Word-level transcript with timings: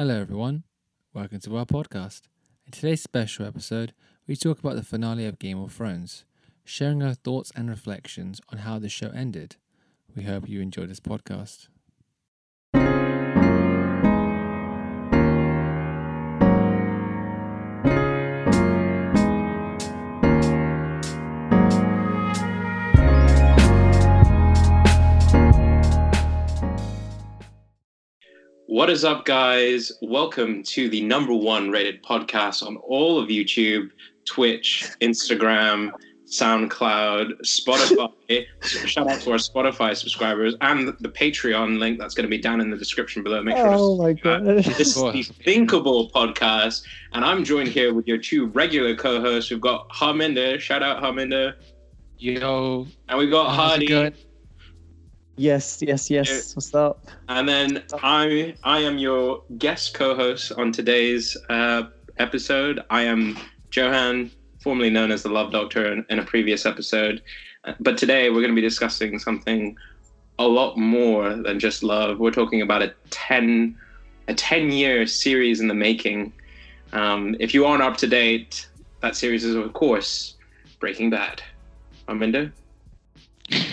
Hello, 0.00 0.18
everyone. 0.18 0.64
Welcome 1.12 1.40
to 1.40 1.58
our 1.58 1.66
podcast. 1.66 2.22
In 2.64 2.72
today's 2.72 3.02
special 3.02 3.44
episode, 3.44 3.92
we 4.26 4.34
talk 4.34 4.58
about 4.58 4.76
the 4.76 4.82
finale 4.82 5.26
of 5.26 5.38
Game 5.38 5.60
of 5.60 5.74
Thrones, 5.74 6.24
sharing 6.64 7.02
our 7.02 7.12
thoughts 7.12 7.52
and 7.54 7.68
reflections 7.68 8.40
on 8.48 8.60
how 8.60 8.78
the 8.78 8.88
show 8.88 9.10
ended. 9.10 9.56
We 10.16 10.22
hope 10.22 10.48
you 10.48 10.62
enjoy 10.62 10.86
this 10.86 11.00
podcast. 11.00 11.68
What 28.80 28.88
is 28.88 29.04
up, 29.04 29.26
guys? 29.26 29.92
Welcome 30.00 30.62
to 30.62 30.88
the 30.88 31.02
number 31.02 31.34
one 31.34 31.68
rated 31.68 32.02
podcast 32.02 32.66
on 32.66 32.76
all 32.78 33.18
of 33.18 33.28
YouTube, 33.28 33.90
Twitch, 34.24 34.88
Instagram, 35.02 35.90
SoundCloud, 36.24 37.42
Spotify. 37.42 38.46
Shout 38.62 39.06
out 39.06 39.20
to 39.20 39.32
our 39.32 39.36
Spotify 39.36 39.94
subscribers 39.94 40.56
and 40.62 40.88
the 40.98 41.10
Patreon 41.10 41.78
link 41.78 41.98
that's 41.98 42.14
going 42.14 42.24
to 42.24 42.30
be 42.30 42.38
down 42.38 42.62
in 42.62 42.70
the 42.70 42.76
description 42.78 43.22
below. 43.22 43.42
Make 43.42 43.58
sure 43.58 43.66
Oh 43.70 43.96
to 43.96 44.02
my 44.02 44.08
subscribe. 44.12 44.44
god. 44.46 44.64
This 44.64 44.80
is 44.80 44.94
the 44.94 45.34
Thinkable 45.44 46.10
podcast, 46.10 46.82
and 47.12 47.22
I'm 47.22 47.44
joined 47.44 47.68
here 47.68 47.92
with 47.92 48.08
your 48.08 48.16
two 48.16 48.46
regular 48.46 48.96
co-hosts. 48.96 49.50
We've 49.50 49.60
got 49.60 49.90
Harminder, 49.90 50.58
shout 50.58 50.82
out 50.82 51.02
Harminder, 51.02 51.52
Yo, 52.16 52.86
and 53.10 53.18
we've 53.18 53.30
got 53.30 53.54
how's 53.54 53.82
it 53.82 53.90
Hardy. 53.92 54.16
Yes, 55.36 55.78
yes, 55.80 56.10
yes. 56.10 56.54
What's 56.54 56.74
up? 56.74 57.08
And 57.28 57.48
then 57.48 57.82
I 58.02 58.54
I 58.62 58.80
am 58.80 58.98
your 58.98 59.42
guest 59.58 59.94
co-host 59.94 60.52
on 60.52 60.72
today's 60.72 61.36
uh, 61.48 61.84
episode. 62.18 62.80
I 62.90 63.02
am 63.02 63.38
Johan, 63.72 64.30
formerly 64.58 64.90
known 64.90 65.10
as 65.10 65.22
the 65.22 65.30
Love 65.30 65.52
Doctor 65.52 65.92
in, 65.92 66.04
in 66.10 66.18
a 66.18 66.24
previous 66.24 66.66
episode. 66.66 67.22
Uh, 67.64 67.74
But 67.80 67.96
today 67.96 68.28
we're 68.28 68.42
going 68.42 68.54
to 68.54 68.60
be 68.60 68.60
discussing 68.60 69.18
something 69.18 69.76
a 70.38 70.46
lot 70.46 70.76
more 70.76 71.34
than 71.34 71.58
just 71.58 71.82
love. 71.82 72.18
We're 72.18 72.30
talking 72.30 72.62
about 72.62 72.82
a 72.82 72.94
10 73.10 73.76
a 74.28 74.34
10 74.34 74.70
year 74.72 75.06
series 75.06 75.60
in 75.60 75.68
the 75.68 75.74
making. 75.74 76.32
Um, 76.92 77.36
if 77.40 77.54
you 77.54 77.64
aren't 77.66 77.82
up 77.82 77.96
to 77.98 78.06
date, 78.06 78.68
that 79.00 79.16
series 79.16 79.44
is 79.44 79.54
of 79.54 79.72
course 79.72 80.34
Breaking 80.80 81.10
Bad. 81.10 81.42
Harminder? 82.08 82.52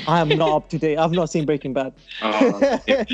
I 0.07 0.19
am 0.19 0.29
not 0.29 0.49
up 0.49 0.69
to 0.69 0.77
date. 0.77 0.97
I've 0.97 1.11
not 1.11 1.29
seen 1.29 1.45
Breaking 1.45 1.73
Bad. 1.73 1.93
Oh, 2.21 2.79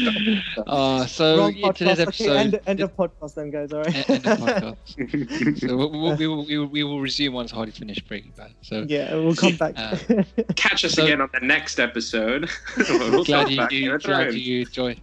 Uh, 0.68 1.06
so 1.06 1.38
Wrong 1.38 1.56
in 1.56 1.74
today's 1.74 1.98
podcast. 2.00 2.22
Okay, 2.22 2.38
end, 2.38 2.60
end 2.68 2.80
of 2.80 2.96
podcast 2.96 3.36
then, 3.36 3.52
guys. 3.52 3.74
All 3.74 3.82
e- 3.82 3.94
end 4.08 4.26
of 4.28 4.40
podcast. 4.40 5.60
so 5.68 5.76
we, 5.76 5.86
we, 5.86 6.16
we, 6.16 6.28
will, 6.28 6.46
we, 6.46 6.58
will, 6.58 6.68
we 6.68 6.84
will 6.84 7.02
resume 7.02 7.34
once 7.34 7.52
Hardy 7.52 7.72
finished 7.72 8.08
Breaking 8.08 8.32
Bad. 8.38 8.54
So 8.62 8.86
yeah, 8.88 9.14
we'll 9.16 9.36
come 9.36 9.56
back. 9.56 9.74
Uh, 9.78 9.98
Catch 10.56 10.86
us 10.86 10.94
So- 10.94 11.04
again 11.04 11.22
on 11.22 11.30
the 11.34 11.46
next 11.46 11.80
episode. 11.80 12.50
We'll 12.78 13.24
glad 13.26 13.50
you, 13.50 13.58
about 13.58 13.72
you 13.72 13.98
glad 14.00 14.34
you 14.34 14.62
enjoy. 14.62 14.96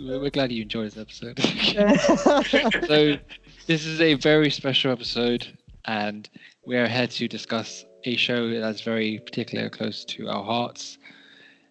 We're 0.00 0.30
glad 0.30 0.52
you 0.52 0.62
enjoyed 0.62 0.92
this 0.92 1.22
episode. 1.22 1.38
so 2.86 3.18
this 3.66 3.84
is 3.84 4.00
a 4.00 4.14
very 4.14 4.50
special 4.50 4.92
episode 4.92 5.46
and 5.86 6.28
we 6.64 6.76
are 6.76 6.86
here 6.86 7.06
to 7.06 7.28
discuss 7.28 7.84
a 8.06 8.16
show 8.16 8.60
that's 8.60 8.80
very 8.80 9.20
particularly 9.24 9.68
close 9.70 10.04
to 10.04 10.28
our 10.28 10.44
hearts 10.44 10.98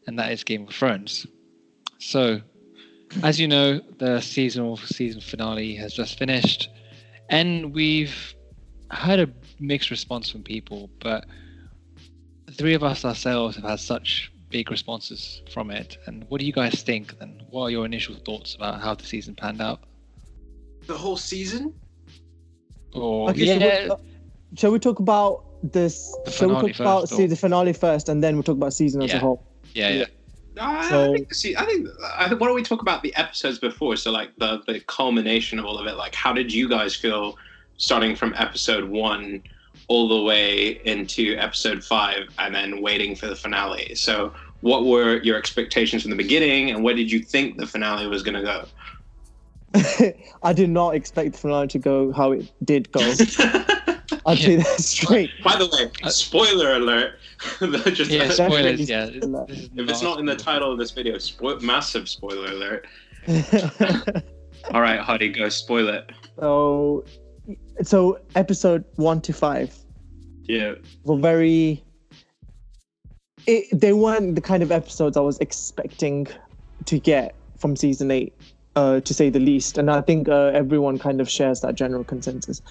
and 0.08 0.20
that 0.20 0.32
is 0.32 0.44
game 0.44 0.68
of 0.68 0.74
thrones. 0.74 1.26
So 2.00 2.42
as 3.24 3.40
you 3.40 3.48
know 3.48 3.80
the 4.00 4.20
seasonal 4.22 4.78
season 4.78 5.22
finale 5.22 5.76
has 5.76 5.94
just 5.94 6.18
finished 6.18 6.70
and 7.30 7.74
we've 7.74 8.36
had 8.92 9.20
a 9.20 9.30
mixed 9.60 9.90
response 9.90 10.30
from 10.30 10.44
people 10.44 10.90
but 11.00 11.26
the 12.46 12.52
three 12.52 12.74
of 12.74 12.84
us 12.84 13.06
ourselves 13.06 13.56
have 13.56 13.66
had 13.66 13.80
such 13.80 14.32
big 14.50 14.70
responses 14.72 15.42
from 15.52 15.72
it. 15.72 15.98
And 16.06 16.26
what 16.30 16.40
do 16.40 16.46
you 16.46 16.54
guys 16.54 16.82
think 16.82 17.14
and 17.20 17.44
what 17.50 17.64
are 17.64 17.70
your 17.72 17.86
initial 17.86 18.16
thoughts 18.16 18.56
about 18.56 18.82
how 18.82 18.96
the 18.96 19.04
season 19.04 19.36
panned 19.36 19.62
out? 19.62 19.82
The 20.88 20.98
whole 20.98 21.18
season? 21.18 21.74
or 22.94 23.30
okay, 23.30 23.44
yeah. 23.44 23.60
so 23.60 23.60
we, 23.60 23.90
uh, 23.90 23.96
shall 24.56 24.72
we 24.72 24.80
talk 24.80 25.00
about 25.00 25.44
this? 25.74 26.16
The 26.26 26.32
shall 26.32 26.50
we 26.50 26.54
finale 26.56 26.72
talk 26.74 26.80
about 26.80 27.02
first, 27.02 27.16
see 27.16 27.26
the 27.28 27.36
finale 27.36 27.74
first, 27.74 28.10
and 28.10 28.24
then 28.24 28.36
we'll 28.36 28.44
talk 28.44 28.58
about 28.58 28.74
season 28.74 29.02
as 29.02 29.14
a 29.14 29.20
whole? 29.20 29.46
yeah 29.74 29.90
yeah 29.90 30.06
I, 30.60 30.90
So- 30.90 31.12
I 31.12 31.16
think, 31.18 31.34
see, 31.34 31.56
I 31.56 31.66
think, 31.66 31.88
I 32.18 32.30
think, 32.30 32.40
why 32.40 32.48
don't 32.48 32.56
we 32.56 32.64
talk 32.64 32.82
about 32.82 33.04
the 33.04 33.14
episodes 33.18 33.60
before? 33.60 33.96
So, 33.98 34.12
like, 34.12 34.30
the, 34.38 34.62
the 34.66 34.80
culmination 34.82 35.60
of 35.60 35.66
all 35.66 35.78
of 35.78 35.86
it. 35.88 35.98
Like, 35.98 36.16
how 36.16 36.32
did 36.32 36.54
you 36.54 36.70
guys 36.70 36.96
feel 36.96 37.38
starting 37.78 38.16
from 38.16 38.34
episode 38.38 38.86
one 38.90 39.44
all 39.90 40.08
the 40.08 40.22
way 40.22 40.80
into 40.86 41.36
episode 41.38 41.84
five 41.84 42.30
and 42.40 42.56
then 42.56 42.82
waiting 42.82 43.16
for 43.18 43.28
the 43.28 43.36
finale? 43.36 43.96
So, 43.96 44.34
what 44.62 44.86
were 44.86 45.22
your 45.24 45.36
expectations 45.38 46.04
from 46.04 46.12
the 46.12 46.18
beginning 46.18 46.72
and 46.72 46.84
where 46.84 46.96
did 46.96 47.12
you 47.12 47.20
think 47.20 47.58
the 47.58 47.68
finale 47.68 48.08
was 48.08 48.24
going 48.24 48.36
to 48.36 48.42
go? 48.42 50.14
I 50.44 50.54
did 50.54 50.70
not 50.70 50.96
expect 50.96 51.34
the 51.34 51.38
finale 51.40 51.68
to 51.68 51.80
go 51.80 52.14
how 52.14 52.32
it 52.32 52.50
did 52.64 52.90
go. 52.94 53.02
I'll 54.26 54.36
tell 54.36 54.52
you 54.52 54.58
that 54.58 54.80
straight. 54.82 55.30
By 55.44 55.56
the 55.58 55.68
way, 55.68 55.92
Uh, 56.04 56.10
spoiler 56.10 56.74
alert. 56.76 57.20
Just 57.94 58.10
yeah 58.10 58.24
That's 58.26 58.36
spoilers 58.38 58.90
yeah 58.90 59.06
spoiler. 59.08 59.46
This 59.48 59.70
if 59.76 59.90
it's 59.90 60.02
not 60.02 60.20
in 60.20 60.26
the 60.26 60.36
title 60.36 60.72
of 60.72 60.80
this 60.80 60.92
video, 60.92 61.16
spo- 61.16 61.62
massive 61.62 62.10
spoiler 62.10 62.48
alert. 62.52 62.88
All 64.74 64.82
right, 64.82 65.00
Hardy, 65.00 65.30
go 65.30 65.50
spoil 65.50 65.90
it. 65.90 66.12
so, 66.40 67.06
so 67.84 68.20
episode 68.36 68.84
one 68.96 69.22
to 69.22 69.34
five 69.34 69.76
Yeah. 70.46 70.76
were 71.04 71.18
very 71.18 71.84
it, 73.48 73.66
they 73.80 73.94
weren't 73.94 74.34
the 74.34 74.42
kind 74.42 74.64
of 74.64 74.72
episodes 74.72 75.16
I 75.18 75.20
was 75.22 75.38
expecting 75.40 76.26
to 76.86 76.98
get 77.00 77.36
from 77.60 77.76
season 77.76 78.10
eight, 78.10 78.34
uh, 78.76 79.00
to 79.00 79.14
say 79.14 79.30
the 79.30 79.40
least. 79.40 79.78
And 79.78 79.90
I 79.90 80.02
think 80.02 80.28
uh, 80.28 80.52
everyone 80.54 80.98
kind 81.00 81.22
of 81.22 81.30
shares 81.30 81.62
that 81.62 81.76
general 81.76 82.04
consensus. 82.04 82.62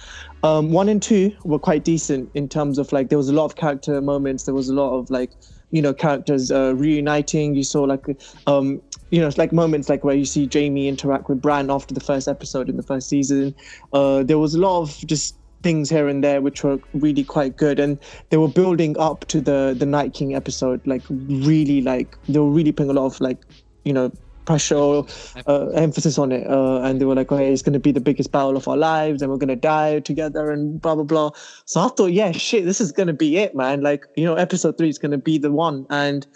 Um, 0.42 0.72
one 0.72 0.88
and 0.88 1.02
two 1.02 1.32
were 1.44 1.58
quite 1.58 1.84
decent 1.84 2.30
in 2.34 2.48
terms 2.48 2.78
of 2.78 2.92
like 2.92 3.08
there 3.08 3.18
was 3.18 3.28
a 3.28 3.32
lot 3.32 3.46
of 3.46 3.56
character 3.56 4.00
moments. 4.00 4.44
There 4.44 4.54
was 4.54 4.68
a 4.68 4.74
lot 4.74 4.98
of 4.98 5.10
like 5.10 5.30
you 5.70 5.82
know 5.82 5.92
characters 5.92 6.50
uh, 6.50 6.74
reuniting. 6.76 7.54
You 7.54 7.64
saw 7.64 7.82
like 7.82 8.06
um, 8.46 8.82
you 9.10 9.20
know 9.20 9.26
it's 9.26 9.38
like 9.38 9.52
moments 9.52 9.88
like 9.88 10.04
where 10.04 10.14
you 10.14 10.24
see 10.24 10.48
Jaime 10.52 10.88
interact 10.88 11.28
with 11.28 11.40
Bran 11.40 11.70
after 11.70 11.94
the 11.94 12.00
first 12.00 12.28
episode 12.28 12.68
in 12.68 12.76
the 12.76 12.82
first 12.82 13.08
season. 13.08 13.54
Uh, 13.92 14.22
there 14.22 14.38
was 14.38 14.54
a 14.54 14.58
lot 14.58 14.82
of 14.82 15.06
just 15.06 15.36
things 15.62 15.88
here 15.88 16.08
and 16.08 16.22
there 16.22 16.42
which 16.42 16.62
were 16.62 16.78
really 16.92 17.24
quite 17.24 17.56
good 17.56 17.80
and 17.80 17.98
they 18.28 18.36
were 18.36 18.48
building 18.48 18.94
up 18.98 19.24
to 19.24 19.40
the 19.40 19.74
the 19.78 19.86
night 19.86 20.12
king 20.12 20.34
episode 20.34 20.78
like 20.86 21.00
really 21.08 21.80
like 21.80 22.18
they 22.28 22.38
were 22.38 22.50
really 22.50 22.70
putting 22.70 22.90
a 22.90 22.92
lot 22.92 23.06
of 23.06 23.18
like 23.18 23.38
you 23.84 23.92
know 23.94 24.12
pressure 24.44 24.76
or 24.76 25.06
uh, 25.46 25.66
emphasis 25.68 26.18
on 26.18 26.32
it 26.32 26.46
uh, 26.48 26.80
and 26.82 27.00
they 27.00 27.04
were 27.04 27.14
like 27.14 27.30
okay 27.30 27.52
it's 27.52 27.62
going 27.62 27.72
to 27.72 27.78
be 27.78 27.92
the 27.92 28.00
biggest 28.00 28.32
battle 28.32 28.56
of 28.56 28.68
our 28.68 28.76
lives 28.76 29.22
and 29.22 29.30
we're 29.30 29.38
going 29.38 29.48
to 29.48 29.56
die 29.56 30.00
together 30.00 30.50
and 30.50 30.80
blah 30.80 30.94
blah 30.94 31.04
blah. 31.04 31.30
So 31.64 31.80
i 31.80 31.88
thought 31.88 32.12
yeah 32.12 32.32
shit 32.32 32.64
this 32.64 32.80
is 32.80 32.92
going 32.92 33.08
to 33.08 33.12
be 33.12 33.36
it 33.38 33.54
man. 33.54 33.82
Like 33.82 34.06
you 34.16 34.24
know 34.24 34.34
episode 34.34 34.78
three 34.78 34.88
is 34.88 34.98
going 34.98 35.12
to 35.12 35.18
be 35.18 35.38
the 35.38 35.50
one 35.50 35.86
and 35.90 36.26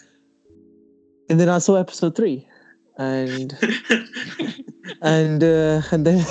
and 1.31 1.39
then 1.39 1.49
i 1.49 1.59
saw 1.59 1.75
episode 1.75 2.17
three 2.17 2.49
and 2.97 3.57
and 5.03 5.45
uh 5.45 5.83
and 5.91 6.07
then 6.07 6.25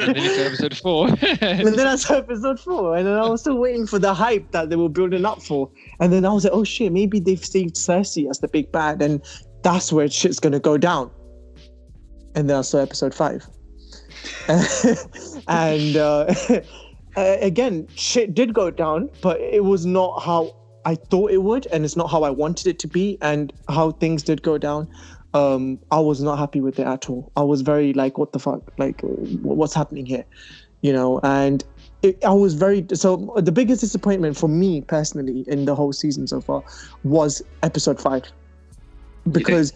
and 0.00 0.16
then 0.16 0.16
into 0.16 0.44
episode 0.44 0.76
four. 0.78 1.08
And 1.40 1.68
then 1.68 1.86
I 1.86 1.96
saw 1.96 2.14
episode 2.14 2.60
four, 2.60 2.96
and 2.96 3.06
then 3.06 3.14
I 3.14 3.28
was 3.28 3.40
still 3.40 3.58
waiting 3.58 3.86
for 3.86 3.98
the 3.98 4.14
hype 4.14 4.50
that 4.52 4.70
they 4.70 4.76
were 4.76 4.88
building 4.88 5.24
up 5.24 5.42
for. 5.42 5.70
And 6.00 6.12
then 6.12 6.24
I 6.24 6.32
was 6.32 6.44
like, 6.44 6.52
oh 6.52 6.64
shit, 6.64 6.92
maybe 6.92 7.20
they've 7.20 7.44
saved 7.44 7.76
Cersei 7.76 8.28
as 8.28 8.38
the 8.38 8.48
big 8.48 8.72
bad, 8.72 9.02
and 9.02 9.22
that's 9.62 9.92
where 9.92 10.08
shit's 10.08 10.40
gonna 10.40 10.60
go 10.60 10.76
down. 10.76 11.10
And 12.34 12.48
then 12.48 12.56
I 12.56 12.62
saw 12.62 12.78
episode 12.78 13.14
five. 13.14 13.46
and 15.48 15.96
uh, 15.96 16.34
again, 17.16 17.86
shit 17.94 18.34
did 18.34 18.54
go 18.54 18.70
down, 18.70 19.10
but 19.20 19.40
it 19.40 19.64
was 19.64 19.86
not 19.86 20.22
how 20.22 20.54
I 20.84 20.94
thought 20.94 21.30
it 21.30 21.42
would, 21.42 21.66
and 21.66 21.84
it's 21.84 21.96
not 21.96 22.10
how 22.10 22.22
I 22.24 22.30
wanted 22.30 22.66
it 22.66 22.78
to 22.80 22.88
be, 22.88 23.18
and 23.20 23.52
how 23.68 23.92
things 23.92 24.22
did 24.22 24.42
go 24.42 24.58
down. 24.58 24.88
Um, 25.34 25.78
I 25.90 25.98
was 25.98 26.22
not 26.22 26.38
happy 26.38 26.60
with 26.60 26.78
it 26.78 26.86
at 26.86 27.08
all. 27.08 27.32
I 27.36 27.42
was 27.42 27.62
very 27.62 27.92
like, 27.94 28.18
what 28.18 28.32
the 28.32 28.38
fuck? 28.38 28.62
Like, 28.78 29.00
what's 29.02 29.74
happening 29.74 30.04
here? 30.04 30.24
You 30.82 30.92
know, 30.92 31.20
and 31.22 31.64
it, 32.02 32.22
I 32.24 32.32
was 32.32 32.54
very 32.54 32.84
so. 32.92 33.32
The 33.36 33.52
biggest 33.52 33.80
disappointment 33.80 34.36
for 34.36 34.48
me 34.48 34.80
personally 34.80 35.44
in 35.46 35.64
the 35.64 35.74
whole 35.74 35.92
season 35.92 36.26
so 36.26 36.40
far 36.40 36.64
was 37.04 37.40
episode 37.62 38.00
five, 38.00 38.24
because 39.30 39.72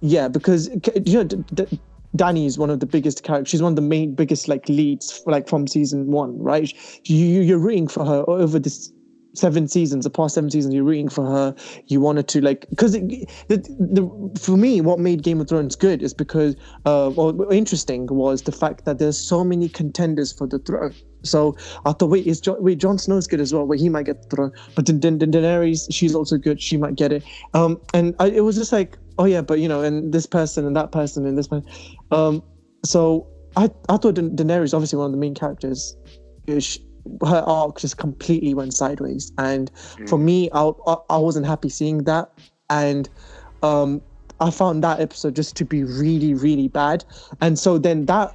yeah, 0.00 0.28
because 0.28 0.68
you 1.04 1.14
know, 1.14 1.24
D- 1.24 1.44
D- 1.54 1.80
Danny 2.16 2.46
is 2.46 2.58
one 2.58 2.70
of 2.70 2.80
the 2.80 2.86
biggest 2.86 3.22
characters. 3.22 3.50
She's 3.50 3.62
one 3.62 3.72
of 3.72 3.76
the 3.76 3.82
main 3.82 4.14
biggest 4.14 4.48
like 4.48 4.68
leads 4.68 5.22
like 5.26 5.48
from 5.48 5.66
season 5.66 6.10
one, 6.10 6.38
right? 6.38 6.72
You 7.04 7.16
you- 7.16 7.42
you're 7.42 7.58
rooting 7.58 7.88
for 7.88 8.04
her 8.04 8.24
over 8.28 8.58
this 8.58 8.92
seven 9.34 9.68
seasons, 9.68 10.04
the 10.04 10.10
past 10.10 10.34
seven 10.34 10.50
seasons, 10.50 10.74
you're 10.74 10.84
rooting 10.84 11.08
for 11.08 11.24
her. 11.24 11.54
You 11.86 12.00
wanted 12.00 12.26
to 12.28 12.40
like 12.40 12.66
because 12.70 12.92
the, 12.92 13.26
the 13.48 14.40
for 14.40 14.56
me, 14.56 14.80
what 14.80 14.98
made 14.98 15.22
Game 15.22 15.40
of 15.40 15.48
Thrones 15.48 15.76
good 15.76 16.02
is 16.02 16.12
because 16.14 16.56
uh, 16.84 17.10
well, 17.14 17.50
interesting 17.52 18.06
was 18.10 18.42
the 18.42 18.52
fact 18.52 18.84
that 18.86 18.98
there's 18.98 19.18
so 19.18 19.44
many 19.44 19.68
contenders 19.68 20.32
for 20.32 20.46
the 20.46 20.58
throne. 20.58 20.94
So 21.22 21.56
I 21.84 21.92
thought, 21.92 22.10
wait, 22.10 22.26
is 22.26 22.40
Jon, 22.40 22.56
wait, 22.62 22.78
Jon 22.78 22.98
Snow's 22.98 23.26
good 23.26 23.40
as 23.40 23.52
well. 23.52 23.66
Wait, 23.66 23.80
he 23.80 23.88
might 23.88 24.06
get 24.06 24.22
the 24.22 24.36
throne, 24.36 24.52
but 24.74 24.86
then 24.86 24.98
da- 25.00 25.10
Da- 25.10 25.26
Daenerys, 25.26 25.86
she's 25.90 26.14
also 26.14 26.36
good. 26.38 26.60
She 26.60 26.76
might 26.76 26.96
get 26.96 27.12
it. 27.12 27.24
Um, 27.54 27.80
and 27.92 28.14
I, 28.18 28.28
it 28.28 28.40
was 28.40 28.56
just 28.56 28.72
like, 28.72 28.96
oh 29.18 29.24
yeah, 29.24 29.42
but 29.42 29.58
you 29.60 29.68
know, 29.68 29.82
and 29.82 30.12
this 30.12 30.26
person 30.26 30.66
and 30.66 30.74
that 30.76 30.92
person 30.92 31.26
and 31.26 31.36
this 31.36 31.48
person. 31.48 31.68
Um, 32.10 32.42
so 32.84 33.26
I 33.56 33.70
I 33.88 33.96
thought 33.96 34.14
Da- 34.14 34.22
Daenerys, 34.22 34.74
obviously 34.74 34.98
one 34.98 35.06
of 35.06 35.12
the 35.12 35.18
main 35.18 35.34
characters, 35.34 35.96
she, 36.58 36.80
her 37.26 37.42
arc 37.46 37.78
just 37.78 37.96
completely 37.98 38.54
went 38.54 38.74
sideways, 38.74 39.32
and 39.38 39.70
for 40.08 40.18
me, 40.18 40.50
I, 40.52 40.70
I 40.86 40.96
I 41.10 41.18
wasn't 41.18 41.46
happy 41.46 41.68
seeing 41.68 42.04
that, 42.04 42.30
and 42.70 43.08
um, 43.62 44.00
I 44.40 44.50
found 44.50 44.82
that 44.84 45.00
episode 45.00 45.36
just 45.36 45.56
to 45.56 45.64
be 45.64 45.84
really 45.84 46.34
really 46.34 46.68
bad, 46.68 47.04
and 47.40 47.58
so 47.58 47.78
then 47.78 48.06
that 48.06 48.34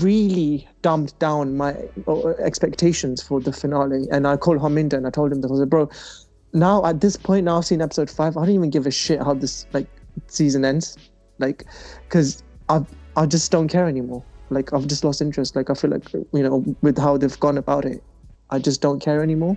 really 0.00 0.68
dumbed 0.82 1.18
down 1.18 1.56
my 1.56 1.74
uh, 2.06 2.28
expectations 2.44 3.22
for 3.22 3.40
the 3.40 3.52
finale. 3.52 4.06
And 4.10 4.26
I 4.26 4.36
called 4.36 4.58
Harminder 4.58 4.94
and 4.94 5.06
I 5.06 5.10
told 5.10 5.32
him 5.32 5.40
that 5.40 5.48
I 5.48 5.52
was 5.52 5.60
like, 5.60 5.70
bro, 5.70 5.90
now 6.52 6.84
at 6.84 7.00
this 7.00 7.16
point, 7.16 7.44
now 7.44 7.58
I've 7.58 7.64
seen 7.64 7.80
episode 7.80 8.10
five, 8.10 8.36
I 8.36 8.46
don't 8.46 8.54
even 8.54 8.70
give 8.70 8.86
a 8.86 8.90
shit 8.90 9.20
how 9.20 9.34
this 9.34 9.66
like 9.72 9.86
season 10.26 10.64
ends, 10.64 10.96
like, 11.38 11.64
because 12.04 12.42
I 12.68 12.84
I 13.16 13.26
just 13.26 13.50
don't 13.52 13.68
care 13.68 13.88
anymore. 13.88 14.24
Like 14.50 14.72
I've 14.72 14.86
just 14.86 15.04
lost 15.04 15.20
interest. 15.20 15.56
Like 15.56 15.70
I 15.70 15.74
feel 15.74 15.90
like 15.90 16.12
you 16.12 16.42
know 16.42 16.64
with 16.82 16.98
how 16.98 17.16
they've 17.16 17.40
gone 17.40 17.58
about 17.58 17.84
it, 17.84 18.02
I 18.50 18.58
just 18.58 18.80
don't 18.80 19.00
care 19.00 19.22
anymore. 19.22 19.56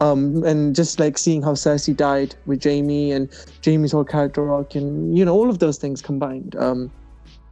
Um, 0.00 0.44
and 0.44 0.74
just 0.74 1.00
like 1.00 1.18
seeing 1.18 1.42
how 1.42 1.52
Cersei 1.52 1.96
died 1.96 2.34
with 2.46 2.62
Jaime 2.62 3.12
and 3.12 3.28
Jaime's 3.64 3.92
whole 3.92 4.04
character 4.04 4.52
arc 4.52 4.74
and 4.74 5.16
you 5.16 5.24
know 5.24 5.34
all 5.34 5.50
of 5.50 5.58
those 5.58 5.78
things 5.78 6.00
combined. 6.02 6.56
Um, 6.56 6.90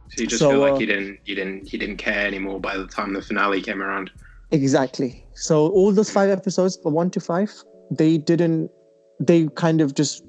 So 0.09 0.21
you 0.21 0.27
just 0.27 0.39
So, 0.39 0.51
feel 0.51 0.63
uh, 0.63 0.71
like 0.71 0.79
you 0.79 0.87
didn't, 0.87 1.19
you 1.25 1.35
didn't, 1.35 1.67
he 1.67 1.77
didn't 1.77 1.97
care 1.97 2.25
anymore 2.25 2.59
by 2.59 2.77
the 2.77 2.87
time 2.87 3.13
the 3.13 3.21
finale 3.21 3.61
came 3.61 3.81
around. 3.81 4.11
Exactly. 4.51 5.25
So 5.33 5.67
all 5.69 5.91
those 5.91 6.09
five 6.09 6.29
episodes, 6.29 6.77
from 6.81 6.93
one 6.93 7.09
to 7.11 7.19
five, 7.19 7.51
they 7.91 8.17
didn't. 8.17 8.71
They 9.19 9.47
kind 9.55 9.81
of 9.81 9.93
just. 9.93 10.23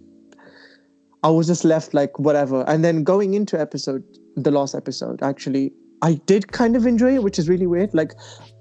I 1.22 1.30
was 1.30 1.46
just 1.46 1.64
left 1.64 1.94
like 1.94 2.19
whatever, 2.19 2.64
and 2.69 2.84
then 2.84 3.04
going 3.04 3.34
into 3.34 3.60
episode, 3.60 4.04
the 4.36 4.50
last 4.50 4.75
episode, 4.75 5.22
actually, 5.22 5.72
I 6.02 6.14
did 6.14 6.52
kind 6.52 6.76
of 6.76 6.86
enjoy 6.86 7.14
it, 7.14 7.22
which 7.22 7.38
is 7.38 7.48
really 7.48 7.66
weird. 7.66 7.92
Like, 7.92 8.12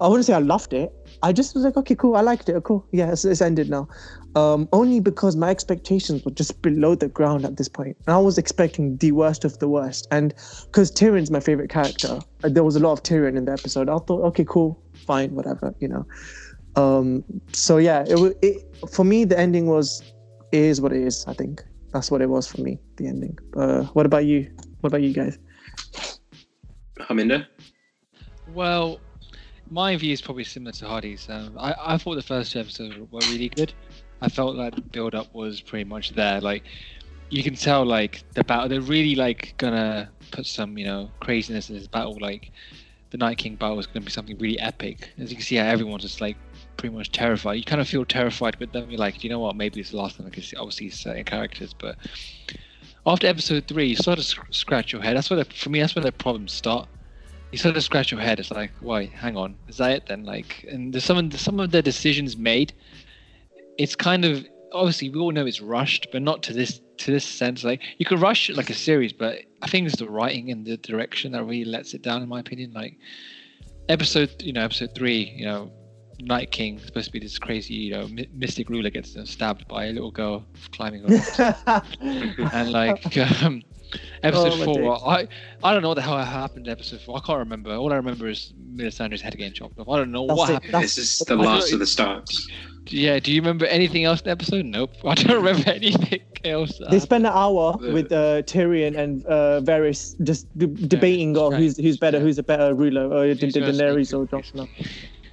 I 0.02 0.08
wouldn't 0.08 0.26
say 0.26 0.34
I 0.34 0.40
loved 0.40 0.74
it. 0.74 0.92
I 1.24 1.34
just 1.34 1.56
was 1.56 1.64
like, 1.64 1.78
okay, 1.78 1.96
cool, 1.96 2.16
I 2.16 2.22
liked 2.22 2.48
it. 2.50 2.64
Cool, 2.64 2.86
yeah, 2.92 3.12
it's, 3.12 3.26
it's 3.26 3.42
ended 3.42 3.70
now. 3.70 3.88
Um, 4.36 4.70
only 4.72 5.00
because 5.00 5.36
my 5.36 5.50
expectations 5.50 6.24
were 6.24 6.32
just 6.32 6.62
below 6.62 6.94
the 6.94 7.08
ground 7.08 7.44
at 7.46 7.58
this 7.58 7.68
point, 7.68 7.98
and 8.06 8.16
I 8.16 8.20
was 8.20 8.38
expecting 8.38 8.98
the 8.98 9.12
worst 9.12 9.44
of 9.44 9.58
the 9.60 9.68
worst. 9.68 10.08
And 10.12 10.34
because 10.66 10.92
Tyrion's 10.92 11.32
my 11.32 11.40
favorite 11.40 11.70
character, 11.70 12.20
there 12.42 12.64
was 12.64 12.76
a 12.76 12.80
lot 12.80 12.92
of 12.92 13.04
Tyrion 13.04 13.36
in 13.36 13.46
the 13.46 13.54
episode. 13.54 13.90
I 13.90 13.98
thought, 13.98 14.24
okay, 14.28 14.46
cool, 14.46 14.80
fine, 14.94 15.34
whatever, 15.34 15.74
you 15.80 15.88
know. 15.88 16.06
Um, 16.76 17.24
so 17.52 17.78
yeah, 17.78 18.06
it 18.08 18.38
it, 18.44 18.90
for 18.90 19.04
me. 19.04 19.26
The 19.26 19.38
ending 19.38 19.66
was 19.66 20.04
is 20.52 20.80
what 20.80 20.94
it 20.94 21.02
is. 21.02 21.26
I 21.28 21.34
think 21.34 21.64
that's 21.92 22.12
what 22.12 22.22
it 22.22 22.30
was 22.30 22.46
for 22.48 22.62
me. 22.62 22.80
The 22.98 23.08
ending. 23.08 23.38
Uh, 23.56 23.84
what 23.94 24.06
about 24.06 24.26
you? 24.26 24.48
What 24.82 24.90
about 24.90 25.02
you 25.02 25.14
guys? 25.14 25.40
Harminder? 27.08 27.48
Well, 28.54 29.00
my 29.70 29.96
view 29.96 30.14
is 30.14 30.22
probably 30.22 30.44
similar 30.44 30.72
to 30.74 30.88
Hardy's. 30.88 31.30
Um, 31.30 31.56
I, 31.60 31.76
I 31.80 31.98
thought 31.98 32.16
the 32.16 32.22
first 32.22 32.52
two 32.52 32.60
episodes 32.60 32.96
were 33.12 33.22
really 33.22 33.50
good. 33.50 33.74
I 34.22 34.30
felt 34.30 34.56
like 34.56 34.76
the 34.76 34.82
build 34.82 35.16
up 35.16 35.34
was 35.34 35.62
pretty 35.62 35.84
much 35.84 36.12
there. 36.12 36.42
Like 36.42 36.64
you 37.30 37.44
can 37.44 37.56
tell, 37.56 37.86
like 37.86 38.24
the 38.34 38.44
battle, 38.44 38.70
they're 38.70 38.82
really 38.82 39.16
like 39.16 39.54
gonna 39.58 40.10
put 40.32 40.46
some, 40.46 40.78
you 40.78 40.86
know, 40.86 41.12
craziness 41.20 41.70
in 41.70 41.76
this 41.78 41.88
battle. 41.88 42.18
Like 42.20 42.52
the 43.12 43.18
Night 43.18 43.38
King 43.38 43.56
battle 43.56 43.80
is 43.80 43.88
gonna 43.88 44.06
be 44.06 44.12
something 44.12 44.38
really 44.38 44.60
epic. 44.60 45.12
As 45.18 45.30
you 45.30 45.38
can 45.38 45.46
see, 45.46 45.56
how 45.58 45.66
everyone's 45.66 46.04
just 46.04 46.22
like 46.22 46.38
pretty 46.78 46.96
much 46.96 47.12
terrified. 47.12 47.54
You 47.54 47.64
kind 47.64 47.82
of 47.82 47.88
feel 47.88 48.06
terrified 48.06 48.56
with 48.60 48.72
them. 48.72 48.90
You're 48.90 49.00
like, 49.00 49.24
you 49.24 49.30
know 49.30 49.40
what? 49.40 49.56
Maybe 49.56 49.80
it's 49.80 49.92
the 49.92 49.98
last 49.98 50.18
time 50.18 50.28
I 50.28 50.30
can 50.30 50.44
see 50.44 50.56
obviously 50.56 50.90
certain 50.90 51.24
characters, 51.26 51.74
but 51.74 51.98
after 53.06 53.28
episode 53.28 53.68
three, 53.68 53.88
you 53.88 53.96
start 53.96 54.20
to 54.20 54.24
sc- 54.24 54.40
scratch 54.52 54.92
your 54.92 55.02
head. 55.02 55.16
That's 55.16 55.30
where 55.30 55.44
the, 55.44 55.46
for 55.46 55.70
me, 55.70 55.80
that's 55.80 55.96
where 55.96 56.04
the 56.04 56.12
problems 56.12 56.54
start 56.54 56.90
you 57.58 57.62
sort 57.62 57.76
of 57.76 57.84
scratch 57.84 58.12
your 58.12 58.22
head. 58.22 58.40
It's 58.40 58.52
like, 58.52 58.72
why? 58.82 59.08
hang 59.08 59.36
on, 59.36 59.56
is 59.68 59.78
that 59.78 59.92
it 59.92 60.06
then? 60.08 60.24
Like, 60.24 60.64
and 60.70 60.94
there's 60.94 61.04
some 61.04 61.18
of 61.18 61.32
the, 61.32 61.38
some 61.40 61.60
of 61.60 61.72
the 61.72 61.82
decisions 61.82 62.38
made. 62.38 62.72
It's 63.80 63.96
kind 63.96 64.26
of 64.26 64.46
obviously 64.74 65.10
we 65.10 65.20
all 65.20 65.32
know 65.32 65.46
it's 65.46 65.62
rushed, 65.62 66.08
but 66.12 66.22
not 66.22 66.44
to 66.44 66.54
this 66.54 66.82
to 66.98 67.12
this 67.12 67.26
sense. 67.26 67.64
Like 67.64 67.82
you 67.98 68.06
could 68.06 68.22
rush 68.22 68.50
like 68.52 68.70
a 68.70 68.76
series, 68.76 69.12
but 69.12 69.40
I 69.64 69.68
think 69.68 69.88
it's 69.88 69.98
the 69.98 70.10
writing 70.10 70.52
and 70.52 70.66
the 70.66 70.78
direction 70.78 71.32
that 71.32 71.44
really 71.44 71.66
lets 71.66 71.96
it 71.96 72.04
down, 72.04 72.22
in 72.22 72.30
my 72.30 72.40
opinion. 72.40 72.74
Like 72.74 72.98
episode, 73.90 74.32
you 74.42 74.54
know, 74.54 74.62
episode 74.64 74.94
three, 74.94 75.34
you 75.36 75.46
know, 75.46 75.72
Night 76.20 76.52
King 76.52 76.80
supposed 76.80 77.08
to 77.08 77.12
be 77.12 77.20
this 77.20 77.40
crazy, 77.40 77.74
you 77.74 77.92
know, 77.92 78.08
my- 78.08 78.28
mystic 78.34 78.70
ruler 78.70 78.92
gets 78.92 79.16
uh, 79.16 79.26
stabbed 79.26 79.68
by 79.68 79.86
a 79.86 79.92
little 79.92 80.12
girl 80.12 80.46
climbing 80.72 81.04
and 82.02 82.72
like. 82.72 83.18
Um, 83.44 83.64
Episode 84.24 84.54
Oh, 84.54 84.58
my 84.58 84.66
four, 84.66 85.10
I 85.10 85.28
I 85.64 85.74
don't 85.74 85.82
know 85.82 85.90
what 85.90 85.94
the 85.96 86.02
hell 86.02 86.18
happened 86.18 86.68
in 86.68 86.72
episode 86.72 87.02
four. 87.02 87.18
I 87.18 87.22
can't 87.26 87.40
remember. 87.40 87.72
All 87.76 87.92
I 87.94 87.96
remember 87.96 88.28
is 88.28 88.54
Melisandre's 88.74 89.22
head 89.22 89.38
getting 89.38 89.54
chopped 89.54 89.80
off. 89.80 89.88
I 89.90 89.98
don't 89.98 90.12
know 90.12 90.28
That's 90.28 90.38
what 90.38 90.50
it. 90.50 90.54
happened. 90.54 90.84
This 90.84 90.98
is 90.98 91.20
the 91.20 91.36
last 91.36 91.72
of 91.74 91.80
the 91.80 91.86
starts. 91.86 92.50
Yeah, 92.90 93.20
do 93.20 93.34
you 93.34 93.42
remember 93.42 93.66
anything 93.66 94.06
else 94.06 94.22
in 94.22 94.26
the 94.26 94.32
episode? 94.32 94.66
Nope. 94.66 94.92
I 95.06 95.14
don't 95.16 95.44
remember 95.44 95.70
anything 95.72 96.22
else. 96.46 96.80
They 96.90 97.00
spend 97.00 97.26
an 97.26 97.34
hour 97.34 97.76
with 97.80 98.12
uh, 98.14 98.44
Tyrion 98.44 98.98
and 98.98 99.26
uh, 99.26 99.60
Varys 99.62 100.16
just 100.24 100.48
d- 100.58 100.68
debating 100.88 101.36
on 101.38 101.52
right. 101.52 101.60
who's 101.62 101.78
who's 101.78 101.98
better, 101.98 102.18
Yeah. 102.18 102.24
who's 102.24 102.38
a 102.38 102.44
better 102.44 102.74
ruler, 102.74 103.12
or 103.12 103.26
Who's 103.28 103.40
Da- 103.40 103.50
Da- 103.50 103.68
Daenerys 103.72 104.14
or 104.14 104.26
through, 104.26 104.28
Jon 104.28 104.44
Snow. 104.44 104.68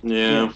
Yeah. 0.02 0.52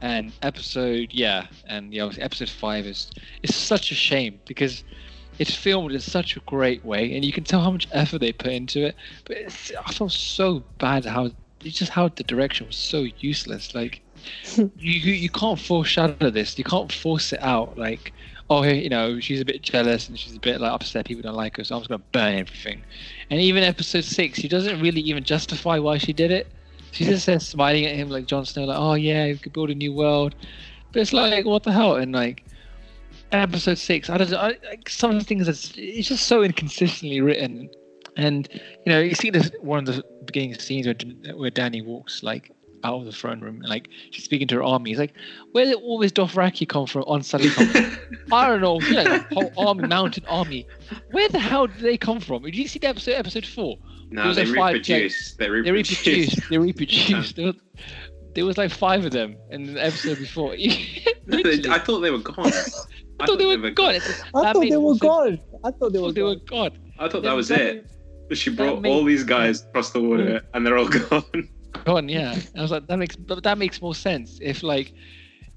and 0.00 0.32
episode 0.42 1.08
yeah 1.12 1.46
and 1.68 1.92
yeah 1.92 2.08
episode 2.18 2.48
five 2.50 2.86
is 2.86 3.10
it's 3.42 3.54
such 3.56 3.90
a 3.90 3.94
shame 3.94 4.38
because 4.46 4.84
it's 5.38 5.54
filmed 5.54 5.92
in 5.92 6.00
such 6.00 6.36
a 6.36 6.40
great 6.40 6.84
way 6.84 7.14
and 7.14 7.24
you 7.24 7.32
can 7.32 7.44
tell 7.44 7.60
how 7.60 7.70
much 7.70 7.88
effort 7.92 8.18
they 8.18 8.32
put 8.32 8.52
into 8.52 8.84
it 8.84 8.94
but 9.24 9.36
it's, 9.36 9.72
i 9.84 9.92
felt 9.92 10.12
so 10.12 10.62
bad 10.78 11.04
how 11.04 11.30
it's 11.64 11.78
just 11.78 11.92
how 11.92 12.08
the 12.08 12.24
direction 12.24 12.66
was 12.66 12.76
so 12.76 13.06
useless 13.18 13.74
like 13.74 14.02
you, 14.56 14.68
you 14.76 15.12
you 15.12 15.30
can't 15.30 15.58
foreshadow 15.58 16.30
this 16.30 16.58
you 16.58 16.64
can't 16.64 16.92
force 16.92 17.32
it 17.32 17.42
out 17.42 17.76
like 17.78 18.12
oh 18.48 18.62
you 18.62 18.88
know 18.88 19.18
she's 19.20 19.40
a 19.40 19.44
bit 19.44 19.62
jealous 19.62 20.08
and 20.08 20.18
she's 20.18 20.34
a 20.36 20.40
bit 20.40 20.60
like 20.60 20.72
upset 20.72 21.04
people 21.04 21.22
don't 21.22 21.34
like 21.34 21.56
her 21.56 21.64
so 21.64 21.74
i'm 21.74 21.80
just 21.80 21.88
gonna 21.88 22.02
burn 22.12 22.34
everything. 22.34 22.82
And 23.30 23.40
even 23.40 23.62
episode 23.62 24.04
six 24.04 24.38
she 24.38 24.48
doesn't 24.48 24.80
really 24.80 25.00
even 25.00 25.24
justify 25.24 25.78
why 25.78 25.98
she 25.98 26.12
did 26.12 26.30
it. 26.30 26.46
She 26.92 27.04
just 27.04 27.24
says 27.24 27.46
smiling 27.46 27.84
at 27.84 27.94
him 27.94 28.08
like 28.08 28.26
Jon 28.26 28.46
Snow, 28.46 28.64
like, 28.64 28.78
"Oh 28.78 28.94
yeah, 28.94 29.26
we 29.26 29.36
could 29.36 29.52
build 29.52 29.70
a 29.70 29.74
new 29.74 29.92
world," 29.92 30.34
but 30.92 31.02
it's 31.02 31.12
like, 31.12 31.44
what 31.44 31.62
the 31.62 31.72
hell? 31.72 31.96
And 31.96 32.12
like, 32.12 32.45
episode 33.32 33.78
six, 33.78 34.08
I 34.10 34.18
don't 34.18 34.30
know. 34.30 34.38
I, 34.38 34.56
like, 34.68 34.88
some 34.88 35.10
of 35.12 35.18
the 35.18 35.24
things 35.24 35.46
that's 35.46 35.72
it's 35.76 36.08
just 36.08 36.26
so 36.26 36.42
inconsistently 36.42 37.20
written, 37.20 37.68
and 38.16 38.48
you 38.52 38.92
know, 38.92 39.00
you 39.00 39.14
see 39.14 39.30
this 39.30 39.50
one 39.60 39.78
of 39.80 39.86
the 39.86 40.04
beginning 40.24 40.54
scenes 40.58 40.86
where 40.86 40.96
where 41.36 41.50
Danny 41.50 41.82
walks 41.82 42.22
like 42.22 42.52
out 42.84 43.00
of 43.00 43.04
the 43.06 43.12
throne 43.12 43.40
room 43.40 43.56
and 43.56 43.68
like 43.68 43.88
she's 44.10 44.24
speaking 44.24 44.46
to 44.48 44.56
her 44.56 44.62
army. 44.62 44.90
He's 44.90 44.98
like, 44.98 45.14
"Where 45.52 45.64
did 45.64 45.74
all 45.76 45.98
this 45.98 46.12
Dothraki 46.12 46.68
come 46.68 46.86
from? 46.86 47.04
Unsullied? 47.08 47.52
I 48.32 48.46
don't 48.48 48.60
know. 48.60 48.80
You 48.80 48.92
know, 49.04 49.18
whole 49.32 49.52
army, 49.56 49.86
mountain 49.88 50.24
army. 50.28 50.66
Where 51.10 51.28
the 51.28 51.38
hell 51.38 51.66
did 51.66 51.78
they 51.80 51.96
come 51.96 52.20
from? 52.20 52.42
Did 52.42 52.54
you 52.54 52.68
see 52.68 52.78
the 52.78 52.88
episode, 52.88 53.12
episode 53.12 53.46
four? 53.46 53.76
No, 54.10 54.32
they 54.32 54.42
a 54.42 54.46
five- 54.46 54.74
reproduce. 54.74 55.34
They 55.34 55.46
They 55.46 55.50
reproduce. 55.50 56.06
reproduced. 56.06 56.50
They 56.50 56.58
reproduced. 56.58 57.36
There 57.36 57.46
was, 57.46 57.56
there 58.34 58.44
was 58.44 58.58
like 58.58 58.70
five 58.70 59.04
of 59.06 59.12
them 59.12 59.34
in 59.50 59.72
the 59.74 59.82
episode 59.84 60.18
before. 60.18 60.54
They-. 61.26 61.64
I 61.68 61.78
thought 61.80 62.00
they 62.00 62.10
were 62.10 62.18
gone. 62.18 62.52
I 63.20 63.26
thought 63.26 63.38
they 63.38 63.56
were 63.56 63.70
gone. 63.70 63.94
I 64.34 64.52
thought 64.52 64.60
they 64.60 64.76
were 64.76 64.94
gone. 64.96 65.40
I 65.64 65.70
thought 65.70 65.92
they 65.92 65.98
were 65.98 66.12
they 66.12 66.22
were 66.22 66.36
gone. 66.36 66.70
gone. 66.70 66.78
I 66.98 67.08
thought 67.08 67.22
that 67.22 67.34
was 67.34 67.50
it. 67.50 67.86
But 68.28 68.38
she 68.38 68.50
brought 68.50 68.84
all 68.84 69.04
these 69.04 69.24
guys 69.24 69.62
across 69.62 69.90
the 69.90 70.00
water, 70.00 70.42
and 70.54 70.66
they're 70.66 70.76
all 70.76 70.88
gone. 71.10 71.48
Gone, 71.84 72.08
yeah. 72.08 72.36
I 72.56 72.62
was 72.62 72.70
like, 72.70 72.86
that 72.88 72.96
makes 72.98 73.16
that 73.42 73.58
makes 73.58 73.80
more 73.80 73.94
sense. 73.94 74.38
If 74.42 74.62
like, 74.62 74.92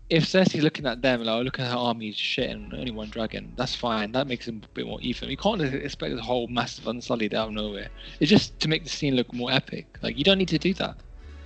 if 0.10 0.24
Cersei's 0.26 0.64
looking 0.64 0.86
at 0.86 1.02
them, 1.02 1.24
like, 1.24 1.36
oh, 1.36 1.42
look 1.42 1.60
at 1.60 1.68
her 1.72 1.78
army, 1.78 2.12
shit, 2.12 2.50
and 2.50 2.74
only 2.74 2.92
one 2.92 3.10
dragon. 3.10 3.54
That's 3.56 3.76
fine. 3.76 4.12
That 4.12 4.28
makes 4.28 4.48
it 4.48 4.54
a 4.54 4.68
bit 4.74 4.86
more 4.86 5.00
even. 5.02 5.30
You 5.30 5.38
can't 5.38 5.62
expect 5.62 6.16
the 6.16 6.22
whole 6.22 6.48
massive 6.48 6.88
unsullied 6.88 7.34
out 7.34 7.48
of 7.48 7.54
nowhere. 7.54 7.90
It's 8.20 8.30
just 8.30 8.60
to 8.60 8.68
make 8.68 8.84
the 8.84 8.90
scene 8.90 9.16
look 9.16 9.34
more 9.34 9.52
epic. 9.52 9.98
Like 10.04 10.18
you 10.18 10.24
don't 10.24 10.38
need 10.38 10.50
to 10.50 10.60
do 10.60 10.74
that. 10.76 10.98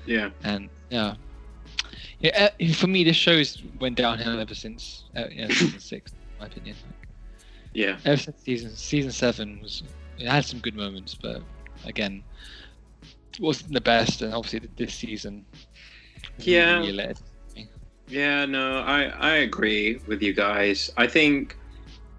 Yeah. 0.05 0.32
and 0.43 0.70
yeah, 0.89 1.15
yeah. 2.24 2.50
uh, 2.60 2.74
For 2.74 2.88
me, 2.88 3.03
this 3.03 3.15
show's 3.18 3.62
went 3.80 3.98
downhill 3.98 4.39
ever 4.39 4.56
since 4.56 5.03
uh, 5.15 5.25
yeah, 5.32 5.48
season 5.48 5.80
six, 5.92 6.12
in 6.13 6.18
my 6.39 6.46
opinion. 6.48 6.75
Yeah. 7.74 7.98
Ever 8.06 8.18
since 8.18 8.42
season 8.42 8.72
season 8.72 9.12
seven 9.12 9.60
was, 9.62 9.84
it 10.18 10.27
had 10.27 10.46
some 10.46 10.60
good 10.60 10.75
moments, 10.75 11.15
but 11.22 11.42
again, 11.86 12.24
it 13.03 13.39
wasn't 13.39 13.74
the 13.74 13.82
best. 13.82 14.22
And 14.22 14.34
obviously, 14.34 14.70
this 14.77 14.94
season, 14.96 15.46
Yeah. 16.39 16.80
really 16.80 17.13
Yeah, 18.08 18.46
no, 18.46 18.80
I, 18.80 19.06
I 19.06 19.36
agree 19.38 20.00
with 20.08 20.22
you 20.22 20.34
guys. 20.34 20.89
I 20.98 21.08
think 21.08 21.58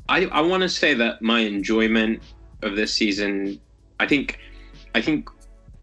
I 0.08 0.26
I 0.26 0.40
want 0.40 0.62
to 0.62 0.68
say 0.68 0.94
that 0.94 1.22
my 1.22 1.40
enjoyment 1.40 2.22
of 2.62 2.76
this 2.76 2.92
season, 2.92 3.60
I 4.00 4.06
think 4.06 4.38
I 4.94 5.00
think 5.00 5.28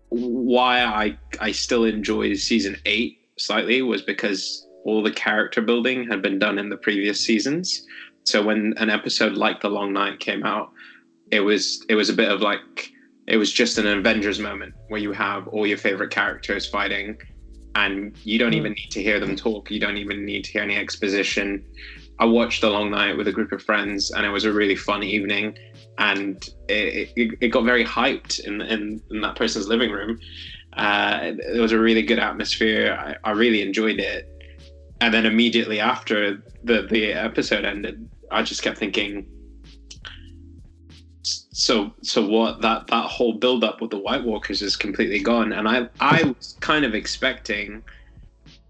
why 0.10 0.84
I 0.84 1.18
I 1.40 1.51
still 1.51 1.86
enjoy 1.86 2.34
season 2.36 2.75
8 2.86 3.21
slightly 3.45 3.81
was 3.81 4.01
because 4.01 4.67
all 4.86 5.03
the 5.03 5.12
character 5.12 5.62
building 5.62 6.07
had 6.07 6.21
been 6.21 6.39
done 6.39 6.57
in 6.57 6.69
the 6.69 6.77
previous 6.77 7.19
seasons. 7.19 7.86
So 8.24 8.43
when 8.43 8.74
an 8.77 8.89
episode 8.89 9.33
like 9.33 9.62
The 9.62 9.69
Long 9.69 9.93
Night 9.93 10.19
came 10.19 10.43
out, 10.43 10.71
it 11.31 11.41
was 11.41 11.86
it 11.89 11.95
was 11.95 12.10
a 12.10 12.13
bit 12.13 12.29
of 12.29 12.41
like 12.41 12.91
it 13.27 13.38
was 13.38 13.51
just 13.51 13.77
an 13.77 13.88
Avengers 13.88 14.39
moment 14.39 14.74
where 14.89 15.00
you 15.00 15.12
have 15.12 15.48
all 15.48 15.65
your 15.65 15.77
favorite 15.77 16.12
characters 16.12 16.67
fighting 16.67 17.17
and 17.75 18.17
you 18.24 18.38
don't 18.38 18.51
hmm. 18.51 18.60
even 18.60 18.74
need 18.74 18.91
to 18.91 19.01
hear 19.01 19.19
them 19.19 19.36
talk. 19.36 19.71
You 19.71 19.79
don't 19.79 19.98
even 19.98 20.25
need 20.25 20.43
to 20.45 20.51
hear 20.51 20.63
any 20.63 20.75
exposition. 20.75 21.63
I 22.19 22.25
watched 22.25 22.62
The 22.62 22.69
Long 22.69 22.91
Night 22.91 23.17
with 23.17 23.27
a 23.27 23.31
group 23.31 23.51
of 23.51 23.63
friends, 23.63 24.12
and 24.12 24.25
it 24.25 24.29
was 24.29 24.45
a 24.45 24.53
really 24.53 24.75
fun 24.75 25.03
evening. 25.03 25.57
And 25.98 26.48
it, 26.67 27.12
it, 27.15 27.38
it 27.41 27.48
got 27.50 27.63
very 27.63 27.86
hyped 27.86 28.39
in, 28.41 28.62
in, 28.62 29.01
in, 29.10 29.21
that 29.21 29.36
person's 29.36 29.67
living 29.67 29.91
room. 29.91 30.19
Uh, 30.74 31.34
it 31.38 31.60
was 31.60 31.72
a 31.72 31.80
really 31.80 32.01
good 32.01 32.20
atmosphere. 32.20 33.18
I, 33.24 33.30
I 33.30 33.32
really 33.34 33.62
enjoyed 33.62 34.00
it. 34.00 34.28
And 35.01 35.13
then 35.13 35.25
immediately 35.25 35.80
after 35.80 36.44
the, 36.63 36.84
the 36.84 37.13
episode 37.13 37.66
ended, 37.66 38.08
I 38.30 38.44
just 38.44 38.62
kept 38.62 38.78
thinking, 38.78 39.25
so 41.24 41.94
so 42.01 42.25
what 42.25 42.62
that 42.62 42.88
that 42.88 43.06
whole 43.06 43.34
build 43.34 43.63
up 43.63 43.82
with 43.82 43.92
the 43.92 43.98
white 43.98 44.24
walkers 44.24 44.62
is 44.62 44.75
completely 44.75 45.20
gone 45.20 45.54
and 45.54 45.68
i 45.68 45.88
i 46.00 46.24
was 46.24 46.58
kind 46.60 46.86
of 46.86 46.96
expecting 46.96 47.84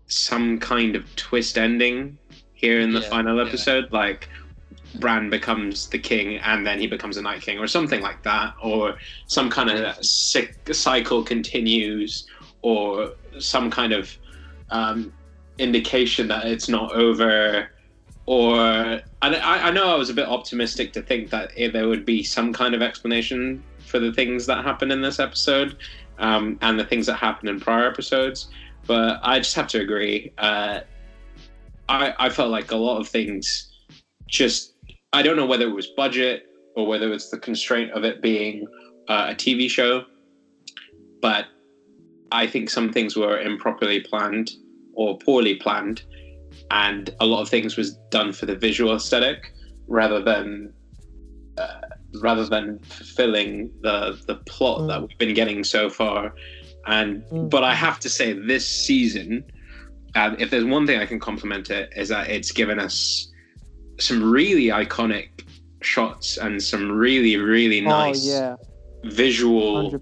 some 0.08 0.60
kind 0.60 0.96
of 0.96 1.16
twist 1.16 1.58
ending 1.58 2.18
here 2.54 2.82
in 2.82 2.92
the 2.92 3.00
yeah, 3.00 3.10
final 3.10 3.40
episode 3.40 3.88
yeah. 3.92 3.98
like 3.98 4.30
bran 4.96 5.30
becomes 5.30 5.88
the 5.88 6.00
king 6.00 6.38
and 6.38 6.66
then 6.66 6.80
he 6.80 6.88
becomes 6.88 7.18
a 7.18 7.22
night 7.22 7.42
king 7.42 7.58
or 7.58 7.68
something 7.68 8.02
like 8.02 8.22
that 8.24 8.54
or 8.62 8.98
some 9.28 9.50
kind 9.50 9.70
of 9.70 9.96
cycle 10.06 11.24
continues 11.24 12.28
or 12.62 13.14
some 13.40 13.72
kind 13.72 13.94
of 13.94 14.18
um, 14.70 15.14
indication 15.58 16.28
that 16.28 16.46
it's 16.46 16.68
not 16.68 16.92
over 16.94 17.70
or 18.26 18.58
I, 18.60 19.02
I 19.22 19.72
know 19.72 19.94
I 19.94 19.96
was 19.96 20.10
a 20.10 20.14
bit 20.14 20.28
optimistic 20.28 20.94
to 20.94 21.02
think 21.02 21.30
that 21.32 21.52
there 21.74 21.88
would 21.88 22.06
be 22.06 22.24
some 22.24 22.54
kind 22.54 22.74
of 22.74 22.82
explanation 22.82 23.64
for 23.80 24.00
the 24.00 24.14
things 24.14 24.46
that 24.46 24.64
happened 24.64 24.92
in 24.92 25.02
this 25.02 25.20
episode 25.20 25.78
um, 26.20 26.58
and 26.62 26.80
the 26.80 26.86
things 26.86 27.06
that 27.08 27.16
happened 27.16 27.50
in 27.50 27.60
prior 27.60 27.88
episodes, 27.88 28.50
but 28.88 29.20
I 29.24 29.40
just 29.40 29.56
have 29.56 29.68
to 29.70 29.82
agree. 29.82 30.32
Uh, 30.38 30.82
I 31.90 32.14
I 32.18 32.30
felt 32.30 32.52
like 32.52 32.72
a 32.72 32.76
lot 32.76 33.00
of 33.00 33.10
things 33.10 33.72
just 34.28 34.71
I 35.14 35.22
don't 35.22 35.36
know 35.36 35.46
whether 35.46 35.68
it 35.68 35.74
was 35.74 35.88
budget 35.88 36.46
or 36.76 36.88
whether 36.88 37.12
it's 37.12 37.30
the 37.30 37.40
constraint 37.40 37.92
of 37.92 38.04
it 38.04 38.22
being 38.22 38.66
uh, 39.08 39.28
a 39.30 39.36
TV 39.36 39.70
show, 39.70 40.06
but 41.22 41.46
I 42.32 42.48
think 42.48 42.70
some 42.70 42.94
things 42.94 43.16
were 43.16 43.40
improperly 43.40 44.00
planned 44.00 44.52
or 44.94 45.18
poorly 45.18 45.56
planned 45.56 46.04
and 46.70 47.14
a 47.20 47.26
lot 47.26 47.42
of 47.42 47.50
things 47.50 47.78
was 47.78 47.96
done 48.10 48.32
for 48.32 48.46
the 48.46 48.56
visual 48.56 48.96
aesthetic 48.96 49.54
rather 49.88 50.22
than 50.22 50.74
uh, 51.58 51.82
rather 52.22 52.46
than 52.46 52.80
fulfilling 52.80 53.72
the 53.82 54.20
the 54.28 54.36
plot 54.36 54.82
mm. 54.82 54.88
that 54.88 55.02
we've 55.02 55.18
been 55.18 55.34
getting 55.34 55.64
so 55.64 55.90
far. 55.90 56.34
And 56.86 57.24
mm. 57.26 57.50
but 57.50 57.64
I 57.64 57.74
have 57.74 58.00
to 58.00 58.10
say, 58.10 58.34
this 58.34 58.68
season, 58.68 59.44
uh, 60.16 60.36
if 60.40 60.50
there's 60.50 60.66
one 60.66 60.88
thing 60.88 61.00
I 61.00 61.06
can 61.06 61.20
compliment 61.20 61.70
it, 61.70 61.92
is 61.96 62.10
that 62.10 62.30
it's 62.30 62.52
given 62.52 62.80
us 62.80 63.31
some 64.02 64.32
really 64.32 64.66
iconic 64.66 65.30
shots 65.82 66.38
and 66.38 66.62
some 66.62 66.92
really 66.92 67.38
really 67.38 67.86
oh, 67.86 67.90
nice 67.90 68.28
oh, 68.28 68.32
yeah. 68.32 68.56
visual 69.04 70.02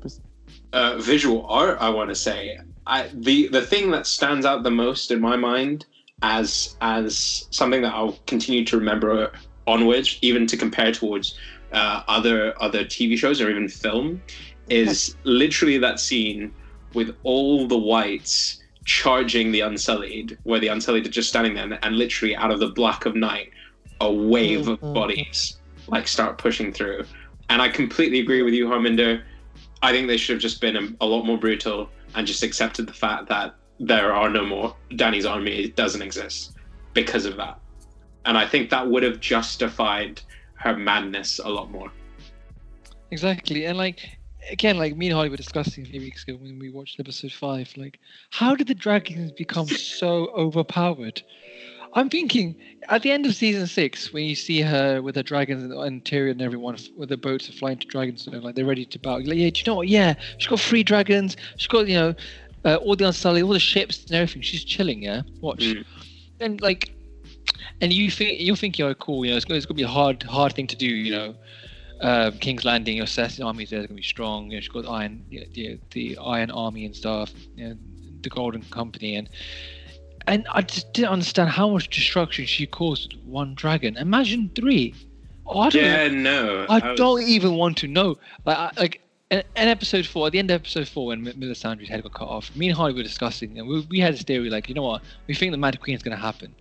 uh, 0.74 0.98
visual 0.98 1.46
art. 1.48 1.78
I 1.80 1.90
want 1.90 2.10
to 2.10 2.16
say. 2.16 2.60
I, 2.88 3.10
the 3.14 3.48
the 3.50 3.62
thing 3.62 3.92
that 3.92 4.08
stands 4.08 4.46
out 4.46 4.64
the 4.64 4.72
most 4.72 5.12
in 5.12 5.22
my 5.22 5.36
mind 5.36 5.86
as 6.22 6.76
as 6.82 7.48
something 7.52 7.82
that 7.82 7.94
I'll 7.94 8.18
continue 8.28 8.66
to 8.66 8.78
remember 8.78 9.32
onwards, 9.68 10.18
even 10.22 10.48
to 10.48 10.58
compare 10.58 10.92
towards 10.92 11.38
uh, 11.72 12.04
other 12.08 12.62
other 12.62 12.84
TV 12.84 13.18
shows 13.18 13.42
or 13.42 13.50
even 13.50 13.70
film, 13.70 14.22
is 14.70 15.16
literally 15.24 15.78
that 15.78 16.00
scene 16.00 16.54
with 16.94 17.16
all 17.24 17.68
the 17.68 17.78
whites 17.78 18.62
charging 18.86 19.52
the 19.52 19.62
Unsullied, 19.62 20.38
where 20.44 20.60
the 20.60 20.68
Unsullied 20.68 21.06
are 21.06 21.12
just 21.12 21.30
standing 21.30 21.54
there, 21.54 21.64
and, 21.64 21.80
and 21.84 21.98
literally 21.98 22.36
out 22.36 22.52
of 22.52 22.60
the 22.60 22.70
black 22.70 23.06
of 23.06 23.16
night, 23.16 23.52
a 24.02 24.12
wave 24.12 24.62
mm-hmm. 24.62 24.86
of 24.86 24.94
bodies 24.94 25.60
like 25.88 26.08
start 26.08 26.38
pushing 26.38 26.72
through. 26.72 27.04
And 27.50 27.62
I 27.62 27.70
completely 27.70 28.20
agree 28.20 28.42
with 28.42 28.54
you, 28.54 28.68
Harminder. 28.68 29.24
I 29.82 29.92
think 29.92 30.08
they 30.08 30.18
should 30.18 30.36
have 30.36 30.42
just 30.42 30.62
been 30.62 30.76
a, 30.76 30.90
a 31.02 31.06
lot 31.06 31.26
more 31.26 31.38
brutal 31.38 31.90
and 32.16 32.28
just 32.28 32.44
accepted 32.44 32.88
the 32.88 32.94
fact 32.94 33.28
that 33.30 33.56
there 33.80 34.14
are 34.14 34.30
no 34.30 34.46
more 34.46 34.76
Danny's 34.96 35.26
army 35.26 35.64
It 35.64 35.76
doesn't 35.76 36.02
exist 36.02 36.54
because 36.94 37.26
of 37.26 37.38
that. 37.38 37.60
And 38.26 38.38
I 38.38 38.46
think 38.46 38.70
that 38.70 38.88
would 38.90 39.04
have 39.04 39.20
justified 39.20 40.22
her 40.56 40.76
madness 40.76 41.40
a 41.40 41.50
lot 41.50 41.72
more. 41.72 41.92
Exactly. 43.12 43.66
And 43.66 43.78
like 43.78 44.20
again, 44.52 44.78
like 44.78 44.96
me 44.96 45.08
and 45.08 45.16
Hardy 45.16 45.30
were 45.30 45.38
discussing 45.38 45.86
a 45.86 45.90
few 45.90 46.02
weeks 46.02 46.24
ago 46.24 46.38
when 46.38 46.60
we 46.60 46.70
watched 46.70 47.00
episode 47.00 47.32
five, 47.32 47.72
like 47.78 48.00
how 48.32 48.56
did 48.56 48.68
the 48.68 48.76
dragons 48.76 49.32
become 49.32 49.68
so 49.68 50.30
overpowered? 50.36 51.22
I'm 51.94 52.10
thinking 52.10 52.56
at 52.90 53.02
the 53.02 53.12
end 53.12 53.26
of 53.26 53.34
season 53.34 53.66
six, 53.66 54.14
when 54.14 54.24
you 54.24 54.36
see 54.36 54.62
her 54.62 55.02
with 55.02 55.16
her 55.16 55.24
dragons 55.24 55.64
and 55.64 56.04
Tyrion 56.04 56.32
and 56.32 56.42
everyone 56.42 56.78
with 56.96 57.10
the 57.10 57.18
boats 57.18 57.50
are 57.50 57.54
flying 57.54 57.80
to 57.80 57.88
dragons, 57.88 58.28
like 58.28 58.56
they're 58.56 58.66
ready 58.66 58.86
to 58.86 59.00
battle. 59.00 59.20
Like, 59.26 59.38
yeah, 59.38 59.50
do 59.50 59.60
you 59.60 59.64
know 59.66 59.76
what? 59.76 59.88
Yeah, 59.88 60.14
she's 60.38 60.48
got 60.48 60.60
three 60.60 60.84
dragons. 60.84 61.36
She's 61.58 61.68
got 61.68 61.88
you 61.88 61.96
know 61.96 62.16
uh, 62.66 62.76
all 62.76 62.96
the 62.96 63.08
Unsullied, 63.08 63.44
all 63.44 63.54
the 63.54 63.60
ships 63.60 64.04
and 64.06 64.14
everything. 64.14 64.42
She's 64.42 64.64
chilling, 64.64 65.04
yeah. 65.04 65.22
Watch, 65.42 65.60
mm. 65.60 65.86
and 66.40 66.62
like, 66.62 66.94
and 67.82 67.92
you 67.92 68.12
think 68.12 68.40
you're 68.40 68.56
thinking, 68.56 68.86
oh, 68.86 68.94
cool, 68.96 69.26
you 69.26 69.32
know, 69.32 69.38
it's 69.38 69.46
gonna, 69.46 69.58
it's 69.58 69.66
gonna 69.66 69.78
be 69.78 69.84
a 69.84 69.88
hard, 69.88 70.22
hard 70.24 70.54
thing 70.54 70.68
to 70.68 70.76
do, 70.76 70.88
you 70.88 71.12
know. 71.12 71.36
Uh, 72.02 72.32
King's 72.40 72.64
Landing, 72.64 72.96
your 72.96 73.08
Cersei 73.08 73.44
army 73.46 73.66
there 73.66 73.82
is 73.82 73.88
gonna 73.88 73.98
be 73.98 74.04
strong. 74.04 74.50
You 74.50 74.58
know, 74.58 74.62
she's 74.62 74.70
got 74.70 74.88
Iron, 74.88 75.26
the, 75.30 75.80
the 75.92 76.18
Iron 76.18 76.52
Army 76.52 76.86
and 76.86 76.96
stuff, 76.96 77.34
you 77.56 77.70
know, 77.70 77.78
the 78.22 78.30
Golden 78.30 78.62
Company, 78.64 79.16
and 79.16 79.30
and 80.28 80.46
I 80.52 80.62
just 80.62 80.94
didn't 80.94 81.10
understand 81.10 81.50
how 81.50 81.70
much 81.70 81.90
destruction 81.90 82.46
she 82.46 82.66
caused 82.66 83.16
one 83.26 83.56
dragon. 83.56 83.98
Imagine 83.98 84.52
three. 84.56 84.96
Oh, 85.46 85.62
I 85.62 85.70
don't 85.70 85.84
yeah, 85.84 86.08
know. 86.08 86.22
no. 86.62 86.66
I, 86.70 86.80
I 86.80 86.92
was... 86.92 86.98
don't 86.98 87.24
even 87.24 87.56
want 87.56 87.78
to 87.78 87.88
know. 87.88 88.18
Like, 88.46 88.58
I, 88.58 88.72
like 88.78 89.02
in, 89.32 89.44
episode 89.56 90.06
four, 90.06 90.28
at 90.28 90.32
the 90.32 90.40
end 90.40 90.52
of 90.52 90.62
episode 90.62 90.88
four, 90.88 91.08
when 91.08 91.24
Melisandre's 91.24 91.90
head 91.90 92.04
got 92.04 92.14
cut 92.14 92.28
off, 92.28 92.56
me 92.56 92.68
and 92.68 92.78
Hardy 92.78 92.96
were 92.96 93.04
discussing, 93.04 93.58
and 93.60 93.68
we, 93.68 93.82
we 93.90 94.00
had 94.00 94.14
this 94.14 94.24
theory, 94.24 94.50
like, 94.50 94.70
you 94.70 94.76
know 94.76 94.84
what, 94.84 95.02
we 95.28 95.34
think 95.34 95.52
the 95.52 95.58
Mad 95.58 95.80
Queen 95.80 95.96
is 95.96 96.04
going 96.04 96.16
to 96.16 96.22
happen, 96.22 96.54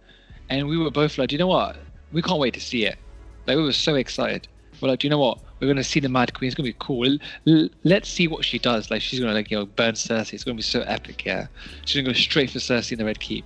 and 0.49 0.69
we 0.69 0.77
were 0.77 0.91
both 0.91 1.19
like, 1.19 1.33
you 1.33 1.39
know 1.39 1.47
what, 1.47 1.77
we 2.13 2.23
can't 2.23 2.39
wait 2.39 2.55
to 2.55 2.61
see 2.61 2.85
it. 2.85 2.99
Like, 3.47 3.57
we 3.57 3.63
were 3.63 3.73
so 3.73 3.95
excited. 3.95 4.49
We're 4.81 4.89
like, 4.89 5.01
do 5.01 5.07
you 5.07 5.11
know 5.11 5.19
what, 5.19 5.39
we're 5.61 5.67
going 5.67 5.77
to 5.77 5.85
see 5.85 6.01
the 6.01 6.09
Mad 6.09 6.35
Queen. 6.35 6.49
It's 6.49 6.55
going 6.55 6.67
to 6.67 6.73
be 6.73 6.77
cool. 6.79 7.19
L- 7.47 7.69
let's 7.85 8.09
see 8.09 8.29
what 8.29 8.45
she 8.45 8.59
does. 8.59 8.91
Like, 8.91 9.03
she's 9.03 9.19
going 9.21 9.31
to 9.31 9.35
like, 9.35 9.51
you 9.51 9.59
know, 9.59 9.67
burn 9.67 9.95
Cersei. 9.95 10.35
It's 10.35 10.45
going 10.45 10.57
to 10.57 10.59
be 10.59 10.63
so 10.63 10.83
epic. 10.83 11.25
Yeah, 11.25 11.49
she's 11.85 11.97
going 12.03 12.07
to 12.07 12.13
go 12.13 12.19
straight 12.19 12.51
for 12.51 12.59
Cersei 12.59 12.93
in 12.93 12.99
the 12.99 13.05
Red 13.05 13.21
Keep. 13.21 13.45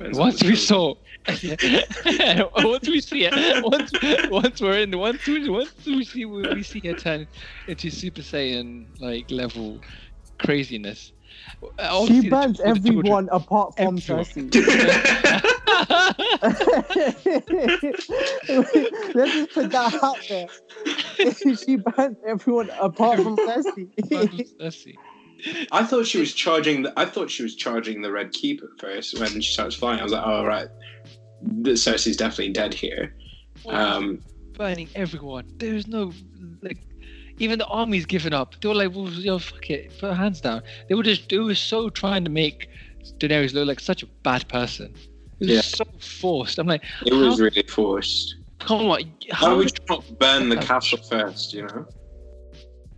Once 0.00 0.42
we 0.44 0.54
saw, 0.54 0.94
once 1.26 1.42
we 2.88 3.00
see 3.00 3.24
it, 3.24 3.64
once 3.64 3.90
once 4.30 4.60
we're 4.60 4.78
in, 4.78 4.96
once 4.96 5.26
we 5.26 5.48
once 5.48 5.72
we 5.84 6.04
see 6.04 6.24
we 6.24 6.62
see 6.62 6.78
her 6.80 6.94
turn 6.94 7.26
into 7.66 7.90
Super 7.90 8.22
Saiyan 8.22 8.86
like 9.00 9.28
level 9.30 9.80
craziness. 10.38 11.12
She 12.06 12.28
burns 12.28 12.60
everyone 12.60 13.28
apart 13.30 13.76
from 13.76 13.98
Cersei. 13.98 14.54
Let's 19.14 19.32
just 19.32 19.54
put 19.54 19.70
that 19.70 19.98
out 20.02 20.18
there. 20.28 20.48
she 21.56 21.76
burns 21.76 22.16
everyone 22.26 22.70
apart 22.80 23.20
from 23.20 23.36
Cersei. 23.36 23.88
Cersei. 24.60 24.94
I 25.70 25.84
thought 25.84 26.06
she 26.06 26.18
was 26.18 26.32
charging. 26.32 26.82
The, 26.82 26.92
I 26.96 27.04
thought 27.04 27.30
she 27.30 27.42
was 27.42 27.54
charging 27.54 28.02
the 28.02 28.10
red 28.10 28.32
keep 28.32 28.62
at 28.62 28.70
first 28.78 29.18
when 29.20 29.40
she 29.40 29.52
starts 29.52 29.76
flying. 29.76 30.00
I 30.00 30.02
was 30.02 30.12
like, 30.12 30.24
"Oh 30.24 30.44
right, 30.44 30.68
the 31.42 31.72
Cersei's 31.72 32.16
definitely 32.16 32.52
dead 32.52 32.74
here." 32.74 33.14
Um, 33.66 34.20
burning 34.54 34.88
everyone. 34.94 35.46
There's 35.56 35.86
no 35.86 36.12
like, 36.62 36.78
even 37.38 37.58
the 37.58 37.66
army's 37.66 38.06
given 38.06 38.32
up. 38.32 38.54
They 38.60 38.68
were 38.68 38.74
like, 38.74 38.94
"Well, 38.94 39.08
yo, 39.08 39.38
fuck 39.38 39.70
it, 39.70 39.98
put 39.98 40.10
our 40.10 40.14
hands 40.14 40.40
down." 40.40 40.62
They 40.88 40.94
were 40.94 41.02
just, 41.02 41.28
they 41.28 41.38
were 41.38 41.54
so 41.54 41.90
trying 41.90 42.24
to 42.24 42.30
make 42.30 42.68
Daenerys 43.18 43.54
look 43.54 43.66
like 43.66 43.80
such 43.80 44.02
a 44.02 44.06
bad 44.22 44.48
person. 44.48 44.94
It 45.40 45.46
was 45.46 45.48
yeah. 45.48 45.60
so 45.60 45.84
forced. 46.00 46.58
I'm 46.58 46.66
like, 46.66 46.82
it 47.06 47.14
was 47.14 47.40
really 47.40 47.62
forced. 47.62 48.36
Come 48.58 48.86
on, 48.86 49.02
how 49.30 49.56
would 49.56 49.70
you 49.70 49.84
not 49.88 50.18
burn 50.18 50.48
the 50.48 50.56
castle 50.70 50.98
first? 50.98 51.52
You 51.52 51.62
know, 51.62 51.86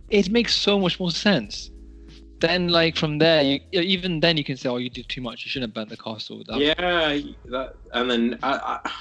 it 0.09 0.29
makes 0.29 0.55
so 0.55 0.79
much 0.79 0.99
more 0.99 1.11
sense 1.11 1.69
then 2.41 2.67
like 2.67 2.97
from 2.97 3.19
there, 3.19 3.43
you, 3.43 3.59
even 3.71 4.19
then 4.19 4.35
you 4.35 4.43
can 4.43 4.57
say, 4.57 4.67
oh, 4.67 4.77
you 4.77 4.89
did 4.89 5.07
too 5.07 5.21
much. 5.21 5.45
You 5.45 5.49
shouldn't 5.49 5.69
have 5.69 5.75
burnt 5.75 5.89
the 5.89 6.03
castle. 6.03 6.43
That, 6.47 6.57
Yeah, 6.57 7.21
that, 7.51 7.75
and 7.93 8.11
then 8.11 8.39
I, 8.43 8.79
I, 8.83 8.91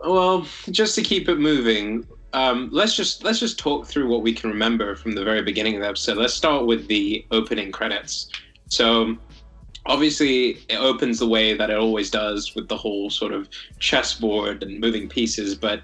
well, 0.00 0.46
just 0.70 0.94
to 0.96 1.02
keep 1.02 1.28
it 1.28 1.38
moving, 1.38 2.04
um, 2.34 2.68
let's 2.72 2.94
just 2.94 3.24
let's 3.24 3.40
just 3.40 3.58
talk 3.58 3.86
through 3.86 4.08
what 4.08 4.22
we 4.22 4.32
can 4.32 4.50
remember 4.50 4.94
from 4.96 5.12
the 5.12 5.24
very 5.24 5.42
beginning 5.42 5.76
of 5.76 5.82
the 5.82 5.88
episode. 5.88 6.18
Let's 6.18 6.34
start 6.34 6.66
with 6.66 6.88
the 6.88 7.24
opening 7.30 7.72
credits. 7.72 8.28
So, 8.68 9.16
obviously, 9.86 10.58
it 10.68 10.76
opens 10.76 11.18
the 11.18 11.28
way 11.28 11.54
that 11.56 11.70
it 11.70 11.76
always 11.76 12.10
does 12.10 12.54
with 12.54 12.68
the 12.68 12.76
whole 12.76 13.08
sort 13.10 13.32
of 13.32 13.48
chessboard 13.78 14.62
and 14.62 14.80
moving 14.80 15.08
pieces. 15.08 15.54
But 15.54 15.82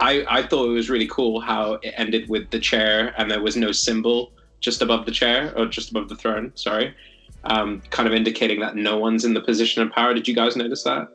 I 0.00 0.24
I 0.28 0.42
thought 0.42 0.66
it 0.66 0.72
was 0.72 0.88
really 0.88 1.08
cool 1.08 1.40
how 1.40 1.74
it 1.82 1.94
ended 1.96 2.28
with 2.28 2.50
the 2.50 2.60
chair 2.60 3.14
and 3.18 3.30
there 3.30 3.42
was 3.42 3.56
no 3.56 3.72
symbol 3.72 4.32
just 4.60 4.80
above 4.80 5.04
the 5.06 5.12
chair 5.12 5.52
or 5.56 5.66
just 5.66 5.90
above 5.90 6.08
the 6.08 6.16
throne. 6.16 6.52
Sorry 6.54 6.94
um, 7.44 7.82
kind 7.90 8.08
of 8.08 8.14
indicating 8.14 8.60
that 8.60 8.76
no 8.76 8.98
one's 8.98 9.24
in 9.24 9.34
the 9.34 9.40
position 9.40 9.82
of 9.82 9.90
power. 9.90 10.14
Did 10.14 10.28
you 10.28 10.34
guys 10.34 10.56
notice 10.56 10.84
that 10.84 11.08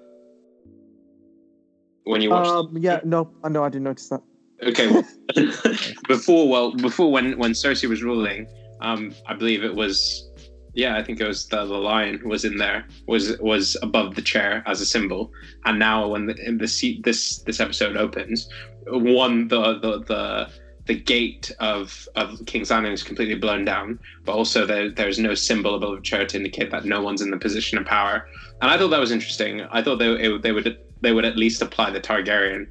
when 2.04 2.22
you 2.22 2.30
watched? 2.30 2.50
Um, 2.50 2.78
yeah, 2.78 3.00
no, 3.04 3.32
know 3.50 3.64
I 3.64 3.70
didn't 3.70 3.84
notice 3.84 4.10
that. 4.10 4.22
Okay, 4.64 4.88
well, 4.88 5.04
before 6.08 6.50
well 6.50 6.72
before 6.74 7.12
when 7.12 7.38
when 7.38 7.52
Cersei 7.52 7.88
was 7.88 8.04
ruling, 8.04 8.48
um, 8.82 9.14
I 9.28 9.34
believe 9.34 9.64
it 9.64 9.76
was 9.76 10.30
yeah, 10.74 10.96
I 10.96 11.04
think 11.04 11.20
it 11.20 11.28
was 11.28 11.48
the, 11.48 11.66
the 11.66 11.74
lion 11.74 12.22
was 12.28 12.46
in 12.46 12.58
there 12.58 12.88
was 13.08 13.38
was 13.40 13.78
above 13.82 14.16
the 14.16 14.22
chair 14.22 14.64
as 14.66 14.82
a 14.82 14.86
symbol, 14.86 15.32
and 15.66 15.78
now 15.80 16.08
when 16.08 16.28
the 16.28 16.36
in 16.48 16.58
the 16.58 16.68
seat 16.68 17.04
this 17.04 17.40
this 17.40 17.60
episode 17.60 17.98
opens, 17.98 18.50
one 18.88 19.48
the 19.48 19.80
the 19.80 20.00
the 20.08 20.50
the 20.88 20.96
gate 20.96 21.52
of, 21.60 22.08
of 22.16 22.40
King's 22.46 22.72
Landing 22.72 22.94
is 22.94 23.04
completely 23.04 23.36
blown 23.36 23.66
down, 23.66 24.00
but 24.24 24.34
also 24.34 24.66
there, 24.66 24.90
there's 24.90 25.20
no 25.20 25.36
symbol 25.36 25.76
above 25.76 25.98
the 25.98 26.02
chair 26.02 26.26
to 26.26 26.38
indicate 26.38 26.72
that 26.72 26.86
no 26.86 27.02
one's 27.02 27.22
in 27.22 27.30
the 27.30 27.38
position 27.38 27.78
of 27.78 27.86
power. 27.86 28.26
And 28.62 28.72
I 28.72 28.78
thought 28.78 28.88
that 28.90 29.00
was 29.00 29.12
interesting. 29.12 29.62
I 29.64 29.82
thought 29.82 29.98
they, 29.98 30.10
it, 30.10 30.42
they 30.42 30.54
would 30.54 30.78
they 31.02 31.12
would 31.12 31.26
at 31.26 31.38
least 31.38 31.62
apply 31.62 31.92
the 31.92 32.00
Targaryen. 32.00 32.68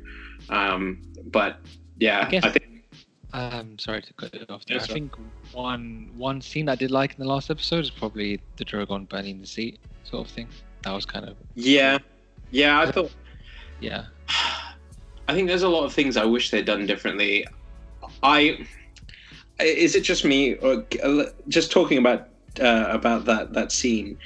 Um, 0.49 1.03
but 1.27 1.59
yeah, 1.99 2.25
I 2.27 2.31
guess- 2.31 2.45
I 2.45 2.51
think 2.51 2.65
Um, 3.33 3.79
sorry 3.79 4.01
to 4.03 4.13
cut 4.15 4.33
it 4.35 4.49
off 4.51 4.65
there. 4.67 4.79
Yes, 4.79 4.89
I 4.89 4.95
think 4.95 5.13
one 5.53 6.11
one 6.17 6.41
scene 6.41 6.69
I 6.69 6.75
did 6.75 6.91
like 6.91 7.13
in 7.15 7.19
the 7.19 7.29
last 7.29 7.51
episode 7.51 7.81
is 7.85 7.91
probably 7.91 8.41
the 8.57 8.65
Drogon 8.65 9.09
burning 9.09 9.41
the 9.41 9.47
seat 9.47 9.79
sort 10.05 10.27
of 10.27 10.33
thing. 10.33 10.49
That 10.83 10.93
was 10.93 11.05
kind 11.05 11.29
of 11.29 11.37
yeah, 11.55 11.99
yeah. 12.51 12.81
I 12.81 12.91
thought 12.91 13.13
yeah. 13.81 14.07
I 15.29 15.35
think 15.35 15.49
there's 15.49 15.65
a 15.65 15.69
lot 15.69 15.85
of 15.85 15.93
things 15.93 16.17
I 16.17 16.25
wish 16.25 16.51
they'd 16.51 16.65
done 16.65 16.87
differently. 16.87 17.45
I 18.23 18.65
is 19.61 19.97
it 19.97 20.03
just 20.03 20.25
me 20.25 20.55
or 20.55 20.85
just 21.49 21.71
talking 21.73 21.99
about 21.99 22.29
uh, 22.61 22.87
about 22.89 23.25
that 23.27 23.53
that 23.53 23.73
scene? 23.73 24.19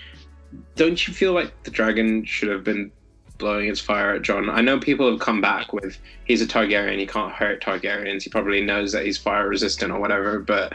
Don't 0.76 1.06
you 1.08 1.14
feel 1.14 1.32
like 1.32 1.50
the 1.64 1.70
dragon 1.70 2.24
should 2.24 2.48
have 2.50 2.62
been 2.64 2.92
blowing 3.40 3.68
its 3.68 3.80
fire 3.80 4.14
at 4.14 4.22
Jon? 4.22 4.48
I 4.48 4.60
know 4.60 4.78
people 4.78 5.10
have 5.10 5.18
come 5.20 5.40
back 5.40 5.72
with 5.72 5.98
he's 6.26 6.40
a 6.42 6.46
Targaryen, 6.46 6.98
he 6.98 7.06
can't 7.06 7.32
hurt 7.32 7.60
Targaryens. 7.62 8.22
He 8.22 8.30
probably 8.30 8.60
knows 8.60 8.92
that 8.92 9.04
he's 9.04 9.18
fire 9.18 9.48
resistant 9.48 9.90
or 9.92 9.98
whatever. 9.98 10.38
But 10.38 10.74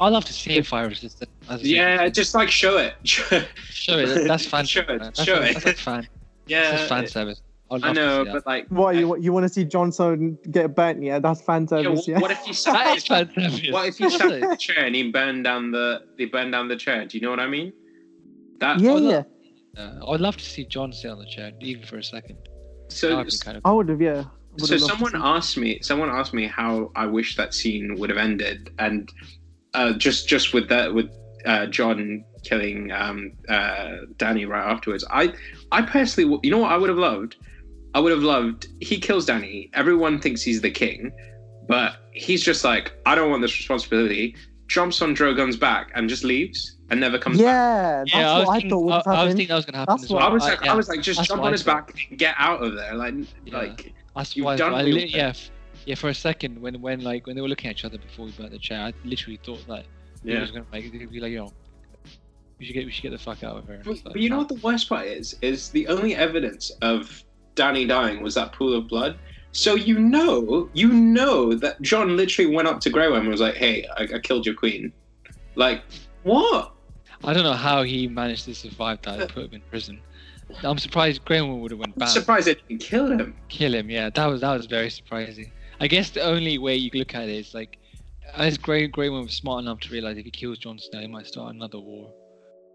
I'd 0.00 0.08
love 0.12 0.24
to 0.26 0.32
see 0.32 0.58
a 0.58 0.64
fire 0.64 0.88
resistant. 0.88 1.30
yeah, 1.60 1.96
secret. 1.96 2.14
just 2.14 2.34
like 2.34 2.50
show 2.62 2.78
it. 2.78 2.94
show 3.02 3.98
it. 3.98 4.26
That's 4.26 4.46
fan. 4.46 4.64
Show 4.64 4.80
it, 4.80 4.98
That's, 5.00 5.22
show 5.22 5.40
that's, 5.40 5.58
it. 5.58 5.64
that's 5.64 5.80
fan. 5.80 6.08
yeah, 6.46 6.70
That's 6.72 6.88
fan 6.88 7.06
service. 7.06 7.42
I'd 7.68 7.82
I 7.82 7.86
love 7.88 7.96
to 7.96 8.00
know, 8.00 8.32
but 8.32 8.46
like, 8.46 8.68
What 8.68 8.94
you 8.94 9.16
you 9.18 9.32
want 9.32 9.42
to 9.44 9.48
see 9.48 9.64
Jon 9.64 9.90
Snow 9.90 10.14
get 10.52 10.76
burnt? 10.76 11.02
Yeah, 11.02 11.18
that's 11.18 11.42
fan 11.42 11.62
yeah, 11.62 11.68
service. 11.68 12.06
Yeah. 12.06 12.20
what 12.20 12.30
if 12.30 12.38
he 12.44 12.52
sat 12.64 12.74
that 12.74 12.96
is 12.96 13.06
fan 13.06 13.28
service. 13.34 13.72
What 13.72 13.88
if 13.88 13.98
he 13.98 14.08
sat 14.08 14.30
in 14.30 14.48
the 14.48 14.56
chair 14.56 14.84
and 14.84 14.94
he 14.94 15.10
burned 15.10 15.42
down 15.44 15.72
the 15.72 16.02
they 16.16 16.26
burned 16.26 16.52
down 16.52 16.68
the 16.68 16.76
chair? 16.76 17.04
Do 17.06 17.18
you 17.18 17.22
know 17.24 17.30
what 17.30 17.40
I 17.40 17.48
mean? 17.48 17.72
That 18.60 18.78
yeah, 18.78 18.90
Oh, 18.92 18.98
no. 19.00 19.26
Yeah. 19.76 19.82
Uh, 20.00 20.10
I'd 20.10 20.20
love 20.20 20.36
to 20.36 20.44
see 20.44 20.64
Jon 20.64 20.92
sit 20.92 21.10
on 21.10 21.18
the 21.18 21.26
chair, 21.26 21.52
even 21.60 21.84
for 21.84 21.98
a 21.98 22.04
second. 22.04 22.38
So 22.88 23.16
would 23.16 23.40
kind 23.40 23.56
of. 23.56 23.62
I 23.64 23.72
would 23.72 23.88
have. 23.88 24.00
Yeah. 24.00 24.24
I 24.62 24.64
so 24.64 24.74
would've 24.74 24.80
someone 24.80 25.12
asked 25.16 25.56
me 25.58 25.78
someone 25.82 26.08
asked 26.08 26.32
me 26.32 26.46
how 26.46 26.90
I 26.96 27.06
wish 27.06 27.36
that 27.36 27.52
scene 27.52 27.96
would 27.98 28.08
have 28.08 28.18
ended 28.18 28.70
and 28.78 29.12
uh, 29.74 29.92
just 29.92 30.28
just 30.28 30.54
with 30.54 30.68
that 30.70 30.94
with 30.94 31.10
uh, 31.44 31.66
Jon 31.66 32.24
killing 32.42 32.90
um, 32.92 33.32
uh, 33.48 33.96
Danny 34.16 34.46
right 34.46 34.64
afterwards. 34.64 35.04
I 35.10 35.34
I 35.72 35.82
personally 35.82 36.40
you 36.42 36.50
know 36.50 36.58
what 36.58 36.72
I 36.72 36.76
would 36.78 36.88
have 36.88 36.98
loved? 36.98 37.36
I 37.94 38.00
would 38.00 38.12
have 38.12 38.22
loved 38.22 38.68
he 38.80 38.98
kills 38.98 39.26
Danny. 39.26 39.70
Everyone 39.74 40.20
thinks 40.20 40.42
he's 40.42 40.62
the 40.62 40.70
king, 40.70 41.12
but 41.68 41.96
he's 42.12 42.42
just 42.42 42.64
like 42.64 42.94
I 43.04 43.14
don't 43.14 43.30
want 43.30 43.42
this 43.42 43.56
responsibility. 43.58 44.36
Jumps 44.68 45.00
on 45.02 45.14
Drogon's 45.14 45.56
back 45.56 45.92
and 45.94 46.08
just 46.08 46.24
leaves 46.24 46.76
and 46.90 46.98
never 47.00 47.18
comes 47.18 47.38
back. 47.38 47.44
Yeah, 47.44 47.98
that's 47.98 48.14
yeah, 48.14 48.30
I 48.32 48.38
was, 48.38 48.46
what 48.46 48.52
I 48.52 48.54
thinking, 48.56 48.70
thought 48.70 48.80
would 48.84 48.92
I, 48.92 48.96
have 48.96 49.06
I 49.06 49.10
was 49.10 49.16
happened. 49.16 49.36
thinking 49.36 49.48
that 49.48 49.54
was 49.56 49.64
going 49.64 49.72
to 49.74 49.78
happen 49.78 49.92
That's 49.94 50.04
as 50.04 50.10
well. 50.10 50.22
I 50.22 50.28
was 50.28 50.42
like, 50.42 50.64
yeah, 50.64 50.72
I 50.72 50.74
was 50.74 50.88
like, 50.88 51.02
just 51.02 51.24
jump 51.24 51.42
on 51.42 51.52
his 51.52 51.62
back 51.62 51.94
and 52.10 52.18
get 52.18 52.34
out 52.38 52.62
of 52.62 52.74
there. 52.74 52.94
Like, 52.94 53.14
Yeah. 53.44 53.58
like, 53.58 53.94
That's 54.16 54.36
You've 54.36 54.46
why 54.46 54.56
done 54.56 54.72
I 54.72 54.78
what 54.78 54.86
you 54.86 54.94
li- 54.94 55.06
yeah, 55.14 55.28
f- 55.28 55.50
yeah. 55.84 55.94
For 55.94 56.08
a 56.08 56.14
second, 56.14 56.60
when 56.60 56.80
when 56.80 57.02
like 57.02 57.26
when 57.26 57.36
they 57.36 57.42
were 57.42 57.48
looking 57.48 57.70
at 57.70 57.76
each 57.76 57.84
other 57.84 57.98
before 57.98 58.26
we 58.26 58.32
burnt 58.32 58.50
the 58.50 58.58
chair, 58.58 58.80
I 58.80 58.92
literally 59.04 59.38
thought 59.44 59.64
that 59.68 59.84
he 60.24 60.32
yeah. 60.32 60.40
was 60.40 60.50
gonna 60.50 60.64
like 60.72 60.84
he'd 60.84 61.10
be 61.10 61.20
like, 61.20 61.32
yo, 61.32 61.52
we 62.58 62.64
should 62.66 62.74
get 62.74 62.86
we 62.86 62.90
should 62.90 63.02
get 63.02 63.10
the 63.12 63.18
fuck 63.18 63.44
out 63.44 63.56
of 63.58 63.66
here. 63.66 63.82
But, 63.84 63.98
but 64.04 64.16
you 64.16 64.30
know 64.30 64.38
what 64.38 64.48
the 64.48 64.54
worst 64.56 64.88
part 64.88 65.06
is? 65.06 65.36
Is 65.42 65.68
the 65.70 65.86
only 65.88 66.14
evidence 66.16 66.70
of 66.82 67.22
Danny 67.54 67.86
dying 67.86 68.22
was 68.22 68.34
that 68.34 68.52
pool 68.52 68.74
of 68.74 68.88
blood. 68.88 69.18
So 69.56 69.74
you 69.74 69.98
know, 69.98 70.68
you 70.74 70.92
know 70.92 71.54
that 71.54 71.80
Jon 71.80 72.14
literally 72.14 72.54
went 72.54 72.68
up 72.68 72.78
to 72.80 72.90
Worm 72.90 73.14
and 73.14 73.28
was 73.28 73.40
like, 73.40 73.54
"Hey, 73.54 73.86
I, 73.96 74.02
I 74.02 74.18
killed 74.18 74.44
your 74.44 74.54
queen." 74.54 74.92
Like, 75.54 75.82
what? 76.24 76.74
I 77.24 77.32
don't 77.32 77.42
know 77.42 77.54
how 77.54 77.82
he 77.82 78.06
managed 78.06 78.44
to 78.44 78.54
survive 78.54 79.00
that 79.02 79.18
and 79.18 79.30
put 79.30 79.44
him 79.46 79.54
in 79.54 79.62
prison. 79.70 79.98
I'm 80.62 80.76
surprised 80.76 81.24
Grey 81.24 81.40
Worm 81.40 81.60
would 81.62 81.70
have 81.70 81.80
went 81.80 81.94
I'm 81.96 82.00
back. 82.00 82.08
surprised 82.10 82.48
it 82.48 82.60
didn't 82.68 82.82
kill 82.82 83.10
him. 83.10 83.34
Kill 83.48 83.74
him, 83.74 83.88
yeah. 83.88 84.10
That 84.10 84.26
was 84.26 84.42
that 84.42 84.54
was 84.54 84.66
very 84.66 84.90
surprising. 84.90 85.50
I 85.80 85.86
guess 85.88 86.10
the 86.10 86.20
only 86.20 86.58
way 86.58 86.76
you 86.76 86.90
look 86.92 87.14
at 87.14 87.22
it 87.30 87.34
is 87.34 87.54
like, 87.54 87.78
as 88.34 88.58
Grey 88.58 88.88
Worm 88.94 89.24
was 89.24 89.32
smart 89.32 89.62
enough 89.62 89.80
to 89.80 89.90
realize 89.90 90.18
if 90.18 90.26
he 90.26 90.30
kills 90.30 90.58
Jon 90.58 90.78
Snow, 90.78 91.00
he 91.00 91.06
might 91.06 91.26
start 91.26 91.54
another 91.54 91.78
war. 91.78 92.12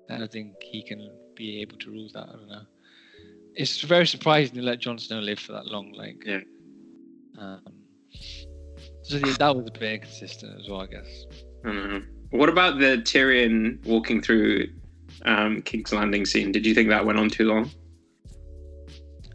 I 0.09 0.17
don't 0.17 0.31
think 0.31 0.55
he 0.61 0.81
can 0.83 1.11
be 1.35 1.61
able 1.61 1.77
to 1.77 1.91
rule 1.91 2.09
that. 2.15 2.27
I 2.27 2.31
don't 2.31 2.49
know. 2.49 2.63
It's 3.53 3.81
very 3.81 4.07
surprising 4.07 4.55
to 4.55 4.61
let 4.63 4.79
Jon 4.79 4.97
Snow 4.97 5.19
live 5.19 5.37
for 5.39 5.51
that 5.51 5.67
long. 5.67 5.91
Like, 5.93 6.23
Yeah. 6.25 6.39
Um, 7.41 7.61
so 9.03 9.17
yeah, 9.17 9.33
that 9.39 9.55
was 9.55 9.67
a 9.67 9.71
bit 9.71 9.83
inconsistent 9.93 10.59
as 10.61 10.69
well, 10.69 10.81
I 10.81 10.85
guess. 10.87 11.25
I 11.65 11.71
don't. 11.73 12.05
What 12.29 12.47
about 12.49 12.79
the 12.79 12.97
Tyrion 13.03 13.83
walking 13.85 14.21
through 14.21 14.67
um, 15.25 15.61
King's 15.63 15.91
Landing 15.91 16.25
scene? 16.25 16.51
Did 16.51 16.65
you 16.65 16.73
think 16.73 16.87
that 16.89 17.05
went 17.05 17.19
on 17.19 17.29
too 17.29 17.45
long? 17.45 17.69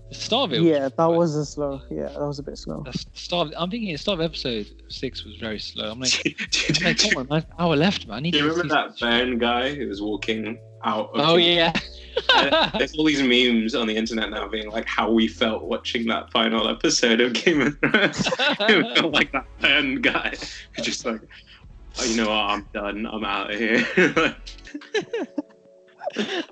The 0.09 0.14
start 0.14 0.51
of 0.51 0.53
it. 0.55 0.61
was 0.61 0.69
Yeah, 0.69 0.79
that 0.88 0.95
quite- 0.95 1.07
was 1.16 1.35
a 1.35 1.45
slow. 1.45 1.83
Yeah, 1.90 2.05
that 2.09 2.21
was 2.21 2.38
a 2.38 2.42
bit 2.45 2.57
slow. 2.57 2.81
The 2.85 2.90
s- 2.90 3.07
start. 3.14 3.53
I'm 3.57 3.69
thinking 3.71 3.90
the 3.92 3.99
start 3.99 4.21
of 4.21 4.25
episode 4.25 4.66
six 4.88 5.25
was 5.25 5.35
very 5.37 5.59
slow. 5.59 5.90
I'm 5.90 5.99
like, 6.01 6.23
do, 6.51 6.61
I'm 6.79 6.85
like 6.85 6.99
come 6.99 7.27
on, 7.31 7.37
an 7.38 7.45
hour 7.59 7.75
left, 7.77 8.07
man. 8.07 8.16
I 8.19 8.21
need 8.21 8.35
you 8.35 8.42
to 8.42 8.47
remember 8.49 8.73
that 8.75 8.97
some- 8.99 9.09
Baron 9.11 9.38
guy 9.38 9.75
who 9.75 9.88
was 9.88 10.01
walking 10.01 10.59
out? 10.84 11.10
Of 11.14 11.28
Oh 11.28 11.36
yeah. 11.36 11.72
There's 12.78 12.96
all 12.96 13.04
these 13.04 13.22
memes 13.22 13.74
on 13.74 13.86
the 13.86 13.96
internet 13.96 14.30
now 14.30 14.48
being 14.48 14.70
like 14.70 14.86
how 14.86 15.10
we 15.10 15.28
felt 15.28 15.64
watching 15.64 16.06
that 16.06 16.30
final 16.30 16.68
episode 16.68 17.20
of 17.20 17.34
Game 17.34 17.60
of 17.60 17.78
Thrones. 17.80 18.26
it 18.38 18.96
felt 18.96 19.12
like 19.12 19.32
that 19.32 19.46
Burn 19.60 20.00
guy. 20.00 20.34
Just 20.80 21.04
like, 21.04 21.20
oh, 21.98 22.04
you 22.04 22.16
know 22.16 22.28
what, 22.28 22.36
I'm 22.36 22.68
done. 22.72 23.06
I'm 23.06 23.24
out 23.24 23.52
of 23.52 23.58
here. 23.58 23.84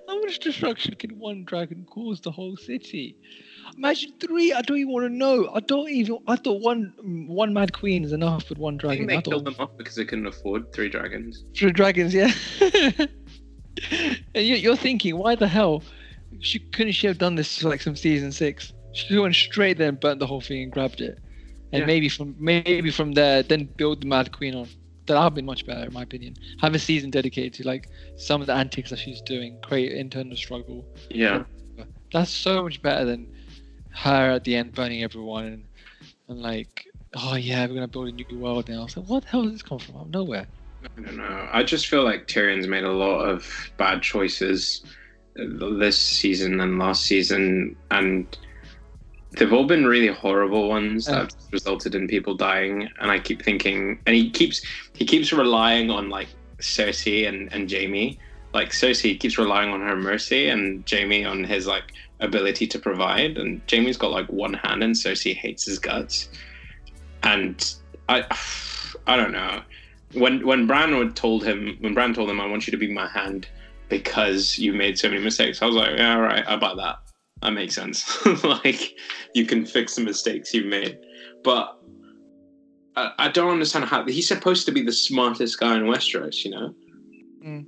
How 0.09 0.21
much 0.21 0.41
destruction 0.41 0.95
can 0.97 1.19
one 1.19 1.45
dragon 1.45 1.87
cause 1.89 2.21
the 2.21 2.31
whole 2.31 2.57
city? 2.57 3.17
Imagine 3.77 4.13
three. 4.21 4.53
I 4.53 4.61
don't 4.61 4.77
even 4.77 4.93
want 4.93 5.07
to 5.07 5.13
know. 5.15 5.49
I 5.55 5.61
don't 5.61 5.89
even. 5.89 6.19
I 6.27 6.37
thought 6.37 6.61
one 6.61 6.93
one 7.29 7.55
mad 7.55 7.73
queen 7.73 8.05
is 8.05 8.13
enough 8.13 8.51
with 8.51 8.59
one 8.59 8.75
I 8.75 8.79
dragon. 8.79 9.07
think 9.07 9.13
I 9.13 9.17
they 9.17 9.23
killed 9.31 9.45
thought 9.45 9.57
them 9.57 9.67
off 9.67 9.77
because 9.79 9.95
they 9.95 10.05
couldn't 10.05 10.27
afford 10.27 10.71
three 10.73 10.89
dragons. 10.91 11.45
three 11.57 11.73
dragons. 11.73 12.13
Yeah. 12.13 12.31
and 14.35 14.47
you, 14.47 14.57
you're 14.57 14.77
thinking, 14.77 15.17
why 15.17 15.35
the 15.35 15.49
hell? 15.49 15.83
She 16.41 16.59
couldn't 16.59 16.93
she 16.93 17.07
have 17.07 17.19
done 17.19 17.35
this 17.37 17.63
like 17.63 17.81
some 17.81 17.97
season 17.97 18.33
six? 18.33 18.73
She 18.93 19.17
went 19.19 19.35
straight 19.35 19.79
there 19.79 19.89
and 19.89 19.99
burnt 19.99 20.21
the 20.21 20.27
whole 20.27 20.41
thing 20.41 20.63
and 20.65 20.73
grabbed 20.73 21.01
it, 21.01 21.19
and 21.73 21.81
Yeah. 21.81 21.87
maybe 21.87 22.09
from 22.09 22.35
maybe 22.39 22.91
from 22.91 23.13
there 23.13 23.43
then 23.43 23.69
build 23.77 24.03
the 24.03 24.07
mad 24.07 24.33
queen 24.33 24.55
on. 24.55 24.69
That 25.07 25.15
would 25.15 25.23
have 25.23 25.35
been 25.35 25.45
much 25.45 25.67
better 25.67 25.85
in 25.87 25.93
my 25.93 26.03
opinion. 26.03 26.35
Have 26.61 26.75
a 26.75 26.79
season 26.79 27.11
dedicated 27.11 27.53
to 27.55 27.67
like 27.67 27.89
some 28.17 28.41
of 28.41 28.47
the 28.47 28.55
antics 28.55 28.91
that 28.91 28.99
she's 28.99 29.21
doing, 29.21 29.59
create 29.63 29.93
internal 29.93 30.37
struggle. 30.37 30.85
Yeah. 31.11 31.45
That's 32.13 32.31
so 32.31 32.63
much 32.63 32.81
better 32.81 33.05
than 33.05 33.27
her 33.91 34.31
at 34.33 34.45
the 34.45 34.57
end 34.57 34.75
burning 34.75 35.03
everyone 35.03 35.45
and, 35.45 35.65
and 36.29 36.41
like, 36.41 36.87
oh 37.15 37.35
yeah, 37.35 37.67
we're 37.67 37.75
gonna 37.75 37.89
build 37.89 38.09
a 38.09 38.13
new 38.13 38.39
world 38.39 38.69
now. 38.69 38.87
So 38.87 39.03
what 39.03 39.25
the 39.25 39.29
hell 39.29 39.43
does 39.43 39.53
this 39.53 39.63
come 39.63 39.79
from? 39.79 39.97
Out 39.97 40.03
of 40.07 40.11
nowhere. 40.11 40.47
I 40.97 41.01
don't 41.01 41.17
know. 41.17 41.49
I 41.53 41.63
just 41.63 41.89
feel 41.89 42.05
like 42.05 42.27
Tyrion's 42.27 42.67
made 42.67 42.85
a 42.85 42.93
lot 42.93 43.25
of 43.25 43.47
bad 43.77 44.03
choices 44.03 44.85
this 45.37 45.99
season 45.99 46.61
and 46.61 46.79
last 46.79 47.05
season, 47.05 47.77
and 47.91 48.37
they've 49.33 49.53
all 49.53 49.67
been 49.67 49.87
really 49.87 50.09
horrible 50.09 50.69
ones 50.69 51.07
that 51.07 51.15
have 51.15 51.31
resulted 51.53 51.95
in 51.95 52.07
people 52.07 52.35
dying. 52.35 52.89
And 53.01 53.11
I 53.11 53.19
keep 53.19 53.43
thinking, 53.43 53.99
and 54.07 54.15
he 54.15 54.31
keeps 54.31 54.63
he 54.95 55.05
keeps 55.05 55.33
relying 55.33 55.91
on 55.91 56.09
like 56.11 56.29
Cersei 56.61 57.29
and 57.29 57.53
and 57.53 57.71
Jaime. 57.71 58.19
Like 58.53 58.71
Cersei 58.71 59.19
keeps 59.19 59.37
relying 59.37 59.71
on 59.71 59.81
her 59.81 59.97
mercy, 59.97 60.49
and 60.49 60.89
Jaime 60.89 61.25
on 61.25 61.45
his 61.45 61.67
like 61.67 61.93
ability 62.21 62.67
to 62.69 62.79
provide. 62.79 63.37
And 63.37 63.61
Jaime's 63.69 63.97
got 63.97 64.13
like 64.13 64.29
one 64.29 64.55
hand, 64.55 64.83
and 64.83 64.95
Cersei 64.95 65.35
hates 65.35 65.65
his 65.65 65.79
guts. 65.79 66.29
And 67.23 67.75
I, 68.09 68.25
I 69.07 69.17
don't 69.17 69.33
know. 69.33 69.63
When 70.15 70.47
when 70.47 70.67
Bran 70.67 71.13
told 71.15 71.45
him, 71.45 71.77
when 71.81 71.95
Bran 71.95 72.15
told 72.15 72.31
him, 72.31 72.41
"I 72.41 72.47
want 72.47 72.67
you 72.67 72.71
to 72.71 72.77
be 72.77 72.93
my 72.93 73.09
hand 73.09 73.49
because 73.89 74.59
you 74.59 74.73
made 74.73 74.99
so 74.99 75.09
many 75.09 75.23
mistakes," 75.23 75.61
I 75.63 75.67
was 75.67 75.77
like, 75.77 75.97
"Yeah, 75.97 76.15
all 76.17 76.23
right, 76.23 76.45
I 76.47 76.57
buy 76.57 76.75
that. 76.77 76.97
That 77.43 77.53
makes 77.53 77.75
sense. 77.75 78.25
like 78.45 78.95
you 79.35 79.45
can 79.45 79.67
fix 79.67 79.97
the 79.97 80.03
mistakes 80.03 80.55
you've 80.55 80.67
made." 80.67 80.99
But 81.43 81.79
I, 82.97 83.13
I 83.19 83.29
don't 83.29 83.51
understand 83.51 83.87
how 83.87 84.05
he's 84.05 84.29
supposed 84.29 84.67
to 84.67 84.73
be 84.73 84.83
the 84.83 84.93
smartest 84.93 85.59
guy 85.59 85.77
in 85.77 85.83
Westeros, 85.85 86.45
you 86.45 86.51
know. 86.53 86.75
Mm. 87.45 87.67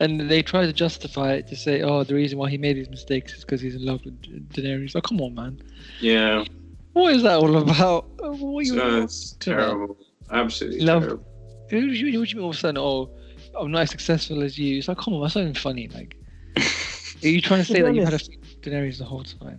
And 0.00 0.30
they 0.30 0.42
try 0.42 0.66
to 0.66 0.72
justify 0.72 1.32
it 1.32 1.46
to 1.48 1.56
say, 1.56 1.82
"Oh, 1.82 2.04
the 2.04 2.14
reason 2.14 2.38
why 2.38 2.48
he 2.50 2.58
made 2.58 2.76
these 2.76 2.90
mistakes 2.90 3.32
is 3.34 3.44
because 3.44 3.60
he's 3.60 3.74
in 3.74 3.84
love 3.84 4.00
with 4.04 4.20
Daenerys." 4.50 4.94
Oh, 4.94 5.00
come 5.00 5.20
on, 5.20 5.34
man! 5.34 5.60
Yeah, 6.00 6.44
What 6.92 7.14
is 7.14 7.22
that 7.22 7.38
all 7.38 7.56
about? 7.56 8.06
What 8.18 8.60
are 8.60 8.62
you? 8.62 9.02
it's 9.02 9.32
terrible. 9.40 9.96
Absolutely 10.30 10.80
Love- 10.80 11.02
terrible. 11.02 11.26
What 11.72 11.80
do 11.80 11.86
you, 11.86 12.06
you 12.08 12.20
mean 12.20 12.38
all 12.38 12.50
of 12.50 12.56
a 12.56 12.58
sudden? 12.58 12.76
Oh, 12.76 13.10
I'm 13.58 13.70
not 13.70 13.82
as 13.82 13.90
successful 13.90 14.42
as 14.42 14.58
you. 14.58 14.76
It's 14.78 14.88
like, 14.88 14.98
come 14.98 15.14
on, 15.14 15.22
that's 15.22 15.34
not 15.36 15.42
even 15.42 15.54
funny. 15.54 15.88
Like, 15.88 16.16
are 16.58 17.28
you 17.28 17.40
trying 17.40 17.62
to 17.62 17.66
To 17.66 17.72
say 17.72 17.78
be 17.80 17.82
that 17.82 17.94
you 17.94 18.02
had 18.04 18.12
a 18.12 18.16
honest- 18.16 18.30
feeling 18.62 18.82
Daenerys 18.90 18.98
the 18.98 19.04
whole 19.04 19.24
time? 19.24 19.58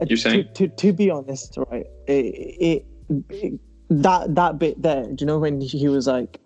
Uh, 0.00 0.06
You're 0.08 0.16
saying? 0.16 0.48
to, 0.54 0.68
to, 0.68 0.74
to 0.74 0.92
be 0.94 1.10
honest, 1.10 1.58
right? 1.70 1.84
It, 2.06 2.12
it, 2.60 2.86
it 3.28 3.60
that 3.90 4.34
that 4.34 4.58
bit 4.58 4.80
there. 4.80 5.02
Do 5.04 5.16
you 5.18 5.26
know 5.26 5.38
when 5.38 5.60
he 5.60 5.86
was 5.88 6.06
like, 6.06 6.40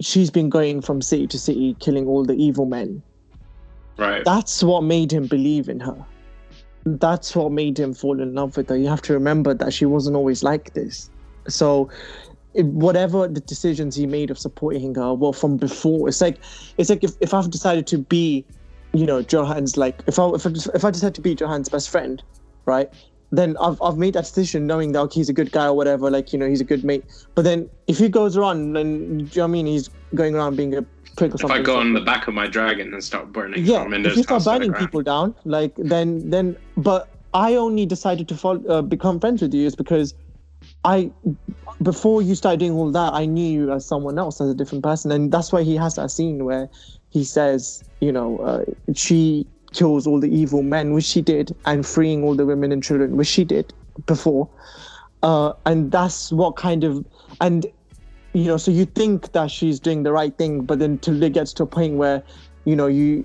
she's 0.00 0.30
been 0.30 0.50
going 0.50 0.82
from 0.82 1.00
city 1.00 1.26
to 1.28 1.38
city, 1.38 1.76
killing 1.80 2.06
all 2.06 2.24
the 2.26 2.34
evil 2.34 2.66
men. 2.66 3.02
Right. 3.96 4.22
That's 4.22 4.62
what 4.62 4.82
made 4.84 5.10
him 5.12 5.26
believe 5.28 5.70
in 5.70 5.80
her. 5.80 5.96
That's 6.84 7.34
what 7.34 7.52
made 7.52 7.78
him 7.78 7.94
fall 7.94 8.20
in 8.20 8.34
love 8.34 8.56
with 8.58 8.68
her. 8.68 8.76
You 8.76 8.88
have 8.88 9.02
to 9.02 9.14
remember 9.14 9.54
that 9.54 9.72
she 9.72 9.86
wasn't 9.86 10.16
always 10.16 10.42
like 10.42 10.74
this. 10.74 11.08
So, 11.48 11.90
whatever 12.54 13.26
the 13.28 13.40
decisions 13.40 13.96
he 13.96 14.06
made 14.06 14.30
of 14.30 14.38
supporting 14.38 14.94
her 14.94 15.14
were 15.14 15.32
from 15.32 15.56
before. 15.56 16.08
It's 16.08 16.20
like, 16.20 16.38
it's 16.76 16.90
like 16.90 17.02
if, 17.02 17.12
if 17.20 17.32
I've 17.32 17.50
decided 17.50 17.86
to 17.88 17.98
be, 17.98 18.44
you 18.92 19.06
know, 19.06 19.22
Johan's 19.22 19.76
like, 19.76 20.02
if 20.06 20.18
I 20.18 20.28
if 20.30 20.46
I, 20.46 20.50
if 20.74 20.84
I 20.84 20.90
decided 20.90 21.14
to 21.14 21.20
be 21.20 21.34
Johan's 21.34 21.68
best 21.68 21.88
friend, 21.88 22.22
right? 22.66 22.92
Then 23.34 23.56
I've, 23.58 23.80
I've 23.80 23.96
made 23.96 24.12
that 24.14 24.24
decision 24.24 24.66
knowing 24.66 24.92
that 24.92 25.00
okay, 25.00 25.20
he's 25.20 25.30
a 25.30 25.32
good 25.32 25.52
guy 25.52 25.66
or 25.66 25.74
whatever, 25.74 26.10
like 26.10 26.34
you 26.34 26.38
know 26.38 26.46
he's 26.46 26.60
a 26.60 26.64
good 26.64 26.84
mate. 26.84 27.04
But 27.34 27.42
then 27.42 27.70
if 27.86 27.96
he 27.96 28.10
goes 28.10 28.36
around 28.36 28.76
and 28.76 29.18
do 29.18 29.24
you 29.24 29.24
know 29.24 29.44
what 29.44 29.44
I 29.44 29.46
mean 29.46 29.66
he's 29.66 29.88
going 30.14 30.34
around 30.34 30.56
being 30.56 30.76
a 30.76 30.82
prick 31.16 31.32
or 31.32 31.36
If 31.36 31.40
something. 31.40 31.60
I 31.60 31.62
go 31.62 31.78
on 31.78 31.94
the 31.94 32.02
back 32.02 32.28
of 32.28 32.34
my 32.34 32.46
dragon 32.46 32.92
and 32.92 33.02
start 33.02 33.32
burning 33.32 33.64
yeah, 33.64 33.86
if 33.88 34.16
you 34.16 34.22
start 34.22 34.42
house 34.42 34.44
to 34.44 34.50
the 34.50 34.58
burning 34.58 34.74
people 34.74 35.02
down, 35.02 35.34
like 35.46 35.74
then 35.76 36.28
then 36.28 36.58
but 36.76 37.08
I 37.32 37.54
only 37.54 37.86
decided 37.86 38.28
to 38.28 38.36
follow, 38.36 38.62
uh, 38.66 38.82
become 38.82 39.18
friends 39.18 39.40
with 39.40 39.54
you 39.54 39.66
is 39.66 39.74
because 39.74 40.14
I 40.84 41.10
before 41.82 42.22
you 42.22 42.34
started 42.34 42.60
doing 42.60 42.72
all 42.72 42.90
that, 42.92 43.12
I 43.12 43.26
knew 43.26 43.46
you 43.46 43.72
as 43.72 43.86
someone 43.86 44.18
else, 44.18 44.40
as 44.40 44.50
a 44.50 44.54
different 44.54 44.84
person, 44.84 45.10
and 45.12 45.32
that's 45.32 45.52
why 45.52 45.62
he 45.62 45.76
has 45.76 45.96
that 45.96 46.10
scene 46.10 46.44
where 46.44 46.68
he 47.10 47.24
says, 47.24 47.84
you 48.00 48.12
know, 48.12 48.38
uh, 48.38 48.64
she 48.94 49.46
kills 49.72 50.06
all 50.06 50.20
the 50.20 50.34
evil 50.34 50.62
men, 50.62 50.92
which 50.92 51.04
she 51.04 51.22
did, 51.22 51.54
and 51.64 51.86
freeing 51.86 52.24
all 52.24 52.34
the 52.34 52.46
women 52.46 52.72
and 52.72 52.82
children, 52.82 53.16
which 53.16 53.28
she 53.28 53.44
did 53.44 53.72
before, 54.06 54.48
uh, 55.22 55.52
and 55.66 55.92
that's 55.92 56.32
what 56.32 56.56
kind 56.56 56.84
of 56.84 57.04
and 57.40 57.66
you 58.34 58.44
know, 58.44 58.56
so 58.56 58.70
you 58.70 58.86
think 58.86 59.32
that 59.32 59.50
she's 59.50 59.78
doing 59.78 60.02
the 60.02 60.12
right 60.12 60.36
thing, 60.38 60.62
but 60.62 60.78
then 60.78 60.98
till 60.98 61.22
it 61.22 61.32
gets 61.32 61.52
to 61.54 61.64
a 61.64 61.66
point 61.66 61.96
where, 61.96 62.22
you 62.64 62.74
know, 62.74 62.86
you 62.86 63.24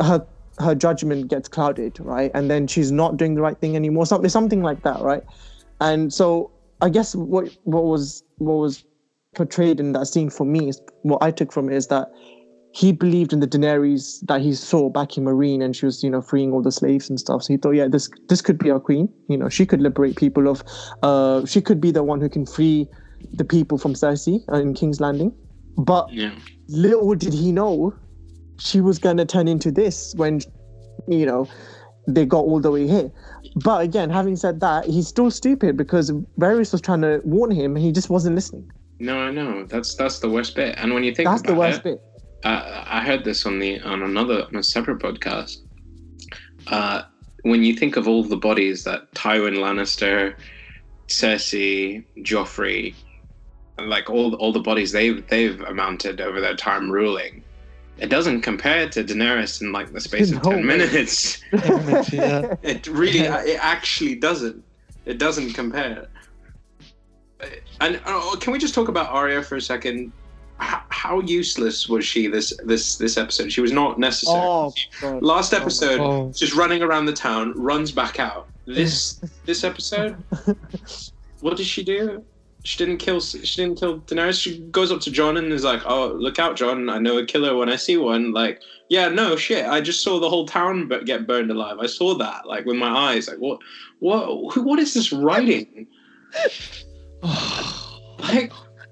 her 0.00 0.26
her 0.58 0.74
judgment 0.74 1.28
gets 1.28 1.48
clouded, 1.48 1.98
right? 2.00 2.30
And 2.34 2.50
then 2.50 2.66
she's 2.66 2.90
not 2.90 3.18
doing 3.18 3.34
the 3.34 3.42
right 3.42 3.58
thing 3.58 3.76
anymore. 3.76 4.06
Something 4.06 4.30
something 4.30 4.62
like 4.62 4.82
that, 4.82 5.00
right? 5.00 5.22
And 5.80 6.12
so 6.12 6.50
I 6.80 6.88
guess 6.88 7.14
what 7.14 7.48
what 7.64 7.84
was 7.84 8.22
what 8.38 8.54
was 8.54 8.84
portrayed 9.34 9.80
in 9.80 9.92
that 9.92 10.06
scene 10.06 10.30
for 10.30 10.44
me 10.44 10.68
is 10.68 10.80
what 11.02 11.22
I 11.22 11.30
took 11.30 11.52
from 11.52 11.68
it 11.70 11.76
is 11.76 11.88
that 11.88 12.08
he 12.72 12.92
believed 12.92 13.32
in 13.32 13.40
the 13.40 13.46
Daenerys 13.46 14.20
that 14.26 14.42
he 14.42 14.52
saw 14.52 14.90
back 14.90 15.16
in 15.16 15.24
Meereen, 15.24 15.64
and 15.64 15.74
she 15.74 15.86
was, 15.86 16.02
you 16.02 16.10
know, 16.10 16.20
freeing 16.20 16.52
all 16.52 16.60
the 16.60 16.70
slaves 16.70 17.08
and 17.08 17.18
stuff. 17.18 17.42
So 17.44 17.54
he 17.54 17.56
thought, 17.56 17.70
yeah, 17.70 17.88
this 17.88 18.10
this 18.28 18.42
could 18.42 18.58
be 18.58 18.70
our 18.70 18.80
queen. 18.80 19.08
You 19.28 19.38
know, 19.38 19.48
she 19.48 19.64
could 19.64 19.80
liberate 19.80 20.16
people 20.16 20.46
of, 20.46 20.62
uh, 21.02 21.46
she 21.46 21.62
could 21.62 21.80
be 21.80 21.90
the 21.90 22.02
one 22.02 22.20
who 22.20 22.28
can 22.28 22.44
free 22.44 22.86
the 23.32 23.44
people 23.44 23.78
from 23.78 23.94
Cersei 23.94 24.40
uh, 24.52 24.56
in 24.56 24.74
King's 24.74 25.00
Landing. 25.00 25.32
But 25.78 26.12
Yeah. 26.12 26.32
little 26.68 27.14
did 27.14 27.32
he 27.32 27.50
know 27.50 27.94
she 28.58 28.82
was 28.82 28.98
going 28.98 29.16
to 29.16 29.24
turn 29.24 29.48
into 29.48 29.70
this 29.70 30.12
when 30.16 30.40
you 31.08 31.24
know 31.24 31.48
they 32.06 32.24
got 32.24 32.44
all 32.44 32.60
the 32.60 32.70
way 32.70 32.86
here 32.86 33.10
but 33.56 33.82
again 33.82 34.10
having 34.10 34.36
said 34.36 34.60
that 34.60 34.84
he's 34.84 35.08
still 35.08 35.30
stupid 35.30 35.76
because 35.76 36.10
Varys 36.38 36.72
was 36.72 36.80
trying 36.80 37.02
to 37.02 37.20
warn 37.24 37.50
him 37.50 37.76
and 37.76 37.84
he 37.84 37.92
just 37.92 38.10
wasn't 38.10 38.34
listening 38.34 38.70
No, 38.98 39.18
I 39.18 39.30
know. 39.30 39.64
That's 39.66 39.94
that's 39.94 40.20
the 40.20 40.30
worst 40.30 40.54
bit. 40.56 40.74
And 40.78 40.94
when 40.94 41.04
you 41.04 41.14
think 41.14 41.28
that's 41.28 41.42
the 41.42 41.54
worst 41.54 41.80
it, 41.80 41.84
bit 41.84 42.02
uh, 42.44 42.84
I 42.86 43.00
heard 43.04 43.24
this 43.24 43.44
on 43.46 43.58
the 43.58 43.80
on 43.80 44.02
another 44.02 44.44
on 44.44 44.56
a 44.56 44.62
separate 44.62 45.00
podcast. 45.00 45.58
Uh, 46.68 47.02
when 47.42 47.62
you 47.62 47.74
think 47.74 47.96
of 47.96 48.08
all 48.08 48.22
the 48.22 48.36
bodies 48.36 48.84
that 48.84 49.12
Tywin 49.14 49.56
Lannister, 49.56 50.36
Cersei, 51.08 52.04
Joffrey, 52.18 52.94
like 53.78 54.10
all 54.10 54.34
all 54.36 54.52
the 54.52 54.60
bodies 54.60 54.92
they've 54.92 55.26
they've 55.28 55.60
amounted 55.62 56.20
over 56.20 56.40
their 56.40 56.56
time 56.56 56.90
ruling, 56.90 57.42
it 57.98 58.08
doesn't 58.10 58.42
compare 58.42 58.88
to 58.90 59.02
Daenerys 59.04 59.60
in 59.62 59.72
like 59.72 59.92
the 59.92 60.00
space 60.00 60.30
of 60.32 60.42
No, 60.44 60.50
ten 60.50 60.66
minutes. 60.72 61.42
yeah. 62.12 62.54
It 62.62 62.86
really, 62.88 63.20
it 63.20 63.58
actually 63.62 64.16
doesn't. 64.16 64.62
It 65.04 65.18
doesn't 65.18 65.52
compare. 65.54 66.08
And 67.80 68.00
uh, 68.06 68.36
can 68.40 68.52
we 68.52 68.58
just 68.58 68.74
talk 68.74 68.88
about 68.88 69.10
Arya 69.10 69.42
for 69.42 69.56
a 69.56 69.60
second? 69.60 70.12
How, 70.58 70.82
how 70.88 71.20
useless 71.20 71.86
was 71.86 72.04
she 72.04 72.28
this 72.28 72.52
this 72.64 72.96
this 72.96 73.18
episode? 73.18 73.52
She 73.52 73.60
was 73.60 73.72
not 73.72 73.98
necessary. 73.98 74.40
oh 74.42 74.72
God. 75.02 75.22
Last 75.22 75.52
episode, 75.52 76.00
Oh. 76.00 76.32
just 76.34 76.54
running 76.54 76.82
around 76.82 77.04
the 77.06 77.12
town, 77.12 77.52
runs 77.54 77.92
back 77.92 78.18
out. 78.18 78.48
This 78.66 79.20
this 79.44 79.64
episode, 79.64 80.16
what 81.40 81.56
did 81.58 81.66
she 81.66 81.84
do? 81.84 82.24
She 82.66 82.78
didn't 82.78 82.98
kill. 82.98 83.20
She 83.20 83.38
didn't 83.62 83.78
kill 83.78 84.00
Daenerys. 84.00 84.40
She 84.42 84.58
goes 84.72 84.90
up 84.90 85.00
to 85.02 85.10
Jon 85.12 85.36
and 85.36 85.52
is 85.52 85.62
like, 85.62 85.82
"Oh, 85.86 86.08
look 86.08 86.40
out, 86.40 86.56
Jon! 86.56 86.90
I 86.90 86.98
know 86.98 87.16
a 87.16 87.24
killer 87.24 87.56
when 87.56 87.68
I 87.68 87.76
see 87.76 87.96
one." 87.96 88.32
Like, 88.32 88.60
yeah, 88.88 89.08
no 89.08 89.36
shit. 89.36 89.64
I 89.66 89.80
just 89.80 90.02
saw 90.02 90.18
the 90.18 90.28
whole 90.28 90.46
town 90.46 90.88
get 91.04 91.28
burned 91.28 91.52
alive. 91.52 91.78
I 91.80 91.86
saw 91.86 92.14
that, 92.14 92.44
like, 92.44 92.64
with 92.64 92.74
my 92.74 92.88
eyes. 92.88 93.28
Like, 93.28 93.38
what? 93.38 93.60
What? 94.00 94.52
who- 94.52 94.64
What 94.64 94.80
is 94.80 94.94
this 94.94 95.12
writing? 95.12 95.86
Like, 98.18 98.50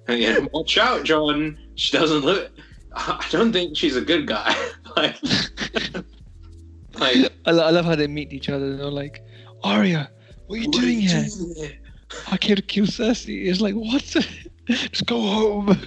yeah, 0.09 0.39
watch 0.53 0.79
out, 0.79 1.03
Jon. 1.03 1.59
She 1.75 1.97
doesn't 1.97 2.25
look. 2.25 2.53
I 2.95 3.27
don't 3.31 3.53
think 3.53 3.77
she's 3.77 3.97
a 3.97 4.01
good 4.01 4.27
guy. 4.29 4.55
like, 4.97 5.17
like. 7.01 7.33
I, 7.47 7.51
love 7.51 7.85
how 7.87 7.97
they 7.97 8.07
meet 8.07 8.33
each 8.33 8.49
other 8.49 8.77
they're 8.77 8.87
like, 8.87 9.23
Arya, 9.65 10.11
what 10.47 10.59
are 10.59 10.63
you 10.63 10.71
doing 10.71 11.01
here? 11.01 11.27
I 12.31 12.37
came 12.37 12.57
to 12.57 12.63
kill 12.63 12.87
Cersei. 12.87 13.47
It's 13.47 13.61
like, 13.61 13.75
what? 13.75 14.03
Just 14.67 15.07
go 15.07 15.21
home. 15.21 15.79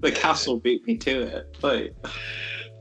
The 0.00 0.12
castle 0.12 0.58
beat 0.58 0.86
me 0.86 0.96
to 0.98 1.22
it. 1.22 1.56
Like, 1.62 1.94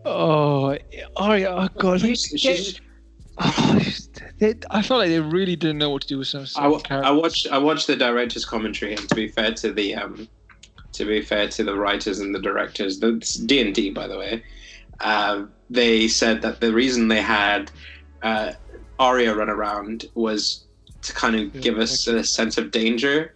oh, 0.06 0.78
Arya, 1.16 1.50
oh 1.50 1.68
god. 1.78 2.02
like, 2.02 2.10
she's, 2.18 2.32
get- 2.42 2.58
she's, 2.58 2.82
oh, 3.38 3.80
they, 4.40 4.56
I 4.72 4.82
felt 4.82 5.00
like 5.00 5.10
they 5.10 5.20
really 5.20 5.56
didn't 5.56 5.78
know 5.78 5.90
what 5.92 6.02
to 6.02 6.08
do 6.08 6.18
with 6.18 6.28
some, 6.28 6.42
I, 6.42 6.46
some 6.46 6.72
wa- 6.72 6.82
I 6.90 7.12
watched 7.12 7.48
I 7.52 7.58
watched 7.58 7.88
the 7.88 7.96
director's 7.96 8.44
commentary, 8.44 8.96
and 8.96 9.08
to 9.08 9.16
be 9.16 9.28
fair 9.28 9.54
to 9.54 9.72
the 9.72 9.96
um, 9.96 10.28
to 10.94 11.06
be 11.06 11.22
fair 11.22 11.48
to 11.50 11.64
the 11.64 11.76
writers 11.76 12.20
and 12.20 12.34
the 12.36 12.40
directors, 12.42 13.00
that's 13.00 13.36
D 13.36 13.62
and 13.62 13.74
D 13.74 13.92
by 13.92 14.08
the 14.08 14.18
way. 14.18 14.44
Uh, 15.00 15.46
they 15.70 16.08
said 16.08 16.42
that 16.42 16.60
the 16.60 16.74
reason 16.74 17.08
they 17.08 17.22
had 17.22 17.72
uh, 18.24 18.54
Arya 19.00 19.34
run 19.36 19.50
around 19.50 20.06
was 20.16 20.66
to 21.02 21.14
kind 21.14 21.36
of 21.36 21.56
Yeah, 21.56 21.62
give 21.62 21.78
us 21.80 22.08
a 22.08 22.24
sense 22.24 22.58
of 22.58 22.72
danger. 22.72 23.34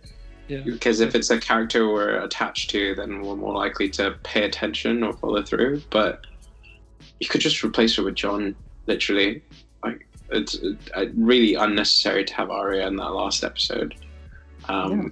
Yeah. 0.47 0.61
Because 0.63 0.99
if 0.99 1.15
it's 1.15 1.31
a 1.31 1.39
character 1.39 1.87
we're 1.87 2.19
attached 2.19 2.69
to, 2.71 2.93
then 2.95 3.21
we're 3.21 3.35
more 3.35 3.53
likely 3.53 3.89
to 3.91 4.15
pay 4.23 4.45
attention 4.45 5.01
or 5.03 5.13
follow 5.13 5.41
through. 5.41 5.81
But 5.89 6.25
you 7.19 7.27
could 7.27 7.41
just 7.41 7.63
replace 7.63 7.95
her 7.95 8.03
with 8.03 8.15
Jon, 8.15 8.55
literally. 8.85 9.41
Like 9.83 10.07
it's 10.29 10.57
uh, 10.95 11.05
really 11.15 11.55
unnecessary 11.55 12.25
to 12.25 12.33
have 12.35 12.51
Arya 12.51 12.87
in 12.87 12.95
that 12.97 13.09
last 13.09 13.43
episode. 13.43 13.95
Um, 14.69 15.11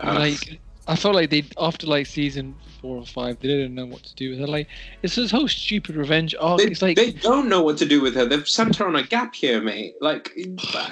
uh, 0.00 0.14
like 0.14 0.60
I 0.86 0.96
felt 0.96 1.14
like 1.14 1.30
they 1.30 1.44
after 1.58 1.86
like 1.86 2.06
season 2.06 2.54
four 2.80 2.98
or 2.98 3.06
five, 3.06 3.40
they 3.40 3.48
didn't 3.48 3.74
know 3.74 3.86
what 3.86 4.02
to 4.02 4.14
do 4.16 4.30
with 4.30 4.38
her. 4.40 4.46
Like 4.46 4.68
it's 5.02 5.14
this 5.14 5.30
whole 5.30 5.48
stupid 5.48 5.96
revenge 5.96 6.34
arc. 6.38 6.58
They, 6.58 6.66
it's 6.66 6.82
like 6.82 6.96
they 6.96 7.12
don't 7.12 7.48
know 7.48 7.62
what 7.62 7.78
to 7.78 7.86
do 7.86 8.02
with 8.02 8.14
her. 8.16 8.26
They've 8.26 8.46
sent 8.46 8.76
her 8.76 8.86
on 8.86 8.94
a 8.96 9.02
gap 9.02 9.40
year, 9.42 9.62
mate. 9.62 9.94
Like, 10.02 10.32
yeah, 10.36 10.44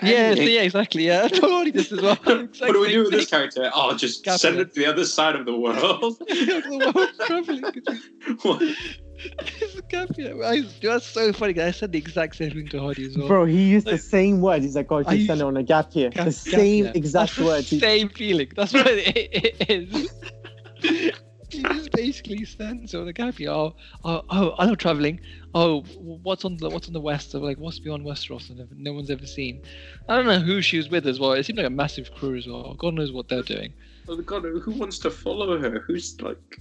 anyway. 0.02 0.52
yeah, 0.52 0.62
exactly. 0.62 1.06
Yeah, 1.06 1.28
I 1.30 1.62
you 1.64 1.72
this 1.72 1.92
as 1.92 2.00
well. 2.00 2.16
What 2.24 2.72
do 2.72 2.80
we 2.80 2.88
do 2.88 3.02
with 3.02 3.10
this 3.12 3.24
Exactly. 3.24 3.62
character? 3.62 3.70
Oh, 3.74 3.94
just 3.94 4.24
Gap 4.24 4.40
send 4.40 4.54
year. 4.56 4.64
it 4.64 4.74
to 4.74 4.80
the 4.80 4.86
other 4.86 5.04
side 5.04 5.36
of 5.36 5.44
the 5.44 5.56
world. 5.56 6.18
the 6.28 6.80
world 8.44 8.62
traveling 9.22 9.36
between- 9.36 9.68
It's 9.68 9.78
a 9.78 9.82
gap 9.82 10.18
year. 10.18 10.44
I, 10.44 10.62
that's 10.80 11.06
so 11.06 11.32
funny. 11.32 11.54
'cause 11.54 11.62
I 11.64 11.70
said 11.70 11.92
the 11.92 11.98
exact 11.98 12.36
same 12.36 12.50
thing 12.50 12.68
to 12.68 12.80
Hardy 12.80 13.06
as 13.06 13.16
well. 13.16 13.28
Bro, 13.28 13.46
he 13.46 13.62
used 13.70 13.86
the 13.86 13.98
same 13.98 14.40
word. 14.40 14.62
He's 14.62 14.76
like, 14.76 14.90
oh, 14.90 15.02
I 15.06 15.16
just 15.18 15.40
on 15.42 15.56
a 15.56 15.62
gap 15.62 15.92
here. 15.92 16.10
Gap- 16.10 16.26
the 16.26 16.50
gap 16.50 16.60
same 16.60 16.86
exact 16.86 17.12
That's 17.12 17.36
the 17.36 17.44
words. 17.44 17.68
Same 17.80 18.08
feeling. 18.08 18.48
That's 18.56 18.72
what 18.72 18.86
it, 18.88 19.16
it 19.16 19.70
is. 19.70 20.12
he 21.50 21.62
just 21.62 21.92
basically 21.92 22.44
stands 22.44 22.94
on 22.94 23.04
the 23.06 23.12
gap 23.12 23.34
here. 23.34 23.50
Oh, 23.50 23.74
oh, 24.04 24.22
oh, 24.30 24.50
I 24.58 24.64
love 24.64 24.78
traveling. 24.78 25.20
Oh, 25.54 25.82
what's 25.98 26.44
on 26.46 26.56
the 26.56 26.70
what's 26.70 26.86
on 26.88 26.94
the 26.94 27.00
west? 27.00 27.34
Of 27.34 27.42
like 27.42 27.58
what's 27.58 27.78
beyond 27.78 28.04
Westeros 28.06 28.48
and 28.48 28.66
no 28.76 28.92
one's 28.94 29.10
ever 29.10 29.26
seen. 29.26 29.62
I 30.08 30.16
don't 30.16 30.26
know 30.26 30.38
who 30.40 30.62
she 30.62 30.78
was 30.78 30.88
with 30.88 31.06
as 31.06 31.20
well. 31.20 31.32
It 31.32 31.44
seemed 31.44 31.58
like 31.58 31.66
a 31.66 31.70
massive 31.70 32.12
crew 32.14 32.36
as 32.36 32.46
well. 32.46 32.74
God 32.74 32.94
knows 32.94 33.12
what 33.12 33.28
they're 33.28 33.42
doing. 33.42 33.74
Oh 34.08 34.16
God, 34.16 34.44
who 34.44 34.70
wants 34.72 34.98
to 35.00 35.10
follow 35.10 35.58
her? 35.58 35.80
Who's 35.86 36.20
like? 36.22 36.58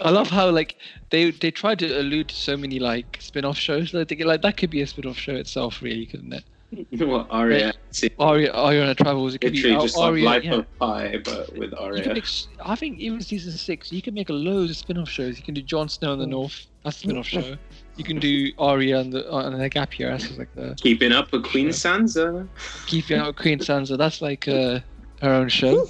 I 0.00 0.10
love 0.10 0.28
how 0.30 0.50
like 0.50 0.76
they 1.10 1.30
they 1.30 1.50
tried 1.50 1.78
to 1.80 2.00
allude 2.00 2.28
to 2.28 2.34
so 2.34 2.56
many 2.56 2.78
like 2.78 3.18
spin-off 3.20 3.58
shows. 3.58 3.92
Like, 3.92 4.08
they, 4.08 4.16
like 4.16 4.42
that 4.42 4.56
could 4.56 4.70
be 4.70 4.80
a 4.82 4.86
spin-off 4.86 5.16
show 5.16 5.34
itself, 5.34 5.82
really, 5.82 6.06
couldn't 6.06 6.32
it? 6.32 6.44
What 6.98 7.26
Arya? 7.30 7.74
See, 7.90 8.10
Arya, 8.18 8.50
Arya 8.52 8.94
Travels. 8.94 9.34
It 9.34 9.42
could 9.42 9.54
literally 9.54 9.76
be 9.76 9.82
just 9.82 9.96
like 9.96 10.06
Arya. 10.06 10.24
Life 10.24 10.44
yeah. 10.44 10.54
of 10.54 10.78
Pi, 10.78 11.18
but 11.22 11.52
with 11.52 11.70
You 11.72 11.76
can 11.76 11.78
Arya. 11.78 12.14
make, 12.14 12.22
s- 12.22 12.48
I 12.64 12.74
think 12.76 12.98
even 12.98 13.20
season 13.20 13.52
six, 13.52 13.92
you 13.92 14.00
can 14.00 14.14
make 14.14 14.30
a 14.30 14.32
loads 14.32 14.70
of 14.70 14.76
spin-off 14.78 15.10
shows. 15.10 15.36
You 15.36 15.44
can 15.44 15.52
do 15.52 15.60
Jon 15.60 15.90
Snow 15.90 16.14
in 16.14 16.18
the 16.18 16.26
North. 16.26 16.66
That's 16.82 16.96
a 16.96 17.00
spin-off 17.00 17.26
show. 17.26 17.56
You 17.96 18.04
can 18.04 18.18
do 18.18 18.50
Arya 18.58 19.00
and 19.00 19.12
the 19.12 19.30
and 19.36 19.60
the 19.60 19.68
Gap 19.68 19.98
Year. 19.98 20.10
That's 20.12 20.38
like 20.38 20.54
the 20.54 20.74
Keeping 20.80 21.12
up 21.12 21.30
with 21.30 21.44
Queen 21.44 21.68
Sansa. 21.68 22.48
Keeping 22.86 23.18
Up 23.18 23.26
with 23.26 23.36
Queen 23.36 23.58
Sansa. 23.58 23.98
That's 23.98 24.22
like 24.22 24.48
uh, 24.48 24.80
her 25.20 25.30
own 25.30 25.50
show. 25.50 25.86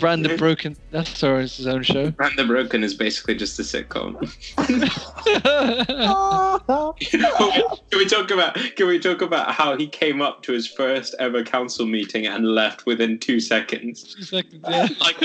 Bran 0.00 0.22
the 0.22 0.30
mm-hmm. 0.30 0.38
Broken. 0.38 0.76
That's 0.90 1.20
her 1.20 1.40
his 1.40 1.66
own 1.66 1.82
show. 1.82 2.10
Bran 2.10 2.36
the 2.36 2.44
Broken 2.44 2.84
is 2.84 2.94
basically 2.94 3.34
just 3.34 3.58
a 3.58 3.62
sitcom. 3.62 4.18
Can 7.90 7.98
we 7.98 8.06
talk 8.06 8.30
about 8.30 8.54
can 8.76 8.86
we 8.86 8.98
talk 8.98 9.22
about 9.22 9.52
how 9.52 9.76
he 9.76 9.86
came 9.86 10.20
up 10.20 10.42
to 10.42 10.52
his 10.52 10.66
first 10.66 11.14
ever 11.18 11.42
council 11.42 11.86
meeting 11.86 12.26
and 12.26 12.54
left 12.54 12.86
within 12.86 13.18
two 13.18 13.40
seconds? 13.40 14.16
It's 14.18 14.32
like, 14.32 14.46
yeah. 14.52 14.88
Like 15.00 15.18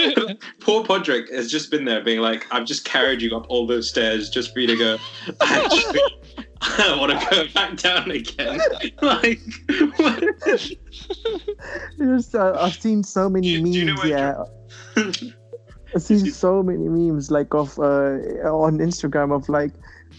poor 0.60 0.84
Podrick 0.84 1.32
has 1.32 1.52
just 1.52 1.72
been 1.72 1.86
there 1.86 2.04
being 2.04 2.20
like, 2.20 2.46
I've 2.52 2.66
just 2.66 2.86
carried 2.86 3.22
you 3.22 3.36
up 3.36 3.46
all 3.50 3.68
those 3.68 3.90
stairs 3.90 4.30
just 4.30 4.54
for 4.54 4.60
you 4.60 4.68
to 4.68 4.78
go, 4.78 4.98
actually 5.42 6.00
I 6.66 6.96
want 7.00 7.12
to 7.12 7.28
go 7.30 7.48
back 7.54 7.78
down 7.78 8.12
again. 8.12 8.60
like 9.02 9.40
what? 9.98 10.24
Just, 12.00 12.36
uh, 12.36 12.58
I've 12.60 12.76
seen 12.76 13.04
so 13.04 13.30
many 13.30 13.58
Do- 13.58 13.64
do 13.64 13.70
you 13.70 13.86
know 13.86 13.96
memes. 13.96 14.10
Yeah, 14.10 14.44
I've 15.96 16.02
seen 16.02 16.32
so 16.32 16.64
many 16.64 16.88
memes 16.90 17.32
like 17.32 17.54
of 17.54 17.78
uh, 17.80 18.18
on 18.50 18.80
Instagram 18.80 19.36
of 19.36 19.48
like 19.50 19.72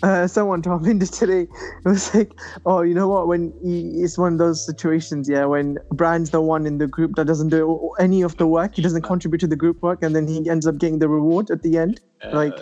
uh, 0.02 0.26
someone 0.26 0.60
told 0.62 0.82
me 0.82 0.92
this 0.92 1.10
today. 1.10 1.42
It 1.42 1.88
was 1.88 2.14
like, 2.14 2.32
oh, 2.66 2.82
you 2.82 2.94
know 2.94 3.08
what? 3.08 3.28
When 3.28 3.52
he, 3.62 4.02
it's 4.02 4.18
one 4.18 4.32
of 4.34 4.38
those 4.38 4.64
situations, 4.64 5.28
yeah, 5.28 5.44
when 5.44 5.78
Bran's 5.92 6.30
the 6.30 6.40
one 6.40 6.66
in 6.66 6.78
the 6.78 6.86
group 6.86 7.14
that 7.16 7.26
doesn't 7.26 7.48
do 7.50 7.90
any 7.98 8.22
of 8.22 8.36
the 8.36 8.46
work, 8.46 8.74
he 8.76 8.82
doesn't 8.82 9.02
contribute 9.02 9.38
to 9.40 9.46
the 9.46 9.56
group 9.56 9.82
work, 9.82 10.02
and 10.02 10.14
then 10.14 10.26
he 10.26 10.48
ends 10.50 10.66
up 10.66 10.78
getting 10.78 10.98
the 10.98 11.08
reward 11.08 11.50
at 11.50 11.62
the 11.62 11.78
end. 11.78 12.00
Like, 12.32 12.58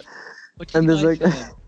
And 0.75 0.88
there's 0.88 1.03
guys, 1.03 1.21
like- 1.21 1.23
uh, 1.23 1.37
what 1.37 1.57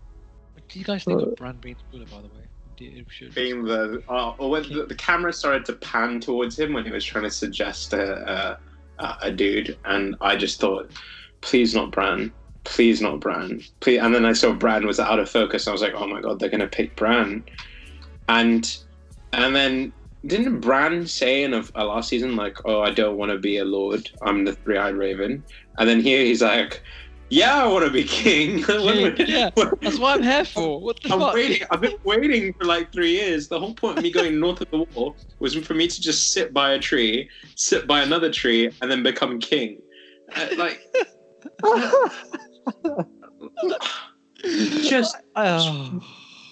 do 0.75 0.79
you 0.79 0.85
guys 0.85 1.05
think 1.05 1.21
Uh, 1.21 1.27
of 1.27 1.35
Bran 1.37 1.55
being 1.61 1.77
spoiler, 1.87 2.03
by 2.07 2.17
the 2.17 2.27
way? 2.27 2.43
Do 2.75 2.83
you- 2.83 3.05
should- 3.07 3.33
being 3.33 3.63
the 3.63 4.03
uh, 4.09 4.33
or 4.37 4.49
when 4.49 4.63
the, 4.63 4.85
the 4.85 4.95
camera 4.95 5.31
started 5.31 5.63
to 5.67 5.73
pan 5.73 6.19
towards 6.19 6.59
him 6.59 6.73
when 6.73 6.83
he 6.83 6.91
was 6.91 7.05
trying 7.05 7.23
to 7.23 7.29
suggest 7.31 7.93
a 7.93 8.59
a, 8.99 9.17
a 9.21 9.31
dude, 9.31 9.77
and 9.85 10.17
I 10.19 10.35
just 10.35 10.59
thought, 10.59 10.91
please 11.39 11.73
not 11.73 11.91
Bran, 11.91 12.33
please 12.65 12.99
not 13.01 13.21
Bran, 13.21 13.61
please. 13.79 13.99
And 14.01 14.13
then 14.13 14.25
I 14.25 14.33
saw 14.33 14.51
Bran 14.51 14.85
was 14.85 14.99
out 14.99 15.17
of 15.19 15.29
focus, 15.29 15.65
and 15.65 15.71
I 15.71 15.73
was 15.73 15.81
like, 15.81 15.93
oh 15.95 16.07
my 16.07 16.19
god, 16.19 16.39
they're 16.41 16.49
gonna 16.49 16.67
pick 16.67 16.97
Bran, 16.97 17.45
and 18.27 18.77
and 19.31 19.55
then. 19.55 19.93
Didn't 20.27 20.59
Bran 20.59 21.05
say 21.05 21.43
in 21.43 21.53
a, 21.53 21.63
a 21.75 21.85
last 21.85 22.09
season 22.09 22.35
like, 22.35 22.57
"Oh, 22.65 22.81
I 22.81 22.89
don't 22.89 23.15
want 23.15 23.31
to 23.31 23.37
be 23.37 23.57
a 23.59 23.63
lord. 23.63 24.09
I'm 24.23 24.43
the 24.43 24.53
three-eyed 24.53 24.95
raven," 24.95 25.43
and 25.77 25.87
then 25.87 26.01
here 26.01 26.25
he's 26.25 26.41
like, 26.41 26.81
"Yeah, 27.29 27.63
I 27.63 27.67
want 27.67 27.85
to 27.85 27.91
be 27.91 28.03
king." 28.03 28.63
When- 28.67 29.15
yeah, 29.17 29.49
that's 29.81 29.97
what 29.99 30.17
I'm 30.17 30.23
here 30.23 30.45
for. 30.45 30.79
What 30.81 31.01
the 31.01 31.13
I'm 31.13 31.19
fuck? 31.19 31.33
waiting. 31.33 31.67
I've 31.71 31.81
been 31.81 31.97
waiting 32.03 32.53
for 32.53 32.65
like 32.65 32.91
three 32.91 33.11
years. 33.11 33.47
The 33.47 33.59
whole 33.59 33.73
point 33.73 33.97
of 33.97 34.03
me 34.03 34.11
going 34.11 34.39
north 34.39 34.61
of 34.61 34.69
the 34.71 34.83
wall 34.93 35.15
was 35.39 35.55
for 35.55 35.73
me 35.73 35.87
to 35.87 36.01
just 36.01 36.31
sit 36.33 36.53
by 36.53 36.71
a 36.73 36.79
tree, 36.79 37.29
sit 37.55 37.87
by 37.87 38.01
another 38.01 38.31
tree, 38.31 38.69
and 38.81 38.89
then 38.91 39.03
become 39.03 39.39
king. 39.39 39.79
Uh, 40.35 40.47
like, 40.57 40.81
just 44.83 45.15
Oh. 45.35 45.99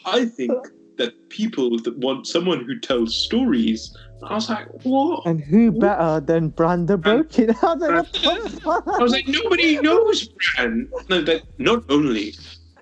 I 0.05 0.25
think 0.25 0.51
that 0.97 1.13
people 1.29 1.79
that 1.79 1.97
want 1.97 2.27
someone 2.27 2.65
who 2.65 2.79
tells 2.79 3.15
stories. 3.15 3.95
I 4.29 4.36
was 4.36 4.49
like, 4.49 4.67
what? 4.83 5.25
and 5.25 5.41
who 5.41 5.71
better 5.71 6.19
than 6.19 6.49
Bran 6.49 6.86
the 6.86 6.97
Broken? 6.97 7.49
I 7.62 7.73
was 7.73 7.81
like, 7.81 8.23
what 8.23 8.43
the 8.43 8.62
fuck? 8.62 8.88
I 8.88 8.99
was 8.99 9.12
like, 9.12 9.27
nobody 9.27 9.79
knows 9.79 10.27
Bran. 10.27 10.89
No, 11.09 11.21
that 11.21 11.43
not 11.57 11.83
only 11.89 12.33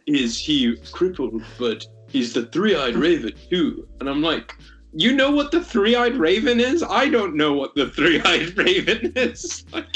is 0.07 0.37
he 0.37 0.75
crippled, 0.91 1.41
but 1.57 1.85
he's 2.07 2.33
the 2.33 2.45
three-eyed 2.47 2.95
raven 2.95 3.33
too. 3.49 3.87
And 3.99 4.09
I'm 4.09 4.21
like, 4.21 4.55
you 4.93 5.13
know 5.15 5.31
what 5.31 5.51
the 5.51 5.63
three-eyed 5.63 6.15
raven 6.15 6.59
is? 6.59 6.83
I 6.83 7.07
don't 7.07 7.35
know 7.35 7.53
what 7.53 7.73
the 7.75 7.89
three-eyed 7.89 8.57
raven 8.57 9.13
is. 9.15 9.65
Like, 9.71 9.95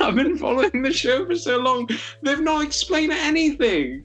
I've 0.00 0.14
been 0.14 0.36
following 0.36 0.82
the 0.82 0.92
show 0.92 1.24
for 1.24 1.34
so 1.34 1.58
long. 1.58 1.88
They've 2.22 2.40
not 2.40 2.62
explained 2.62 3.12
anything. 3.12 4.04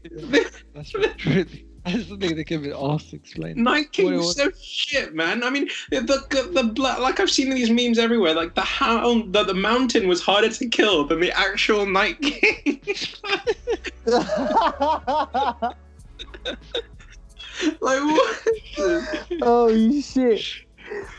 That's 0.74 0.90
true. 0.90 1.46
That's 1.86 2.08
the 2.08 2.18
think 2.18 2.36
they 2.36 2.44
can 2.44 2.62
be 2.62 2.72
asked 2.72 3.12
to 3.12 3.16
explain. 3.16 3.64
Night 3.64 3.86
What- 3.86 3.92
King's 3.94 4.36
so 4.36 4.52
shit, 4.62 5.14
man. 5.14 5.44
I 5.44 5.50
mean, 5.50 5.70
the 5.92 6.02
the, 6.02 6.62
the 6.64 6.82
like 6.82 7.20
I've 7.20 7.30
seen 7.32 7.50
these 7.50 7.70
memes 7.70 7.98
everywhere. 8.00 8.34
Like 8.34 8.56
the 8.56 8.62
hound, 8.62 9.34
the, 9.34 9.44
the 9.44 9.54
mountain 9.54 10.08
was 10.08 10.22
harder 10.22 10.50
to 10.50 10.68
kill 10.68 11.06
than 11.06 11.20
the 11.20 11.32
actual 11.32 11.86
Night 11.86 12.22
King. 12.22 12.82
like 17.82 18.02
what? 18.02 18.44
oh 19.42 20.02
shit! 20.02 20.46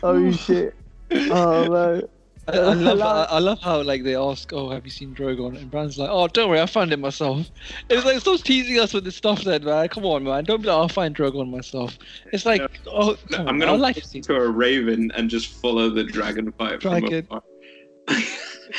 Oh 0.03 0.31
shit! 0.33 0.75
Oh 1.11 1.69
man! 1.71 2.03
I, 2.49 2.53
I 2.57 2.73
love 2.75 3.01
I, 3.01 3.37
I 3.37 3.39
love 3.39 3.61
how 3.61 3.83
like 3.83 4.03
they 4.03 4.17
ask, 4.17 4.53
"Oh, 4.53 4.71
have 4.71 4.85
you 4.85 4.91
seen 4.91 5.15
Drogon?" 5.15 5.57
And 5.57 5.71
Bran's 5.71 5.99
like, 5.99 6.09
"Oh, 6.11 6.27
don't 6.29 6.49
worry, 6.49 6.61
I 6.61 6.67
found 6.67 6.93
it 6.93 6.99
myself." 6.99 7.51
It's 7.91 8.05
like 8.05 8.21
stop 8.21 8.41
teasing 8.41 8.79
us 8.79 8.95
with 8.95 9.05
this 9.05 9.17
stuff, 9.17 9.43
then, 9.43 9.65
man. 9.65 9.89
Come 9.89 10.05
on, 10.07 10.25
man. 10.25 10.45
Don't 10.45 10.63
be 10.63 10.69
like, 10.69 10.77
"I'll 10.77 10.89
find 10.89 11.15
Drogon 11.15 11.51
myself." 11.51 11.99
It's 12.33 12.47
like, 12.47 12.61
No. 12.61 12.69
oh, 12.93 13.17
No, 13.31 13.37
come 13.39 13.49
I'm 13.49 13.59
gonna 13.59 13.75
I'd 13.75 13.81
like 13.81 13.97
walk 13.97 14.23
to 14.25 14.37
a 14.37 14.49
raven 14.49 15.11
and 15.15 15.29
just 15.31 15.49
follow 15.49 15.91
the 15.91 16.05
dragon 16.05 16.53
fight 16.53 16.81
Dragon. 16.81 17.27
from 17.27 17.39
afar. 17.39 17.43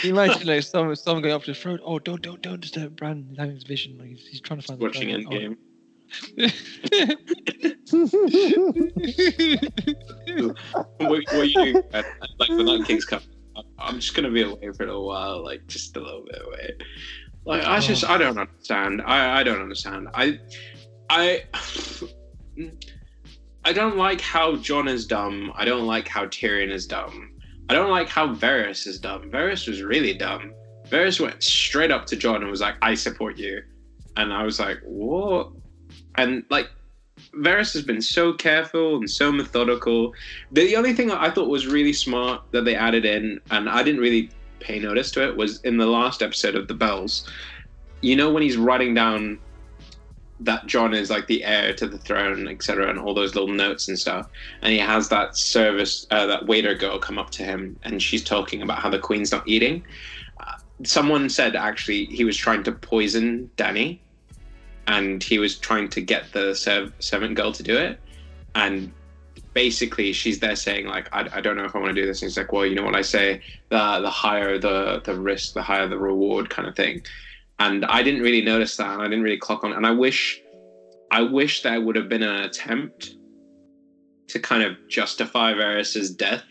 You 0.04 0.12
imagine 0.12 0.48
like 0.48 0.64
someone, 0.64 0.96
someone 0.96 1.22
going 1.22 1.36
up 1.36 1.44
to 1.44 1.52
the 1.52 1.56
throne? 1.56 1.80
Oh, 1.84 2.00
don't, 2.00 2.22
don't, 2.22 2.42
don't 2.42 2.60
disturb 2.60 2.96
Bran. 2.96 3.26
He's 3.30 3.38
having 3.38 3.56
his 3.56 3.64
vision. 3.64 3.98
Like 3.98 4.10
he's, 4.10 4.28
he's 4.28 4.42
trying 4.42 4.60
to 4.60 4.66
find 4.66 4.80
the 4.80 4.86
Watching 4.86 5.10
dragon. 5.10 5.28
Endgame. 5.30 5.58
Oh. 7.94 8.08
what, 10.98 11.10
what 11.10 11.34
are 11.34 11.44
you 11.46 11.54
doing? 11.54 11.76
Like 11.94 12.06
the 12.50 12.64
Night 12.64 12.86
King's 12.88 13.06
coming. 13.06 13.26
I'm 13.80 13.96
just 13.96 14.14
gonna 14.14 14.32
be 14.32 14.44
away 14.44 14.72
for 14.76 14.84
a 14.84 14.88
little 14.88 15.08
while, 15.08 15.44
like 15.44 15.68
just 15.68 15.96
a 15.98 16.00
little 16.00 16.24
bit 16.24 16.42
away. 16.46 16.72
Like 17.46 17.66
I 17.66 17.80
just, 17.80 18.08
I 18.08 18.18
don't 18.18 18.38
understand. 18.38 19.02
I, 19.06 19.40
I 19.40 19.44
don't 19.44 19.62
understand. 19.62 20.10
I, 20.14 20.40
I, 21.10 21.44
I 23.66 23.74
don't 23.74 23.98
like 23.98 24.22
how 24.22 24.56
Jon 24.58 24.88
is 24.88 25.06
dumb. 25.06 25.52
I 25.56 25.66
don't 25.66 25.86
like 25.86 26.08
how 26.08 26.26
Tyrion 26.26 26.72
is 26.72 26.88
dumb. 26.88 27.32
I 27.70 27.74
don't 27.74 27.90
like 27.90 28.10
how 28.10 28.34
Varys 28.34 28.86
is 28.88 29.00
dumb. 29.00 29.30
Varys 29.32 29.68
was 29.68 29.82
really 29.82 30.14
dumb. 30.14 30.54
Varys 30.90 31.20
went 31.20 31.42
straight 31.42 31.92
up 31.92 32.06
to 32.08 32.16
Jon 32.16 32.42
and 32.42 32.52
was 32.52 32.62
like, 32.62 32.76
"I 32.82 32.96
support 32.96 33.38
you," 33.38 33.62
and 34.18 34.34
I 34.34 34.44
was 34.44 34.60
like, 34.60 34.80
"What?" 34.84 35.52
And 36.16 36.44
like, 36.50 36.70
Varys 37.34 37.74
has 37.74 37.84
been 37.84 38.02
so 38.02 38.34
careful 38.34 38.98
and 38.98 39.10
so 39.10 39.32
methodical. 39.32 40.14
The, 40.52 40.76
only 40.76 40.94
thing 40.94 41.12
I 41.12 41.30
thought 41.30 41.50
was 41.50 41.68
really 41.68 41.94
smart 41.94 42.44
that 42.52 42.66
they 42.66 42.76
added 42.76 43.06
in, 43.06 43.40
and 43.52 43.70
I 43.70 43.84
didn't 43.84 44.02
really 44.02 44.30
pay 44.60 44.80
notice 44.80 45.12
to 45.12 45.28
it, 45.28 45.36
was 45.36 45.62
in 45.62 45.78
the 45.78 45.88
last 45.88 46.22
episode 46.22 46.56
of 46.56 46.68
The 46.68 46.74
Bells. 46.74 47.30
You 48.02 48.16
know 48.16 48.32
when 48.32 48.44
he's 48.44 48.58
writing 48.58 48.94
down 48.94 49.40
that 50.42 50.66
Jon 50.66 50.94
is 50.94 51.10
like 51.10 51.28
the 51.28 51.44
heir 51.44 51.74
to 51.76 51.88
the 51.88 51.98
throne, 51.98 52.48
etc., 52.48 52.90
and 52.90 53.00
all 53.00 53.14
those 53.14 53.36
little 53.36 53.54
notes 53.54 53.88
and 53.88 53.98
stuff, 53.98 54.28
and 54.62 54.74
he 54.74 54.80
has 54.80 55.10
that 55.10 55.38
service, 55.38 56.08
uh, 56.12 56.26
that 56.26 56.48
waiter 56.48 56.74
girl 56.74 56.98
come 56.98 57.20
up 57.20 57.30
to 57.32 57.44
him, 57.44 57.78
and 57.84 58.02
she's 58.02 58.24
talking 58.24 58.62
about 58.62 58.80
how 58.80 58.90
the 58.90 59.00
queen's 59.00 59.32
not 59.32 59.48
eating. 59.48 59.84
Uh, 60.40 60.54
someone 60.84 61.30
said 61.30 61.56
actually 61.56 62.06
he 62.06 62.24
was 62.24 62.36
trying 62.36 62.64
to 62.64 62.72
poison 62.72 63.50
Danny, 63.56 64.02
and 64.96 65.24
he 65.24 65.38
was 65.40 65.54
trying 65.68 65.88
to 65.96 66.02
get 66.02 66.24
the 66.34 66.46
serv- 66.56 66.94
servant 67.00 67.34
girl 67.40 67.52
to 67.60 67.64
do 67.72 67.76
it, 67.88 68.00
and 68.56 68.92
basically 69.54 70.14
she's 70.14 70.40
there 70.40 70.56
saying 70.56 70.86
like 70.96 71.08
I, 71.12 71.22
I 71.38 71.42
don't 71.42 71.58
know 71.58 71.66
if 71.66 71.76
I 71.76 71.80
want 71.80 71.94
to 71.96 72.02
do 72.02 72.08
this. 72.08 72.22
And 72.22 72.28
he's 72.30 72.38
like, 72.38 72.52
well, 72.54 72.66
you 72.66 72.76
know 72.76 72.86
what 72.90 72.96
I 72.96 73.02
say, 73.02 73.42
the 73.70 73.84
the 74.08 74.10
higher 74.24 74.58
the 74.68 75.02
the 75.04 75.16
risk, 75.20 75.54
the 75.54 75.62
higher 75.62 75.88
the 75.88 75.98
reward, 76.10 76.50
kind 76.50 76.68
of 76.68 76.76
thing. 76.76 77.02
And 77.60 77.86
I 77.86 78.02
didn't 78.04 78.22
really 78.22 78.42
notice 78.42 78.76
that, 78.78 78.90
and 78.94 79.02
I 79.02 79.06
didn't 79.06 79.24
really 79.24 79.38
clock 79.48 79.64
on. 79.64 79.72
And 79.74 79.86
I 79.86 79.92
wish, 79.92 80.42
I 81.12 81.22
wish 81.22 81.62
there 81.62 81.80
would 81.80 81.96
have 81.96 82.10
been 82.10 82.24
an 82.24 82.44
attempt 82.50 83.16
to 84.30 84.40
kind 84.40 84.64
of 84.64 84.72
justify 84.90 85.54
Varys's 85.54 86.10
death 86.10 86.46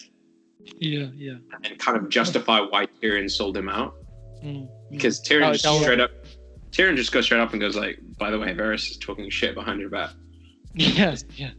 Yeah, 0.78 1.08
yeah. 1.16 1.38
and 1.64 1.78
kind 1.78 1.96
of 1.96 2.08
justify 2.10 2.60
why 2.60 2.86
Tyrion 3.02 3.28
sold 3.30 3.56
him 3.56 3.68
out 3.68 3.94
Mm. 4.44 4.68
because 4.90 5.20
Tyrion 5.20 5.48
Oh, 5.48 5.52
just 5.52 5.66
was- 5.66 5.82
straight 5.82 6.00
up 6.00 6.12
Tyrion 6.72 6.96
just 6.96 7.12
goes 7.12 7.24
straight 7.24 7.40
up 7.40 7.52
and 7.52 7.60
goes 7.60 7.76
like, 7.76 7.98
by 8.18 8.30
the 8.30 8.38
way, 8.38 8.54
Varys 8.54 8.90
is 8.90 8.96
talking 8.98 9.28
shit 9.30 9.54
behind 9.54 9.80
your 9.80 9.90
back. 9.90 10.10
Yeah, 10.74 11.16
yeah. 11.34 11.50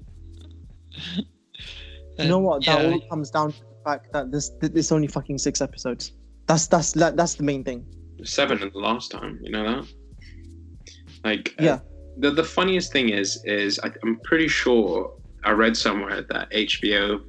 You 2.18 2.28
know 2.28 2.40
what? 2.40 2.66
That 2.66 2.82
Yeah, 2.82 2.92
all 2.94 3.02
comes 3.10 3.30
down 3.30 3.52
to 3.52 3.60
the 3.60 3.84
fact 3.84 4.12
that 4.14 4.32
this 4.32 4.52
this 4.62 4.92
only 4.92 5.08
fucking 5.08 5.38
six 5.38 5.62
episodes. 5.62 6.14
That's 6.48 6.68
that's 6.68 6.92
that's 6.94 7.36
the 7.36 7.44
main 7.44 7.64
thing. 7.64 7.86
Seven 8.24 8.62
in 8.62 8.70
the 8.72 8.80
last 8.80 9.12
time, 9.12 9.40
you 9.42 9.52
know 9.52 9.64
that? 9.64 9.88
Like, 11.24 11.56
uh, 11.60 11.64
Yeah. 11.64 11.80
the 12.18 12.32
the 12.32 12.44
funniest 12.44 12.92
thing 12.92 13.10
is, 13.10 13.42
is 13.46 13.80
I, 13.84 13.92
I'm 14.04 14.20
pretty 14.24 14.48
sure 14.48 15.14
I 15.44 15.52
read 15.52 15.76
somewhere 15.76 16.22
that 16.30 16.50
HBO 16.52 17.22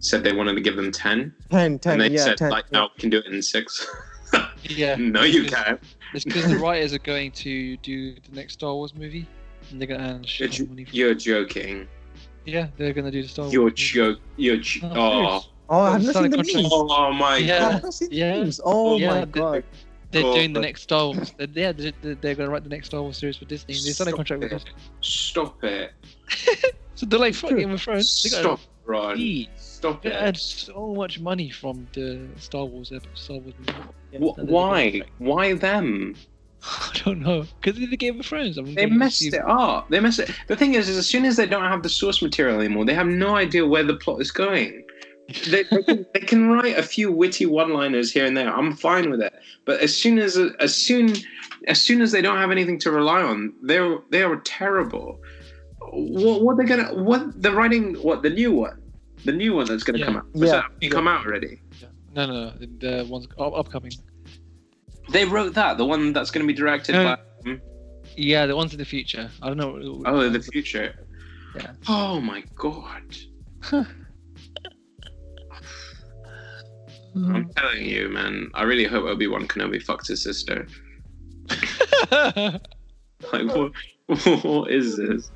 said 0.00 0.24
they 0.24 0.32
wanted 0.32 0.54
to 0.54 0.60
give 0.60 0.76
them 0.76 0.90
ten, 0.90 1.34
10, 1.50 1.78
10, 1.78 1.92
and 1.92 2.00
they 2.02 2.08
yeah, 2.16 2.24
said 2.24 2.36
10. 2.38 2.50
like, 2.50 2.64
yeah. 2.70 2.78
no, 2.80 2.88
we 2.96 3.00
can 3.00 3.10
do 3.10 3.18
it 3.18 3.26
in 3.26 3.40
six. 3.40 3.86
yeah. 4.64 4.96
no, 4.96 5.22
you 5.22 5.44
can't. 5.44 5.80
It's 6.14 6.24
because 6.24 6.48
the 6.50 6.58
writers 6.58 6.92
are 6.94 6.98
going 6.98 7.30
to 7.32 7.76
do 7.78 8.14
the 8.14 8.20
next 8.32 8.54
Star 8.54 8.72
Wars 8.74 8.94
movie, 8.94 9.26
and 9.70 9.80
they're 9.80 9.88
gonna 9.88 10.02
earn 10.04 10.16
a 10.16 10.18
You're, 10.18 10.26
shit 10.26 10.50
ton 10.52 10.56
jo- 10.58 10.62
of 10.64 10.70
money. 10.70 10.84
From 10.84 10.94
you're 10.94 11.14
joking. 11.14 11.88
Yeah, 12.46 12.68
they're 12.76 12.92
gonna 12.92 13.10
do 13.10 13.22
the 13.22 13.28
Star 13.28 13.44
Wars. 13.44 13.52
You're 13.52 13.70
movie. 13.70 14.20
You're 14.36 14.56
j- 14.58 14.80
Oh, 14.84 14.88
of 14.88 15.44
oh. 15.44 15.44
Oh, 15.70 15.80
I 15.80 15.92
have 15.92 16.02
not 16.04 16.14
not 16.14 16.22
seen 16.22 16.30
the 16.30 16.36
contract. 16.36 16.56
memes. 16.62 16.68
Oh 16.72 17.12
my 17.12 17.36
Yeah. 17.38 17.58
God! 17.58 17.72
have 17.72 17.82
not 17.84 17.94
seen 17.94 18.08
the 18.10 18.16
Yeah. 18.16 18.38
memes. 18.38 18.60
Oh 18.64 18.98
Yeah, 18.98 19.08
my 19.20 19.24
god. 19.24 19.64
They're 20.10 20.22
God. 20.22 20.34
doing 20.34 20.52
the 20.52 20.60
next 20.60 20.82
Star 20.82 21.06
Wars. 21.06 21.32
They're, 21.36 21.48
yeah, 21.54 21.72
they're, 21.72 21.92
they're, 22.02 22.14
they're 22.16 22.34
gonna 22.34 22.50
write 22.50 22.62
the 22.62 22.68
next 22.70 22.86
Star 22.88 23.02
Wars 23.02 23.16
series 23.16 23.36
for 23.38 23.46
Disney. 23.46 23.74
They 23.74 23.80
signed 23.80 24.08
a 24.08 24.10
Stop 24.10 24.16
contract 24.16 24.42
with 24.42 24.52
us. 24.52 24.64
Stop 25.00 25.64
it! 25.64 25.92
So 26.96 27.06
they're 27.06 27.18
like 27.18 27.34
fucking 27.34 27.56
Game 27.56 27.70
of 27.72 27.82
Thrones. 27.82 28.08
Stop, 28.08 28.60
Ron. 28.86 29.18
Eat. 29.18 29.48
Stop 29.56 30.02
They 30.02 30.10
it! 30.10 30.12
They 30.12 30.18
had 30.20 30.36
so 30.36 30.94
much 30.94 31.18
money 31.18 31.50
from 31.50 31.88
the 31.92 32.28
Star 32.36 32.64
Wars 32.64 32.92
ep- 32.92 33.04
Star 33.14 33.38
Wars 33.38 33.52
movie. 33.58 33.80
Wh- 34.18 34.38
why? 34.38 35.02
Why 35.18 35.52
them? 35.54 36.14
I 36.62 37.00
don't 37.04 37.20
know. 37.20 37.44
Because 37.60 37.78
they're 37.78 37.88
the 37.88 37.96
Game 37.96 38.18
of 38.20 38.26
Thrones. 38.26 38.56
I'm 38.56 38.74
They 38.74 38.86
gonna 38.86 38.94
messed 38.96 39.18
see- 39.18 39.28
it 39.28 39.42
up. 39.46 39.88
They 39.90 40.00
messed 40.00 40.20
it. 40.20 40.30
The 40.48 40.56
thing 40.56 40.74
is, 40.74 40.88
is 40.88 40.96
as 40.96 41.06
soon 41.06 41.24
as 41.24 41.36
they 41.36 41.46
don't 41.46 41.64
have 41.64 41.82
the 41.82 41.88
source 41.88 42.22
material 42.22 42.58
anymore, 42.60 42.84
they 42.84 42.94
have 42.94 43.06
no 43.06 43.36
idea 43.36 43.66
where 43.66 43.82
the 43.84 43.94
plot 43.96 44.20
is 44.20 44.30
going. 44.30 44.82
They, 45.50 45.62
they, 45.64 45.82
can, 45.82 46.06
they 46.14 46.20
can 46.20 46.48
write 46.50 46.78
a 46.78 46.82
few 46.82 47.10
witty 47.10 47.46
one-liners 47.46 48.12
here 48.12 48.24
and 48.26 48.36
there. 48.36 48.54
I'm 48.54 48.74
fine 48.76 49.10
with 49.10 49.20
it. 49.20 49.32
But 49.64 49.80
as 49.80 49.94
soon 49.96 50.18
as 50.18 50.38
as 50.60 50.74
soon 50.74 51.14
as 51.66 51.80
soon 51.80 52.00
as 52.02 52.12
they 52.12 52.20
don't 52.22 52.36
have 52.38 52.50
anything 52.50 52.78
to 52.80 52.90
rely 52.90 53.22
on, 53.22 53.52
they're 53.62 53.98
they 54.10 54.22
are 54.22 54.36
terrible. 54.44 55.20
What 55.92 56.42
what 56.42 56.56
they 56.58 56.64
gonna 56.64 56.94
what 56.94 57.40
the 57.42 57.52
writing 57.52 57.94
what 57.96 58.22
the 58.22 58.30
new 58.30 58.52
one, 58.52 58.80
the 59.24 59.32
new 59.32 59.54
one 59.54 59.66
that's 59.66 59.82
gonna 59.84 59.98
Yeah. 59.98 60.04
come 60.06 60.16
out. 60.16 60.32
Was 60.34 60.50
Yeah. 60.50 60.56
that 60.56 60.70
you 60.80 60.90
come 60.90 61.08
out 61.08 61.24
already? 61.26 61.60
No, 62.14 62.26
no, 62.26 62.32
no. 62.44 62.50
The, 62.58 62.66
the 62.66 63.04
one's 63.08 63.26
up- 63.38 63.54
upcoming. 63.54 63.92
They 65.10 65.24
wrote 65.24 65.54
that 65.54 65.76
the 65.76 65.84
one 65.84 66.12
that's 66.12 66.30
gonna 66.30 66.46
be 66.46 66.52
directed 66.52 66.92
No. 66.92 67.04
by. 67.04 67.18
Hmm? 67.50 67.54
Yeah, 68.16 68.46
the 68.46 68.56
ones 68.56 68.72
in 68.72 68.78
the 68.78 68.84
future. 68.84 69.30
I 69.42 69.48
don't 69.48 69.56
know. 69.56 70.02
Oh, 70.06 70.20
in 70.20 70.32
the 70.32 70.40
future. 70.40 70.94
Yeah. 71.56 71.72
Oh 71.88 72.20
my 72.20 72.42
god. 72.54 73.16
I'm 77.16 77.48
telling 77.56 77.84
you, 77.84 78.08
man. 78.08 78.50
I 78.54 78.62
really 78.64 78.84
hope 78.84 79.04
Obi 79.04 79.26
Wan 79.28 79.46
Kenobi 79.46 79.80
fucks 79.84 80.08
his 80.08 80.22
sister. 80.22 80.66
Like, 83.32 83.46
what? 83.56 83.72
What 84.44 84.70
is 84.70 84.96
this? 84.98 85.30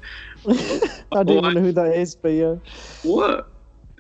I 1.11 1.23
don't 1.23 1.38
even 1.38 1.55
know 1.55 1.61
who 1.62 1.73
that 1.73 1.97
is, 1.97 2.14
but 2.14 2.29
yeah, 2.31 2.57
What? 3.03 3.51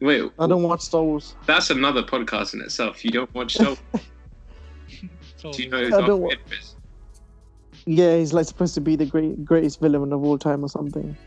Wait, 0.00 0.30
I 0.38 0.46
don't 0.46 0.62
watch 0.62 0.80
Star 0.82 1.02
Wars. 1.02 1.34
that's 1.46 1.70
another 1.70 2.02
podcast 2.02 2.54
in 2.54 2.60
itself. 2.60 3.04
You 3.04 3.10
don't 3.10 3.32
watch 3.34 3.54
Star 3.54 3.66
Wars. 3.92 4.04
Do 5.56 5.62
you 5.62 5.68
know 5.70 5.78
who 5.80 5.86
I 5.86 5.90
Darth 5.90 6.06
don't 6.06 6.20
wa- 6.20 6.28
Vader 6.30 6.40
is? 6.60 6.74
Yeah, 7.86 8.16
he's 8.16 8.32
like 8.32 8.46
supposed 8.46 8.74
to 8.74 8.80
be 8.80 8.96
the 8.96 9.06
great 9.06 9.44
greatest 9.44 9.80
villain 9.80 10.12
of 10.12 10.22
all 10.24 10.38
time 10.38 10.64
or 10.64 10.68
something. 10.68 11.16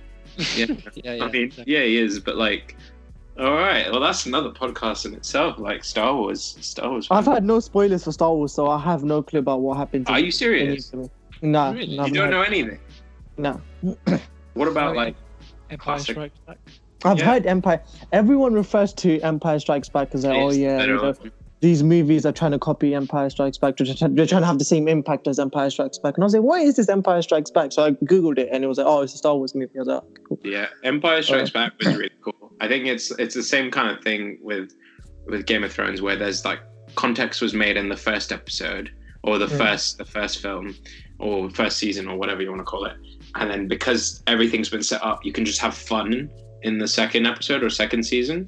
Yeah. 0.55 0.67
yeah, 1.03 1.13
yeah. 1.15 1.23
I 1.25 1.29
mean, 1.31 1.43
exactly. 1.43 1.73
yeah, 1.73 1.83
he 1.83 1.97
is, 1.97 2.19
but 2.21 2.37
like, 2.37 2.77
all 3.37 3.51
right. 3.53 3.91
Well, 3.91 3.99
that's 3.99 4.25
another 4.25 4.49
podcast 4.51 5.05
in 5.05 5.13
itself. 5.13 5.59
Like 5.59 5.83
Star 5.83 6.15
Wars. 6.15 6.57
Star 6.61 6.89
Wars. 6.91 7.07
I've 7.11 7.25
had 7.25 7.43
no 7.43 7.59
spoilers 7.59 8.05
for 8.05 8.13
Star 8.13 8.33
Wars, 8.33 8.53
so 8.53 8.69
I 8.69 8.79
have 8.79 9.03
no 9.03 9.21
clue 9.21 9.39
about 9.41 9.59
what 9.59 9.75
happened. 9.77 10.05
to 10.07 10.13
Are 10.13 10.19
you 10.21 10.31
serious? 10.31 10.93
No, 10.93 11.01
them. 11.01 11.11
Nah, 11.51 11.71
Really? 11.71 11.97
nah, 11.97 12.05
You 12.05 12.13
don't 12.13 12.31
know 12.31 12.43
anything. 12.43 12.79
No, 13.37 13.59
What 14.53 14.67
about 14.69 14.95
like? 14.95 15.15
Empire 15.69 15.77
classic. 15.97 16.13
Strikes 16.15 16.39
Back. 16.47 16.57
I've 17.03 17.17
Yeah. 17.19 17.25
heard 17.25 17.45
Empire. 17.45 17.81
Everyone 18.11 18.53
refers 18.53 18.93
to 18.93 19.19
Empire 19.21 19.59
Strikes 19.59 19.89
Back 19.89 20.09
as 20.13 20.25
like, 20.25 20.37
oh 20.37 20.51
yeah, 20.51 20.81
you 20.83 20.87
know. 20.95 21.13
these 21.61 21.83
movies 21.83 22.25
are 22.25 22.31
trying 22.31 22.51
to 22.51 22.59
copy 22.59 22.93
Empire 22.95 23.29
Strikes 23.29 23.57
Back. 23.57 23.77
They're 23.77 23.93
trying, 23.93 24.15
they're 24.15 24.25
trying 24.25 24.41
to 24.41 24.47
have 24.47 24.59
the 24.59 24.65
same 24.65 24.87
impact 24.87 25.27
as 25.27 25.39
Empire 25.39 25.69
Strikes 25.69 25.97
Back. 25.99 26.15
And 26.17 26.23
I 26.23 26.25
was 26.25 26.33
like, 26.33 26.43
what 26.43 26.61
is 26.61 26.75
this 26.75 26.89
Empire 26.89 27.21
Strikes 27.21 27.51
Back? 27.51 27.71
So 27.71 27.83
I 27.85 27.91
googled 27.91 28.37
it, 28.39 28.49
and 28.51 28.63
it 28.63 28.67
was 28.67 28.77
like, 28.77 28.87
oh, 28.87 29.01
it's 29.01 29.13
a 29.13 29.17
Star 29.17 29.35
Wars 29.35 29.53
movie. 29.55 29.71
I 29.75 29.79
was 29.79 29.87
like, 29.87 30.01
oh, 30.03 30.13
cool. 30.27 30.39
Yeah, 30.43 30.67
Empire 30.83 31.21
Strikes 31.21 31.49
Uh, 31.49 31.53
Back 31.53 31.73
was 31.79 31.95
really 31.95 32.09
cool. 32.23 32.51
I 32.59 32.67
think 32.67 32.85
it's 32.87 33.11
it's 33.11 33.35
the 33.35 33.43
same 33.43 33.71
kind 33.71 33.95
of 33.95 34.03
thing 34.03 34.37
with 34.41 34.71
with 35.27 35.45
Game 35.45 35.63
of 35.63 35.71
Thrones 35.71 36.01
where 36.01 36.15
there's 36.15 36.45
like 36.45 36.59
context 36.95 37.41
was 37.41 37.53
made 37.53 37.77
in 37.77 37.89
the 37.89 37.95
first 37.97 38.31
episode 38.31 38.91
or 39.23 39.37
the 39.37 39.47
Yeah. 39.47 39.57
first 39.57 39.97
the 39.97 40.05
first 40.05 40.39
film 40.41 40.75
or 41.19 41.49
first 41.51 41.77
season 41.77 42.07
or 42.07 42.17
whatever 42.17 42.41
you 42.41 42.49
want 42.49 42.59
to 42.59 42.65
call 42.65 42.85
it. 42.85 42.93
And 43.35 43.49
then 43.49 43.67
because 43.67 44.21
everything's 44.27 44.69
been 44.69 44.81
set 44.83 45.03
up, 45.03 45.23
you 45.23 45.31
can 45.31 45.45
just 45.45 45.61
have 45.61 45.73
fun 45.75 46.29
in 46.63 46.77
the 46.77 46.87
second 46.87 47.25
episode 47.25 47.63
or 47.63 47.69
second 47.69 48.03
season. 48.03 48.47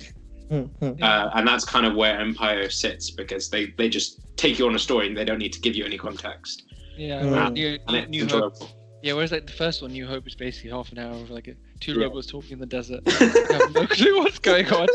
Hmm, 0.50 0.62
hmm. 0.80 0.92
Uh, 1.02 1.30
and 1.36 1.48
that's 1.48 1.66
kind 1.66 1.86
of 1.86 1.96
where 1.96 2.20
Empire 2.20 2.70
sits 2.70 3.12
because 3.12 3.50
they, 3.50 3.74
they 3.78 3.90
just 3.90 4.20
take 4.38 4.60
you 4.60 4.68
on 4.68 4.76
a 4.76 4.80
story 4.80 5.08
and 5.08 5.18
they 5.18 5.26
don't 5.26 5.40
need 5.40 5.54
to 5.54 5.60
give 5.62 5.76
you 5.76 5.86
any 5.86 5.98
context. 5.98 6.64
Yeah, 6.98 7.22
Mm. 7.22 7.54
New, 7.54 7.80
And 7.88 8.10
New 8.10 8.28
Hope. 8.28 8.54
Yeah, 9.02 9.14
whereas 9.14 9.32
like 9.32 9.48
the 9.48 9.52
first 9.54 9.82
one, 9.82 9.92
New 9.92 10.06
Hope 10.08 10.28
is 10.28 10.36
basically 10.36 10.70
half 10.70 10.92
an 10.92 11.00
hour 11.00 11.12
of 11.14 11.30
like 11.32 11.54
two 11.80 11.94
Yeah. 11.94 12.04
robots 12.06 12.28
talking 12.28 12.52
in 12.54 12.60
the 12.60 12.66
desert. 12.66 13.02
you 13.20 13.46
have 13.58 13.74
no 13.74 13.88
clue 13.88 14.18
what's 14.20 14.40
going 14.40 14.68
on. 14.72 14.88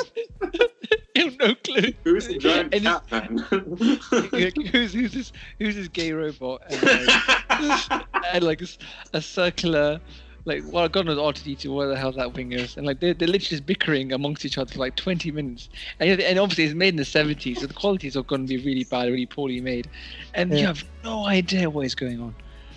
you 1.14 1.24
have 1.24 1.38
no 1.38 1.54
clue. 1.56 1.92
Who's 2.04 2.28
the 2.28 2.38
giant 2.38 2.72
And 2.74 2.84
cat 2.84 3.10
man? 3.10 3.44
Like, 4.32 4.56
who's 4.72 4.92
who's 4.94 5.12
this 5.12 5.32
who's 5.58 5.74
this 5.76 5.88
gay 5.88 6.12
robot 6.12 6.62
and 6.70 6.82
like, 7.68 8.02
and 8.32 8.44
like 8.44 8.62
a, 8.62 8.66
a 9.14 9.20
circular 9.20 10.00
like 10.48 10.64
well 10.72 10.88
God 10.88 11.06
knows 11.06 11.18
R2D2 11.18 11.72
what 11.72 11.86
the 11.86 11.96
hell 11.96 12.10
that 12.12 12.34
thing 12.34 12.52
is 12.52 12.76
and 12.76 12.86
like 12.86 12.98
they're, 13.00 13.14
they're 13.14 13.28
literally 13.28 13.50
just 13.50 13.66
bickering 13.66 14.12
amongst 14.12 14.44
each 14.44 14.58
other 14.58 14.72
for 14.72 14.78
like 14.80 14.96
20 14.96 15.30
minutes. 15.30 15.68
And, 16.00 16.20
and 16.20 16.38
obviously 16.38 16.64
it's 16.64 16.74
made 16.74 16.88
in 16.88 16.96
the 16.96 17.02
70s 17.04 17.58
so 17.58 17.66
the 17.66 17.74
quality 17.74 18.08
is 18.08 18.16
going 18.16 18.46
to 18.46 18.48
be 18.48 18.56
really 18.64 18.84
bad 18.84 19.04
really 19.10 19.26
poorly 19.26 19.60
made. 19.60 19.88
And 20.34 20.52
you 20.58 20.66
have 20.66 20.82
no 21.04 21.24
idea 21.26 21.70
what 21.70 21.86
is 21.86 21.94
going 21.94 22.20
on. 22.20 22.34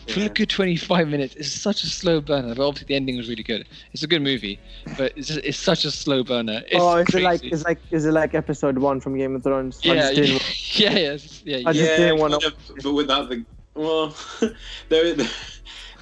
For 0.08 0.20
Yeah. 0.20 0.26
a 0.26 0.30
good 0.30 0.50
25 0.50 1.08
minutes 1.08 1.36
it's 1.36 1.52
such 1.52 1.84
a 1.84 1.88
slow 1.88 2.22
burner 2.22 2.54
but 2.56 2.68
obviously 2.68 2.88
the 2.88 2.96
ending 2.96 3.18
was 3.18 3.30
really 3.30 3.44
good. 3.44 3.68
It's 3.94 4.04
a 4.04 4.08
good 4.08 4.22
movie 4.22 4.60
but 4.98 5.14
it's, 5.16 5.28
just, 5.30 5.40
it's 5.44 5.58
such 5.58 5.86
a 5.86 5.92
slow 5.92 6.24
burner. 6.24 6.62
It's 6.68 6.76
oh, 6.80 6.98
is 6.98 7.16
it 7.16 7.22
like 7.22 7.40
crazy. 7.42 7.54
is 7.54 7.64
like 7.64 7.80
is 7.92 8.06
it 8.06 8.12
like 8.12 8.34
episode 8.36 8.78
one 8.78 9.00
from 9.00 9.18
Game 9.18 9.36
of 9.36 9.44
Thrones? 9.44 9.80
I 9.86 9.88
yeah 9.90 10.12
just 10.14 10.16
yeah, 10.16 10.24
didn't- 10.24 10.80
yeah. 10.80 10.90
Yeah 11.00 11.58
yeah, 11.58 11.70
I 11.70 11.74
just 11.74 11.90
yeah, 11.92 11.98
didn't 11.98 12.18
wanna- 12.20 12.40
but 12.84 12.94
without 12.94 13.30
the 13.30 13.46
well, 13.74 14.14
they're, 14.90 15.16
they're 15.16 15.28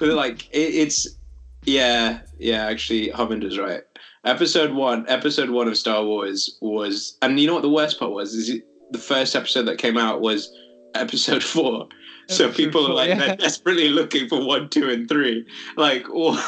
like 0.00 0.48
it, 0.50 0.58
it's 0.58 1.06
yeah, 1.64 2.20
yeah. 2.38 2.66
Actually, 2.66 3.08
Harminder's 3.10 3.58
right. 3.58 3.82
Episode 4.24 4.72
one, 4.74 5.06
episode 5.08 5.50
one 5.50 5.66
of 5.68 5.76
Star 5.76 6.04
Wars 6.04 6.58
was, 6.60 7.16
and 7.22 7.40
you 7.40 7.46
know 7.46 7.54
what 7.54 7.62
the 7.62 7.70
worst 7.70 7.98
part 7.98 8.12
was? 8.12 8.34
Is 8.34 8.50
it, 8.50 8.62
the 8.90 8.98
first 8.98 9.34
episode 9.36 9.62
that 9.64 9.78
came 9.78 9.96
out 9.96 10.20
was 10.20 10.52
episode 10.94 11.42
four. 11.54 11.88
So 12.28 12.44
Episode 12.44 12.56
people 12.56 12.86
are 12.86 12.94
like 12.94 13.08
yeah. 13.08 13.18
they're 13.18 13.36
desperately 13.36 13.88
looking 13.88 14.28
for 14.28 14.44
one, 14.44 14.68
two, 14.68 14.88
and 14.90 15.08
three. 15.08 15.46
Like, 15.76 16.06
what? 16.08 16.38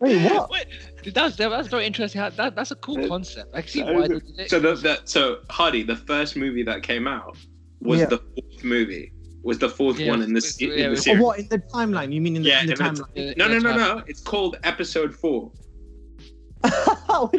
Wait, 0.00 0.30
what? 0.30 0.50
Wait, 0.50 0.66
that's 1.14 1.36
that's 1.36 1.68
very 1.68 1.86
interesting. 1.86 2.20
That 2.20 2.54
that's 2.54 2.70
a 2.70 2.76
cool 2.76 3.06
concept. 3.08 3.54
I 3.54 3.62
see 3.62 3.82
why 3.82 4.08
they 4.08 4.18
did 4.20 4.40
it. 4.40 4.50
so 4.50 4.60
the, 4.60 4.74
that 4.74 5.08
so 5.08 5.38
Hardy, 5.50 5.82
the 5.82 5.96
first 5.96 6.36
movie 6.36 6.62
that 6.64 6.82
came 6.82 7.06
out 7.06 7.36
was 7.80 8.00
Yeah. 8.00 8.06
the 8.06 8.18
fourth 8.18 8.64
movie. 8.64 9.12
Was 9.46 9.58
the 9.60 9.68
fourth 9.68 9.98
Yeah, 9.98 10.10
one 10.10 10.22
in 10.22 10.32
the, 10.32 10.38
it's- 10.38 10.60
in 10.60 10.68
yeah, 10.70 10.74
the 10.88 10.92
it's- 10.94 11.06
Oh, 11.08 11.22
what 11.22 11.38
in 11.38 11.46
the 11.48 11.58
timeline? 11.60 12.12
You 12.12 12.20
mean 12.20 12.34
in 12.36 12.42
the, 12.42 12.48
Yeah, 12.48 12.60
in 12.62 12.66
the 12.66 12.72
in 12.72 12.78
the- 12.78 12.84
timeline? 12.84 13.30
Uh, 13.30 13.34
No, 13.36 13.46
no, 13.48 13.58
no, 13.60 13.76
no. 13.76 14.02
It's 14.08 14.20
called 14.20 14.58
Episode 14.64 15.14
Four. 15.14 15.52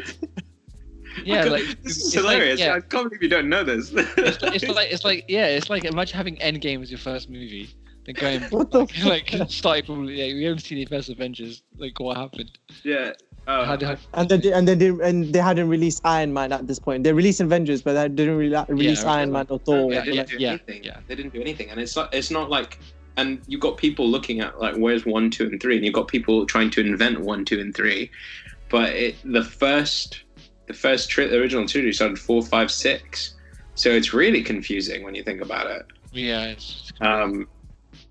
Yeah, 1.26 1.44
God, 1.46 1.52
like, 1.54 1.64
this 1.84 1.98
it's 1.98 1.98
is 1.98 2.16
like- 2.16 2.24
hilarious. 2.36 2.60
yeah. 2.60 2.76
I 2.76 2.80
can't 2.80 3.10
believe 3.10 3.24
you 3.24 3.30
don't 3.30 3.50
know 3.50 3.64
this. 3.64 3.92
It's 3.92 4.42
like, 4.42 4.56
it's 4.56 4.68
like 4.80 4.92
it's 4.92 5.04
like 5.04 5.26
yeah, 5.28 5.48
it's 5.48 5.70
like 5.70 5.84
imagine 5.84 6.16
having 6.16 6.36
Endgame 6.38 6.82
as 6.84 6.92
your 6.92 7.00
first 7.00 7.28
movie, 7.30 7.70
then 8.06 8.16
going 8.16 8.42
What 8.52 8.70
the 8.72 8.82
like, 9.04 9.34
like 9.34 9.50
starting 9.50 9.84
from 9.86 10.06
yeah, 10.06 10.28
we 10.34 10.44
haven't 10.44 10.60
seen 10.60 10.78
the 10.78 10.86
first 10.86 11.10
Avengers. 11.10 11.64
Like 11.78 12.00
what 12.00 12.18
happened? 12.18 12.58
yeah. 12.84 13.14
Oh, 13.50 13.64
How 13.64 13.78
did 13.78 13.98
And 14.14 14.28
then, 14.30 14.42
they- 14.42 14.52
and 14.52 14.68
then 14.68 14.78
they, 14.78 14.88
and 14.90 15.34
they 15.34 15.40
hadn't 15.40 15.70
released 15.70 16.02
Iron 16.04 16.34
Man 16.34 16.52
at 16.52 16.68
this 16.68 16.80
point. 16.80 17.06
They 17.06 17.14
released 17.14 17.40
Avengers, 17.40 17.82
but 17.82 17.94
they 17.94 18.10
didn't 18.10 18.36
re- 18.36 18.66
release 18.68 19.04
right. 19.04 19.20
Iron 19.20 19.32
Man 19.32 19.46
or 19.50 19.58
Thor. 19.60 19.90
they 19.90 19.96
didn't 20.02 20.14
yeah, 20.16 20.24
do 20.26 20.36
yeah, 20.38 20.50
anything. 20.50 20.84
yeah. 20.84 20.98
They 21.08 21.16
didn't 21.16 21.34
do 21.34 21.40
anything, 21.42 21.70
and 21.70 21.80
it's 21.80 21.96
not. 21.96 22.14
It's 22.14 22.30
not 22.32 22.50
like. 22.50 22.78
And 23.16 23.42
you've 23.48 23.62
got 23.62 23.78
people 23.78 24.08
looking 24.08 24.42
at 24.42 24.60
like 24.60 24.76
where's 24.76 25.06
one, 25.06 25.32
two, 25.32 25.46
and 25.46 25.60
three, 25.62 25.76
and 25.78 25.84
you've 25.86 25.94
got 25.94 26.08
people 26.08 26.46
trying 26.46 26.70
to 26.72 26.82
invent 26.82 27.22
one, 27.22 27.46
two, 27.46 27.60
and 27.60 27.74
three. 27.74 28.12
But 28.70 28.90
it, 28.90 29.16
the 29.24 29.44
first, 29.44 30.24
the 30.68 30.74
first 30.74 31.10
tri- 31.10 31.28
the 31.28 31.38
original 31.40 31.66
trilogy 31.66 31.94
started 31.94 32.20
four, 32.20 32.44
five, 32.44 32.70
six. 32.70 33.34
So 33.76 33.90
it's 33.92 34.14
really 34.14 34.44
confusing 34.44 35.04
when 35.04 35.16
you 35.16 35.24
think 35.24 35.42
about 35.42 35.68
it. 35.68 35.86
Yeah, 36.12 36.46
it's, 36.48 36.92
Um, 37.00 37.48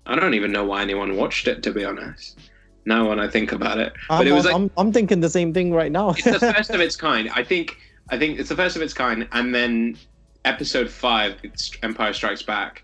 I 0.07 0.15
don't 0.15 0.33
even 0.33 0.51
know 0.51 0.65
why 0.65 0.81
anyone 0.81 1.15
watched 1.15 1.47
it, 1.47 1.61
to 1.63 1.71
be 1.71 1.85
honest. 1.85 2.39
Now 2.87 3.09
when 3.09 3.19
I 3.19 3.27
think 3.27 3.51
about 3.51 3.77
it, 3.79 3.93
but 4.07 4.21
I'm, 4.21 4.27
it 4.27 4.31
was 4.31 4.45
like 4.45 4.55
I'm, 4.55 4.71
I'm 4.77 4.91
thinking 4.93 5.19
the 5.19 5.29
same 5.29 5.53
thing 5.53 5.73
right 5.73 5.91
now. 5.91 6.11
it's 6.11 6.23
the 6.23 6.39
first 6.55 6.69
of 6.71 6.79
its 6.81 6.95
kind. 6.95 7.29
I 7.35 7.43
think. 7.43 7.75
I 8.09 8.17
think 8.17 8.39
it's 8.39 8.47
the 8.47 8.55
first 8.55 8.77
of 8.77 8.81
its 8.81 8.93
kind, 8.93 9.27
and 9.33 9.53
then 9.53 9.97
episode 10.45 10.89
five, 10.89 11.35
it's 11.43 11.71
Empire 11.83 12.13
Strikes 12.13 12.41
Back. 12.41 12.81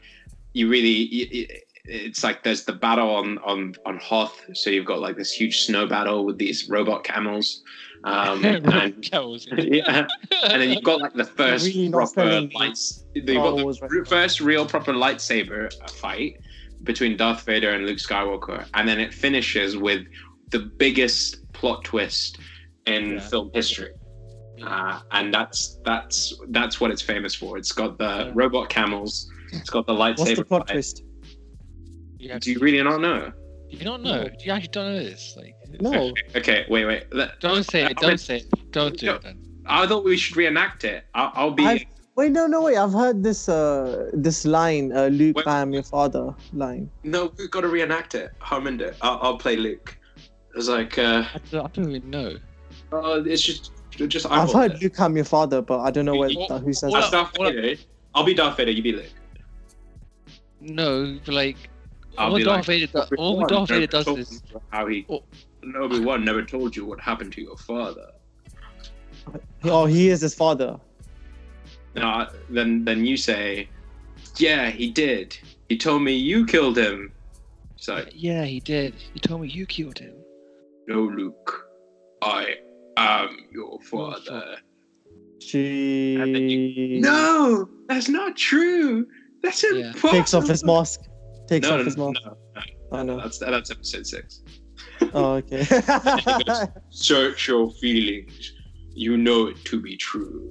You 0.52 0.70
really, 0.70 1.10
y- 1.14 1.30
y- 1.32 1.48
it's 1.86 2.24
like 2.26 2.44
there's 2.44 2.66
the 2.66 2.74
battle 2.74 3.10
on 3.16 3.38
on 3.40 3.76
on 3.86 3.98
Hoth. 4.00 4.42
So 4.54 4.70
you've 4.70 4.86
got 4.86 5.00
like 5.00 5.16
this 5.16 5.32
huge 5.32 5.62
snow 5.62 5.88
battle 5.88 6.26
with 6.26 6.38
these 6.38 6.70
robot 6.70 7.06
camels. 7.06 7.62
Um, 8.04 8.44
and 8.46 8.66
that 8.66 9.24
was 9.26 9.48
yeah, 9.58 10.06
and 10.44 10.62
then 10.62 10.70
you've 10.72 10.84
got 10.84 11.00
like 11.00 11.14
the 11.14 11.24
first 11.24 11.68
really 11.68 11.90
proper 11.90 12.42
lights. 12.54 13.06
You've 13.14 13.26
got 13.26 13.56
the 13.56 13.78
right 13.82 14.08
first 14.08 14.42
real 14.42 14.66
proper 14.66 14.92
lightsaber 14.92 15.72
fight 15.90 16.36
between 16.84 17.18
Darth 17.18 17.44
Vader 17.46 17.72
and 17.72 17.86
Luke 17.86 17.98
Skywalker, 17.98 18.66
and 18.74 18.88
then 18.88 19.00
it 19.00 19.14
finishes 19.14 19.78
with 19.78 20.06
the 20.52 20.60
biggest 20.60 21.52
plot 21.54 21.84
twist 21.84 22.38
in 22.86 23.14
Yeah. 23.14 23.20
film 23.20 23.52
history. 23.54 23.92
Uh, 24.62 25.00
and 25.12 25.34
that's 25.34 25.80
that's 25.84 26.34
that's 26.50 26.80
what 26.80 26.92
it's 26.92 27.02
famous 27.02 27.34
for. 27.34 27.58
It's 27.58 27.72
got 27.72 27.98
the 27.98 28.26
Yeah. 28.28 28.32
robot 28.34 28.70
camels. 28.70 29.30
It's 29.52 29.70
got 29.70 29.88
the 29.88 29.94
lightsaber. 29.94 30.20
What's 30.20 30.36
the 30.36 30.46
plot 30.46 30.68
fight. 30.68 30.74
twist? 30.74 31.04
Yeah. 32.20 32.40
Do 32.40 32.52
you 32.52 32.60
really 32.60 32.82
not 32.84 33.02
know? 33.02 33.32
You 33.70 33.78
Do 33.80 33.84
you 33.86 33.90
not 33.92 34.02
know? 34.04 34.24
Do 34.26 34.46
you 34.46 34.52
actually 34.52 34.70
don't 34.70 34.94
know 34.94 35.04
this? 35.04 35.34
Like, 35.36 35.56
No. 35.82 36.14
Okay, 36.36 36.66
wait, 36.70 36.86
wait. 36.86 37.04
Let- 37.14 37.40
Don't 37.40 37.64
say 37.64 37.82
it. 37.84 37.90
I 37.90 37.94
Don't 37.94 38.10
mean- 38.12 38.18
say 38.18 38.38
it. 38.38 38.72
Don't 38.72 38.98
do 38.98 39.08
No. 39.08 39.14
it 39.16 39.22
then. 39.24 39.40
I 39.66 39.88
thought 39.88 40.04
we 40.04 40.18
should 40.18 40.36
reenact 40.38 40.84
it. 40.84 41.06
I'll, 41.16 41.32
I'll 41.34 41.52
be. 41.52 41.66
I've- 41.66 41.86
Wait, 42.16 42.32
no, 42.32 42.46
no, 42.46 42.62
wait. 42.62 42.78
I've 42.78 42.94
heard 42.94 43.24
this 43.24 43.50
uh 43.50 44.10
this 44.14 44.46
line, 44.46 44.92
uh, 44.96 45.08
Luke, 45.08 45.38
Wait. 45.38 45.48
I 45.48 45.62
am 45.62 45.74
your 45.74 45.84
father 45.84 46.36
line. 46.54 46.90
No, 47.04 47.34
we've 47.38 47.50
got 47.50 47.62
to 47.62 47.68
reenact 47.70 48.14
it. 48.14 48.32
Harminder. 48.40 48.96
I'll, 49.02 49.20
I'll 49.22 49.38
play 49.38 49.56
Luke. 49.56 49.98
It's 50.56 50.68
like, 50.68 51.00
uh, 51.00 51.26
I 51.34 51.40
don't, 51.50 51.66
I 51.66 51.70
don't 51.74 51.96
even 51.96 52.10
know. 52.12 52.38
oh, 52.92 53.24
it's 53.26 53.42
just, 53.42 53.72
just. 53.90 54.28
I've 54.28 54.50
eyeball 54.50 54.62
heard 54.62 54.72
it. 54.74 54.84
Luke, 54.84 55.00
I'm 55.00 55.16
your 55.16 55.26
father, 55.26 55.64
but 55.64 55.80
I 55.80 55.90
don't 55.90 56.06
know 56.06 56.16
where, 56.16 56.30
Well, 56.36 56.60
who 56.60 56.74
says 56.74 56.92
well, 56.92 57.02
that. 57.02 57.12
Darth 57.12 57.38
well- 57.40 57.52
Vader. 57.52 57.82
I'll 58.14 58.24
be 58.24 58.36
Darth 58.36 58.58
Vader. 58.58 58.70
You 58.72 58.84
be 58.84 58.92
Luke. 58.92 59.06
No, 60.62 61.18
but 61.26 61.34
like 61.34 61.58
I'll 62.18 62.30
all 62.30 62.38
be 62.38 62.44
Darth 62.44 62.58
like, 62.58 62.66
Vader 62.66 62.88
does, 62.88 63.10
all 63.18 63.44
Darth 63.48 63.70
Vader 63.70 63.88
does 63.88 64.08
is 64.08 64.44
how 64.70 64.86
he. 64.86 65.06
Oh. 65.10 65.24
Obi 65.76 66.00
Wan 66.02 66.24
never 66.24 66.44
told 66.44 66.76
you 66.76 66.86
what 66.86 67.00
happened 67.00 67.32
to 67.34 67.42
your 67.42 67.58
father. 67.58 68.08
Oh, 69.64 69.86
he 69.86 70.10
is 70.10 70.22
his 70.22 70.36
father. 70.36 70.78
No, 71.96 72.28
then 72.50 72.84
then 72.86 73.06
you 73.06 73.18
say, 73.18 73.70
yeah, 74.38 74.70
he 74.70 74.90
did. 74.92 75.38
He 75.70 75.78
told 75.78 76.02
me 76.02 76.14
you 76.14 76.46
killed 76.46 76.78
him. 76.78 77.12
It's 77.76 77.88
like, 77.88 78.12
yeah, 78.14 78.46
he 78.46 78.60
did. 78.60 78.96
He 79.14 79.20
told 79.20 79.42
me 79.42 79.48
you 79.50 79.66
killed 79.66 80.00
him. 80.00 80.16
no, 80.88 81.02
Luke, 81.04 81.66
I 82.22 82.56
am 82.98 83.30
your 83.52 83.80
father. 83.82 84.58
She 85.42 86.16
And 86.20 86.34
then 86.36 87.02
No, 87.02 87.70
that's 87.88 88.08
not 88.10 88.36
true. 88.38 89.06
That's 89.44 89.62
Yeah. 89.64 89.88
impossible. 89.88 90.10
takes 90.12 90.34
off 90.34 90.48
his 90.48 90.64
mask. 90.64 91.02
Takes 91.48 91.68
No, 91.68 91.74
off 91.74 91.80
no, 91.80 91.84
his 91.86 91.98
no, 91.98 92.12
mask. 92.12 92.22
no, 92.92 92.98
I 92.98 93.04
know. 93.04 93.18
that's 93.18 93.38
that's 93.40 93.72
episode 93.72 94.08
six. 94.08 94.42
Oh, 95.14 95.34
okay. 95.34 95.64
Search 96.90 97.48
your 97.50 97.70
feelings. 97.72 98.54
You 98.96 99.18
know 99.18 99.48
it 99.48 99.64
to 99.66 99.82
be 99.82 99.98
true. 99.98 100.50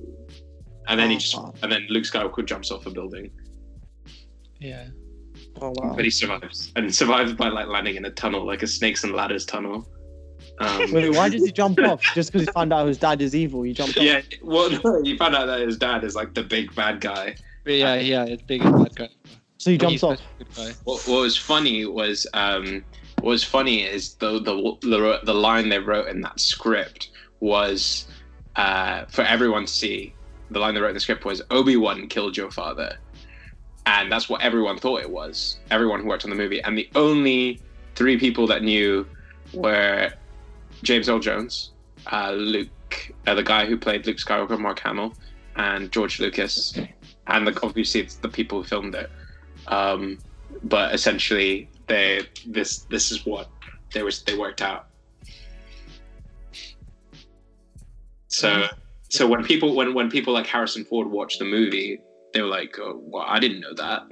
And 0.89 0.99
then 0.99 1.11
he 1.11 1.17
just, 1.17 1.37
wow. 1.37 1.55
and 1.63 1.71
then 1.71 1.87
Luke 1.89 2.05
Skywalker 2.05 2.45
jumps 2.45 2.71
off 2.71 2.87
a 2.87 2.91
building, 2.91 3.31
Yeah. 4.61 4.87
oh 5.61 5.73
wow. 5.77 5.95
but 5.95 6.05
he 6.05 6.11
survives, 6.11 6.73
and 6.77 6.93
survives 6.95 7.33
by 7.33 7.49
like 7.49 7.69
landing 7.69 7.97
in 7.97 8.05
a 8.05 8.11
tunnel, 8.11 8.45
like 8.47 8.63
a 8.63 8.67
snakes 8.67 9.05
and 9.05 9.13
ladders 9.15 9.45
tunnel. 9.47 9.89
Um, 10.59 10.79
Wait, 10.93 11.11
why 11.11 11.29
did 11.29 11.41
he 11.41 11.53
jump 11.53 11.79
off? 11.81 12.03
Just 12.15 12.33
because 12.33 12.47
he 12.47 12.53
found 12.53 12.73
out 12.73 12.87
his 12.89 12.99
dad 12.99 13.23
is 13.23 13.35
evil, 13.35 13.63
he 13.63 13.73
jumped 13.73 13.97
off. 13.97 14.03
yeah, 14.03 14.23
well, 14.43 14.71
no, 14.71 15.03
he 15.05 15.17
found 15.17 15.35
out 15.37 15.47
that 15.47 15.61
his 15.61 15.79
dad 15.79 16.05
is 16.05 16.15
like 16.15 16.35
the 16.35 16.43
big 16.43 16.75
bad 16.75 17.01
guy. 17.01 17.37
But 17.65 17.75
yeah, 17.75 17.95
yeah, 17.95 18.25
it's 18.25 18.43
big 18.43 18.63
bad 18.63 18.95
guy. 18.95 19.09
So 19.59 19.71
he 19.71 19.79
jumps 19.79 20.03
off. 20.03 20.21
good 20.39 20.55
guy. 20.57 20.73
What, 20.85 21.07
what 21.07 21.21
was 21.21 21.37
funny 21.37 21.87
was 21.87 22.27
um, 22.35 22.85
what 23.21 23.31
was 23.31 23.45
funny 23.45 23.85
is 23.85 24.15
the, 24.15 24.41
the 24.41 24.77
the 24.83 25.21
the 25.23 25.35
line 25.35 25.69
they 25.69 25.79
wrote 25.79 26.09
in 26.09 26.21
that 26.23 26.41
script 26.41 27.11
was 27.39 28.09
uh, 28.57 29.05
for 29.07 29.23
everyone 29.23 29.67
to 29.67 29.73
see. 29.73 30.15
The 30.53 30.59
line 30.59 30.75
they 30.75 30.81
wrote 30.81 30.89
in 30.89 30.95
the 30.95 31.01
script 31.01 31.25
was 31.25 31.43
Obi 31.51 31.77
Wan 31.77 32.07
killed 32.09 32.37
your 32.37 32.51
father, 32.51 32.97
and 33.87 34.13
that's 34.13 34.29
what 34.29 34.43
everyone 34.43 34.79
thought 34.79 35.01
it 35.01 35.11
was. 35.11 35.59
Everyone 35.71 36.01
who 36.01 36.07
worked 36.07 36.25
on 36.25 36.31
the 36.31 36.37
movie, 36.37 36.63
and 36.63 36.77
the 36.77 36.89
only 36.95 37.61
three 37.95 38.19
people 38.19 38.47
that 38.49 38.63
knew 38.63 39.07
were 39.53 40.13
James 40.83 41.09
Earl 41.09 41.21
Jones, 41.21 41.71
uh, 42.11 42.33
Luke, 42.33 43.13
uh, 43.27 43.35
the 43.35 43.43
guy 43.43 43.67
who 43.67 43.77
played 43.77 44.07
Luke 44.07 44.19
Skywalker, 44.19 44.59
Mark 44.59 44.81
Hamill, 44.81 45.15
and 45.57 45.91
George 45.91 46.21
Lucas, 46.21 46.79
and 47.27 47.47
the, 47.47 47.59
obviously 47.63 48.01
it's 48.01 48.17
the 48.17 48.29
people 48.29 48.63
who 48.63 48.69
filmed 48.69 48.95
it. 48.95 49.11
Um, 49.69 50.19
but 50.65 50.95
essentially, 50.95 51.69
they 51.87 52.27
this 52.47 52.79
this 52.91 53.11
is 53.11 53.25
what 53.25 53.49
they 53.93 54.03
was 54.03 54.23
they 54.23 54.37
worked 54.37 54.63
out. 54.63 54.87
So 58.29 58.69
so 59.13 59.27
when 59.27 59.45
people 59.45 59.75
when 59.77 59.93
when 59.95 60.11
people 60.11 60.33
like 60.33 60.47
Harrison 60.47 60.85
Ford 60.85 61.09
watched 61.11 61.39
the 61.39 61.45
movie, 61.45 62.01
they 62.33 62.41
were 62.41 62.49
like, 62.49 62.77
oh, 62.81 62.99
"Well, 63.05 63.25
I 63.29 63.39
didn't 63.39 63.61
know 63.61 63.75
that." 63.75 64.03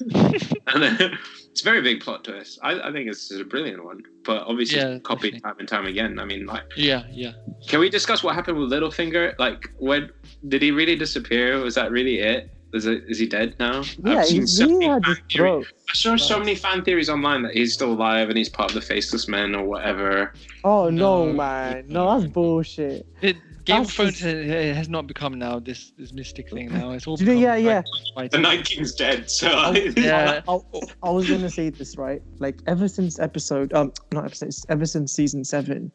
and 0.72 0.82
then, 0.82 1.18
it's 1.50 1.60
a 1.60 1.64
very 1.64 1.82
big 1.82 2.00
plot 2.00 2.24
twist. 2.24 2.58
I, 2.62 2.88
I 2.88 2.92
think 2.92 3.08
it's 3.08 3.30
a 3.30 3.44
brilliant 3.44 3.84
one, 3.84 4.00
but 4.24 4.42
obviously 4.46 4.78
Yeah, 4.78 4.98
copied 5.00 5.32
definitely. 5.34 5.40
time 5.40 5.56
and 5.60 5.68
time 5.68 5.86
again. 5.86 6.18
I 6.18 6.24
mean, 6.24 6.46
like, 6.46 6.64
Yeah, 6.76 7.02
yeah. 7.10 7.32
can 7.68 7.80
we 7.80 7.88
discuss 7.90 8.22
what 8.22 8.34
happened 8.34 8.58
with 8.58 8.70
Littlefinger? 8.70 9.34
Like, 9.38 9.68
when 9.78 10.10
did 10.48 10.62
he 10.62 10.70
really 10.70 10.96
disappear? 10.96 11.58
Was 11.60 11.74
that 11.74 11.90
really 11.90 12.18
it? 12.20 12.50
Is 12.72 12.86
it 12.86 13.04
is 13.08 13.18
he 13.18 13.26
dead 13.26 13.54
now? 13.60 13.84
Yeah, 14.04 14.18
I've 14.20 14.24
he 14.28 14.30
seen 14.36 14.46
so 14.46 14.64
really 14.66 14.78
many 14.78 14.86
had 14.92 15.04
fan 15.04 15.14
theories. 15.14 15.26
throat. 15.32 15.66
I 15.90 15.94
saw 15.94 16.16
so 16.16 16.38
many 16.38 16.54
fan 16.56 16.82
theories 16.84 17.08
online 17.08 17.42
that 17.42 17.52
he's 17.54 17.72
still 17.74 17.92
alive 17.92 18.28
and 18.28 18.36
he's 18.36 18.48
part 18.48 18.70
of 18.70 18.74
the 18.74 18.80
Faceless 18.80 19.28
Men 19.28 19.54
or 19.54 19.64
whatever. 19.64 20.32
Oh 20.64 20.90
no, 20.90 21.26
No, 21.26 21.32
man. 21.32 21.84
No, 21.88 22.18
that's 22.18 22.30
bullshit. 22.32 23.06
It, 23.22 23.36
Game 23.66 23.78
That's 23.78 23.90
of 23.90 23.94
Thrones 23.96 24.12
just- 24.12 24.22
has, 24.24 24.76
has 24.76 24.88
not 24.88 25.06
become 25.06 25.38
now 25.38 25.58
this 25.58 25.92
this 25.98 26.12
mystic 26.12 26.50
thing 26.50 26.72
now. 26.72 26.92
It's 26.92 27.06
all 27.06 27.16
Do 27.16 27.24
you 27.24 27.34
know- 27.34 27.40
become, 27.54 27.64
yeah, 27.64 27.76
like, 27.76 27.84
The 27.84 28.12
fighting. 28.14 28.42
Night 28.42 28.64
King's 28.64 28.94
dead, 28.94 29.30
so 29.30 29.50
Oh, 29.52 29.72
Yeah. 29.96 30.40
I, 30.48 30.60
I 31.02 31.10
was 31.10 31.28
gonna 31.28 31.50
say 31.50 31.70
this 31.70 31.96
right. 31.98 32.22
Like 32.38 32.56
ever 32.66 32.88
since 32.88 33.18
episode, 33.18 33.72
um, 33.74 33.92
not 34.12 34.24
episode, 34.24 34.54
ever 34.68 34.86
since 34.86 35.12
season 35.12 35.44
seven, 35.44 35.90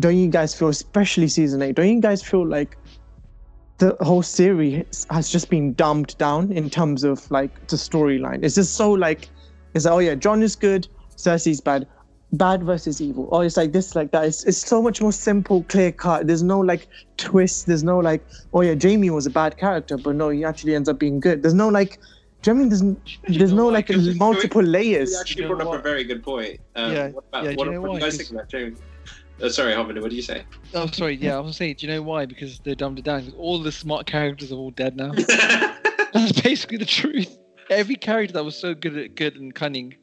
don't 0.00 0.16
you 0.16 0.28
guys 0.28 0.54
feel, 0.54 0.68
especially 0.68 1.28
season 1.28 1.60
eight, 1.62 1.76
don't 1.76 1.88
you 1.94 2.00
guys 2.00 2.22
feel 2.22 2.46
like 2.46 2.76
the 3.78 3.96
whole 4.00 4.22
series 4.22 5.06
has 5.10 5.30
just 5.30 5.48
been 5.48 5.72
dumbed 5.74 6.16
down 6.18 6.52
in 6.52 6.68
terms 6.70 7.04
of 7.04 7.30
like 7.30 7.66
the 7.68 7.76
storyline? 7.76 8.42
It's 8.44 8.54
just 8.54 8.74
so 8.74 8.90
like, 8.92 9.28
it's 9.74 9.84
like, 9.84 9.94
oh 9.94 9.98
yeah, 9.98 10.14
Jon 10.14 10.42
is 10.42 10.56
good, 10.56 10.88
Cersei's 11.16 11.60
bad. 11.60 11.86
Bad 12.32 12.62
versus 12.62 13.00
evil. 13.00 13.28
Oh, 13.32 13.40
it's 13.40 13.56
like 13.56 13.72
this, 13.72 13.96
like 13.96 14.12
that. 14.12 14.24
It's, 14.24 14.44
it's 14.44 14.58
so 14.58 14.80
much 14.80 15.00
more 15.02 15.12
simple, 15.12 15.64
clear 15.64 15.90
cut. 15.90 16.26
There's 16.28 16.42
no 16.44 16.60
like 16.60 16.86
twist. 17.16 17.66
There's 17.66 17.82
no 17.82 17.98
like, 17.98 18.24
oh 18.54 18.60
yeah, 18.60 18.74
Jaime 18.80 19.10
was 19.10 19.26
a 19.26 19.30
bad 19.30 19.56
character, 19.58 19.96
but 19.96 20.14
no, 20.14 20.28
he 20.28 20.44
actually 20.44 20.74
ends 20.76 20.88
up 20.88 20.98
being 21.00 21.18
good. 21.18 21.42
There's 21.42 21.54
no 21.54 21.68
like, 21.68 21.98
do 22.42 22.50
you 22.50 22.54
know 22.54 22.60
I 22.60 22.62
mean? 22.62 22.68
There's, 23.26 23.38
there's 23.38 23.52
no 23.52 23.66
like 23.66 23.88
Because- 23.88 24.14
multiple 24.16 24.62
layers. 24.62 25.10
You 25.10 25.18
actually 25.20 25.42
You 25.42 25.48
know 25.48 25.56
brought 25.56 25.74
up 25.74 25.80
a 25.80 25.82
very 25.82 26.04
good 26.04 26.22
point. 26.22 26.60
Um, 26.76 26.92
Yeah, 26.92 27.08
What, 27.08 27.24
about, 27.28 27.44
yeah, 27.44 27.50
do 27.50 27.56
what, 27.56 27.64
you 27.66 27.72
know 27.72 27.80
what 27.80 27.86
do 27.88 27.92
you 27.94 28.00
why? 28.00 28.06
guys 28.06 28.16
think 28.16 28.30
about 28.30 28.48
James? 28.48 28.78
Uh, 29.42 29.48
sorry, 29.48 29.72
Harminder, 29.72 30.00
what 30.02 30.10
did 30.10 30.16
you 30.16 30.22
say? 30.22 30.44
Oh, 30.74 30.86
sorry. 30.88 31.16
Yeah, 31.16 31.36
I 31.36 31.40
was 31.40 31.56
saying. 31.56 31.76
Do 31.78 31.86
you 31.86 31.92
know 31.94 32.02
why? 32.02 32.26
Because 32.26 32.58
they're 32.60 32.74
dumbed 32.74 32.98
it 32.98 33.06
down. 33.06 33.24
'Cause 33.24 33.34
all 33.38 33.58
the 33.58 33.72
smart 33.72 34.06
characters 34.06 34.52
are 34.52 34.56
all 34.56 34.70
dead 34.70 34.96
now. 34.96 35.12
That's 36.12 36.40
basically 36.42 36.76
the 36.76 36.84
truth. 36.84 37.38
Every 37.70 37.96
character 37.96 38.34
that 38.34 38.44
was 38.44 38.54
so 38.56 38.74
good 38.74 38.96
at 38.98 39.14
good 39.14 39.36
and 39.36 39.54
cunning, 39.54 39.94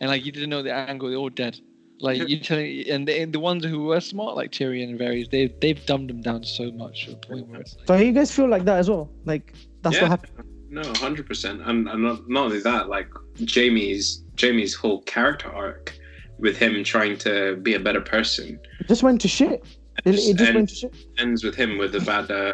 and 0.00 0.10
like 0.10 0.24
you 0.26 0.32
didn't 0.32 0.50
know 0.50 0.62
the 0.62 0.72
angle, 0.74 1.08
they're 1.08 1.18
all 1.18 1.28
dead. 1.30 1.58
Like 2.00 2.28
you 2.28 2.40
telling, 2.40 2.88
and 2.88 3.06
the, 3.06 3.20
and 3.20 3.32
the 3.32 3.40
ones 3.40 3.64
who 3.64 3.84
were 3.84 4.00
smart, 4.00 4.36
like 4.36 4.50
Tyrion 4.52 4.90
and 4.90 4.98
Varys, 4.98 5.30
they've 5.30 5.52
they've 5.60 5.84
dumbed 5.86 6.08
them 6.10 6.22
down 6.22 6.44
so 6.44 6.70
much 6.72 7.04
to 7.04 7.10
the 7.12 7.16
point 7.18 7.48
where 7.48 7.60
it's 7.60 7.76
like, 7.76 7.86
So 7.86 7.96
you 7.96 8.12
guys 8.12 8.30
feel 8.34 8.48
like 8.48 8.64
that 8.64 8.78
as 8.78 8.88
well? 8.88 9.10
Like 9.24 9.54
that's 9.82 9.96
Yeah. 9.96 10.02
what 10.02 10.10
happened. 10.10 10.32
No, 10.70 10.82
hundred 10.94 11.26
percent, 11.26 11.62
and, 11.64 11.88
and 11.88 12.02
not, 12.02 12.28
not 12.28 12.44
only 12.44 12.60
that, 12.60 12.88
like 12.88 13.08
Jaime's 13.54 14.22
Jaime's 14.40 14.72
whole 14.74 15.02
character 15.02 15.50
arc 15.52 15.92
with 16.38 16.56
him 16.56 16.82
trying 16.84 17.18
to 17.18 17.56
be 17.56 17.74
a 17.74 17.80
better 17.80 18.00
person 18.00 18.58
It 18.78 18.86
just 18.88 19.02
went 19.02 19.20
to 19.22 19.28
shit. 19.28 19.64
It, 20.06 20.14
it 20.14 20.36
just 20.36 20.40
and 20.40 20.54
went 20.54 20.68
to 20.70 20.74
shit. 20.74 20.94
ends 21.18 21.44
with 21.44 21.54
him 21.54 21.76
with 21.76 21.94
a 21.96 22.00
bad 22.00 22.30
uh, 22.30 22.52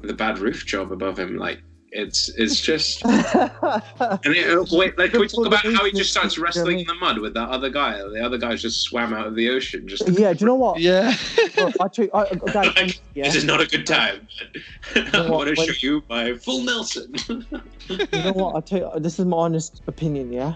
with 0.00 0.08
a 0.10 0.14
bad 0.14 0.38
roof 0.38 0.64
job 0.64 0.92
above 0.92 1.18
him. 1.18 1.36
Like 1.36 1.62
it's 1.94 2.28
it's 2.36 2.60
just 2.60 3.04
and 3.04 3.20
it, 4.24 4.50
uh, 4.58 4.64
wait, 4.72 4.96
like 4.98 5.10
can 5.10 5.20
we 5.20 5.28
talk 5.28 5.46
about 5.46 5.62
how 5.64 5.84
he 5.84 5.92
just 5.92 6.10
starts 6.10 6.38
wrestling 6.38 6.80
in 6.80 6.86
the 6.86 6.94
mud 6.94 7.18
with 7.18 7.34
that 7.34 7.48
other 7.50 7.68
guy? 7.70 7.98
The 7.98 8.22
other 8.24 8.38
guy 8.38 8.56
just 8.56 8.82
swam 8.82 9.12
out 9.12 9.26
of 9.26 9.34
the 9.34 9.50
ocean. 9.50 9.86
Just 9.86 10.08
yeah, 10.08 10.32
do 10.32 10.38
you 10.40 10.46
know 10.46 10.54
what? 10.54 10.80
yeah. 10.80 11.14
Bro, 11.54 11.72
I 11.80 11.88
tell 11.88 12.04
you, 12.06 12.10
I, 12.14 12.22
I- 12.22 12.34
guys, 12.52 12.76
Like, 12.76 13.00
yeah, 13.14 13.24
This 13.24 13.36
is 13.36 13.44
not 13.44 13.60
a 13.60 13.66
good 13.66 13.86
time. 13.86 14.26
I 14.96 15.00
know 15.12 15.22
what, 15.30 15.46
want 15.46 15.56
to 15.56 15.72
show 15.74 15.86
you 15.86 16.02
my 16.08 16.34
full 16.38 16.62
Nelson. 16.64 17.14
you 17.28 18.06
know 18.24 18.32
what? 18.32 18.56
I 18.56 18.60
tell 18.60 18.78
you, 18.94 19.00
this 19.00 19.18
is 19.18 19.24
my 19.26 19.36
honest 19.36 19.82
opinion. 19.86 20.32
Yeah. 20.32 20.54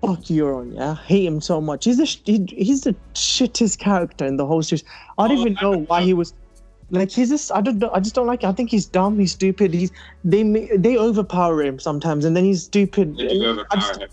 Fuck 0.00 0.20
Euron, 0.24 0.74
yeah. 0.74 0.90
I 0.92 0.94
hate 1.06 1.24
him 1.24 1.40
so 1.40 1.60
much. 1.62 1.86
He's 1.86 1.96
the 1.96 2.04
sh- 2.06 2.18
he, 2.26 2.44
he's 2.50 2.82
the 2.82 2.94
shittest 3.14 3.78
character 3.78 4.26
in 4.26 4.36
the 4.36 4.44
whole 4.46 4.62
series. 4.62 4.84
I 5.18 5.28
don't 5.28 5.38
Oh, 5.38 5.40
even 5.40 5.56
I 5.58 5.62
know 5.62 5.72
don't 5.72 5.88
why 5.88 6.00
know. 6.00 6.06
he 6.06 6.12
was 6.14 6.34
like 6.90 7.10
he's 7.10 7.30
just 7.30 7.52
I 7.52 7.60
don't 7.60 7.78
know, 7.78 7.90
I 7.92 8.00
just 8.00 8.14
don't 8.14 8.26
like 8.26 8.42
it. 8.42 8.46
I 8.46 8.52
think 8.52 8.70
he's 8.70 8.86
dumb. 8.86 9.18
He's 9.18 9.32
stupid. 9.32 9.74
He's 9.74 9.90
they 10.22 10.42
they 10.76 10.96
overpower 10.96 11.62
him 11.62 11.78
sometimes, 11.78 12.24
and 12.24 12.36
then 12.36 12.44
he's 12.44 12.64
stupid. 12.64 13.16
I 13.70 13.76
just- 13.76 14.00
him? 14.00 14.08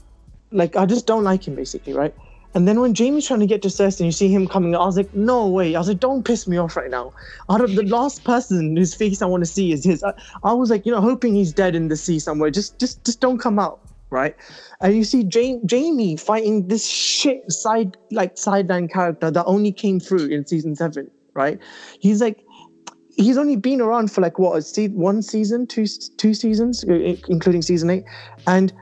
like 0.52 0.76
I 0.76 0.86
just 0.86 1.08
don't 1.08 1.24
like 1.24 1.48
him 1.48 1.56
basically, 1.56 1.94
right? 1.94 2.14
And 2.54 2.68
then 2.68 2.82
when 2.82 2.94
Jaime's 2.94 3.28
trying 3.28 3.40
to 3.40 3.46
get 3.46 3.62
to 3.62 3.70
Cersei 3.70 4.02
and 4.02 4.08
you 4.08 4.12
see 4.12 4.28
him 4.28 4.46
coming, 4.46 4.76
I 4.76 4.86
was 4.86 4.98
like, 4.98 5.14
no 5.14 5.48
way. 5.48 5.74
I 5.74 5.80
was 5.80 5.88
like, 5.88 6.02
don't 6.02 6.24
piss 6.24 6.48
me 6.48 6.58
off 6.58 6.76
right 6.76 6.92
now. 6.92 7.14
Out 7.50 7.62
of 7.62 7.76
the 7.76 7.84
last 7.84 8.26
person 8.26 8.76
whose 8.76 8.94
face 8.94 9.22
I 9.22 9.26
want 9.26 9.42
to 9.42 9.50
see 9.50 9.72
is 9.72 9.86
his. 9.86 10.04
I, 10.04 10.14
I 10.44 10.52
was 10.52 10.70
like, 10.70 10.86
you 10.86 10.92
know, 10.92 11.00
hoping 11.00 11.34
he's 11.34 11.54
dead 11.54 11.76
in 11.76 11.88
the 11.88 11.96
sea 11.96 12.20
somewhere. 12.20 12.50
Just, 12.50 12.78
just, 12.78 13.06
just 13.06 13.22
don't 13.22 13.38
come 13.38 13.58
out, 13.58 13.80
right? 14.10 14.36
And 14.82 14.94
you 14.94 15.06
see 15.06 15.26
Jaime 15.34 16.18
fighting 16.18 16.68
this 16.68 16.86
shit 16.86 17.50
side, 17.50 17.96
like 18.12 18.38
sideline 18.38 18.90
character 18.90 19.32
that 19.32 19.46
only 19.46 19.72
came 19.72 20.02
through 20.02 20.26
in 20.26 20.46
season 20.46 20.76
seven, 20.76 21.10
right? 21.34 21.58
He's 22.02 22.20
like, 22.20 22.44
he's 23.16 23.38
only 23.38 23.56
been 23.56 23.82
around 23.82 24.12
for 24.12 24.22
like 24.22 24.40
what, 24.40 24.58
a 24.58 24.62
se- 24.62 24.90
one 24.90 25.22
season, 25.22 25.68
two, 25.68 25.86
two 26.18 26.34
seasons, 26.34 26.84
including 26.84 27.62
season 27.62 27.90
eight, 27.90 28.04
and 28.48 28.74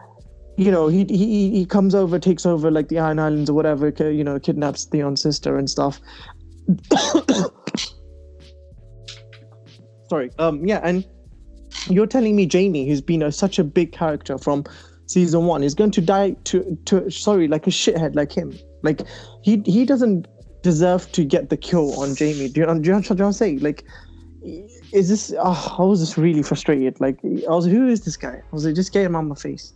you 0.59 0.71
know, 0.71 0.89
he 0.89 1.05
he 1.05 1.51
he 1.51 1.65
comes 1.65 1.95
over, 1.95 2.19
takes 2.19 2.45
over 2.45 2.69
like 2.69 2.89
the 2.89 2.99
Iron 2.99 3.17
Islands 3.17 3.49
or 3.49 3.53
whatever, 3.53 3.87
you 4.11 4.25
know, 4.25 4.37
kidnaps 4.39 4.83
Theon's 4.83 5.21
sister 5.21 5.57
and 5.57 5.69
stuff. 5.69 6.01
Sorry. 10.09 10.31
Um. 10.37 10.65
Yeah, 10.65 10.81
and 10.83 11.05
you're 11.89 12.07
telling 12.07 12.35
me 12.35 12.49
Jaime, 12.51 12.85
who's 12.85 12.99
been 12.99 13.21
a, 13.21 13.31
such 13.31 13.57
a 13.57 13.63
big 13.63 13.93
character 13.93 14.37
from 14.37 14.65
season 15.05 15.45
one, 15.45 15.63
is 15.63 15.73
going 15.73 15.91
to 15.91 16.01
die 16.01 16.31
to 16.43 16.77
to 16.85 17.09
sorry, 17.09 17.47
like 17.47 17.65
a 17.65 17.69
shithead 17.69 18.15
like 18.15 18.33
him. 18.33 18.53
Like 18.83 19.03
he 19.41 19.61
he 19.65 19.85
doesn't 19.85 20.27
deserve 20.61 21.09
to 21.13 21.23
get 21.23 21.49
the 21.49 21.55
kill 21.55 21.97
on 22.01 22.17
Jaime. 22.17 22.33
Do 22.33 22.43
you, 22.43 22.49
do 22.49 22.59
you, 22.59 22.65
do 22.65 22.89
you 22.89 22.91
know 22.91 22.99
what 22.99 23.21
I'm 23.21 23.31
saying? 23.31 23.59
Like. 23.59 23.85
Is 24.43 25.09
this? 25.09 25.33
Oh, 25.37 25.75
I 25.79 25.83
was 25.83 25.99
just 25.99 26.17
really 26.17 26.43
frustrated. 26.43 26.99
Like, 27.01 27.17
I 27.23 27.53
was, 27.53 27.65
who 27.65 27.87
is 27.87 28.05
this 28.05 28.17
guy? 28.17 28.41
I 28.41 28.55
was 28.55 28.65
like, 28.65 28.75
just 28.75 28.93
get 28.93 29.05
him 29.05 29.15
on 29.15 29.27
my 29.27 29.35
face. 29.35 29.73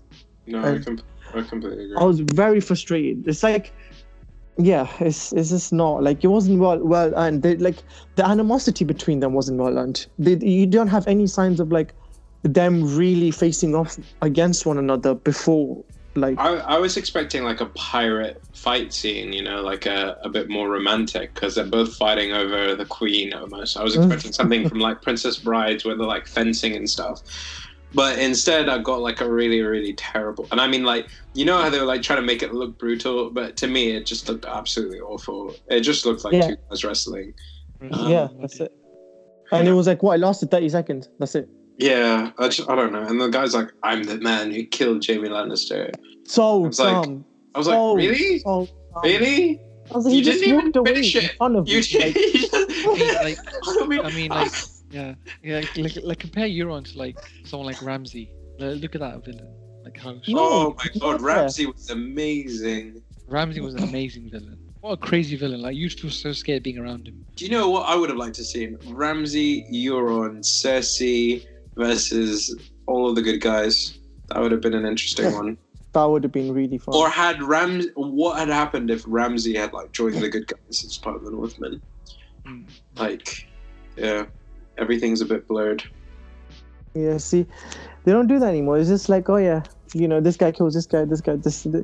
No, 0.47 0.59
I, 0.59 0.70
um, 0.70 0.84
com- 0.84 1.01
I 1.34 1.41
completely 1.41 1.86
agree. 1.86 1.97
I 1.97 2.03
was 2.03 2.20
very 2.20 2.59
frustrated. 2.59 3.28
It's 3.28 3.43
like, 3.43 3.74
yeah, 4.57 4.88
it's 4.99 5.34
it's 5.34 5.49
just 5.49 5.74
not 5.74 6.03
like 6.03 6.24
it 6.24 6.28
wasn't 6.28 6.59
well 6.59 6.80
well 6.80 7.14
earned. 7.16 7.43
They, 7.43 7.57
like 7.57 7.78
the 8.16 8.26
animosity 8.26 8.86
between 8.86 9.20
them 9.20 9.34
wasn't 9.34 9.59
well 9.59 9.78
earned. 9.78 10.05
They, 10.20 10.36
you 10.45 10.66
don't 10.66 10.88
have 10.88 11.07
any 11.07 11.28
signs 11.28 11.59
of 11.59 11.72
like 11.72 11.93
them 12.43 12.95
really 12.95 13.32
facing 13.32 13.76
off 13.76 13.97
against 14.22 14.66
one 14.66 14.78
another 14.78 15.16
before. 15.16 15.84
Like, 16.16 16.39
I, 16.39 16.57
I 16.57 16.78
was 16.78 16.97
expecting 16.97 17.43
like 17.43 17.61
a 17.61 17.66
pirate 17.68 18.41
fight 18.53 18.93
scene, 18.93 19.34
you 19.34 19.43
know, 19.43 19.61
like 19.61 19.86
a, 19.86 20.18
a 20.24 20.30
bit 20.30 20.49
more 20.49 20.70
romantic 20.70 21.34
because 21.34 21.55
they're 21.55 21.66
both 21.66 21.95
fighting 21.95 22.34
over 22.34 22.76
the 22.76 22.86
queen 22.86 23.34
almost. 23.34 23.78
I 23.78 23.84
was 23.84 23.95
mm. 23.95 24.03
expecting 24.03 24.32
something 24.32 24.70
from 24.70 24.80
like 24.80 25.01
Princess 25.07 25.38
Brides 25.38 25.86
where 25.86 25.95
they're 25.95 26.05
like 26.05 26.28
fencing 26.28 26.76
and 26.76 26.89
stuff. 26.89 27.22
But 27.95 28.18
instead, 28.20 28.70
I 28.70 28.80
got 28.80 29.01
like 29.01 29.22
a 29.22 29.32
really, 29.32 29.61
really 29.61 29.93
terrible. 29.93 30.47
And 30.51 30.59
I 30.59 30.68
mean, 30.68 30.84
like, 30.84 31.07
you 31.34 31.45
know 31.45 31.61
how 31.61 31.70
they 31.70 31.80
were 31.80 31.86
like 31.86 32.01
trying 32.01 32.20
to 32.20 32.26
make 32.26 32.41
it 32.41 32.53
look 32.53 32.78
brutal, 32.78 33.30
but 33.30 33.55
to 33.57 33.68
me, 33.68 33.91
it 33.91 34.05
just 34.05 34.28
looked 34.28 34.45
absolutely 34.45 34.99
awful. 34.99 35.55
It 35.68 35.82
just 35.82 36.05
looked 36.05 36.24
like 36.24 36.34
Yeah. 36.34 36.47
two 36.49 36.57
guys 36.70 36.84
wrestling. 36.84 37.34
yeah, 37.82 38.30
that's 38.39 38.59
it. 38.59 38.72
And 39.51 39.68
it 39.68 39.74
was 39.74 39.88
like 39.88 40.01
what? 40.01 40.16
It 40.16 40.24
lasted 40.24 40.49
thirty 40.49 40.70
seconds. 40.70 41.09
That's 41.20 41.36
it. 41.36 41.47
Yeah, 41.84 42.31
I 42.38 42.47
just, 42.47 42.69
I 42.69 42.75
don't 42.75 42.93
know. 42.93 43.01
And 43.01 43.19
the 43.19 43.27
guy's 43.27 43.53
like, 43.53 43.69
I'm 43.84 44.03
the 44.03 44.17
man 44.19 44.51
who 44.51 44.63
killed 44.63 45.05
Jaime 45.05 45.27
Lannister. 45.27 45.91
So 46.25 46.65
It's 46.67 46.79
like- 46.79 47.03
dumb. 47.03 47.25
I 47.55 47.57
was 47.59 47.67
so, 47.67 47.93
like, 47.93 47.97
really? 48.07 48.39
So. 48.39 48.67
Really? 49.03 49.61
I 49.91 49.95
was 49.97 50.05
like, 50.05 50.13
You 50.13 50.19
he 50.19 50.23
just 50.23 50.39
didn't 50.39 50.53
even 50.53 50.65
walked 50.65 50.75
away 50.77 50.93
finish 50.93 51.15
in 51.15 51.25
it. 51.25 51.31
front 51.38 51.55
of 51.57 51.67
You 51.67 51.77
me. 51.77 51.84
did. 51.84 52.53
Like, 52.53 53.23
like, 53.23 53.38
I 53.81 53.86
mean, 53.88 53.99
I 53.99 54.09
mean, 54.11 54.29
like, 54.29 54.51
yeah, 54.91 55.15
yeah, 55.43 55.61
like, 55.75 55.97
like 56.03 56.19
compare 56.19 56.47
Euron 56.47 56.89
to 56.91 56.97
like 56.97 57.17
someone 57.45 57.67
like 57.67 57.81
Ramsay. 57.81 58.31
Like, 58.59 58.81
look 58.81 58.95
at 58.95 59.01
that 59.01 59.23
villain. 59.25 59.53
Like 59.84 59.97
how 59.97 60.13
No, 60.13 60.19
oh 60.39 60.75
my 60.77 60.86
god, 60.99 61.19
yeah. 61.21 61.27
Ramsay 61.27 61.65
was 61.65 61.89
amazing. 61.89 63.01
Ramsay 63.27 63.59
was 63.59 63.75
an 63.75 63.84
amazing 63.84 64.29
villain. 64.29 64.57
What 64.81 64.91
a 64.93 64.97
crazy 64.97 65.36
villain! 65.36 65.61
Like 65.61 65.75
you 65.75 65.89
feel 65.89 66.11
so 66.11 66.31
scared 66.34 66.63
being 66.63 66.77
around 66.77 67.07
him. 67.07 67.25
Do 67.36 67.45
you 67.45 67.51
know 67.51 67.69
what 67.69 67.88
I 67.88 67.95
would 67.95 68.09
have 68.09 68.17
liked 68.17 68.36
to 68.36 68.43
see? 68.43 68.75
Ramsay, 68.88 69.65
Euron, 69.71 70.39
Cersei 70.39 71.45
versus 71.76 72.55
all 72.86 73.09
of 73.09 73.15
the 73.15 73.21
good 73.21 73.39
guys. 73.39 73.97
That 74.30 74.41
would 74.41 74.51
have 74.51 74.61
been 74.61 74.74
an 74.74 74.86
interesting 74.86 75.34
one. 75.34 75.57
that 75.93 76.05
would 76.05 76.24
have 76.24 76.32
been 76.32 76.53
really 76.53 76.78
fun. 76.78 76.95
Or 76.95 77.09
had 77.09 77.41
Ram? 77.41 77.82
What 77.95 78.39
had 78.39 78.49
happened 78.49 78.89
if 78.89 79.03
Ramsay 79.07 79.55
had 79.55 79.74
like 79.74 79.91
joined 79.91 80.15
the 80.15 80.30
good 80.30 80.47
guys 80.47 80.84
as 80.84 80.97
part 80.97 81.15
of 81.15 81.24
the 81.24 81.32
Northmen? 81.32 81.82
Hmm. 82.45 82.63
Like, 82.97 83.47
yeah, 83.95 84.26
everything's 84.78 85.21
a 85.21 85.26
bit 85.26 85.47
blurred. 85.47 85.84
Yeah, 86.93 87.17
see, 87.17 87.45
they 88.03 88.11
don't 88.11 88.28
do 88.28 88.39
that 88.39 88.49
anymore. 88.49 88.78
It's 88.78 88.89
just 88.89 89.09
like, 89.09 89.30
oh 89.30 89.38
yeah, 89.38 89.63
you 89.93 90.07
know, 90.07 90.19
this 90.21 90.38
guy 90.38 90.51
kills 90.51 90.74
this 90.74 90.86
guy, 90.86 91.05
this 91.05 91.21
guy, 91.21 91.36
this. 91.36 91.63
this. 91.63 91.84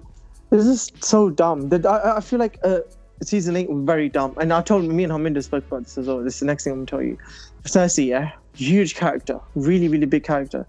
It's 0.51 0.65
just 0.65 1.03
so 1.03 1.29
dumb. 1.29 1.69
That 1.69 1.85
I, 1.85 2.17
I 2.17 2.21
feel 2.21 2.39
like 2.39 2.57
uh, 2.63 2.79
season 3.21 3.55
eight 3.55 3.69
was 3.69 3.85
very 3.85 4.09
dumb. 4.09 4.35
And 4.41 4.51
I 4.51 4.63
told 4.63 4.83
me 4.85 5.03
and 5.03 5.13
Harminder 5.13 5.43
spoke 5.43 5.67
about 5.67 5.83
this 5.83 5.95
as 5.97 6.07
well. 6.07 6.23
This 6.23 6.35
is 6.35 6.39
the 6.39 6.47
next 6.47 6.63
thing 6.63 6.73
I'm 6.73 6.79
gonna 6.79 6.87
tell 6.87 7.03
you. 7.03 7.17
Cersei, 7.65 8.07
yeah, 8.07 8.31
huge 8.53 8.95
character, 8.95 9.39
really, 9.55 9.87
really 9.87 10.05
big 10.05 10.23
character. 10.23 10.65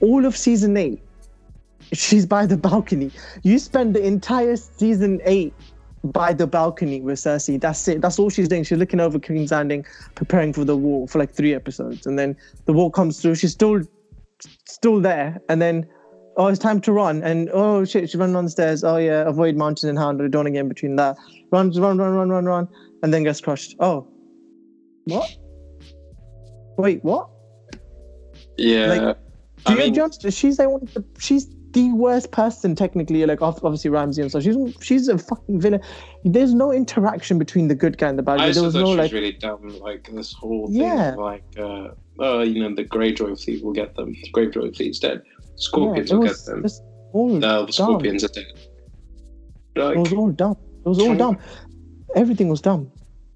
All 0.00 0.24
of 0.24 0.36
season 0.36 0.76
eight, 0.76 1.00
she's 1.92 2.26
by 2.26 2.46
the 2.46 2.56
balcony. 2.56 3.10
You 3.42 3.58
spend 3.58 3.94
the 3.94 4.04
entire 4.04 4.56
season 4.56 5.20
eight 5.24 5.52
by 6.02 6.32
the 6.32 6.46
balcony 6.46 7.00
with 7.00 7.18
Cersei. 7.18 7.60
That's 7.60 7.86
it. 7.88 8.00
That's 8.00 8.18
all 8.18 8.30
she's 8.30 8.48
doing. 8.48 8.64
She's 8.64 8.78
looking 8.78 9.00
over 9.00 9.18
King's 9.18 9.52
Landing, 9.52 9.84
preparing 10.14 10.52
for 10.52 10.64
the 10.64 10.76
war 10.76 11.06
for 11.08 11.18
like 11.18 11.32
three 11.32 11.54
episodes, 11.54 12.06
and 12.06 12.18
then 12.18 12.36
the 12.64 12.72
war 12.72 12.90
comes 12.90 13.20
through. 13.20 13.34
She's 13.34 13.52
still, 13.52 13.82
still 14.66 15.00
there, 15.00 15.40
and 15.48 15.60
then 15.60 15.86
oh, 16.36 16.46
it's 16.46 16.58
time 16.58 16.80
to 16.82 16.92
run, 16.92 17.22
and 17.22 17.50
oh 17.52 17.84
shit, 17.84 18.14
on 18.14 18.32
the 18.32 18.50
stairs. 18.50 18.82
Oh 18.82 18.96
yeah, 18.96 19.28
avoid 19.28 19.56
mountain 19.56 19.88
and 19.88 19.98
hound. 19.98 20.18
Don't 20.18 20.34
want 20.34 20.46
to 20.46 20.52
get 20.52 20.60
in 20.60 20.68
between 20.68 20.96
that. 20.96 21.16
Runs, 21.50 21.78
run, 21.78 21.98
run, 21.98 22.12
run, 22.12 22.30
run, 22.30 22.44
run, 22.46 22.68
and 23.02 23.12
then 23.12 23.24
gets 23.24 23.40
crushed. 23.40 23.76
Oh, 23.80 24.06
what? 25.04 25.36
Wait, 26.80 27.04
what? 27.04 27.28
Yeah. 28.56 28.86
Like, 28.86 29.16
I 29.66 29.70
Do 29.70 29.72
you 29.72 29.78
mean, 29.78 29.94
just 29.94 30.30
she's 30.32 30.58
like 30.58 30.68
one 30.68 30.80
the, 30.94 31.04
she's 31.18 31.48
the 31.72 31.92
worst 31.92 32.32
person 32.32 32.74
technically 32.74 33.24
like 33.26 33.40
obviously 33.42 33.90
Ramsay 33.90 34.22
and 34.22 34.32
so 34.32 34.40
she's 34.40 34.56
she's 34.80 35.08
a 35.08 35.18
fucking 35.18 35.60
villain. 35.60 35.80
There's 36.24 36.52
no 36.54 36.72
interaction 36.72 37.38
between 37.38 37.68
the 37.68 37.74
good 37.74 37.96
guy 37.98 38.08
and 38.08 38.18
the 38.18 38.22
bad 38.22 38.40
I 38.40 38.48
guy. 38.48 38.52
There 38.52 38.62
was 38.64 38.74
no 38.74 38.80
she 38.80 38.88
was 38.88 38.96
like 38.96 39.12
really 39.12 39.32
dumb. 39.32 39.68
Like 39.80 40.08
this 40.12 40.32
whole 40.32 40.66
thing, 40.66 40.76
Yeah. 40.76 41.12
of 41.12 41.18
like, 41.18 41.44
uh, 41.58 41.88
oh, 42.18 42.40
you 42.42 42.62
know, 42.62 42.74
the 42.74 42.84
Greyjoy 42.84 43.42
fleet 43.42 43.62
will 43.64 43.72
get 43.72 43.94
them. 43.94 44.12
The 44.12 44.32
Greyjoy 44.32 44.76
fleet's 44.76 44.98
dead. 44.98 45.22
Scorpions 45.56 46.10
yeah, 46.10 46.16
will 46.16 46.26
get 46.26 46.44
them. 46.46 46.64
all 47.12 47.28
No, 47.28 47.66
the 47.66 47.72
scorpions 47.72 48.24
are 48.24 48.28
dead. 48.28 48.46
Like, 49.76 49.96
It 49.96 50.00
was 50.00 50.12
all 50.12 50.30
dumb. 50.30 50.56
It 50.84 50.88
was 50.88 50.98
all 50.98 51.14
dumb. 51.14 51.38
Everything 52.16 52.48
was 52.48 52.60
dumb. 52.60 52.90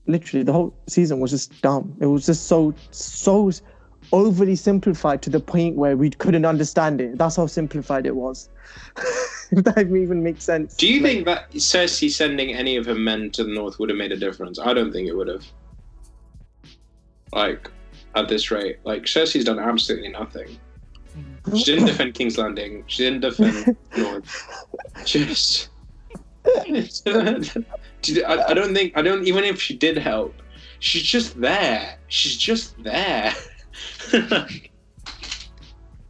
Literally, 0.07 0.45
the 0.45 0.53
whole 0.53 0.75
season 0.87 1.21
was 1.21 1.31
just 1.31 1.61
dumb. 1.63 1.97
It 2.01 2.07
was 2.07 2.27
just 2.27 2.47
so 2.47 2.75
so 2.91 3.51
overly 4.13 4.55
simplified 4.55 5.23
to 5.23 5.31
the 5.31 5.41
point 5.41 5.77
where 5.77 5.97
we 5.97 6.11
couldn't 6.11 6.45
understand 6.45 7.01
it. 7.01 7.17
That's 7.17 7.37
how 7.37 7.47
simplified 7.47 8.07
it 8.07 8.15
was. 8.15 8.49
if 9.51 9.65
that 9.65 9.79
even 9.79 10.23
makes 10.23 10.45
sense. 10.45 10.77
do 10.77 10.87
you 10.87 11.01
think 11.01 11.25
that 11.27 11.51
Cersei 11.53 12.11
sending 12.11 12.53
any 12.55 12.77
of 12.77 12.87
her 12.87 12.95
men 12.95 13.31
to 13.33 13.45
the 13.45 13.53
north 13.53 13.79
would 13.79 13.89
have 13.89 13.99
made 13.99 14.13
a 14.13 14.17
difference? 14.17 14.59
I 14.59 14.75
don't 14.75 14.93
think 14.93 15.09
it 15.09 15.15
would 15.15 15.29
have. 15.29 15.47
Like, 17.33 17.71
at 18.15 18.29
this 18.29 18.51
rate, 18.51 18.79
like 18.85 19.05
Cersei's 19.05 19.45
done 19.45 19.59
absolutely 19.59 20.09
nothing. 20.09 20.59
She 21.57 21.65
didn't 21.65 21.87
defend 21.87 22.15
King's 22.15 22.39
Landing. 22.39 22.85
She 22.87 23.05
didn't 23.05 23.21
defend 23.21 23.77
North. 23.97 24.67
Just 25.05 25.69
I, 28.27 28.51
I 28.51 28.55
don't 28.55 28.75
think 28.75 28.97
I 28.97 29.03
don't 29.03 29.27
even 29.27 29.45
if 29.45 29.61
she 29.61 29.77
did 29.77 29.99
help, 29.99 30.35
she's 30.81 31.03
just 31.03 31.41
there. 31.41 31.99
She's 32.09 32.37
just 32.37 32.83
there. 32.83 33.35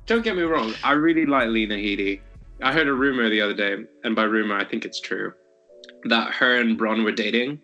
don't 0.06 0.22
get 0.22 0.36
me 0.36 0.42
wrong. 0.42 0.74
I 0.82 0.92
really 0.92 1.26
like 1.26 1.48
Lena 1.48 1.74
Headey. 1.74 2.20
I 2.62 2.72
heard 2.72 2.88
a 2.88 2.92
rumor 2.92 3.28
the 3.28 3.40
other 3.40 3.54
day, 3.54 3.76
and 4.04 4.14
by 4.14 4.24
rumor 4.24 4.56
I 4.56 4.64
think 4.64 4.84
it's 4.84 5.00
true, 5.00 5.32
that 6.04 6.32
her 6.32 6.60
and 6.60 6.78
Bronn 6.78 7.04
were 7.04 7.12
dating 7.12 7.60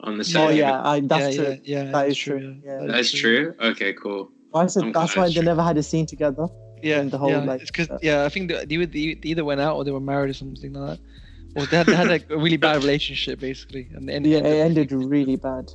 on 0.00 0.18
the 0.18 0.24
set. 0.24 0.40
Oh 0.40 0.50
yeah, 0.50 0.82
I, 0.82 1.00
that's 1.00 1.36
yeah, 1.36 1.42
true. 1.42 1.58
yeah, 1.64 1.84
yeah, 1.84 1.90
That 1.92 2.08
is 2.08 2.14
that's 2.14 2.18
true. 2.18 2.56
yeah. 2.64 2.80
Yeah. 2.80 2.86
That's 2.86 3.14
is 3.14 3.20
true. 3.20 3.54
Okay, 3.60 3.92
cool. 3.92 4.30
I 4.54 4.66
said 4.66 4.84
I'm 4.84 4.92
that's 4.92 5.16
why 5.16 5.26
it's 5.26 5.34
they 5.34 5.40
true. 5.40 5.46
never 5.46 5.62
had 5.62 5.78
a 5.78 5.82
scene 5.82 6.06
together. 6.06 6.48
Yeah, 6.82 6.98
and 7.00 7.10
the 7.10 7.18
whole, 7.18 7.30
yeah. 7.30 7.38
like, 7.38 7.60
it's 7.62 7.70
because 7.70 7.88
uh, 7.90 7.98
yeah, 8.02 8.24
I 8.24 8.28
think 8.28 8.50
that 8.50 8.68
they, 8.68 8.76
they 8.84 9.16
either 9.22 9.44
went 9.44 9.60
out 9.60 9.76
or 9.76 9.84
they 9.84 9.92
were 9.92 10.00
married 10.00 10.30
or 10.30 10.32
something 10.32 10.72
like 10.72 10.98
that, 10.98 11.04
or 11.54 11.66
they 11.66 11.76
had, 11.76 11.86
they 11.86 11.94
had 11.94 12.08
like 12.08 12.30
a 12.30 12.36
really 12.36 12.56
bad 12.56 12.76
relationship 12.76 13.40
basically, 13.40 13.88
and 13.94 14.08
they 14.08 14.14
ended, 14.14 14.32
Yeah, 14.32 14.38
it 14.38 14.60
ended 14.60 14.92
really 14.92 15.36
bad. 15.36 15.72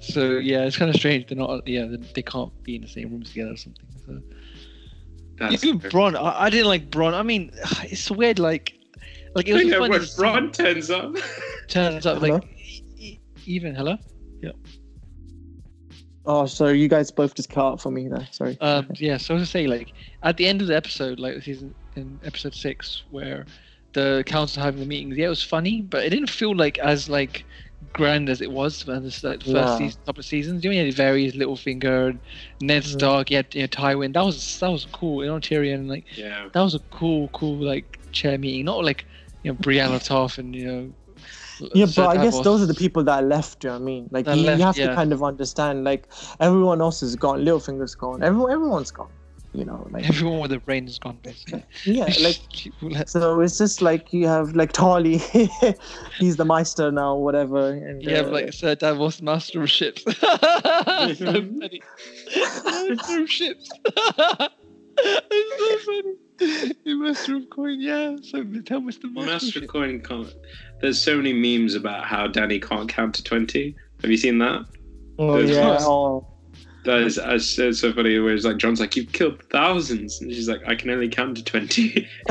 So 0.00 0.38
yeah, 0.38 0.64
it's 0.64 0.76
kind 0.76 0.88
of 0.88 0.96
strange. 0.96 1.28
They're 1.28 1.36
not. 1.36 1.66
Yeah, 1.66 1.86
they, 1.86 1.96
they 2.14 2.22
can't 2.22 2.52
be 2.62 2.76
in 2.76 2.82
the 2.82 2.88
same 2.88 3.10
rooms 3.10 3.30
together 3.30 3.52
or 3.52 3.56
something. 3.56 3.86
So. 4.06 4.20
That's 5.40 5.64
Even 5.64 5.80
Bronn, 5.80 6.16
I, 6.16 6.44
I 6.44 6.50
didn't 6.50 6.66
like 6.66 6.90
Bronn. 6.90 7.14
I 7.14 7.22
mean, 7.22 7.50
it's 7.82 8.10
weird. 8.10 8.38
Like, 8.38 8.74
like 9.34 9.48
it 9.48 9.54
was 9.54 9.64
yeah, 9.64 9.78
when 9.78 9.90
Bronn 9.90 10.52
turns 10.52 10.90
up. 10.90 11.16
turns 11.68 12.06
up 12.06 12.18
Hello? 12.18 12.34
like 12.34 12.44
e- 12.44 13.20
even 13.46 13.74
hello. 13.74 13.96
Yeah. 14.42 14.52
Oh, 16.26 16.44
so 16.44 16.68
you 16.68 16.88
guys 16.88 17.10
both 17.10 17.34
just 17.34 17.48
cut 17.48 17.64
out 17.64 17.80
for 17.80 17.90
me 17.90 18.06
there. 18.08 18.28
Sorry. 18.30 18.58
Um, 18.60 18.86
yeah, 18.94 19.16
so 19.16 19.34
I 19.34 19.38
was 19.38 19.40
going 19.40 19.40
to 19.40 19.46
say, 19.46 19.66
like 19.66 19.94
at 20.22 20.36
the 20.36 20.46
end 20.46 20.60
of 20.60 20.68
the 20.68 20.76
episode, 20.76 21.18
like 21.18 21.42
season 21.42 21.74
in 21.96 22.20
episode 22.22 22.54
six, 22.54 23.04
where 23.10 23.46
the 23.92 24.22
council 24.26 24.62
having 24.62 24.80
the 24.80 24.86
meetings, 24.86 25.16
yeah, 25.16 25.26
it 25.26 25.30
was 25.30 25.42
funny, 25.42 25.82
but 25.82 26.04
it 26.04 26.10
didn't 26.10 26.30
feel 26.30 26.54
like 26.54 26.78
as 26.78 27.08
like 27.08 27.44
grand 27.92 28.28
as 28.28 28.40
it 28.40 28.50
was 28.50 28.82
for 28.82 28.92
the 28.92 29.00
like, 29.22 29.42
first 29.42 29.46
Yeah. 29.46 29.76
season, 29.78 30.00
couple 30.06 30.20
of 30.20 30.26
seasons. 30.26 30.64
You 30.64 30.70
know, 30.70 30.76
you 30.76 30.86
had 30.86 30.94
Varys 30.94 31.34
Littlefinger, 31.34 32.18
Ned 32.60 32.82
Mhm. 32.82 32.86
Stark, 32.86 33.30
you 33.30 33.38
had 33.38 33.54
you 33.54 33.62
know, 33.62 33.68
Tywin. 33.68 34.12
That 34.12 34.24
was 34.24 34.58
that 34.60 34.70
was 34.70 34.86
cool. 34.92 35.24
You 35.24 35.30
know, 35.30 35.38
Tyrion, 35.40 35.88
like 35.88 36.04
Yeah. 36.16 36.48
that 36.52 36.60
was 36.60 36.74
a 36.74 36.80
cool, 36.90 37.28
cool 37.32 37.56
like 37.56 37.98
chair 38.12 38.38
meeting. 38.38 38.64
Not 38.66 38.84
like 38.84 39.06
you 39.42 39.52
know 39.52 39.58
Brienne 39.60 39.94
of 39.94 40.02
Tarth 40.10 40.38
and 40.38 40.54
you 40.54 40.66
know. 40.66 40.90
Yeah, 41.74 41.86
Sir 41.86 42.04
but 42.04 42.18
I 42.18 42.22
guess 42.24 42.40
those 42.40 42.62
are 42.62 42.66
the 42.66 42.74
people 42.74 43.04
that 43.04 43.24
left. 43.24 43.64
You 43.64 43.70
know 43.70 43.74
what 43.76 43.82
I 43.82 43.84
mean? 43.84 44.08
Like 44.10 44.26
you, 44.26 44.32
left, 44.32 44.58
you 44.58 44.64
have 44.64 44.78
yeah. 44.78 44.88
to 44.88 44.94
kind 44.94 45.12
of 45.12 45.22
understand. 45.22 45.84
Like 45.84 46.06
everyone 46.38 46.80
else 46.80 47.02
is 47.02 47.16
gone. 47.16 47.44
Littlefinger's 47.44 47.94
gone. 47.94 48.22
Everyone, 48.22 48.50
everyone's 48.50 48.90
gone. 48.90 49.10
You 49.52 49.64
know, 49.64 49.88
like 49.90 50.08
Everyone 50.08 50.38
with 50.38 50.52
a 50.52 50.60
brain 50.60 50.86
is 50.86 50.98
gone, 50.98 51.18
basically. 51.22 51.64
yeah, 51.84 52.04
like 52.20 53.08
so 53.08 53.40
it's 53.40 53.58
just 53.58 53.82
like 53.82 54.12
you 54.12 54.28
have 54.28 54.54
like 54.54 54.72
Tarly. 54.72 55.18
He's 56.18 56.36
the 56.36 56.44
Maester 56.44 56.92
now, 56.92 57.16
whatever. 57.16 57.72
And, 57.72 58.00
You 58.02 58.14
have 58.14 58.28
uh, 58.28 58.30
like 58.30 58.52
Sir 58.52 58.76
Davos, 58.76 59.20
Master 59.20 59.62
of 59.62 59.70
Ships. 59.70 60.04
so 60.04 60.12
funny. 60.20 61.82
Master 62.64 63.22
of 63.22 63.30
Ships. 63.30 63.68
it's 65.00 65.58
so 65.58 65.92
funny. 65.92 66.14
The 66.84 66.94
Master 66.94 67.36
of 67.36 67.50
Coin, 67.50 67.80
yeah. 67.80 68.16
So 68.22 68.44
tell 68.64 68.80
Mr. 68.80 69.12
Master, 69.12 69.30
Master 69.30 69.58
of 69.62 69.68
Coin 69.68 70.00
can't. 70.00 70.32
There's 70.80 71.02
so 71.02 71.16
many 71.16 71.32
memes 71.32 71.74
about 71.74 72.04
how 72.04 72.28
Dany 72.28 72.62
can't 72.62 72.88
count 72.88 73.16
to 73.16 73.24
twenty. 73.24 73.74
Have 74.02 74.10
you 74.10 74.16
seen 74.16 74.38
that? 74.38 74.64
oh 75.18 75.42
Those 75.42 75.50
yeah, 75.50 75.76
oh, 75.80 76.26
That 76.84 76.98
is 76.98 77.16
that's 77.16 77.46
so, 77.46 77.72
so 77.72 77.92
funny. 77.92 78.18
Where 78.18 78.34
it's 78.34 78.44
like 78.44 78.56
Jon's 78.56 78.80
like, 78.80 78.96
"You've 78.96 79.12
killed 79.12 79.42
thousands. 79.50 80.20
and 80.20 80.32
she's 80.32 80.48
like, 80.48 80.62
"I 80.66 80.74
can 80.74 80.90
only 80.90 81.08
count 81.08 81.36
to 81.36 81.44
20. 81.44 82.08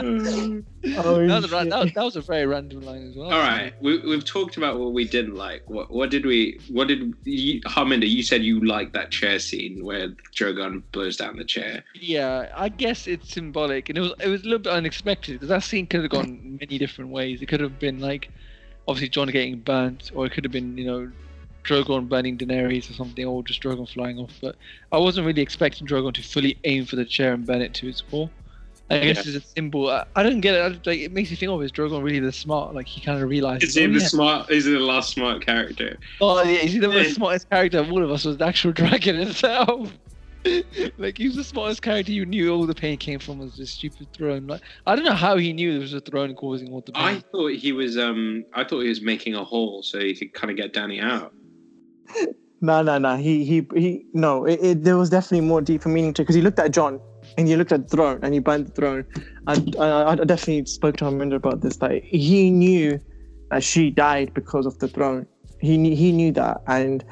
oh, 0.00 0.62
that, 0.82 1.40
was, 1.42 1.50
ra- 1.50 1.64
that, 1.64 1.78
was, 1.78 1.92
that 1.92 2.04
was 2.04 2.16
a 2.16 2.20
very 2.20 2.46
random 2.46 2.82
line 2.82 3.08
as 3.08 3.16
well. 3.16 3.32
All 3.32 3.40
right, 3.40 3.74
we, 3.80 3.98
we've 4.00 4.24
talked 4.24 4.56
about 4.56 4.78
what 4.78 4.92
we 4.92 5.04
didn't 5.04 5.34
like. 5.34 5.68
What 5.68 5.90
what 5.90 6.10
did 6.10 6.24
we? 6.24 6.60
What 6.68 6.88
did 6.88 7.14
you, 7.24 7.60
Harminder? 7.62 8.08
You 8.08 8.22
said 8.22 8.42
you 8.42 8.64
liked 8.64 8.92
that 8.92 9.10
chair 9.10 9.38
scene 9.38 9.84
where 9.84 10.08
Drogon 10.36 10.82
blows 10.92 11.16
down 11.16 11.36
the 11.36 11.44
chair. 11.44 11.82
Yeah, 11.94 12.52
I 12.54 12.68
guess 12.68 13.06
it's 13.08 13.32
symbolic, 13.32 13.88
and 13.88 13.98
it 13.98 14.02
was 14.02 14.12
it 14.20 14.28
was 14.28 14.42
a 14.42 14.44
little 14.44 14.60
bit 14.60 14.72
unexpected 14.72 15.32
because 15.32 15.48
that 15.48 15.64
scene 15.64 15.86
could 15.86 16.02
have 16.02 16.10
gone 16.10 16.58
many 16.60 16.78
different 16.78 17.10
ways. 17.10 17.42
It 17.42 17.46
could 17.46 17.60
have 17.60 17.78
been 17.78 17.98
like, 17.98 18.30
obviously 18.88 19.10
Jon 19.10 19.28
getting 19.28 19.60
burnt, 19.60 20.10
or 20.14 20.26
it 20.26 20.32
could 20.32 20.44
have 20.44 20.52
been 20.52 20.76
you 20.76 20.86
know, 20.86 21.12
Drogon 21.64 22.08
burning 22.08 22.38
Daenerys 22.38 22.90
or 22.90 22.94
something, 22.94 23.24
or 23.24 23.42
just 23.44 23.62
Drogon 23.62 23.88
flying 23.88 24.18
off. 24.18 24.32
But 24.40 24.56
I 24.90 24.98
wasn't 24.98 25.26
really 25.26 25.42
expecting 25.42 25.86
Drogon 25.86 26.14
to 26.14 26.22
fully 26.22 26.56
aim 26.64 26.86
for 26.86 26.96
the 26.96 27.04
chair 27.04 27.34
and 27.34 27.46
burn 27.46 27.60
it 27.60 27.74
to 27.74 27.88
its 27.88 28.00
core. 28.00 28.30
I 28.90 29.00
guess 29.00 29.26
Yeah. 29.26 29.34
it's 29.36 29.44
a 29.44 29.48
symbol. 29.50 29.90
I, 29.90 30.06
I 30.16 30.22
don't 30.22 30.40
get 30.40 30.54
it. 30.54 30.60
I, 30.60 30.68
like 30.90 31.00
it 31.00 31.12
makes 31.12 31.30
you 31.30 31.36
think, 31.36 31.50
oh, 31.50 31.60
is 31.60 31.70
Drogon 31.70 32.02
really 32.02 32.20
the 32.20 32.32
smart? 32.32 32.74
Like 32.74 32.86
he 32.86 33.02
kind 33.02 33.22
of 33.22 33.28
realizes. 33.28 33.70
Is 33.70 33.74
he 33.74 33.84
oh, 33.84 33.92
the 33.92 33.98
yeah. 34.00 34.06
smart? 34.06 34.50
Is 34.50 34.64
he 34.64 34.72
the 34.72 34.78
last 34.78 35.12
smart 35.12 35.44
character? 35.44 35.98
Oh 36.22 36.42
yeah, 36.42 36.60
is 36.62 36.72
he 36.72 36.78
the 36.78 36.88
most 36.88 37.14
smartest 37.14 37.50
character 37.50 37.80
of 37.80 37.92
all 37.92 38.02
of 38.02 38.10
us? 38.10 38.24
Was 38.24 38.38
the 38.38 38.46
actual 38.46 38.72
dragon 38.72 39.16
himself? 39.20 39.92
like 40.98 41.18
he's 41.18 41.36
the 41.36 41.44
smartest 41.44 41.82
character. 41.82 42.12
You 42.12 42.26
knew 42.26 42.52
all 42.52 42.66
the 42.66 42.74
pain 42.74 42.96
came 42.98 43.18
from 43.18 43.38
was 43.38 43.56
this 43.56 43.70
stupid 43.70 44.12
throne. 44.12 44.46
Like 44.46 44.62
I 44.86 44.96
don't 44.96 45.04
know 45.04 45.12
how 45.12 45.36
he 45.36 45.52
knew 45.52 45.72
there 45.72 45.80
was 45.80 45.94
a 45.94 46.00
throne 46.00 46.34
causing 46.34 46.72
all 46.72 46.80
the 46.80 46.92
pain. 46.92 47.04
I 47.04 47.12
pain. 47.14 47.24
thought 47.32 47.52
he 47.52 47.72
was. 47.72 47.98
Um, 47.98 48.44
I 48.54 48.64
thought 48.64 48.80
he 48.80 48.88
was 48.88 49.00
making 49.00 49.34
a 49.34 49.44
hole 49.44 49.82
so 49.82 49.98
he 49.98 50.14
could 50.14 50.32
kind 50.34 50.50
of 50.50 50.56
get 50.56 50.72
Dany 50.72 51.02
out. 51.02 51.32
No, 52.60 52.82
no, 52.82 52.98
no. 52.98 53.16
He, 53.16 53.44
he, 53.44 53.66
he. 53.74 54.04
No, 54.14 54.44
it, 54.44 54.58
it, 54.60 54.84
there 54.84 54.96
was 54.96 55.10
definitely 55.10 55.46
more 55.46 55.60
deeper 55.60 55.88
meaning 55.88 56.12
to 56.14 56.22
it 56.22 56.24
because 56.24 56.34
he 56.34 56.42
looked 56.42 56.58
at 56.58 56.72
Jon 56.72 57.00
and 57.36 57.46
he 57.46 57.54
looked 57.56 57.72
at 57.72 57.88
the 57.88 57.96
throne 57.96 58.18
and 58.22 58.34
he 58.34 58.40
burned 58.40 58.66
the 58.66 58.72
throne. 58.72 59.04
And 59.46 59.76
I, 59.76 60.12
I 60.12 60.14
definitely 60.16 60.64
spoke 60.66 60.96
to 60.96 61.04
Harminder 61.04 61.36
about 61.36 61.60
this. 61.60 61.76
That 61.76 62.02
he 62.02 62.50
knew 62.50 63.00
that 63.50 63.62
she 63.62 63.90
died 63.90 64.34
because 64.34 64.66
of 64.66 64.78
the 64.78 64.88
throne. 64.88 65.26
He 65.60 65.76
knew, 65.76 65.94
he 65.94 66.12
knew 66.12 66.32
that. 66.32 66.62
And 66.66 67.04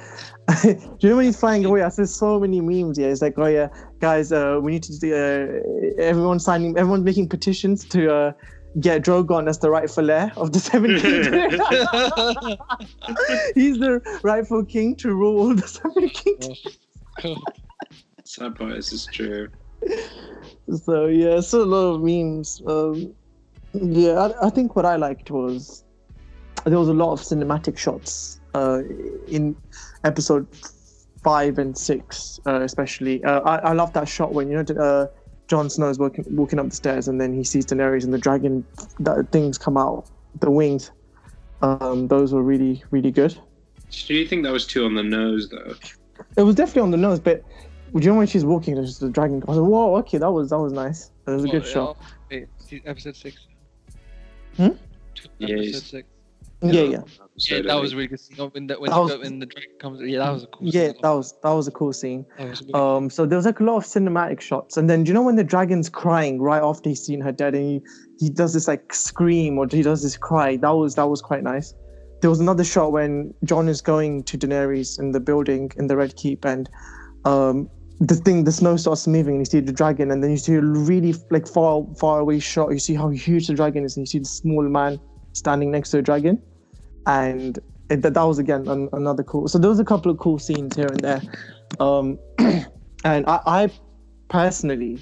do 0.63 0.79
you 1.01 1.11
know 1.11 1.17
when 1.17 1.27
he's 1.27 1.39
flying 1.39 1.65
away? 1.65 1.83
I 1.83 1.89
saw 1.89 2.05
so 2.05 2.41
many 2.41 2.61
memes. 2.61 2.99
Yeah, 2.99 3.09
it's 3.09 3.23
like, 3.23 3.39
oh 3.39 3.47
yeah, 3.47 3.69
guys, 4.01 4.33
uh, 4.33 4.59
we 4.63 4.73
need 4.73 4.83
to 4.85 4.99
do. 4.99 5.15
Uh, 5.15 6.01
everyone 6.01 6.39
signing, 6.39 6.77
everyone's 6.79 7.05
making 7.05 7.29
petitions 7.29 7.85
to. 7.87 8.15
Uh, 8.15 8.33
Get 8.79 9.05
Drogon 9.05 9.49
as 9.49 9.61
the 9.61 9.71
rightful 9.71 10.11
heir 10.11 10.31
of 10.37 10.53
the 10.53 10.61
Seven 10.61 11.01
Kingdoms. 11.01 11.55
He's 13.55 13.79
the 13.79 14.03
rightful 14.23 14.67
king 14.67 14.95
to 14.97 15.15
rule 15.15 15.55
the 15.55 15.67
Seven 15.67 16.11
Kingdoms. 16.11 16.63
Sad 18.25 18.55
part 18.55 18.73
is 18.73 19.09
true. 19.11 19.49
So 20.85 21.07
yeah, 21.07 21.41
so 21.41 21.63
a 21.63 21.65
lot 21.65 21.95
of 21.95 22.03
memes. 22.03 22.61
Um, 22.67 23.15
yeah, 23.73 24.13
I, 24.13 24.49
I 24.49 24.51
think 24.51 24.77
what 24.77 24.85
I 24.85 24.97
liked 24.97 25.31
was 25.31 25.83
there 26.65 26.79
was 26.79 26.89
a 26.89 26.95
lot 26.95 27.13
of 27.13 27.21
cinematic 27.21 27.77
shots 27.77 28.41
uh, 28.55 28.83
in 29.29 29.57
episode 30.05 30.47
five 31.23 31.59
and 31.59 31.77
six, 31.77 32.41
uh, 32.47 32.61
especially. 32.63 33.23
Uh, 33.25 33.41
I, 33.41 33.57
I 33.57 33.73
love 33.73 33.93
that 33.95 34.09
shot 34.09 34.33
when 34.33 34.49
you 34.51 34.63
know 34.63 34.75
uh, 34.83 35.07
Jon 35.49 35.69
Snow 35.71 35.89
is 35.89 35.99
walking 35.99 36.25
walking 36.31 36.59
up 36.59 36.69
the 36.69 36.77
stairs 36.77 37.09
and 37.09 37.21
then 37.21 37.33
he 37.33 37.45
sees 37.45 37.67
Daenerys 37.67 38.05
and 38.05 38.13
the 38.13 38.19
dragon 38.19 38.65
that 39.01 39.31
things 39.33 39.59
come 39.59 39.77
out 39.77 40.09
the 40.41 40.51
wings. 40.51 40.91
Um, 41.63 42.09
those 42.09 42.33
were 42.33 42.43
really 42.43 42.83
really 42.91 43.11
good. 43.11 43.37
Do 43.91 44.15
you 44.15 44.27
think 44.27 44.43
that 44.45 44.53
was 44.53 44.67
too 44.67 44.85
on 44.85 44.95
the 44.95 45.03
nose 45.03 45.49
though? 45.49 45.75
It 46.37 46.43
was 46.43 46.55
definitely 46.55 46.83
on 46.83 46.91
the 46.91 46.97
nose, 46.97 47.21
but 47.21 47.45
do 47.95 48.01
you 48.01 48.11
know 48.11 48.19
when 48.19 48.27
she's 48.27 48.45
walking, 48.45 48.75
there's 48.75 48.89
just 48.89 49.01
the 49.01 49.09
dragon. 49.09 49.43
I 49.47 49.51
was 49.51 49.59
like, 49.59 49.71
whoa, 49.71 49.97
okay, 49.97 50.19
that 50.19 50.31
was 50.31 50.51
that 50.51 50.59
was 50.59 50.73
nice. 50.73 51.11
That 51.25 51.35
was 51.35 51.45
a 51.45 51.49
good 51.49 51.67
shot. 51.67 51.97
Wait, 52.31 52.49
episode 52.85 53.17
six. 53.17 53.47
Hmm? 54.57 54.69
Yeah, 55.39 55.57
Episode 55.57 55.83
six. 55.83 56.09
Yeah, 56.75 56.83
yeah. 56.83 56.99
Yeah, 57.39 57.61
that 57.63 57.81
was 57.81 57.95
really 57.95 58.07
good. 58.09 58.21
Scene. 58.21 58.37
When 58.51 58.67
the 58.67 58.75
when, 58.81 58.91
That 58.91 58.99
was- 58.99 59.19
when 59.19 59.39
the 59.41 59.47
dragon 59.47 59.73
comes, 59.79 60.01
yeah, 60.01 60.21
that 60.21 60.31
was 60.31 60.45
a 60.45 60.47
cool. 60.47 60.67
Yeah, 60.69 60.87
scene. 60.89 60.95
that 61.03 61.11
was 61.11 61.35
that 61.43 61.51
was 61.53 61.69
a 61.69 61.71
cool 61.71 61.93
scene. 61.93 62.25
That 62.39 62.49
was 62.51 62.61
a 62.63 62.65
good- 62.65 62.75
Um, 62.75 63.11
so 63.11 63.27
there 63.27 63.37
was 63.37 63.45
like 63.47 63.61
a 63.61 63.65
lot 63.65 63.77
of 63.77 63.85
cinematic 63.85 64.41
shots, 64.41 64.77
and 64.79 64.89
then 64.89 65.05
do 65.05 65.09
you 65.11 65.15
know 65.15 65.23
when 65.23 65.37
the 65.37 65.45
dragon's 65.45 65.89
crying 65.91 66.41
right 66.41 66.63
after 66.63 66.89
he's 66.89 67.03
seen 67.03 67.21
her 67.21 67.33
dead, 67.33 67.55
and 67.55 67.65
he, 67.65 67.83
he 68.19 68.31
does 68.31 68.55
this 68.55 68.67
like 68.67 68.93
scream 68.95 69.59
or 69.59 69.67
he 69.71 69.83
does 69.83 70.03
this 70.03 70.17
cry. 70.17 70.57
That 70.57 70.71
was 70.71 70.95
that 70.95 71.09
was 71.09 71.21
quite 71.21 71.43
nice. 71.43 71.75
There 72.23 72.31
was 72.31 72.41
another 72.41 72.65
shot 72.65 72.93
when 72.93 73.35
Jon 73.45 73.69
is 73.69 73.83
going 73.83 74.23
to 74.25 74.39
Daenerys 74.39 74.99
in 74.99 75.13
the 75.13 75.21
building 75.21 75.71
in 75.77 75.89
the 75.89 75.97
Red 75.97 76.17
Keep, 76.17 76.47
and 76.47 76.69
um, 77.27 77.69
the 78.01 78.15
thing, 78.15 78.45
the 78.45 78.53
snow 78.53 78.77
starts 78.79 79.07
moving, 79.07 79.35
and 79.35 79.41
you 79.43 79.45
see 79.45 79.61
the 79.61 79.73
dragon, 79.73 80.11
and 80.11 80.23
then 80.23 80.31
you 80.31 80.39
see 80.39 80.55
a 80.55 80.63
really 80.63 81.15
like 81.31 81.47
far 81.47 81.85
far 82.01 82.21
away 82.21 82.39
shot. 82.39 82.71
You 82.71 82.79
see 82.79 82.95
how 82.95 83.11
huge 83.11 83.47
the 83.49 83.55
dragon 83.55 83.85
is, 83.85 83.97
and 83.99 84.03
you 84.05 84.07
see 84.07 84.19
the 84.21 84.25
small 84.25 84.63
man 84.63 84.99
standing 85.35 85.71
next 85.71 85.91
to 85.91 85.99
the 85.99 86.03
dragon, 86.03 86.41
and 87.07 87.59
it, 87.91 88.03
that, 88.03 88.15
that 88.15 88.23
was 88.23 88.39
again 88.39 88.67
an, 88.69 88.89
another 88.93 89.23
cool. 89.23 89.49
So 89.49 89.59
there 89.59 89.71
was 89.71 89.79
a 89.79 89.85
couple 89.85 90.11
of 90.11 90.19
cool 90.19 90.39
scenes 90.39 90.77
here 90.77 90.87
and 90.87 91.01
there. 91.01 91.23
Um, 91.81 92.19
and 92.39 93.27
I, 93.27 93.41
I 93.47 93.71
personally, 94.29 94.99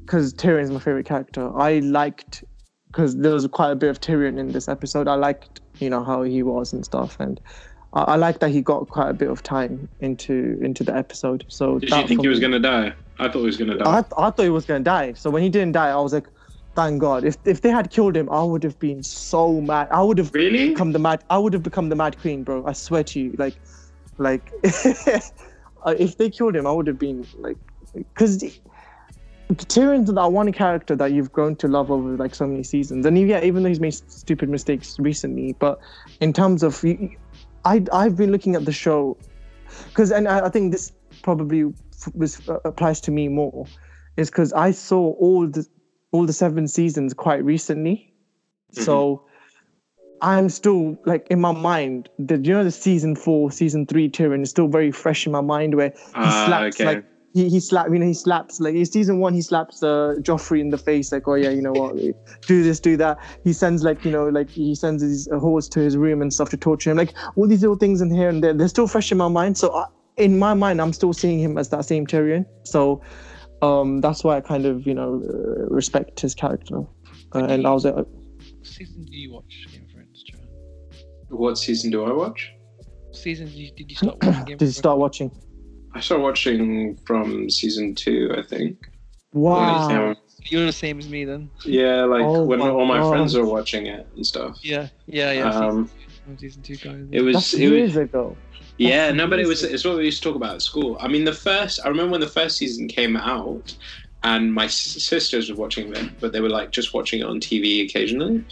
because 0.00 0.34
Tyrion 0.34 0.62
is 0.62 0.70
my 0.70 0.80
favorite 0.80 1.06
character, 1.06 1.56
I 1.56 1.78
liked 1.78 2.44
because 2.88 3.16
there 3.16 3.32
was 3.32 3.46
quite 3.48 3.70
a 3.70 3.76
bit 3.76 3.90
of 3.90 4.00
Tyrion 4.00 4.38
in 4.38 4.52
this 4.52 4.68
episode. 4.68 5.08
I 5.08 5.14
liked, 5.14 5.60
you 5.78 5.90
know, 5.90 6.04
how 6.04 6.22
he 6.22 6.42
was 6.42 6.72
and 6.72 6.84
stuff, 6.84 7.18
and 7.18 7.40
I, 7.92 8.02
I 8.02 8.16
like 8.16 8.40
that 8.40 8.50
he 8.50 8.62
got 8.62 8.88
quite 8.88 9.10
a 9.10 9.14
bit 9.14 9.30
of 9.30 9.42
time 9.42 9.88
into 10.00 10.58
into 10.62 10.84
the 10.84 10.96
episode. 10.96 11.44
So 11.48 11.78
Did 11.78 11.90
you 11.90 12.06
think 12.06 12.20
he 12.20 12.28
was 12.28 12.38
me- 12.38 12.42
gonna 12.42 12.60
die? 12.60 12.92
I 13.18 13.28
thought 13.28 13.40
he 13.40 13.46
was 13.46 13.56
gonna 13.56 13.78
die. 13.78 13.84
I, 13.84 13.98
I 13.98 14.30
thought 14.30 14.42
he 14.42 14.48
was 14.48 14.66
gonna 14.66 14.80
die. 14.80 15.12
So 15.12 15.30
when 15.30 15.42
he 15.42 15.48
didn't 15.48 15.72
die, 15.72 15.90
I 15.90 15.96
was 15.96 16.12
like, 16.12 16.26
thank 16.74 17.00
God. 17.00 17.24
If 17.24 17.36
if 17.44 17.60
they 17.60 17.70
had 17.70 17.90
killed 17.90 18.16
him, 18.16 18.28
I 18.30 18.42
would 18.42 18.62
have 18.64 18.78
been 18.78 19.02
so 19.02 19.60
mad. 19.60 19.88
I 19.90 20.02
would 20.02 20.18
have 20.18 20.34
really? 20.34 20.70
become 20.70 20.92
the 20.92 20.98
mad. 20.98 21.24
I 21.30 21.38
would 21.38 21.52
have 21.52 21.62
become 21.62 21.88
the 21.88 21.96
mad 21.96 22.18
queen, 22.20 22.44
bro. 22.44 22.64
I 22.66 22.72
swear 22.72 23.04
to 23.04 23.20
you, 23.20 23.34
like, 23.38 23.56
like, 24.18 24.52
uh, 25.84 25.94
if 25.98 26.16
they 26.18 26.30
killed 26.30 26.56
him, 26.56 26.66
I 26.66 26.72
would 26.72 26.86
have 26.86 26.98
been 26.98 27.26
like, 27.38 27.56
because 27.94 28.42
Tyrion's 29.52 30.12
that 30.12 30.32
one 30.32 30.52
character 30.52 30.96
that 30.96 31.12
you've 31.12 31.32
grown 31.32 31.54
to 31.56 31.68
love 31.68 31.90
over 31.90 32.16
like 32.16 32.34
so 32.34 32.46
many 32.46 32.62
seasons, 32.62 33.06
and 33.06 33.18
yeah, 33.18 33.42
even 33.42 33.62
though 33.62 33.68
he's 33.68 33.80
made 33.80 33.94
stupid 33.94 34.48
mistakes 34.48 34.98
recently, 34.98 35.54
but 35.58 35.78
in 36.20 36.32
terms 36.32 36.62
of, 36.62 36.82
I 37.64 37.84
I've 37.92 38.16
been 38.16 38.32
looking 38.32 38.56
at 38.56 38.64
the 38.64 38.72
show, 38.72 39.16
because 39.88 40.10
and 40.10 40.26
I, 40.26 40.46
I 40.46 40.48
think 40.48 40.72
this 40.72 40.92
probably 41.22 41.64
f- 41.92 42.14
was 42.14 42.48
uh, 42.48 42.58
applies 42.64 43.00
to 43.02 43.10
me 43.10 43.28
more, 43.28 43.66
is 44.16 44.30
because 44.30 44.52
I 44.54 44.70
saw 44.70 45.12
all 45.14 45.46
the 45.46 45.66
all 46.14 46.24
the 46.26 46.32
seven 46.32 46.66
seasons 46.68 47.12
quite 47.12 47.44
recently, 47.44 47.96
so. 48.72 49.22
I'm 50.20 50.48
still 50.48 50.96
like 51.04 51.26
in 51.28 51.40
my 51.40 51.52
mind. 51.52 52.08
The 52.18 52.36
you 52.38 52.54
know 52.54 52.64
the 52.64 52.70
season 52.70 53.14
four, 53.14 53.50
season 53.52 53.84
three 53.84 54.08
Tyrion 54.08 54.42
is 54.42 54.48
still 54.50 54.68
very 54.68 54.90
fresh 54.90 55.26
in 55.26 55.32
my 55.32 55.42
mind. 55.42 55.74
Where 55.74 55.90
he 55.90 55.96
Ah, 56.14 56.44
slaps 56.46 56.76
okay. 56.76 56.84
like 56.84 57.04
he 57.34 57.50
he 57.50 57.60
slap 57.60 57.88
you 57.92 57.98
know 57.98 58.06
he 58.06 58.14
slaps 58.14 58.58
like 58.60 58.74
in 58.74 58.86
season 58.86 59.18
one 59.18 59.34
he 59.34 59.42
slaps 59.42 59.82
uh, 59.82 60.14
Joffrey 60.20 60.60
in 60.60 60.70
the 60.70 60.78
face 60.78 61.12
like 61.12 61.28
oh 61.28 61.34
yeah 61.34 61.50
you 61.50 61.60
know 61.60 61.72
what 61.72 61.96
do 62.46 62.62
this 62.62 62.80
do 62.80 62.96
that. 62.96 63.18
He 63.42 63.52
sends 63.52 63.82
like 63.82 64.02
you 64.04 64.12
know 64.12 64.28
like 64.28 64.48
he 64.48 64.74
sends 64.74 65.02
his 65.02 65.28
horse 65.46 65.68
to 65.70 65.80
his 65.80 65.94
room 65.96 66.22
and 66.22 66.32
stuff 66.32 66.48
to 66.50 66.56
torture 66.56 66.90
him. 66.92 66.96
Like 66.96 67.12
all 67.36 67.46
these 67.46 67.60
little 67.60 67.76
things 67.76 68.00
in 68.00 68.14
here 68.14 68.28
and 68.30 68.42
there 68.42 68.54
they're 68.54 68.68
still 68.68 68.86
fresh 68.86 69.12
in 69.12 69.18
my 69.18 69.28
mind. 69.28 69.58
So 69.58 69.74
I, 69.74 69.86
in 70.16 70.38
my 70.38 70.54
mind 70.54 70.80
I'm 70.80 70.92
still 70.94 71.12
seeing 71.12 71.38
him 71.38 71.58
as 71.58 71.68
that 71.68 71.84
same 71.84 72.06
Tyrion. 72.06 72.46
So 72.62 73.02
um 73.64 74.00
that's 74.00 74.22
why 74.24 74.36
I 74.36 74.40
kind 74.40 74.64
of 74.66 74.86
you 74.86 74.94
know 74.94 75.10
uh, 75.32 75.66
respect 75.80 76.20
his 76.20 76.34
character. 76.34 76.78
Uh, 77.34 77.44
and 77.52 77.66
I 77.66 77.72
was 77.72 77.84
like, 77.84 77.94
What 77.94 78.06
season 78.62 79.04
do 79.04 79.16
you 79.16 79.32
watch 79.34 79.52
Game 79.72 79.82
of 79.84 79.90
Thrones, 79.92 80.22
Joe? 80.28 80.38
What 81.44 81.58
season 81.58 81.90
do 81.90 82.04
I 82.04 82.12
watch? 82.12 82.40
What 82.78 83.16
season 83.16 83.46
did 83.46 83.54
you, 83.56 83.70
did 83.76 83.90
you 83.90 83.96
start 83.96 84.16
watching 84.22 84.44
Game 84.48 84.56
did 84.58 84.66
you 84.66 84.72
start 84.84 84.98
watching? 84.98 85.30
I 85.96 86.00
started 86.00 86.22
watching 86.24 86.96
from 87.06 87.48
season 87.50 87.94
two, 87.94 88.34
I 88.36 88.42
think. 88.42 88.76
Wow. 89.32 89.88
Yeah, 89.90 90.14
You're 90.50 90.66
the 90.66 90.72
same 90.72 90.98
as 90.98 91.08
me 91.08 91.24
then. 91.24 91.50
yeah 91.64 92.04
like 92.04 92.22
Oh 92.24 92.44
when 92.44 92.58
my 92.60 92.68
all 92.70 92.84
my 92.86 92.98
God. 92.98 93.10
friends 93.10 93.36
are 93.36 93.44
watching 93.56 93.86
it 93.86 94.06
and 94.16 94.26
stuff. 94.26 94.58
Yeah, 94.62 94.88
yeah, 95.06 95.32
yeah. 95.32 95.48
Um, 95.50 95.88
season, 95.88 96.36
two, 96.36 96.36
season 96.38 96.62
two 96.62 96.76
guys. 96.76 97.08
It 97.10 97.22
was 97.22 97.34
That's 97.34 97.54
it 97.54 97.68
was 97.70 97.78
years 97.80 97.96
ago. 97.96 98.36
Yeah, 98.76 99.06
That's 99.06 99.16
no, 99.16 99.26
but 99.28 99.38
it 99.38 99.46
was 99.46 99.62
it's 99.62 99.84
what 99.84 99.96
we 99.96 100.04
used 100.04 100.22
to 100.22 100.28
talk 100.28 100.36
about 100.36 100.54
at 100.56 100.62
school. 100.62 100.96
I 101.00 101.08
mean, 101.08 101.24
the 101.24 101.32
first 101.32 101.80
I 101.84 101.88
remember 101.88 102.12
when 102.12 102.20
the 102.20 102.26
first 102.28 102.56
season 102.56 102.88
came 102.88 103.16
out, 103.16 103.76
and 104.24 104.52
my 104.52 104.66
sisters 104.66 105.50
were 105.50 105.56
watching 105.56 105.94
it, 105.94 106.18
but 106.20 106.32
they 106.32 106.40
were 106.40 106.48
like 106.48 106.70
just 106.72 106.92
watching 106.94 107.20
it 107.20 107.24
on 107.26 107.38
TV 107.40 107.84
occasionally. 107.84 108.44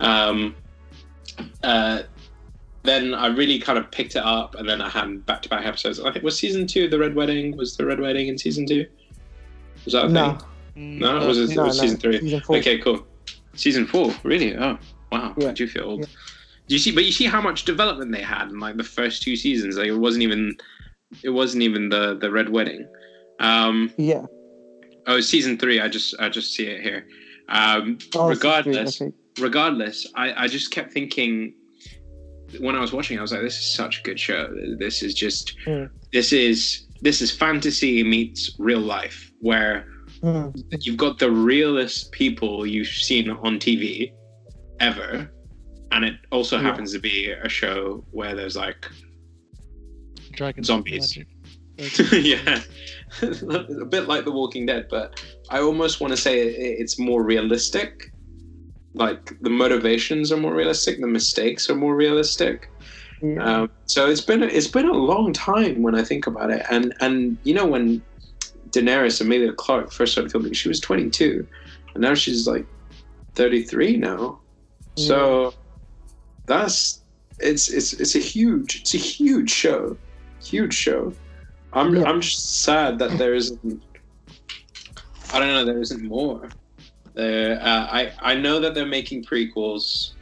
Um, 0.00 0.54
uh, 1.62 2.02
then 2.84 3.12
I 3.12 3.26
really 3.26 3.58
kind 3.58 3.78
of 3.78 3.90
picked 3.90 4.16
it 4.16 4.24
up, 4.24 4.54
and 4.54 4.66
then 4.68 4.80
I 4.80 4.88
had 4.88 5.26
back 5.26 5.42
to 5.42 5.48
back 5.48 5.66
episodes. 5.66 6.00
I 6.00 6.10
think 6.12 6.24
was 6.24 6.38
season 6.38 6.66
two 6.66 6.88
the 6.88 6.98
Red 6.98 7.14
Wedding 7.14 7.56
was 7.56 7.76
the 7.76 7.84
Red 7.84 8.00
Wedding 8.00 8.28
in 8.28 8.38
season 8.38 8.66
two. 8.66 8.86
Was 9.84 9.92
that 9.92 10.06
a 10.06 10.08
No, 10.08 10.38
thing? 10.74 10.96
Mm, 10.96 10.98
No, 11.00 11.26
was 11.26 11.38
it, 11.38 11.50
it 11.50 11.56
no, 11.56 11.64
was 11.64 11.76
no. 11.76 11.82
season 11.82 11.98
three? 11.98 12.20
Season. 12.20 12.42
Okay, 12.48 12.78
cool. 12.78 13.06
Season 13.54 13.86
four, 13.86 14.14
really? 14.22 14.56
Oh, 14.56 14.78
wow. 15.10 15.34
Yeah. 15.36 15.48
I 15.48 15.52
do 15.52 15.66
feel 15.66 15.84
old. 15.84 16.00
Yeah. 16.00 16.06
Do 16.68 16.74
you 16.74 16.78
see? 16.78 16.92
But 16.92 17.04
you 17.04 17.12
see 17.12 17.24
how 17.26 17.40
much 17.40 17.64
development 17.64 18.12
they 18.12 18.22
had 18.22 18.48
in 18.50 18.60
like 18.60 18.76
the 18.76 18.84
first 18.84 19.22
two 19.22 19.36
seasons. 19.36 19.76
Like 19.78 19.86
it 19.88 19.96
wasn't 19.96 20.22
even, 20.22 20.54
it 21.22 21.30
wasn't 21.30 21.62
even 21.62 21.88
the 21.88 22.16
the 22.20 22.30
Red 22.30 22.48
Wedding. 22.50 22.86
Um, 23.40 23.92
Yeah. 23.96 24.26
oh, 25.06 25.20
season 25.20 25.56
three. 25.58 25.80
I 25.80 25.88
just 25.88 26.14
I 26.20 26.28
just 26.28 26.52
see 26.54 26.66
it 26.66 26.82
here. 26.82 27.06
Um, 27.48 27.98
Oh, 28.14 28.28
regardless, 28.28 29.00
okay. 29.00 29.12
regardless, 29.40 30.06
I 30.14 30.44
I 30.44 30.48
just 30.48 30.70
kept 30.70 30.92
thinking 30.92 31.54
when 32.60 32.74
I 32.76 32.80
was 32.80 32.92
watching, 32.92 33.18
I 33.18 33.22
was 33.22 33.32
like, 33.32 33.42
this 33.42 33.56
is 33.58 33.74
such 33.74 34.00
a 34.00 34.02
good 34.02 34.18
show. 34.20 34.48
This 34.78 35.02
is 35.02 35.14
just 35.14 35.54
Mm. 35.66 35.88
this 36.12 36.32
is 36.32 36.84
this 37.00 37.22
is 37.22 37.30
fantasy 37.30 38.02
meets 38.02 38.54
real 38.58 38.80
life 38.80 39.30
where 39.40 39.86
Mm. 40.22 40.52
you've 40.80 40.96
got 40.96 41.18
the 41.18 41.30
realest 41.30 42.10
people 42.12 42.66
you've 42.66 42.88
seen 42.88 43.30
on 43.30 43.58
TV 43.58 44.12
ever, 44.80 45.30
and 45.92 46.04
it 46.04 46.14
also 46.30 46.56
Yeah. 46.56 46.62
happens 46.62 46.92
to 46.92 46.98
be 46.98 47.30
a 47.30 47.48
show 47.48 48.04
where 48.10 48.34
there's 48.34 48.56
like, 48.56 48.86
Dragons. 50.32 50.66
zombies. 50.66 51.16
magic. 51.16 51.28
yeah, 52.12 52.60
a 53.22 53.84
bit 53.84 54.08
like 54.08 54.24
The 54.24 54.32
Walking 54.32 54.66
Dead, 54.66 54.86
but 54.90 55.22
I 55.50 55.60
almost 55.60 56.00
want 56.00 56.10
to 56.12 56.16
say 56.16 56.40
it- 56.40 56.80
it's 56.80 56.98
more 56.98 57.22
realistic. 57.22 58.12
Like 58.94 59.36
the 59.42 59.50
motivations 59.50 60.32
are 60.32 60.36
more 60.36 60.54
realistic, 60.54 61.00
the 61.00 61.06
mistakes 61.06 61.70
are 61.70 61.76
more 61.76 61.94
realistic. 61.94 62.68
Yeah. 63.22 63.42
Um, 63.62 63.70
so 63.86 64.08
it's 64.08 64.20
been 64.20 64.42
it's 64.42 64.66
been 64.68 64.88
a 64.88 64.92
long 64.92 65.32
time 65.32 65.82
when 65.82 65.94
I 65.94 66.02
think 66.02 66.26
about 66.26 66.50
it, 66.50 66.64
and 66.70 66.94
and 67.00 67.36
you 67.44 67.54
know 67.54 67.66
when 67.66 68.02
Daenerys 68.70 69.20
Emilia 69.20 69.52
Clarke 69.52 69.92
first 69.92 70.12
started 70.12 70.30
filming, 70.32 70.52
she 70.52 70.68
was 70.68 70.80
22, 70.80 71.46
and 71.94 72.02
now 72.02 72.14
she's 72.14 72.46
like 72.46 72.66
33 73.34 73.96
now. 73.98 74.40
So 74.96 75.54
that's 76.48 77.02
it's 77.38 77.68
it's 77.68 77.92
it's 77.92 78.14
a 78.14 78.18
huge 78.18 78.80
it's 78.80 78.94
a 78.94 78.98
huge 78.98 79.50
show, 79.50 79.96
huge 80.42 80.74
show. 80.74 81.12
I'm 81.72 81.94
Yeah. 81.94 82.08
I'm 82.08 82.20
just 82.20 82.62
sad 82.62 82.98
that 82.98 83.16
there 83.18 83.34
isn't. 83.34 83.82
I 85.32 85.38
don't 85.38 85.48
know. 85.48 85.64
There 85.64 85.80
isn't 85.80 86.02
more. 86.02 86.48
There, 87.14 87.60
uh, 87.60 87.86
I 87.90 88.12
I 88.20 88.34
know 88.34 88.58
that 88.60 88.74
they're 88.74 88.86
making 88.86 89.24
prequels. 89.24 90.12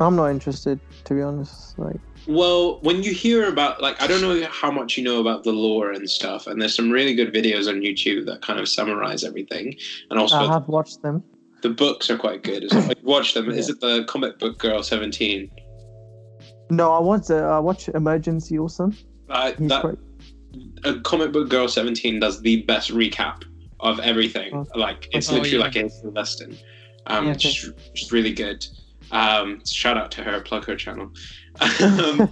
I'm 0.00 0.16
not 0.16 0.28
interested, 0.28 0.80
to 1.04 1.14
be 1.14 1.22
honest. 1.22 1.78
Like, 1.78 2.00
Well, 2.26 2.80
when 2.80 3.02
you 3.02 3.12
hear 3.12 3.48
about 3.48 3.82
like 3.82 4.00
I 4.02 4.06
don't 4.06 4.22
know 4.22 4.48
how 4.50 4.70
much 4.70 4.96
you 4.96 5.04
know 5.04 5.20
about 5.20 5.44
the 5.44 5.52
lore 5.52 5.92
and 5.92 6.08
stuff, 6.08 6.46
and 6.46 6.60
there's 6.60 6.74
some 6.74 6.90
really 6.90 7.14
good 7.14 7.32
videos 7.32 7.68
on 7.68 7.80
YouTube 7.80 8.26
that 8.26 8.42
kind 8.42 8.58
of 8.58 8.68
summarize 8.68 9.22
everything, 9.22 9.76
and 10.10 10.18
also 10.18 10.36
I 10.36 10.52
have 10.52 10.66
watched 10.68 11.02
them. 11.02 11.22
The 11.62 11.70
books 11.70 12.10
are 12.10 12.18
quite 12.18 12.42
good. 12.42 12.64
as 12.64 12.72
well. 12.72 12.86
Like, 12.88 13.02
watch 13.02 13.34
them. 13.34 13.50
Is 13.50 13.68
it 13.68 13.80
the 13.80 14.04
comic 14.04 14.38
book 14.38 14.58
girl 14.58 14.82
Seventeen? 14.82 15.50
No, 16.70 16.92
I 16.92 17.00
watched. 17.00 17.30
Uh, 17.30 17.36
I 17.36 17.58
watched 17.58 17.88
Emergency 17.88 18.58
Awesome. 18.58 18.96
Uh, 19.28 19.52
that 19.58 19.80
quite. 19.80 19.98
a 20.84 21.00
comic 21.00 21.32
book 21.32 21.48
girl 21.48 21.68
Seventeen 21.68 22.20
does 22.20 22.40
the 22.42 22.62
best 22.62 22.90
recap 22.90 23.44
of 23.80 23.98
everything. 24.00 24.50
Oh. 24.54 24.66
Like 24.78 25.08
it's 25.12 25.30
Oh, 25.30 25.34
literally 25.34 25.58
yeah. 25.58 25.64
like 25.64 25.76
a 25.76 25.90
lesson. 26.10 26.56
Um, 27.06 27.26
Yeah. 27.28 27.34
just, 27.34 27.70
just 27.94 28.12
really 28.12 28.32
good. 28.32 28.64
Um, 29.10 29.60
shout 29.66 29.98
out 29.98 30.10
to 30.12 30.22
her. 30.22 30.40
Plug 30.40 30.64
her 30.66 30.76
channel. 30.76 31.10
um, 31.82 32.30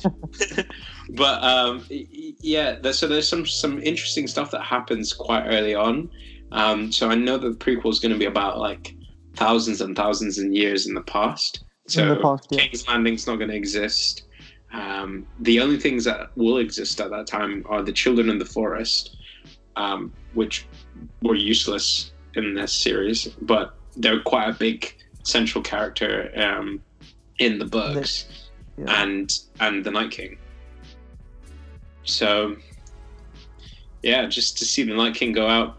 but 1.11 1.43
um, 1.43 1.85
y- 1.91 2.07
y- 2.13 2.33
yeah, 2.41 2.77
there, 2.81 2.93
so 2.93 3.07
there's 3.07 3.29
some 3.29 3.45
some 3.47 3.83
interesting 3.83 4.27
stuff 4.27 4.51
that 4.53 4.63
happens 4.63 5.13
quite 5.13 5.45
early 5.47 5.75
on. 5.75 6.09
Um, 6.53 6.91
so 6.91 7.11
I 7.11 7.15
know 7.15 7.37
that 7.39 7.59
the 7.59 7.65
prequel 7.65 7.91
is 7.91 8.01
going 8.01 8.13
to 8.13 8.19
be 8.19 8.25
about 8.25 8.59
like 8.59 8.95
thousands 9.37 9.81
and 9.81 9.97
thousands 9.97 10.39
and 10.39 10.55
years 10.55 10.87
in 10.87 10.95
the 10.95 11.03
past. 11.03 11.65
So 11.87 12.03
in 12.03 12.09
the 12.11 12.17
past, 12.17 12.49
yeah. 12.51 12.61
King's 12.61 12.87
Landing's 12.89 13.27
not 13.27 13.37
going 13.37 13.51
to 13.51 13.57
exist. 13.57 14.25
Um, 14.73 15.27
the 15.41 15.61
only 15.61 15.79
things 15.79 16.05
that 16.05 16.31
will 16.37 16.59
exist 16.59 17.01
at 17.01 17.11
that 17.11 17.27
time 17.27 17.65
are 17.69 17.83
the 17.83 17.93
children 17.93 18.29
in 18.31 18.39
the 18.39 18.45
forest, 18.45 19.17
um, 19.77 20.13
which 20.35 20.67
were 21.23 21.35
useless 21.35 22.13
in 22.35 22.55
this 22.55 22.73
series, 22.73 23.27
but 23.43 23.75
they're 23.97 24.21
quite 24.21 24.49
a 24.49 24.53
big 24.53 24.95
central 25.25 25.63
character 25.63 26.31
um, 26.37 26.81
in 27.41 27.59
the 27.59 27.65
books 27.65 28.27
Yeah. 28.79 29.03
and 29.03 29.37
and 29.59 29.85
the 29.85 29.91
Night 29.91 30.13
King. 30.13 30.39
So, 32.05 32.57
yeah, 34.03 34.27
just 34.27 34.59
to 34.59 34.65
see 34.65 34.85
the 34.85 34.95
Night 34.95 35.15
King 35.15 35.33
go 35.33 35.49
out 35.49 35.79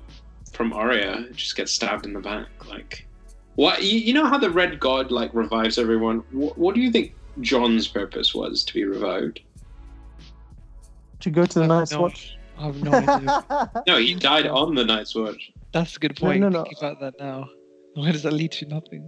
from 0.51 0.73
Arya, 0.73 1.27
just 1.33 1.55
get 1.55 1.69
stabbed 1.69 2.05
in 2.05 2.13
the 2.13 2.19
back, 2.19 2.47
like 2.67 3.07
what? 3.55 3.83
You, 3.83 3.99
you 3.99 4.13
know 4.13 4.25
how 4.25 4.37
the 4.37 4.49
Red 4.49 4.79
God 4.79 5.11
like 5.11 5.33
revives 5.33 5.77
everyone. 5.77 6.23
What, 6.31 6.57
what 6.57 6.75
do 6.75 6.81
you 6.81 6.91
think 6.91 7.13
Jon's 7.41 7.87
purpose 7.87 8.33
was 8.33 8.63
to 8.65 8.73
be 8.73 8.83
revived? 8.85 9.41
to 11.21 11.29
go 11.29 11.45
to 11.45 11.59
the 11.59 11.65
I 11.65 11.67
Night's 11.67 11.91
no- 11.91 12.01
Watch. 12.01 12.35
I 12.57 12.65
have 12.65 12.81
no 12.83 12.91
idea. 12.91 13.83
No, 13.87 13.97
he 13.97 14.15
died 14.15 14.47
on 14.47 14.73
the 14.75 14.83
Night's 14.83 15.13
Watch. 15.13 15.51
That's 15.71 15.95
a 15.95 15.99
good 15.99 16.19
No, 16.19 16.27
point. 16.27 16.41
no, 16.41 16.49
no. 16.49 16.59
no. 16.59 16.63
Think 16.63 16.77
about 16.79 16.99
that 16.99 17.13
now. 17.19 17.47
Where 17.93 18.11
does 18.11 18.23
that 18.23 18.33
lead 18.33 18.51
to? 18.53 18.65
Nothing. 18.65 19.07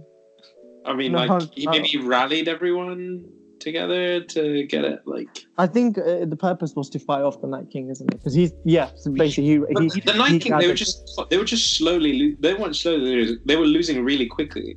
I 0.86 0.92
mean, 0.94 1.12
No, 1.12 1.18
like 1.18 1.28
how- 1.28 1.40
he 1.54 1.66
maybe 1.66 1.98
rallied 1.98 2.46
everyone 2.46 3.24
together 3.60 4.20
to 4.20 4.66
get 4.66 4.84
it. 4.84 5.02
Like 5.06 5.44
I 5.58 5.66
think 5.66 5.98
uh, 5.98 6.24
the 6.24 6.36
purpose 6.36 6.74
was 6.74 6.88
to 6.90 6.98
fight 6.98 7.22
off 7.22 7.40
the 7.40 7.46
Night 7.46 7.70
King, 7.70 7.90
isn't 7.90 8.12
it? 8.12 8.18
Because 8.18 8.34
he's 8.34 8.52
yeah, 8.64 8.90
so 8.96 9.10
basically 9.10 9.44
he, 9.44 9.90
he 9.90 10.00
the 10.00 10.14
Night 10.14 10.32
he 10.32 10.38
King, 10.38 10.58
they 10.58 10.66
were 10.68 10.74
just 10.74 11.20
they 11.30 11.38
were 11.38 11.44
just 11.44 11.76
slowly 11.76 12.12
lo- 12.20 12.36
they 12.40 12.54
weren't 12.54 12.76
slowly 12.76 13.00
losing, 13.00 13.38
they 13.44 13.56
were 13.56 13.66
losing 13.66 14.04
really 14.04 14.26
quickly. 14.26 14.76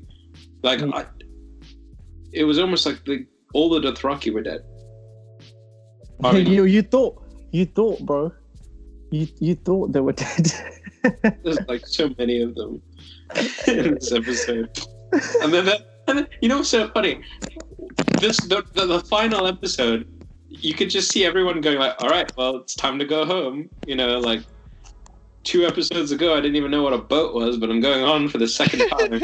Like 0.63 0.79
Mm. 0.79 0.93
I, 0.93 1.05
it 2.33 2.43
was 2.43 2.59
almost 2.59 2.85
like 2.85 3.03
the 3.05 3.25
all 3.53 3.69
the 3.69 3.79
Dothraki 3.79 4.33
were 4.33 4.41
dead. 4.43 4.61
I 6.23 6.33
mean, 6.33 6.47
you 6.47 6.65
you 6.65 6.81
thought 6.81 7.23
you 7.51 7.65
thought, 7.65 8.05
bro. 8.05 8.31
You 9.11 9.27
you 9.39 9.55
thought 9.55 9.93
they 9.93 10.01
were 10.01 10.13
dead. 10.13 10.51
there's 11.43 11.59
like 11.67 11.85
so 11.87 12.09
many 12.17 12.41
of 12.41 12.55
them 12.55 12.81
in 13.67 13.93
this 13.93 14.11
episode. 14.11 14.69
And 15.41 15.53
then, 15.53 15.65
that, 15.65 16.01
and 16.07 16.17
then 16.17 16.27
you 16.41 16.49
know 16.49 16.57
what's 16.57 16.69
so 16.69 16.89
funny? 16.89 17.21
This 18.19 18.41
the, 18.41 18.63
the, 18.73 18.85
the 18.85 18.99
final 19.01 19.47
episode, 19.47 20.05
you 20.49 20.73
could 20.73 20.89
just 20.89 21.11
see 21.11 21.25
everyone 21.25 21.61
going 21.61 21.77
like, 21.79 21.95
"All 22.01 22.09
right, 22.09 22.29
well, 22.37 22.57
it's 22.57 22.75
time 22.75 22.99
to 22.99 23.05
go 23.05 23.25
home." 23.25 23.69
You 23.85 23.95
know, 23.95 24.19
like 24.19 24.43
two 25.47 25.65
episodes 25.65 26.11
ago, 26.11 26.33
I 26.33 26.41
didn't 26.41 26.57
even 26.57 26.71
know 26.71 26.83
what 26.83 26.93
a 26.93 26.97
boat 26.97 27.33
was, 27.33 27.57
but 27.57 27.69
I'm 27.69 27.79
going 27.79 28.03
on 28.03 28.27
for 28.27 28.37
the 28.37 28.47
second 28.47 28.87
time. 28.89 29.21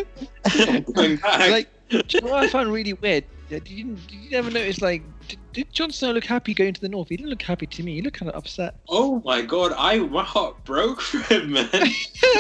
Going 0.93 1.17
back. 1.17 1.51
Like, 1.51 1.69
do 1.89 2.01
you 2.09 2.21
know 2.21 2.32
what 2.32 2.43
I 2.43 2.47
found 2.47 2.71
really 2.71 2.93
weird? 2.93 3.26
Did 3.49 3.67
you, 3.69 3.95
did 3.95 4.15
you 4.15 4.38
ever 4.38 4.49
notice, 4.49 4.82
like, 4.82 5.03
did, 5.28 5.39
did 5.53 5.71
Jon 5.71 5.91
Snow 5.91 6.11
look 6.11 6.26
happy 6.26 6.53
going 6.53 6.74
to 6.74 6.82
the 6.82 6.89
north? 6.89 7.09
He 7.09 7.17
didn't 7.17 7.30
look 7.30 7.41
happy 7.41 7.65
to 7.67 7.84
me. 7.84 7.95
He 7.95 8.01
looked 8.01 8.17
kind 8.19 8.30
of 8.30 8.36
upset. 8.36 8.76
oh 8.89 9.21
my 9.26 9.41
god, 9.41 9.74
I 9.78 9.97
my 9.99 10.24
heart 10.24 10.63
broke 10.65 11.01
for 11.01 11.19
him, 11.34 11.53
man. 11.53 11.69
I 11.74 11.89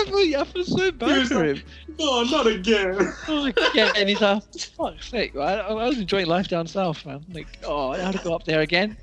feel, 0.07 0.39
I 0.39 0.43
feel 0.45 0.63
so 0.63 0.91
bad 0.91 1.27
for 1.27 1.35
like- 1.47 1.57
him. 1.57 1.63
No, 1.99 2.23
not 2.23 2.47
again. 2.47 3.13
Oh, 3.27 3.51
yeah, 3.75 3.91
and 3.95 4.09
he's 4.09 4.19
like, 4.19 4.41
fuck's 4.75 5.09
sake. 5.09 5.35
I, 5.35 5.59
I 5.59 5.73
was 5.73 5.99
enjoying 5.99 6.25
life 6.25 6.47
down 6.47 6.65
south, 6.65 7.05
man. 7.05 7.23
Like, 7.31 7.45
oh, 7.63 7.91
I 7.91 7.99
had 7.99 8.13
to 8.13 8.23
go 8.23 8.33
up 8.33 8.45
there 8.45 8.61
again. 8.61 8.97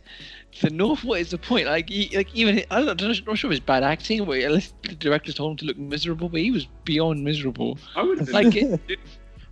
The 0.60 0.70
north, 0.70 1.04
what 1.04 1.20
is 1.20 1.30
the 1.30 1.38
point? 1.38 1.66
Like, 1.68 1.88
he, 1.88 2.10
like 2.16 2.34
even 2.34 2.64
I'm 2.72 2.86
not, 2.86 3.00
I'm 3.00 3.08
not 3.08 3.38
sure 3.38 3.50
if 3.50 3.56
it's 3.56 3.64
bad 3.64 3.84
acting, 3.84 4.24
but 4.24 4.40
at 4.40 4.50
least 4.50 4.74
the 4.82 4.96
directors 4.96 5.36
told 5.36 5.52
him 5.52 5.56
to 5.58 5.64
look 5.66 5.78
miserable, 5.78 6.28
but 6.28 6.40
he 6.40 6.50
was 6.50 6.66
beyond 6.84 7.22
miserable. 7.22 7.78
I 7.94 8.02
would 8.02 8.28
Like, 8.32 8.56
it, 8.56 8.80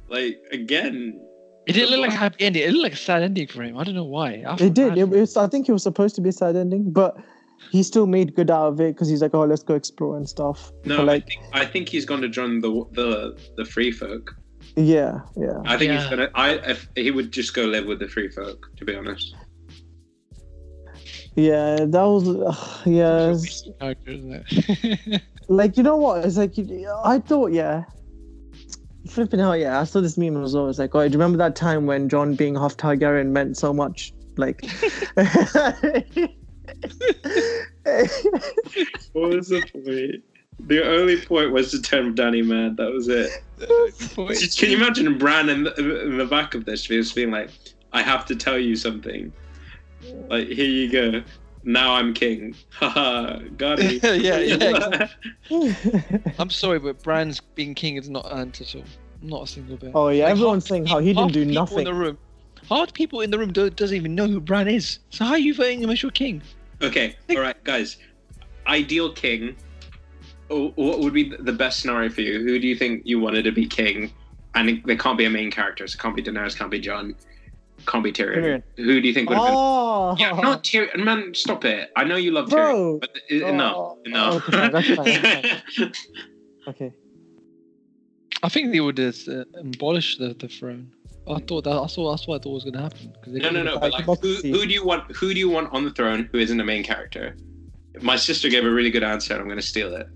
like 0.08 0.40
again. 0.50 1.20
It 1.68 1.72
didn't 1.72 1.90
look 1.90 2.00
like 2.00 2.10
a 2.12 2.16
happy 2.16 2.44
ending. 2.44 2.62
It 2.62 2.70
looked 2.72 2.82
like 2.82 2.92
a 2.94 2.96
sad 2.96 3.22
ending 3.22 3.46
for 3.46 3.62
him. 3.62 3.76
I 3.76 3.84
don't 3.84 3.94
know 3.94 4.04
why. 4.04 4.42
I 4.46 4.54
it 4.54 4.74
did. 4.74 4.90
bad 4.90 4.98
It, 4.98 5.08
was, 5.10 5.36
I 5.36 5.46
think 5.46 5.68
it 5.68 5.72
was 5.72 5.82
supposed 5.82 6.14
to 6.16 6.20
be 6.20 6.30
a 6.30 6.32
sad 6.32 6.56
ending, 6.56 6.90
but 6.90 7.18
he 7.70 7.82
still 7.82 8.06
made 8.06 8.34
good 8.34 8.50
out 8.50 8.68
of 8.68 8.80
it 8.80 8.94
because 8.94 9.08
he's 9.08 9.20
like, 9.20 9.34
"Oh, 9.34 9.44
let's 9.44 9.62
go 9.62 9.74
explore 9.74 10.16
and 10.16 10.28
stuff." 10.28 10.72
No, 10.84 10.96
But, 10.96 11.02
I 11.02 11.04
like, 11.04 11.26
think 11.26 11.42
I 11.52 11.64
think 11.66 11.88
he's 11.88 12.04
going 12.06 12.22
to 12.22 12.28
join 12.28 12.60
the 12.60 12.84
the 12.92 13.38
the 13.56 13.64
free 13.64 13.90
folk. 13.90 14.34
yeah, 14.76 15.20
yeah. 15.36 15.60
I 15.66 15.76
think 15.76 15.92
he's 15.92 16.06
gonna. 16.06 16.30
I 16.34 16.54
if 16.72 16.88
he 16.96 17.10
would 17.10 17.32
just 17.32 17.52
go 17.54 17.64
live 17.64 17.86
with 17.86 17.98
the 17.98 18.08
free 18.08 18.28
folk. 18.28 18.70
To 18.78 18.84
be 18.84 18.94
honest. 18.94 19.34
Yeah, 21.36 21.76
that 21.84 22.02
was 22.02 22.28
ugh, 22.28 22.86
yeah. 22.86 23.32
character, 23.78 24.10
isn't 24.10 24.44
it? 24.50 25.22
Like 25.50 25.78
you 25.78 25.82
know 25.82 25.96
what? 25.96 26.26
It's 26.26 26.36
like 26.36 26.52
I 27.04 27.18
thought, 27.20 27.52
yeah. 27.52 27.84
Flipping 29.08 29.40
out, 29.40 29.54
yeah. 29.54 29.80
I 29.80 29.84
saw 29.84 30.00
this 30.00 30.16
meme 30.18 30.42
as 30.44 30.54
well. 30.54 30.68
It's 30.68 30.78
like, 30.78 30.94
oh, 30.94 31.00
do 31.06 31.12
you 31.12 31.18
remember 31.18 31.38
that 31.38 31.56
time 31.56 31.86
when 31.86 32.08
Jon 32.08 32.34
being 32.34 32.54
half 32.54 32.76
Targaryen 32.76 33.28
meant 33.30 33.56
so 33.56 33.72
much? 33.72 34.12
Like, 34.36 34.60
What 39.12 39.30
was 39.30 39.48
the 39.48 39.62
point? 39.72 40.24
The 40.60 40.84
only 40.86 41.20
point 41.20 41.52
was 41.52 41.70
to 41.70 41.80
turn 41.80 42.14
Dany 42.14 42.44
mad. 42.44 42.76
That 42.76 42.92
was 42.92 43.08
it. 43.08 43.30
Just- 43.58 44.58
Can 44.58 44.70
you 44.70 44.76
imagine 44.76 45.16
Bran 45.18 45.48
in 45.48 45.64
the, 45.64 46.02
in 46.06 46.18
the 46.18 46.26
back 46.26 46.54
of 46.54 46.64
this 46.64 46.82
just 46.82 47.14
being 47.14 47.30
like, 47.30 47.50
"I 47.92 48.02
have 48.02 48.26
to 48.26 48.36
tell 48.36 48.58
you 48.58 48.76
something. 48.76 49.32
Like, 50.28 50.48
here 50.48 50.66
you 50.68 50.90
go. 50.90 51.22
Now 51.68 51.96
I'm 51.96 52.14
king. 52.14 52.54
Haha, 52.70 53.40
got 53.58 53.78
it." 53.78 54.02
yeah, 54.22 54.38
yeah. 54.38 56.30
I'm 56.38 56.48
sorry, 56.48 56.78
but 56.78 57.02
Bran's 57.02 57.40
being 57.40 57.74
king 57.74 57.96
is 57.96 58.08
not 58.08 58.26
earned 58.32 58.58
at 58.62 58.74
all. 58.74 58.84
Not 59.20 59.42
a 59.42 59.46
single 59.46 59.76
bit. 59.76 59.92
oh 59.94 60.08
yeah, 60.08 60.24
Like, 60.24 60.30
everyone's 60.32 60.64
half 60.64 60.68
saying 60.68 60.86
how 60.86 60.98
he 60.98 61.12
didn't 61.12 61.32
do 61.32 61.44
nothing. 61.44 61.54
the 61.54 61.64
people 61.66 61.78
In 61.78 61.84
the 61.84 61.94
room, 61.94 62.18
half 62.70 62.86
the 62.86 62.92
people 62.94 63.20
in 63.20 63.30
the 63.30 63.38
room 63.38 63.52
do, 63.52 63.68
doesn't 63.68 63.94
even 63.94 64.14
know 64.14 64.26
who 64.26 64.40
Bran 64.40 64.66
is. 64.66 64.98
So 65.10 65.26
how 65.26 65.32
are 65.32 65.38
you 65.38 65.54
voting 65.54 65.82
him 65.82 65.90
as 65.90 66.02
your 66.02 66.10
king? 66.12 66.40
Okay, 66.80 67.16
all 67.30 67.40
right, 67.40 67.62
guys. 67.64 67.98
Ideal 68.66 69.12
king. 69.12 69.54
What 70.48 71.00
would 71.00 71.12
be 71.12 71.34
the 71.38 71.52
best 71.52 71.80
scenario 71.80 72.08
for 72.08 72.22
you? 72.22 72.38
Who 72.38 72.58
do 72.58 72.66
you 72.66 72.76
think 72.76 73.02
you 73.04 73.20
wanted 73.20 73.42
to 73.42 73.52
be 73.52 73.66
king? 73.66 74.10
And 74.54 74.70
it, 74.70 74.86
there 74.86 74.96
can't 74.96 75.18
be 75.18 75.26
a 75.26 75.30
main 75.30 75.50
character. 75.50 75.86
So 75.86 75.96
it 75.96 76.00
can't 76.00 76.16
be 76.16 76.22
Daenerys, 76.22 76.56
can't 76.56 76.70
be 76.70 76.80
Jon, 76.80 77.14
can't 77.88 78.04
be 78.04 78.12
Tyrion. 78.12 78.36
Tyrion. 78.42 78.62
Who 78.76 79.00
do 79.00 79.08
you 79.08 79.14
think 79.14 79.28
would 79.30 79.38
have 79.38 79.46
been? 79.46 79.54
Oh, 79.56 80.16
Yeah, 80.18 80.32
not 80.40 80.62
Tyrion. 80.64 81.04
Man, 81.04 81.34
stop 81.34 81.64
it. 81.64 81.90
I 81.96 82.04
know 82.04 82.16
you 82.16 82.30
love 82.30 82.48
Bro. 82.50 83.00
Tyrion, 83.00 83.00
but 83.00 83.10
enough, 83.30 83.76
Oh, 83.76 83.98
enough. 84.04 84.48
okay, 84.48 84.68
that's 84.70 84.88
fine, 84.94 85.22
that's 85.22 85.98
okay. 86.68 86.92
I 88.42 88.48
think 88.48 88.72
they 88.72 88.80
would 88.80 88.96
just 88.96 89.28
uh, 89.28 89.44
abolish 89.56 90.18
the, 90.18 90.34
the 90.38 90.46
throne. 90.48 90.92
I 91.28 91.40
thought 91.40 91.64
that. 91.64 91.74
That's 91.74 91.96
what, 91.96 92.12
that's 92.12 92.26
what 92.28 92.40
I 92.40 92.42
thought 92.42 92.52
was 92.54 92.64
going 92.64 92.74
to 92.74 92.80
happen. 92.82 93.12
'cause 93.22 93.32
they 93.34 93.40
no, 93.40 93.50
no, 93.50 93.62
no. 93.62 93.78
But 93.78 93.92
like, 93.92 94.04
who, 94.20 94.34
who 94.36 94.64
do 94.66 94.72
you 94.72 94.84
want? 94.84 95.10
Who 95.16 95.34
do 95.34 95.38
you 95.40 95.50
want 95.50 95.72
on 95.72 95.84
the 95.84 95.90
throne? 95.90 96.28
Who 96.32 96.38
isn't 96.38 96.58
a 96.60 96.64
main 96.64 96.82
character? 96.84 97.36
My 98.00 98.16
sister 98.16 98.48
gave 98.48 98.64
a 98.64 98.70
really 98.70 98.90
good 98.90 99.02
answer. 99.02 99.34
and 99.34 99.42
I'm 99.42 99.48
going 99.48 99.58
to 99.58 99.66
steal 99.66 99.94
it. 99.94 100.06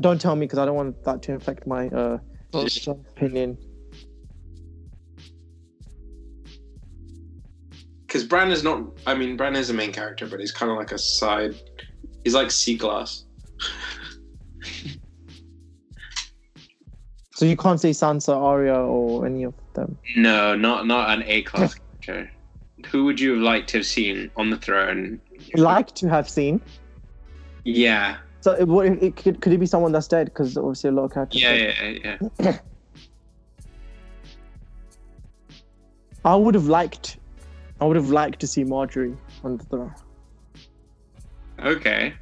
Don't 0.00 0.20
tell 0.20 0.36
me 0.36 0.44
because 0.46 0.58
I 0.58 0.66
don't 0.66 0.74
want 0.76 1.02
that 1.04 1.22
to 1.22 1.34
affect 1.34 1.66
my 1.66 1.88
uh, 1.88 2.18
opinion. 2.52 3.56
Because 8.06 8.24
Bran 8.24 8.50
is 8.52 8.62
not. 8.62 8.84
I 9.06 9.14
mean, 9.14 9.36
Bran 9.36 9.56
is 9.56 9.70
a 9.70 9.74
main 9.74 9.92
character, 9.92 10.26
but 10.26 10.38
he's 10.40 10.52
kind 10.52 10.70
of 10.70 10.78
like 10.78 10.92
a 10.92 10.98
side. 10.98 11.54
He's 12.24 12.34
like 12.34 12.50
C 12.50 12.76
glass. 12.76 13.24
So 17.34 17.44
you 17.44 17.56
can't 17.56 17.80
say 17.80 17.90
Sansa, 17.90 18.34
Arya, 18.34 18.74
or 18.74 19.26
any 19.26 19.42
of 19.42 19.54
them. 19.74 19.98
No, 20.16 20.54
not 20.56 20.86
not 20.86 21.10
an 21.10 21.22
A 21.26 21.42
class 21.42 21.74
character. 22.00 22.30
Who 22.90 23.04
would 23.04 23.18
you 23.20 23.32
have 23.32 23.42
liked 23.42 23.68
to 23.70 23.78
have 23.78 23.86
seen 23.86 24.30
on 24.36 24.50
the 24.50 24.56
throne? 24.56 25.20
Like 25.54 25.94
to 25.96 26.08
have 26.08 26.28
seen. 26.28 26.60
Yeah, 27.64 28.18
So 28.42 28.52
it, 28.52 28.68
what, 28.68 28.86
it 28.86 29.16
could 29.16 29.40
could 29.40 29.52
it 29.52 29.58
be 29.58 29.66
someone 29.66 29.90
that's 29.90 30.06
dead? 30.06 30.26
Because 30.26 30.56
obviously 30.56 30.88
a 30.90 30.92
lot 30.92 31.04
of 31.06 31.12
characters. 31.12 31.42
yeah, 31.42 31.56
dead. 31.56 32.00
yeah, 32.04 32.28
yeah. 32.38 32.58
I 36.24 36.36
would 36.36 36.54
have 36.54 36.66
liked. 36.68 37.18
I 37.80 37.84
would 37.84 37.96
have 37.96 38.10
liked 38.10 38.40
to 38.40 38.46
see 38.46 38.64
Margaery 38.64 39.16
on 39.44 39.56
the 39.58 39.64
throne. 39.64 39.94
Okay. 41.62 42.14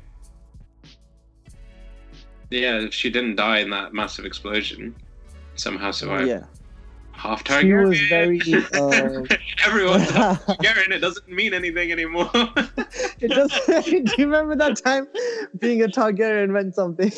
Yeah, 2.51 2.79
if 2.81 2.95
she 2.95 3.11
didn't 3.11 3.37
die 3.37 3.59
in 3.59 3.71
that 3.71 3.93
massive 3.95 4.25
explosion, 4.25 4.95
somehow 5.57 5.91
survived. 5.91 6.29
Yeah, 6.29 6.45
Half 7.13 7.41
she 7.41 7.45
Targaryen. 7.55 7.89
was 7.89 8.01
very. 8.09 8.41
Uh, 8.75 9.25
Everyone's 9.67 10.11
half 10.11 10.45
Targaryen. 10.47 10.91
It 10.91 10.99
doesn't 11.01 11.29
mean 11.29 11.55
anything 11.55 11.91
anymore. 11.91 12.31
it 12.35 13.29
does. 13.29 13.51
do 13.85 13.97
you 14.19 14.27
remember 14.27 14.55
that 14.57 14.77
time 14.85 15.09
being 15.59 15.83
a 15.83 15.89
Targaryen 15.89 16.51
meant 16.51 16.75
something? 16.75 17.11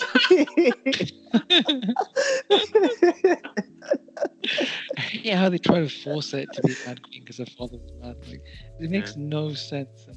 I 5.26 5.30
hate 5.30 5.36
how 5.38 5.48
they 5.48 5.58
try 5.58 5.80
to 5.80 5.88
force 5.88 6.32
it 6.34 6.48
to 6.52 6.62
be 6.62 6.74
Mad 6.86 7.02
Queen 7.02 7.20
because 7.24 7.38
her 7.38 7.46
father 7.58 7.78
was 7.78 7.92
mad. 8.00 8.16
Like 8.28 8.42
it 8.80 8.90
makes 8.90 9.16
no 9.16 9.54
sense. 9.54 10.06
And, 10.06 10.16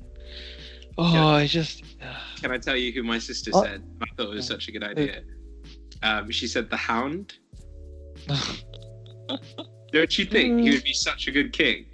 oh, 0.99 1.14
Yeah. 1.14 1.26
I 1.26 1.47
just. 1.47 1.84
Can 2.41 2.51
I 2.51 2.57
tell 2.57 2.76
you 2.76 2.91
who 2.91 3.01
my 3.03 3.18
sister 3.18 3.49
Oh. 3.53 3.64
said? 3.64 3.84
I 4.01 4.05
thought 4.16 4.32
it 4.32 4.36
was 4.36 4.45
such 4.45 4.68
a 4.68 4.72
good 4.72 4.84
idea. 4.84 5.22
Um, 6.03 6.30
she 6.30 6.47
said 6.47 6.70
the 6.70 6.78
Hound. 6.78 7.34
Don't 9.91 10.18
you 10.18 10.26
think 10.26 10.62
he 10.62 10.70
would 10.72 10.84
be 10.84 10.93
such 10.93 11.28
a 11.28 11.32
good 11.32 11.51
king? 11.53 11.86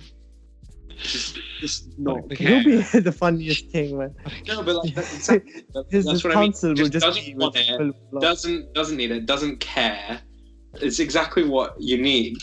Just, 0.98 1.40
just 1.60 1.98
not 1.98 2.28
Like. 2.30 2.38
He'll 2.38 2.64
be 2.64 2.78
the 3.00 3.12
funniest 3.12 3.72
king, 3.72 3.98
man. 3.98 4.16
No, 4.48 4.62
but 4.64 4.76
like 4.84 4.94
that's, 4.96 5.14
exactly, 5.30 5.66
that- 5.74 5.86
His, 5.90 6.06
that's 6.06 6.16
his 6.16 6.24
what 6.26 6.36
I 6.36 6.40
mean. 6.42 6.48
council 6.52 6.70
will 6.70 6.76
Just 6.76 6.92
just 6.94 7.06
doesn't 7.06 7.26
be 7.26 7.36
want 7.36 7.56
it. 7.56 7.68
full 7.78 7.90
of 7.90 7.96
love. 8.12 8.22
Doesn't 8.22 8.74
doesn't 8.74 8.98
need 8.98 9.12
it. 9.12 9.26
Doesn't 9.26 9.60
care. 9.62 10.20
It's 10.76 11.00
exactly 11.00 11.44
what 11.48 11.76
you 11.80 11.98
need. 12.02 12.38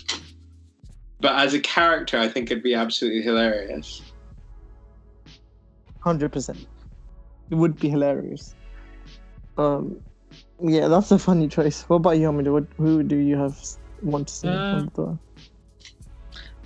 But 1.23 1.37
as 1.37 1.55
a 1.55 1.61
character, 1.61 2.18
I 2.18 2.29
think 2.29 2.51
it'd 2.51 2.64
be 2.64 2.75
absolutely 2.75 3.23
hilarious. 3.23 4.03
Hundred 6.01 6.33
percent. 6.33 6.66
It 7.49 7.55
would 7.55 7.79
be 7.79 7.89
hilarious. 7.89 8.57
Um, 9.57 10.01
yeah, 10.61 10.89
that's 10.89 11.12
a 11.12 11.18
funny 11.18 11.47
choice. 11.47 11.85
What 11.85 11.97
about 11.97 12.18
you, 12.18 12.27
Hamid? 12.27 12.49
What 12.49 12.66
who 12.77 13.05
do 13.05 13.16
you 13.16 13.37
have 13.37 13.57
want 14.03 14.29
to 14.29 14.35
see 14.35 14.49
Uh, 14.49 14.53
on 14.53 14.85
the 14.87 14.91
throne? 14.91 15.18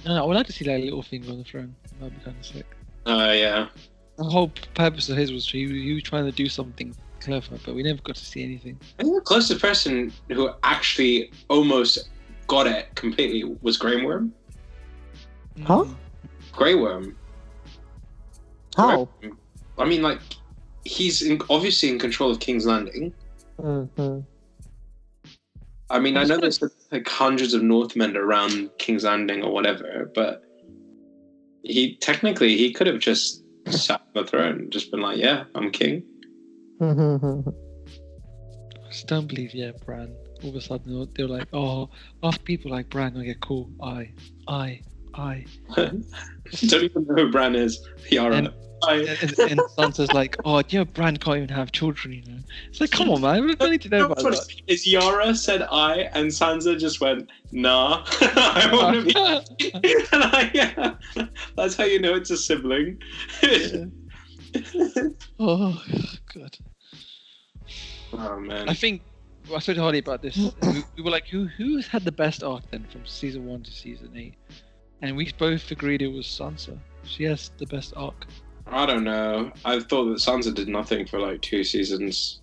No, 0.07 0.15
no, 0.15 0.23
I 0.23 0.27
would 0.27 0.37
like 0.37 0.47
to 0.47 0.53
see 0.53 0.65
that 0.65 0.81
little 0.81 1.03
thing 1.03 1.29
on 1.29 1.37
the 1.39 1.45
throne. 1.45 1.77
That'd 2.01 2.19
be 2.19 2.25
kind 2.25 2.37
of 2.39 2.47
sick. 2.47 2.67
Oh 3.05 3.33
yeah. 3.33 3.69
The 4.17 4.25
whole 4.25 4.51
purpose 4.75 5.11
of 5.11 5.19
his 5.19 5.33
was 5.33 5.47
he, 5.51 5.67
he 5.69 5.93
was 5.93 6.03
trying 6.03 6.25
to 6.25 6.33
do 6.33 6.49
something 6.49 6.97
clever, 7.21 7.59
but 7.67 7.75
we 7.75 7.83
never 7.83 8.01
got 8.01 8.17
to 8.17 8.25
see 8.25 8.43
anything. 8.43 8.81
I 8.99 9.03
think 9.03 9.17
the 9.17 9.21
closest 9.21 9.61
person 9.61 10.15
who 10.31 10.49
actually 10.63 11.31
almost 11.51 12.09
got 12.47 12.67
it 12.67 12.95
completely 12.95 13.45
was 13.61 13.77
Grey 13.77 14.03
Worm. 14.03 14.33
Huh? 15.65 15.85
Mm. 15.85 15.95
Grey 16.53 16.75
Worm. 16.75 17.17
How? 18.77 19.09
I 19.79 19.85
mean, 19.85 20.03
like, 20.03 20.21
he's 20.85 21.23
in, 21.23 21.41
obviously 21.49 21.91
in 21.91 21.99
control 21.99 22.31
of 22.31 22.41
King's 22.41 22.67
Landing. 22.67 23.13
Mhm. 23.59 24.25
I 25.89 26.01
mean, 26.01 26.17
I 26.17 26.25
know 26.25 26.39
there's 26.39 26.61
like 26.91 27.09
hundreds 27.09 27.55
of 27.55 27.63
Northmen 27.63 28.17
around 28.17 28.71
King's 28.79 29.05
Landing 29.05 29.43
or 29.43 29.53
whatever, 29.53 30.11
but 30.15 30.43
he 31.63 31.97
technically 31.97 32.57
he 32.57 32.73
could 32.73 32.87
have 32.87 32.99
just 32.99 33.43
sat 33.71 34.01
on 34.01 34.25
the 34.25 34.29
throne, 34.29 34.59
and 34.61 34.73
just 34.73 34.91
been 34.91 35.01
like, 35.01 35.19
"Yeah, 35.19 35.45
I'm 35.55 35.71
king." 35.71 36.03
I 36.81 37.43
just 38.91 39.07
don't 39.07 39.27
believe, 39.27 39.55
yeah, 39.55 39.73
Bran. 39.85 40.15
All 40.43 40.51
of 40.51 40.57
a 40.57 40.61
sudden, 40.61 40.93
they 40.93 40.99
were- 40.99 41.07
they 41.15 41.23
were 41.25 41.39
like, 41.39 41.49
oh, 41.53 41.89
after 42.23 42.43
people 42.43 42.71
like 42.71 42.91
Bran, 42.91 43.13
gonna 43.13 43.25
get 43.25 43.41
cool. 43.41 43.71
I, 43.83 44.13
I, 44.47 44.81
I. 45.19 45.45
Don't 45.77 46.05
even 46.85 47.07
know 47.07 47.15
who 47.15 47.31
Bran 47.31 47.55
is. 47.55 47.87
Yara. 48.11 48.37
And- 48.37 48.53
And, 48.89 49.09
and 49.09 49.61
Sansa's 49.77 50.13
like, 50.13 50.37
oh, 50.45 50.63
you 50.69 50.79
know, 50.81 50.85
Bran 50.85 51.17
can't 51.17 51.39
even 51.39 51.49
have 51.49 51.73
children, 51.73 52.13
you 52.13 52.23
know? 52.31 52.39
It's 52.69 52.79
like, 52.81 52.91
come 52.91 53.09
on, 53.09 53.23
man, 53.23 53.47
we 53.47 53.55
don't 53.57 53.71
need 53.71 53.81
to 53.81 53.89
know 53.89 54.05
about 54.05 54.19
that. 54.19 54.47
Is 54.67 54.87
Yara 54.87 55.35
said 55.35 55.63
I 55.63 56.03
and 56.13 56.29
Sansa 56.29 56.79
just 56.79 57.01
went 57.01 57.29
nah. 57.51 58.05
I 58.21 58.69
want 58.71 58.97
to 58.97 59.59
be. 59.59 59.75
and 60.13 60.23
I, 60.25 60.51
yeah, 60.55 60.95
that's 61.57 61.75
how 61.75 61.85
you 61.85 61.99
know 62.01 62.15
it's 62.15 62.31
a 62.31 62.37
sibling. 62.37 63.01
oh, 65.41 65.83
God. 66.35 66.59
oh 68.13 68.41
man. 68.41 68.69
I 68.69 68.75
think 68.75 69.03
I 69.55 69.59
spoke 69.59 69.77
to 69.77 69.83
Hardy 69.83 69.99
about 69.99 70.23
this. 70.23 70.37
we, 70.37 70.85
we 70.97 71.03
were 71.03 71.11
like, 71.11 71.27
who 71.29 71.47
who's 71.47 71.89
had 71.89 72.05
the 72.05 72.13
best 72.13 72.43
arc 72.45 72.71
then 72.71 72.85
from 72.91 73.07
season 73.07 73.47
one 73.47 73.63
to 73.63 73.71
season 73.73 74.13
eight? 74.17 74.35
And 75.03 75.17
we 75.17 75.31
both 75.39 75.71
agreed 75.71 76.03
it 76.03 76.09
was 76.09 76.27
Sansa. 76.27 76.79
She 77.05 77.25
has 77.25 77.51
the 77.59 77.67
best 77.67 77.93
arc. 77.97 78.27
I 78.67 78.87
don't 78.87 79.05
know. 79.05 79.53
I 79.65 79.79
thought 79.81 80.07
that 80.07 80.19
Sansa 80.19 80.53
did 80.55 80.69
nothing 80.69 81.07
for 81.07 81.21
like 81.21 81.41
two 81.43 81.63
seasons. 81.65 82.41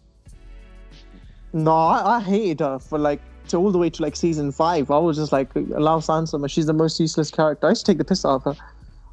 No, 1.51 1.71
I, 1.75 2.17
I 2.17 2.19
hated 2.21 2.61
her 2.61 2.79
for 2.79 2.97
like 2.97 3.19
to 3.49 3.57
all 3.57 3.71
the 3.71 3.77
way 3.77 3.89
to 3.89 4.01
like 4.01 4.15
season 4.15 4.51
five. 4.51 4.89
I 4.89 4.97
was 4.97 5.17
just 5.17 5.31
like, 5.31 5.53
allow 5.55 5.99
Sansa, 5.99 6.39
man. 6.39 6.47
She's 6.47 6.65
the 6.65 6.73
most 6.73 6.99
useless 6.99 7.29
character. 7.29 7.67
I 7.67 7.71
used 7.71 7.85
to 7.85 7.91
take 7.91 7.97
the 7.97 8.05
piss 8.05 8.25
out 8.25 8.45
of 8.45 8.55
her. 8.57 8.63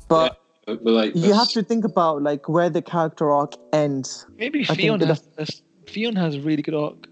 But 0.09 0.41
But, 0.66 0.84
but, 0.84 0.93
like, 0.93 1.16
you 1.16 1.32
have 1.32 1.49
to 1.51 1.62
think 1.62 1.84
about 1.84 2.22
like 2.22 2.49
where 2.49 2.70
the 2.70 2.82
character 2.82 3.30
arc 3.30 3.55
ends. 3.72 4.26
Maybe 4.38 4.62
I 4.68 4.74
think 4.74 5.03
has 5.03 5.20
the 5.22 5.30
best. 5.36 5.62
Has 6.16 6.36
a 6.36 6.41
really 6.41 6.62
good 6.62 6.74
arc. 6.74 7.09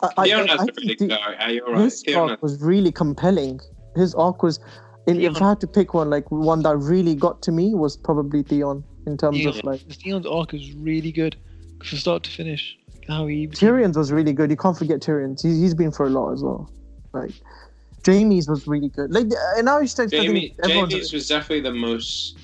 I, 0.00 0.08
I- 0.16 0.24
Theon 0.24 0.48
I- 0.48 0.52
has 0.52 0.60
I 0.60 0.64
a 0.64 0.66
really 0.78 0.94
good 0.94 1.12
arc. 1.12 1.36
Yeah, 1.38 1.48
you're 1.50 1.66
right. 1.72 1.80
his 1.82 2.02
Theon 2.02 2.30
arc 2.30 2.42
was 2.42 2.60
really 2.62 2.90
compelling. 2.90 3.60
His 3.94 4.14
arc 4.14 4.42
was, 4.42 4.58
in, 5.06 5.20
if 5.20 5.40
I 5.40 5.50
had 5.50 5.60
to 5.60 5.66
pick 5.66 5.94
one, 5.94 6.10
like 6.10 6.30
one 6.30 6.62
that 6.62 6.76
really 6.76 7.14
got 7.14 7.42
to 7.42 7.52
me 7.52 7.74
was 7.74 7.96
probably 7.96 8.42
Theon 8.42 8.84
in 9.06 9.16
terms 9.16 9.38
Theon, 9.38 9.58
of 9.58 9.64
like 9.64 9.80
Theon's 9.80 10.26
arc 10.26 10.54
is 10.54 10.72
really 10.74 11.12
good 11.12 11.36
from 11.84 11.98
start 11.98 12.22
to 12.24 12.30
finish. 12.30 12.76
Like, 12.88 13.08
how 13.08 13.26
he 13.26 13.46
Tyrion's 13.48 13.96
was 13.98 14.12
really 14.12 14.32
good. 14.32 14.50
You 14.50 14.56
can't 14.56 14.76
forget 14.76 15.00
Tyrion's. 15.00 15.42
He's, 15.42 15.58
he's 15.60 15.74
been 15.74 15.92
for 15.92 16.06
a 16.06 16.10
lot 16.10 16.32
as 16.32 16.42
well. 16.42 16.70
Like 17.12 17.32
Jaime's 18.06 18.48
was 18.48 18.66
really 18.66 18.88
good. 18.88 19.12
Like 19.12 19.26
and 19.56 19.66
now 19.66 19.80
he's 19.80 19.90
starting. 19.90 20.18
I 20.18 20.24
Jaime, 20.24 20.54
everyone's- 20.62 20.92
Jaime's 20.92 21.12
was 21.12 21.28
definitely 21.28 21.60
the 21.60 21.72
most. 21.72 22.38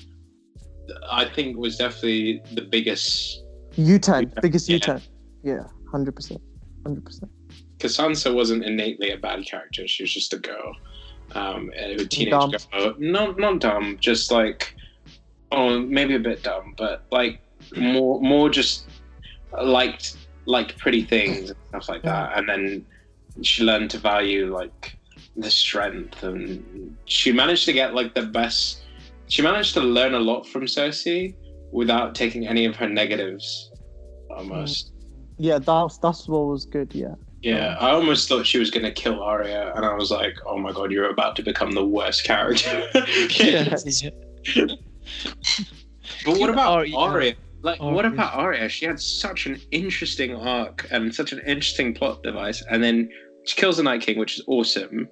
I 1.09 1.25
think 1.25 1.57
was 1.57 1.77
definitely 1.77 2.41
the 2.53 2.61
biggest. 2.61 3.43
U-turn, 3.75 4.33
biggest 4.41 4.67
Yeah. 4.67 4.73
U-turn. 4.75 5.01
Yeah, 5.43 5.63
hundred 5.91 6.15
percent, 6.15 6.41
hundred 6.85 7.05
percent. 7.05 7.31
Because 7.77 7.97
Sansa 7.97 8.33
wasn't 8.33 8.65
innately 8.65 9.11
a 9.11 9.17
bad 9.17 9.45
character. 9.45 9.87
She 9.87 10.03
was 10.03 10.13
just 10.13 10.33
a 10.33 10.37
girl, 10.37 10.75
um, 11.35 11.71
and 11.75 11.99
a 11.99 12.05
teenage 12.05 12.31
Dumb. 12.31 12.51
girl. 12.71 12.95
Not 12.97 13.39
not 13.39 13.59
dumb, 13.59 13.97
just 13.99 14.31
like, 14.31 14.75
oh, 15.51 15.79
maybe 15.79 16.15
a 16.15 16.19
bit 16.19 16.43
dumb, 16.43 16.73
but 16.77 17.05
like 17.11 17.41
more 17.75 18.19
more 18.21 18.49
just 18.49 18.89
liked 19.61 20.17
liked 20.45 20.77
pretty 20.77 21.03
things 21.03 21.49
and 21.49 21.59
stuff 21.69 21.89
like 21.89 22.03
that. 22.03 22.37
And 22.37 22.47
then 22.47 22.85
she 23.41 23.63
learned 23.63 23.91
to 23.91 23.97
value 23.97 24.53
like 24.53 24.97
the 25.35 25.51
strength, 25.51 26.23
and 26.23 26.95
she 27.05 27.31
managed 27.31 27.65
to 27.65 27.73
get 27.73 27.93
like 27.93 28.13
the 28.13 28.23
best. 28.23 28.81
She 29.27 29.41
managed 29.41 29.73
to 29.75 29.81
learn 29.81 30.13
a 30.13 30.19
lot 30.19 30.45
from 30.45 30.63
Cersei 30.63 31.35
without 31.71 32.15
taking 32.15 32.47
any 32.47 32.65
of 32.65 32.75
her 32.75 32.89
negatives. 32.89 33.71
Almost. 34.29 34.91
Yeah, 35.37 35.59
that's 35.59 35.97
that's 35.97 36.27
what 36.27 36.47
was 36.47 36.65
good. 36.65 36.93
Yeah. 36.93 37.15
Yeah, 37.41 37.75
I 37.79 37.89
almost 37.91 38.29
thought 38.29 38.45
she 38.45 38.59
was 38.59 38.69
going 38.69 38.85
to 38.85 38.91
kill 38.91 39.21
Arya, 39.21 39.73
and 39.75 39.83
I 39.83 39.93
was 39.95 40.11
like, 40.11 40.35
"Oh 40.45 40.57
my 40.59 40.71
god, 40.71 40.91
you're 40.91 41.09
about 41.09 41.35
to 41.37 41.43
become 41.43 41.71
the 41.71 41.83
worst 41.85 42.23
character." 42.23 42.87
yeah, 42.93 43.75
yeah. 44.55 44.65
But 46.25 46.37
what 46.37 46.49
about 46.51 46.71
Arya- 46.71 46.95
Arya? 46.95 47.35
Like, 47.63 47.81
what 47.81 48.05
about 48.05 48.35
Arya? 48.35 48.69
She 48.69 48.85
had 48.85 48.99
such 48.99 49.45
an 49.47 49.59
interesting 49.71 50.35
arc 50.35 50.87
and 50.91 51.13
such 51.13 51.31
an 51.31 51.39
interesting 51.39 51.93
plot 51.93 52.21
device, 52.21 52.63
and 52.69 52.83
then 52.83 53.09
she 53.45 53.55
kills 53.55 53.77
the 53.77 53.83
Night 53.83 54.01
King, 54.01 54.19
which 54.19 54.37
is 54.37 54.43
awesome. 54.47 55.07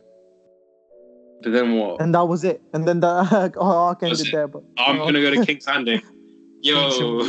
But 1.41 1.53
then 1.53 1.75
what? 1.77 2.01
And 2.01 2.13
that 2.13 2.27
was 2.27 2.43
it. 2.43 2.61
And 2.73 2.87
then 2.87 2.99
the 2.99 3.07
arc 3.59 4.01
Was 4.01 4.19
ended 4.19 4.27
it? 4.27 4.31
there. 4.31 4.47
But 4.47 4.63
I'm 4.77 4.97
gonna 4.97 5.21
go 5.21 5.31
to 5.31 5.45
King's 5.45 5.65
Landing. 5.65 6.01
Yo, 6.61 7.21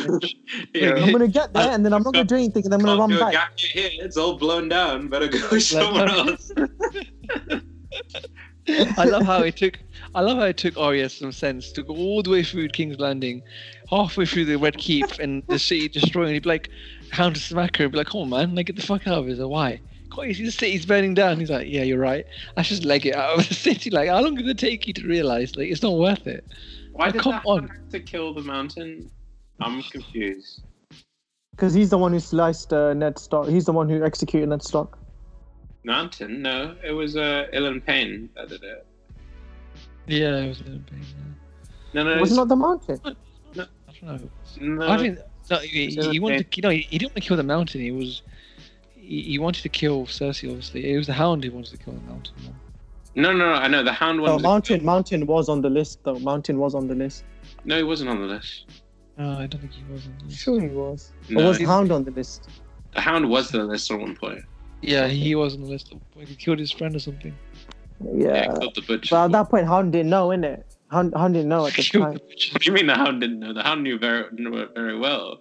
Yo. 0.74 0.96
I'm 0.96 1.12
gonna 1.12 1.28
get 1.28 1.52
there, 1.54 1.70
and 1.70 1.84
then 1.84 1.92
I'm 1.92 2.02
not 2.02 2.12
gonna 2.14 2.24
do 2.24 2.34
anything, 2.34 2.64
and 2.64 2.74
I'm 2.74 2.80
gonna 2.80 3.00
run 3.00 3.16
back. 3.18 3.32
gap 3.32 3.52
year 3.74 3.88
here. 3.90 4.04
It's 4.04 4.16
all 4.16 4.36
blown 4.36 4.68
down. 4.68 5.08
Better 5.08 5.28
go 5.28 5.58
somewhere 5.58 6.06
else. 6.08 6.50
I 8.68 9.04
love 9.04 9.22
how 9.22 9.42
it 9.42 9.56
took. 9.56 9.78
I 10.14 10.20
love 10.20 10.38
how 10.38 10.44
it 10.44 10.56
took 10.56 10.76
Arya 10.76 11.08
some 11.08 11.32
sense 11.32 11.72
to 11.72 11.82
go 11.82 11.94
all 11.94 12.22
the 12.22 12.30
way 12.30 12.42
through 12.42 12.68
King's 12.68 12.98
Landing, 12.98 13.42
halfway 13.88 14.26
through 14.26 14.44
the 14.46 14.56
Red 14.56 14.76
Keep 14.78 15.18
and 15.18 15.42
the 15.48 15.58
city 15.58 15.88
destroying. 15.88 16.34
He'd 16.34 16.42
be 16.42 16.48
like, 16.48 16.68
"Hound 17.12 17.34
to 17.36 17.40
smack 17.40 17.76
her." 17.76 17.84
He'd 17.84 17.92
be 17.92 17.98
like, 17.98 18.08
"Come 18.08 18.22
on, 18.22 18.28
man! 18.30 18.54
Like, 18.54 18.66
get 18.66 18.76
the 18.76 18.82
fuck 18.82 19.06
out 19.06 19.18
of 19.18 19.24
here!" 19.26 19.34
He's 19.34 19.38
like, 19.40 19.50
"Why? 19.50 19.80
Can't 20.14 20.26
you 20.28 20.34
see 20.34 20.44
the 20.44 20.50
city's 20.52 20.86
burning 20.86 21.14
down?" 21.14 21.38
He's 21.40 21.50
like, 21.50 21.68
"Yeah, 21.68 21.82
you're 21.82 21.98
right. 21.98 22.26
I 22.56 22.62
should 22.62 22.76
just 22.76 22.84
leg 22.84 23.06
it 23.06 23.14
out 23.14 23.38
of 23.38 23.48
the 23.48 23.54
city. 23.66 23.90
Like, 23.90 24.08
how 24.08 24.20
long 24.22 24.34
did 24.34 24.48
it 24.48 24.58
take 24.58 24.86
you 24.86 24.92
to 24.94 25.06
realize? 25.06 25.54
Like, 25.56 25.68
it's 25.70 25.82
not 25.82 25.94
worth 25.94 26.26
it." 26.26 26.44
Why 26.92 27.08
Oh, 27.08 27.12
did 27.12 27.20
come 27.22 27.32
that 27.32 27.42
on. 27.46 27.68
have 27.68 27.88
to 27.90 28.00
kill 28.00 28.34
the 28.34 28.42
mountain? 28.42 29.10
I'm 29.60 29.82
confused. 29.82 30.62
Because 31.52 31.74
he's 31.74 31.90
the 31.90 31.98
one 31.98 32.12
who 32.12 32.20
sliced 32.20 32.72
uh, 32.72 32.94
Ned 32.94 33.18
Stark. 33.18 33.48
He's 33.48 33.66
the 33.66 33.72
one 33.72 33.88
who 33.88 34.02
executed 34.04 34.48
Ned 34.48 34.62
Stark. 34.62 34.96
Mountain? 35.84 36.42
No, 36.42 36.74
it 36.84 36.92
was 36.92 37.16
uh, 37.16 37.46
Ilyn 37.52 37.84
Payne 37.84 38.28
that 38.36 38.48
did 38.48 38.62
it. 38.62 38.86
Yeah, 40.06 40.36
it 40.38 40.48
was 40.48 40.60
a 40.60 40.64
Payne. 40.64 40.84
pain. 40.90 41.04
No, 41.94 42.04
no, 42.04 42.20
Was 42.20 42.30
it 42.30 42.34
it's- 42.34 42.36
not 42.36 42.48
the 42.48 42.56
mountain? 42.56 43.00
No, 43.04 43.64
I 43.88 44.06
don't 44.06 44.22
know. 44.22 44.30
no. 44.60 44.88
I 44.88 44.96
think 44.98 45.18
no, 45.50 45.58
he, 45.58 45.84
It's 45.86 46.06
he 46.06 46.20
wanted 46.20 46.50
to, 46.50 46.56
you 46.56 46.62
know, 46.62 46.68
he, 46.70 46.82
he 46.82 46.98
didn't 46.98 47.10
want 47.12 47.22
to 47.22 47.28
kill 47.28 47.36
the 47.36 47.42
mountain. 47.42 47.80
He 47.80 47.90
was. 47.90 48.22
He, 48.94 49.22
he 49.22 49.38
wanted 49.38 49.62
to 49.62 49.68
kill 49.68 50.06
Cersei. 50.06 50.48
Obviously, 50.48 50.92
it 50.92 50.96
was 50.96 51.08
the 51.08 51.12
Hound 51.12 51.42
who 51.42 51.50
wanted 51.50 51.72
to 51.72 51.78
kill 51.84 51.94
the 51.94 52.00
mountain. 52.02 52.34
no, 53.16 53.32
no, 53.32 53.38
no. 53.38 53.52
I 53.54 53.66
know 53.66 53.82
the 53.82 53.92
Hound 53.92 54.20
one. 54.20 54.28
No, 54.28 54.34
was- 54.34 54.42
mountain. 54.42 54.84
Mountain 54.84 55.26
was 55.26 55.48
on 55.48 55.60
the 55.60 55.68
list 55.70 55.98
though. 56.04 56.18
Mountain 56.20 56.58
was 56.58 56.74
on 56.74 56.86
the 56.86 56.94
list. 56.94 57.24
No, 57.64 57.76
he 57.76 57.82
wasn't 57.82 58.10
on 58.10 58.20
the 58.20 58.26
list. 58.26 58.66
No, 59.20 59.32
I 59.38 59.46
don't 59.46 59.60
think 59.60 59.72
he 59.72 59.82
was. 59.92 60.06
on 60.06 60.14
the 60.18 60.24
list. 60.26 60.38
Sure, 60.40 60.60
he 60.60 60.68
was. 60.68 61.12
No, 61.28 61.42
or 61.44 61.48
was 61.48 61.58
he- 61.58 61.64
Hound 61.64 61.92
on 61.92 62.04
the 62.04 62.10
list? 62.10 62.48
The 62.94 63.00
Hound 63.02 63.28
was 63.28 63.54
on 63.54 63.60
the 63.60 63.66
list 63.66 63.90
at 63.90 64.00
one 64.00 64.16
point. 64.16 64.42
Yeah, 64.80 65.08
he 65.08 65.34
was 65.34 65.54
on 65.54 65.60
the 65.62 65.68
list. 65.68 65.92
Like 66.16 66.28
he 66.28 66.34
killed 66.36 66.58
his 66.58 66.70
friend 66.72 66.96
or 66.96 67.00
something. 67.00 67.34
Yeah. 68.02 68.34
Yeah, 68.34 68.58
killed 68.58 68.74
the 68.74 68.80
butcher. 68.82 69.14
but 69.14 69.24
at 69.26 69.32
that 69.32 69.50
point, 69.50 69.66
Hound 69.66 69.92
didn't 69.92 70.08
know, 70.10 70.28
innit? 70.28 70.62
Hound, 70.90 71.12
Hound 71.14 71.34
didn't 71.34 71.50
know 71.50 71.66
at 71.66 71.74
the 71.74 71.82
Killed 71.92 72.04
time. 72.04 72.12
What 72.52 72.62
do 72.62 72.70
you 72.70 72.72
mean 72.72 72.86
the 72.86 72.94
Hound 72.94 73.20
didn't 73.20 73.40
know? 73.40 73.52
The 73.52 73.62
Hound 73.62 73.82
knew 73.82 73.98
very, 73.98 74.24
knew 74.32 74.54
it 74.56 74.70
very 74.74 74.98
well. 74.98 75.38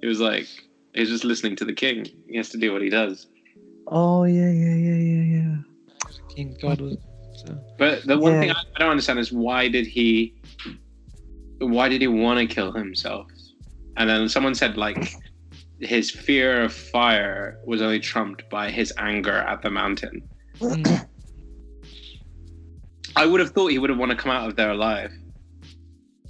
He 0.00 0.06
was 0.06 0.20
like, 0.20 0.46
he 0.94 1.00
was 1.00 1.08
just 1.10 1.24
listening 1.24 1.56
to 1.56 1.64
the 1.64 1.72
king. 1.72 2.06
He 2.28 2.36
has 2.36 2.50
to 2.50 2.56
do 2.58 2.72
what 2.72 2.82
he 2.82 2.88
does. 2.88 3.26
Oh 3.88 4.22
yeah, 4.24 4.48
yeah, 4.50 4.74
yeah, 4.76 4.94
yeah, 4.94 5.22
yeah. 5.42 5.56
King 6.34 6.56
God 6.62 6.80
was. 6.80 6.96
So. 7.44 7.58
But 7.78 8.04
the 8.06 8.16
one 8.16 8.34
Yeah. 8.34 8.40
thing 8.40 8.50
I, 8.52 8.60
I 8.76 8.78
don't 8.78 8.90
understand 8.90 9.18
is 9.18 9.32
why 9.32 9.68
did 9.68 9.86
he, 9.86 10.34
why 11.58 11.88
did 11.88 12.00
he 12.00 12.08
want 12.08 12.38
to 12.38 12.46
kill 12.46 12.72
himself? 12.72 13.26
And 13.96 14.08
then 14.08 14.28
someone 14.28 14.54
said 14.54 14.76
like, 14.76 15.12
his 15.80 16.10
fear 16.10 16.62
of 16.62 16.72
fire 16.72 17.58
was 17.64 17.82
only 17.82 18.00
trumped 18.00 18.48
by 18.50 18.70
his 18.70 18.92
anger 18.98 19.38
at 19.38 19.62
the 19.62 19.70
mountain. 19.70 20.22
Mm. 20.58 21.06
I 23.16 23.26
would 23.26 23.40
have 23.40 23.50
thought 23.50 23.68
he 23.68 23.78
would 23.78 23.90
have 23.90 23.98
want 23.98 24.10
to 24.10 24.16
come 24.16 24.30
out 24.30 24.48
of 24.48 24.56
there 24.56 24.70
alive. 24.70 25.12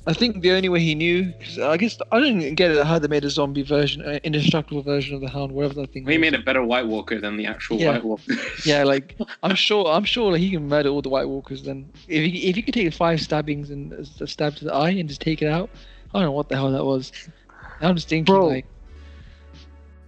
I 0.08 0.14
think 0.14 0.40
the 0.40 0.52
only 0.52 0.70
way 0.70 0.80
he 0.80 0.94
knew, 0.94 1.34
because 1.38 1.58
I 1.58 1.76
guess 1.76 1.98
I 2.10 2.18
didn't 2.18 2.54
get 2.54 2.70
it 2.70 2.86
how 2.86 2.98
they 2.98 3.08
made 3.08 3.26
a 3.26 3.30
zombie 3.30 3.62
version, 3.62 4.00
an 4.00 4.20
indestructible 4.24 4.80
version 4.82 5.14
of 5.14 5.20
the 5.20 5.28
Hound, 5.28 5.52
whatever 5.52 5.74
that 5.74 5.92
thing. 5.92 6.06
He 6.06 6.16
was. 6.16 6.20
made 6.22 6.32
a 6.34 6.38
better 6.38 6.64
White 6.64 6.86
Walker 6.86 7.20
than 7.20 7.36
the 7.36 7.44
actual 7.44 7.76
Yeah. 7.78 7.90
White 7.92 8.04
Walker. 8.04 8.32
Yeah, 8.64 8.84
like 8.84 9.18
I'm 9.42 9.54
sure, 9.54 9.86
I'm 9.86 10.04
sure 10.04 10.32
like, 10.32 10.40
he 10.40 10.50
can 10.50 10.66
murder 10.66 10.88
all 10.88 11.02
the 11.02 11.10
White 11.10 11.28
Walkers. 11.28 11.62
Then 11.62 11.90
if 12.08 12.24
he 12.24 12.48
if 12.48 12.56
he 12.56 12.62
could 12.62 12.72
take 12.72 12.90
five 12.94 13.20
stabbings 13.20 13.68
and 13.68 13.92
a 13.92 14.26
stab 14.26 14.56
to 14.56 14.64
the 14.64 14.72
eye 14.72 14.90
and 14.90 15.10
just 15.10 15.20
take 15.20 15.42
it 15.42 15.48
out, 15.48 15.68
I 16.14 16.20
don't 16.20 16.22
know 16.28 16.32
what 16.32 16.48
the 16.48 16.56
hell 16.56 16.72
that 16.72 16.84
was. 16.86 17.12
I'm 17.82 17.94
just 17.94 18.08
thinking 18.08 18.34
Bro. 18.34 18.46
like, 18.46 18.66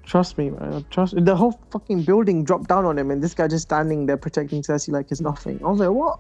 Trust 0.07 0.39
me, 0.39 0.49
man. 0.51 0.85
Trust 0.91 1.15
the 1.25 1.37
whole 1.37 1.61
fucking 1.71 2.03
building 2.03 2.43
dropped 2.43 2.69
down 2.69 2.87
on 2.87 2.99
him, 2.99 3.11
and 3.11 3.23
this 3.23 3.35
guy 3.35 3.47
just 3.49 3.65
standing 3.65 4.07
there 4.07 4.17
protecting 4.17 4.63
Cersei 4.63 4.89
like 4.89 5.11
it's 5.13 5.21
nothing. 5.21 5.61
I 5.63 5.69
was 5.71 5.79
like, 5.79 5.91
what? 5.91 6.19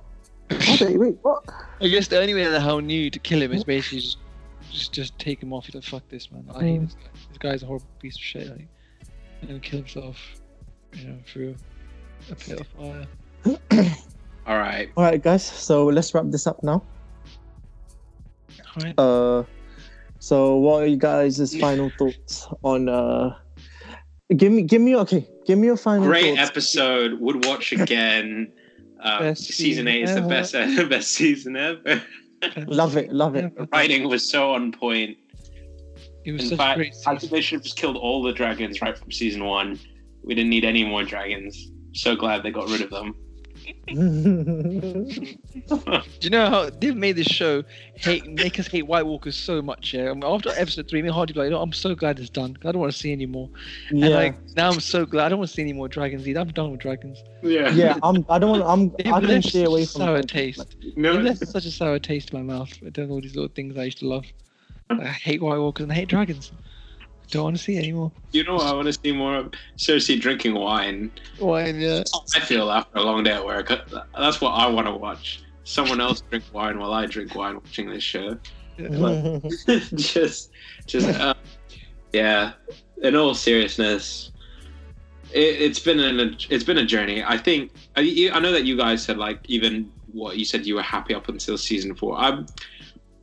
Okay, 0.52 0.96
wait, 0.96 1.16
what? 1.22 1.44
I 1.80 1.88
guess 1.88 2.08
the 2.08 2.20
only 2.20 2.34
way 2.34 2.44
that 2.44 2.50
the 2.50 2.60
Hound 2.60 2.86
knew 2.86 3.08
to 3.10 3.18
kill 3.18 3.40
him 3.42 3.52
is 3.52 3.64
basically 3.64 4.00
just 4.00 4.18
just, 4.70 4.92
just 4.92 5.18
take 5.18 5.42
him 5.42 5.52
off. 5.52 5.66
He's 5.66 5.74
like, 5.74 5.84
fuck 5.84 6.08
this 6.08 6.30
man. 6.30 6.44
I 6.54 6.60
hate 6.62 6.80
Mm. 6.80 6.84
this 6.86 6.94
guy. 6.94 7.10
This 7.28 7.38
guy's 7.38 7.62
a 7.62 7.66
horrible 7.66 7.86
piece 7.98 8.14
of 8.16 8.20
shit. 8.22 8.48
Like, 8.50 8.68
and 9.48 9.62
kill 9.62 9.78
himself, 9.80 10.16
you 10.92 11.08
know, 11.08 11.16
through 11.26 11.56
a 12.30 12.34
pit 12.36 12.60
of 12.60 12.66
fire. 12.68 13.06
All 14.46 14.58
right. 14.58 14.90
All 14.96 15.02
right, 15.04 15.20
guys. 15.22 15.44
So 15.44 15.86
let's 15.86 16.14
wrap 16.14 16.26
this 16.28 16.46
up 16.46 16.62
now. 16.62 16.82
Right. 18.82 18.94
Uh, 18.98 19.44
so 20.20 20.56
what 20.56 20.82
are 20.82 20.86
you 20.86 20.96
guys' 20.96 21.56
final 21.58 21.90
thoughts 21.98 22.46
on? 22.62 22.88
Uh, 22.88 23.36
give 24.36 24.52
me, 24.52 24.62
give 24.62 24.80
me, 24.82 24.94
okay, 24.96 25.26
give 25.46 25.58
me 25.58 25.66
your 25.66 25.76
final. 25.76 26.04
Great 26.04 26.36
thoughts. 26.36 26.50
episode. 26.50 27.18
Would 27.20 27.44
watch 27.46 27.72
again. 27.72 28.52
Um, 29.02 29.20
best 29.20 29.44
season 29.44 29.64
season 29.64 29.88
eight 29.88 30.02
is 30.02 30.14
the 30.14 30.22
best 30.22 30.52
best 30.90 31.12
season 31.12 31.56
ever. 31.56 32.02
Love 32.66 32.96
it, 32.96 33.12
love 33.12 33.36
it. 33.36 33.54
The 33.56 33.68
writing 33.72 34.08
was 34.08 34.28
so 34.28 34.52
on 34.52 34.72
point. 34.72 35.16
It 36.24 36.32
was 36.32 36.42
In 36.42 36.48
such 36.50 36.58
fact, 36.58 36.76
great 36.76 36.94
I 37.06 37.16
think 37.16 37.32
they 37.32 37.40
should 37.40 37.56
have 37.56 37.64
just 37.64 37.76
killed 37.76 37.96
all 37.96 38.22
the 38.22 38.32
dragons 38.32 38.80
right 38.82 38.96
from 38.96 39.10
season 39.10 39.44
one. 39.44 39.78
We 40.22 40.34
didn't 40.34 40.50
need 40.50 40.64
any 40.64 40.84
more 40.84 41.02
dragons. 41.02 41.70
So 41.92 42.14
glad 42.14 42.42
they 42.42 42.50
got 42.50 42.68
rid 42.68 42.82
of 42.82 42.90
them. 42.90 43.14
Do 43.86 45.16
you 46.20 46.30
know 46.30 46.48
how 46.48 46.70
they've 46.70 46.96
made 46.96 47.16
this 47.16 47.26
show 47.26 47.64
hate 47.94 48.26
make 48.26 48.58
us 48.58 48.66
hate 48.68 48.86
White 48.86 49.06
Walkers 49.06 49.36
so 49.36 49.60
much? 49.62 49.92
Yeah, 49.94 50.10
I 50.10 50.14
mean, 50.14 50.24
after 50.24 50.50
episode 50.50 50.88
three, 50.88 51.02
me 51.02 51.08
and 51.08 51.14
Hardy 51.14 51.32
were 51.34 51.44
like, 51.44 51.52
"Oh, 51.52 51.60
I'm 51.62 51.72
so 51.72 51.94
glad 51.94 52.18
it's 52.18 52.30
done. 52.30 52.56
I 52.64 52.72
don't 52.72 52.80
want 52.80 52.92
to 52.92 52.98
see 52.98 53.12
any 53.12 53.26
more. 53.26 53.48
yeah, 53.90 54.06
And 54.06 54.14
like 54.14 54.34
now, 54.56 54.70
I'm 54.70 54.80
so 54.80 55.04
glad 55.06 55.26
I 55.26 55.28
don't 55.30 55.38
want 55.38 55.50
to 55.50 55.54
see 55.54 55.62
any 55.62 55.72
more 55.72 55.88
dragons. 55.88 56.26
Either. 56.28 56.40
I'm 56.40 56.48
done 56.48 56.70
with 56.70 56.80
dragons. 56.80 57.22
Yeah. 57.42 57.70
yeah. 57.70 57.96
I'm. 58.02 58.24
I 58.28 58.38
don't 58.38 58.50
want. 58.50 58.64
I'm. 58.64 58.90
They've 58.96 59.12
I 59.12 59.20
can 59.20 59.28
left 59.28 59.48
stay 59.48 59.60
such 59.60 59.68
away 59.68 59.84
from. 59.86 60.00
sour 60.00 60.16
it. 60.18 60.28
taste. 60.28 60.76
No, 60.96 61.14
It 61.18 61.22
left 61.22 61.46
such 61.46 61.66
a 61.66 61.70
sour 61.70 61.98
taste 61.98 62.32
in 62.32 62.46
my 62.46 62.54
mouth. 62.54 62.72
I 62.84 62.90
don't 62.90 63.08
know 63.08 63.14
all 63.14 63.20
these 63.20 63.34
little 63.34 63.50
things 63.54 63.76
I 63.76 63.84
used 63.84 63.98
to 63.98 64.06
love. 64.06 64.24
I 64.90 65.04
hate 65.06 65.40
White 65.42 65.58
Walkers 65.58 65.84
and 65.84 65.92
I 65.92 65.96
hate 65.96 66.08
dragons. 66.08 66.52
Don't 67.30 67.44
want 67.44 67.56
to 67.56 67.62
see 67.62 67.76
anymore. 67.76 68.10
you 68.32 68.44
know 68.44 68.54
what 68.54 68.66
I 68.66 68.72
want 68.72 68.86
to 68.86 68.92
see 68.92 69.12
more 69.12 69.36
of? 69.36 69.52
Cersei 69.76 70.20
drinking 70.20 70.54
wine. 70.54 71.10
Wine, 71.38 71.80
yeah. 71.80 72.02
I 72.34 72.40
feel 72.40 72.70
after 72.70 72.98
a 72.98 73.02
long 73.02 73.22
day 73.22 73.32
at 73.32 73.44
work. 73.44 73.68
That's 74.18 74.40
what 74.40 74.50
I 74.50 74.66
want 74.66 74.86
to 74.88 74.92
watch. 74.92 75.42
Someone 75.64 76.00
else 76.00 76.22
drink 76.22 76.44
wine 76.52 76.78
while 76.78 76.92
I 76.92 77.06
drink 77.06 77.34
wine 77.34 77.54
watching 77.54 77.88
this 77.88 78.02
show. 78.02 78.36
just, 79.94 80.50
just, 80.86 81.20
uh, 81.20 81.34
yeah. 82.12 82.52
In 83.02 83.14
all 83.14 83.34
seriousness, 83.34 84.32
it, 85.32 85.38
it's 85.38 85.78
been 85.78 86.00
an 86.00 86.36
it's 86.50 86.64
been 86.64 86.78
a 86.78 86.84
journey. 86.84 87.22
I 87.22 87.38
think 87.38 87.72
I, 87.96 88.30
I 88.32 88.40
know 88.40 88.52
that 88.52 88.64
you 88.64 88.76
guys 88.76 89.02
said 89.02 89.16
like 89.16 89.38
even 89.48 89.90
what 90.12 90.36
you 90.36 90.44
said 90.44 90.66
you 90.66 90.74
were 90.74 90.82
happy 90.82 91.14
up 91.14 91.28
until 91.28 91.56
season 91.56 91.94
four. 91.94 92.18
I 92.18 92.44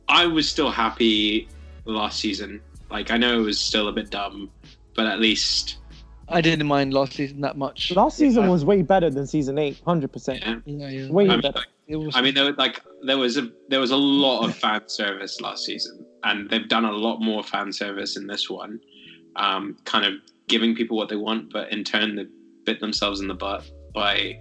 I 0.08 0.26
was 0.26 0.48
still 0.48 0.70
happy 0.70 1.48
last 1.84 2.18
season. 2.18 2.60
Like 2.90 3.10
I 3.10 3.16
know 3.16 3.40
it 3.40 3.42
was 3.42 3.60
still 3.60 3.88
a 3.88 3.92
bit 3.92 4.10
dumb, 4.10 4.50
but 4.94 5.06
at 5.06 5.20
least 5.20 5.78
I 6.30 6.40
didn't 6.40 6.66
mind 6.66 6.92
last 6.92 7.14
season 7.14 7.40
that 7.40 7.56
much. 7.56 7.92
Last 7.92 8.16
season 8.18 8.48
was 8.48 8.64
way 8.64 8.82
better 8.82 9.10
than 9.10 9.26
season 9.26 9.58
eight, 9.58 9.80
hundred 9.84 10.12
percent. 10.12 10.40
yeah. 10.42 10.56
Yeah, 10.66 10.88
yeah. 10.88 11.10
Way 11.10 11.24
I 11.24 11.28
mean, 11.28 11.40
better. 11.40 11.58
like, 11.58 11.68
It 11.86 11.96
was, 11.96 12.14
I 12.16 12.22
mean, 12.22 12.34
there 12.34 12.44
was 12.44 12.56
like 12.56 12.82
there 13.02 13.18
was 13.18 13.36
a 13.36 13.50
there 13.68 13.80
was 13.80 13.90
a 13.90 13.96
lot 13.96 14.44
of 14.46 14.54
fan 14.54 14.82
service 14.88 15.40
last 15.40 15.64
season, 15.64 16.04
and 16.24 16.48
they've 16.50 16.68
done 16.68 16.84
a 16.84 16.92
lot 16.92 17.20
more 17.20 17.42
fan 17.42 17.72
service 17.72 18.16
in 18.16 18.26
this 18.26 18.50
one, 18.50 18.80
um, 19.36 19.76
kind 19.84 20.04
of 20.04 20.14
giving 20.48 20.74
people 20.74 20.96
what 20.96 21.08
they 21.08 21.16
want, 21.16 21.52
but 21.52 21.72
in 21.72 21.84
turn 21.84 22.16
they 22.16 22.26
bit 22.64 22.80
themselves 22.80 23.20
in 23.20 23.28
the 23.28 23.34
butt 23.34 23.70
by 23.94 24.38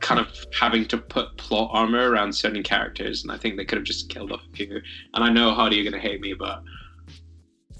kind 0.00 0.20
of 0.20 0.28
having 0.58 0.86
to 0.86 0.96
put 0.98 1.36
plot 1.38 1.70
armor 1.72 2.10
around 2.10 2.32
certain 2.34 2.62
characters, 2.62 3.22
and 3.22 3.32
I 3.32 3.38
think 3.38 3.56
they 3.56 3.64
could 3.64 3.78
have 3.78 3.86
just 3.86 4.10
killed 4.10 4.30
off 4.30 4.42
a 4.52 4.56
few. 4.56 4.80
And 5.14 5.24
I 5.24 5.30
know 5.30 5.50
how 5.50 5.56
Hardy, 5.56 5.76
you're 5.76 5.90
gonna 5.90 6.02
hate 6.02 6.20
me, 6.20 6.34
but 6.34 6.62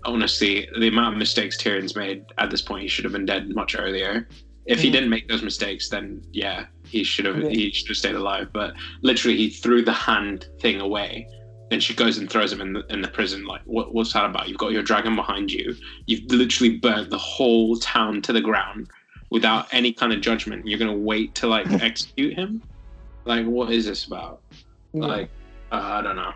honestly, 0.05 0.69
the 0.79 0.89
amount 0.89 1.15
of 1.15 1.19
mistakes 1.19 1.57
Tyrion's 1.57 1.97
made 1.97 2.25
at 2.39 2.51
this 2.51 2.63
point, 2.63 2.83
he 2.83 2.89
should 2.89 3.05
have 3.05 3.13
been 3.13 3.27
dead 3.27 3.49
much 3.55 3.77
earlier. 3.79 4.29
If 4.67 4.81
he 4.81 4.89
Mhm. 4.89 4.93
didn't 4.93 5.11
make 5.11 5.29
those 5.29 5.43
mistakes, 5.43 5.89
then 5.89 6.23
yeah, 6.33 6.67
he 6.87 7.03
should 7.03 7.25
have 7.25 7.43
Yeah. 7.43 7.49
he 7.51 7.71
should 7.73 7.89
have 7.89 7.97
stayed 7.97 8.15
alive. 8.15 8.49
But 8.53 8.75
literally, 9.03 9.37
he 9.37 9.51
threw 9.51 9.83
the 9.83 9.93
hand 9.93 10.47
thing 10.61 10.81
away. 10.81 11.27
Then 11.71 11.81
she 11.81 11.95
goes 11.95 12.19
and 12.19 12.29
throws 12.31 12.53
him 12.53 12.61
in 12.61 12.75
the, 12.75 12.85
in 12.91 13.01
the 13.01 13.09
prison. 13.09 13.45
Like, 13.45 13.63
what, 13.65 13.95
what's 13.95 14.13
that 14.13 14.27
about? 14.27 14.49
You've 14.49 14.59
got 14.59 14.73
your 14.73 14.83
dragon 14.83 15.17
behind 15.17 15.51
you. 15.51 15.75
You've 16.07 16.31
literally 16.31 16.77
burnt 16.77 17.09
the 17.11 17.19
whole 17.19 17.77
town 17.77 18.21
to 18.23 18.33
the 18.33 18.43
ground 18.43 18.89
without 19.31 19.67
any 19.73 19.93
kind 19.93 20.13
of 20.13 20.21
judgment. 20.21 20.67
You're 20.67 20.79
gonna 20.79 20.93
wait 20.93 21.35
to 21.37 21.47
like 21.49 21.67
execute 21.83 22.35
him? 22.35 22.63
Like, 23.25 23.47
what 23.47 23.73
is 23.73 23.87
this 23.87 24.05
about? 24.07 24.43
Yeah. 24.93 25.07
Like, 25.07 25.31
uh, 25.73 25.77
I 25.81 26.03
don't 26.03 26.17
know. 26.17 26.33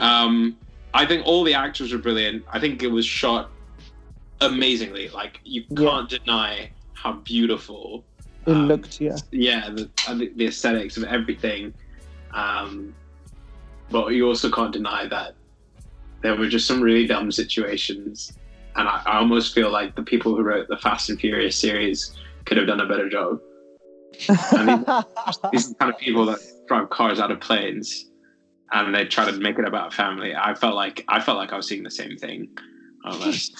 Um, 0.00 0.56
I 0.96 1.04
think 1.04 1.26
all 1.26 1.44
the 1.44 1.52
actors 1.52 1.92
were 1.92 1.98
brilliant. 1.98 2.42
I 2.50 2.58
think 2.58 2.82
it 2.82 2.86
was 2.86 3.04
shot 3.04 3.50
amazingly. 4.40 5.10
Like, 5.10 5.40
you 5.44 5.64
can't 5.76 6.08
deny 6.08 6.70
how 6.94 7.14
beautiful. 7.14 8.02
it 8.46 8.52
um, 8.52 8.66
looked, 8.66 8.98
yeah. 8.98 9.16
yeah, 9.30 9.68
the, 9.68 9.90
I 10.08 10.14
the 10.14 10.46
aesthetics 10.46 10.96
of 10.96 11.04
everything. 11.04 11.74
Um, 12.32 12.94
but 13.90 14.08
you 14.08 14.26
also 14.26 14.50
can't 14.50 14.72
deny 14.72 15.06
that 15.08 15.34
there 16.22 16.34
were 16.34 16.48
just 16.48 16.66
some 16.66 16.80
really 16.80 17.06
dumb 17.06 17.30
situations. 17.30 18.32
And 18.76 18.88
I, 18.88 19.02
I 19.04 19.18
almost 19.18 19.54
feel 19.54 19.70
like 19.70 19.96
the 19.96 20.02
people 20.02 20.34
who 20.34 20.42
wrote 20.42 20.66
the 20.66 20.78
Fast 20.78 21.10
and 21.10 21.20
Furious 21.20 21.56
series 21.56 22.16
could 22.46 22.56
have 22.56 22.66
done 22.66 22.80
a 22.80 22.86
better 22.86 23.10
job. 23.10 23.40
I 24.30 24.64
mean, 24.64 24.78
These 25.52 25.66
are 25.66 25.68
the 25.68 25.74
kind 25.78 25.92
of 25.92 25.98
people 25.98 26.24
that 26.24 26.38
drive 26.66 26.88
cars 26.88 27.20
out 27.20 27.30
of 27.30 27.38
planes 27.40 28.06
and 28.72 28.94
they 28.94 29.04
try 29.04 29.24
to 29.30 29.32
make 29.32 29.58
it 29.58 29.66
about 29.66 29.92
family. 29.92 30.34
I 30.34 30.54
felt 30.54 30.74
like 30.74 31.04
I 31.08 31.20
felt 31.20 31.38
like 31.38 31.52
I 31.52 31.56
was 31.56 31.68
seeing 31.68 31.82
the 31.82 31.90
same 31.90 32.16
thing 32.16 32.48
almost. 33.04 33.54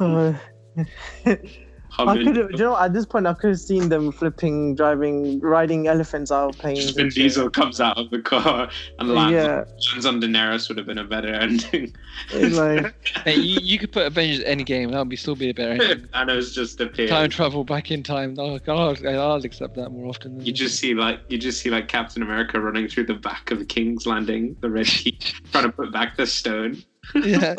Uh, 0.00 0.34
I 1.98 2.16
could 2.22 2.36
have, 2.36 2.50
you 2.52 2.58
know, 2.58 2.76
at 2.76 2.92
this 2.92 3.06
point, 3.06 3.26
I 3.26 3.34
could 3.34 3.50
have 3.50 3.60
seen 3.60 3.88
them 3.88 4.12
flipping, 4.12 4.74
driving, 4.74 5.40
riding 5.40 5.86
elephants 5.86 6.30
out 6.32 6.50
of 6.54 6.58
planes. 6.58 6.90
Vin 6.90 7.04
and 7.06 7.12
shit. 7.12 7.22
Diesel 7.22 7.50
comes 7.50 7.80
out 7.80 7.96
of 7.96 8.10
the 8.10 8.20
car 8.20 8.68
and 8.98 9.08
lands, 9.08 9.32
Yeah, 9.34 9.64
lands 9.92 10.06
on 10.06 10.20
Daenerys 10.20 10.68
would 10.68 10.78
have 10.78 10.86
been 10.86 10.98
a 10.98 11.04
better 11.04 11.32
ending. 11.32 11.94
like, 12.34 12.94
Hey, 13.24 13.36
you, 13.36 13.58
you 13.62 13.78
could 13.78 13.92
put 13.92 14.06
Avengers 14.06 14.44
Endgame. 14.44 14.90
That 14.90 14.98
would 14.98 15.08
be 15.08 15.16
still 15.16 15.36
be 15.36 15.50
a 15.50 15.54
better 15.54 15.72
ending. 15.82 16.08
and 16.12 16.30
it 16.30 16.34
was 16.34 16.54
just 16.54 16.80
a 16.80 16.84
appeared. 16.84 17.08
Time 17.10 17.30
travel 17.30 17.64
back 17.64 17.90
in 17.90 18.02
time. 18.02 18.36
Oh, 18.38 18.58
God, 18.58 19.04
I'll 19.06 19.44
accept 19.44 19.74
that 19.76 19.90
more 19.90 20.06
often. 20.06 20.36
Than 20.38 20.46
You 20.46 20.52
just 20.52 20.78
see 20.78 20.94
like 20.94 21.20
you 21.28 21.38
just 21.38 21.60
see 21.60 21.70
like 21.70 21.88
Captain 21.88 22.22
America 22.22 22.60
running 22.60 22.88
through 22.88 23.06
the 23.06 23.14
back 23.14 23.50
of 23.50 23.58
the 23.58 23.64
King's 23.64 24.06
Landing, 24.06 24.56
the 24.60 24.70
Red 24.70 24.86
Keep, 24.86 25.20
trying 25.52 25.64
to 25.64 25.72
put 25.72 25.92
back 25.92 26.16
the 26.16 26.26
stone. 26.26 26.82
yeah. 27.14 27.54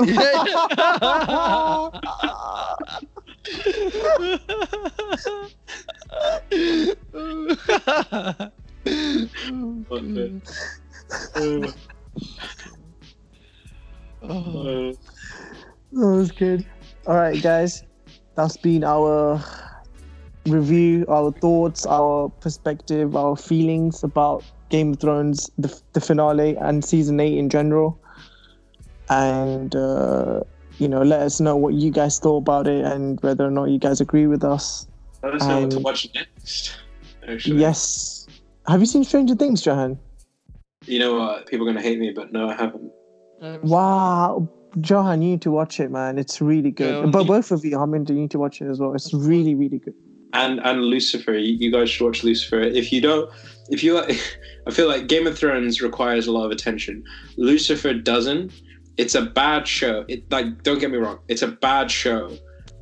Uh, 1.01 1.89
oh. 14.23 14.93
that 14.93 14.97
was 15.91 16.31
good. 16.31 16.65
All 17.05 17.15
right, 17.15 17.41
guys, 17.41 17.83
that's 18.35 18.57
been 18.57 18.83
our 18.83 19.41
review, 20.47 21.05
our 21.07 21.31
thoughts, 21.31 21.85
our 21.85 22.29
perspective, 22.29 23.15
our 23.15 23.35
feelings 23.35 24.03
about 24.03 24.43
Game 24.69 24.93
of 24.93 24.99
Thrones, 24.99 25.49
the, 25.57 25.81
the 25.93 26.01
finale, 26.01 26.57
and 26.57 26.83
season 26.83 27.19
eight 27.19 27.37
in 27.37 27.49
general. 27.49 27.99
And 29.09 29.75
uh, 29.75 30.41
you 30.79 30.87
know, 30.87 31.01
let 31.01 31.21
us 31.21 31.39
know 31.39 31.55
what 31.55 31.73
you 31.73 31.91
guys 31.91 32.19
thought 32.19 32.37
about 32.37 32.67
it 32.67 32.83
and 32.85 33.19
whether 33.21 33.45
or 33.45 33.51
not 33.51 33.65
you 33.65 33.79
guys 33.79 33.99
agree 34.01 34.27
with 34.27 34.43
us. 34.43 34.87
let 35.23 35.33
us 35.35 35.41
know 35.47 35.61
what 35.61 35.71
to 35.71 35.79
watch 35.79 36.07
next. 36.13 36.77
Actually. 37.27 37.59
Yes. 37.59 38.27
Have 38.67 38.79
you 38.79 38.85
seen 38.85 39.03
Stranger 39.03 39.35
Things, 39.35 39.65
Johan? 39.65 39.97
You 40.85 40.99
know 40.99 41.15
what? 41.19 41.47
People 41.47 41.67
are 41.67 41.71
gonna 41.73 41.81
hate 41.83 41.99
me, 41.99 42.11
but 42.15 42.31
no, 42.31 42.49
I 42.49 42.53
haven't. 42.55 42.91
Wow, 43.63 44.47
Johan, 44.83 45.21
you 45.21 45.29
need 45.31 45.41
to 45.43 45.51
watch 45.51 45.79
it, 45.79 45.91
man. 45.91 46.17
It's 46.17 46.41
really 46.41 46.71
good. 46.71 47.05
Yeah, 47.05 47.09
but 47.11 47.21
you- 47.21 47.27
both 47.27 47.51
of 47.51 47.63
you, 47.65 47.77
I 47.79 47.85
mean, 47.85 48.05
you 48.07 48.15
need 48.15 48.31
to 48.31 48.39
watch 48.39 48.61
it 48.61 48.69
as 48.69 48.79
well. 48.79 48.93
It's 48.93 49.13
really, 49.13 49.55
really 49.55 49.79
good. 49.79 49.93
And 50.33 50.59
and 50.59 50.81
Lucifer, 50.83 51.33
you, 51.33 51.53
you 51.55 51.71
guys 51.71 51.89
should 51.89 52.05
watch 52.05 52.23
Lucifer. 52.23 52.59
If 52.59 52.91
you 52.91 53.01
don't, 53.01 53.29
if 53.69 53.83
you, 53.83 53.93
like 53.95 54.19
I 54.67 54.71
feel 54.71 54.87
like 54.87 55.07
Game 55.07 55.25
of 55.27 55.37
Thrones 55.37 55.81
requires 55.81 56.27
a 56.27 56.31
lot 56.31 56.45
of 56.45 56.51
attention. 56.51 57.03
Lucifer 57.37 57.93
doesn't. 57.93 58.51
It's 58.97 59.15
a 59.15 59.21
bad 59.21 59.67
show. 59.67 60.05
It 60.07 60.29
like 60.31 60.63
don't 60.63 60.79
get 60.79 60.91
me 60.91 60.97
wrong, 60.97 61.19
it's 61.27 61.41
a 61.41 61.47
bad 61.47 61.91
show, 61.91 62.35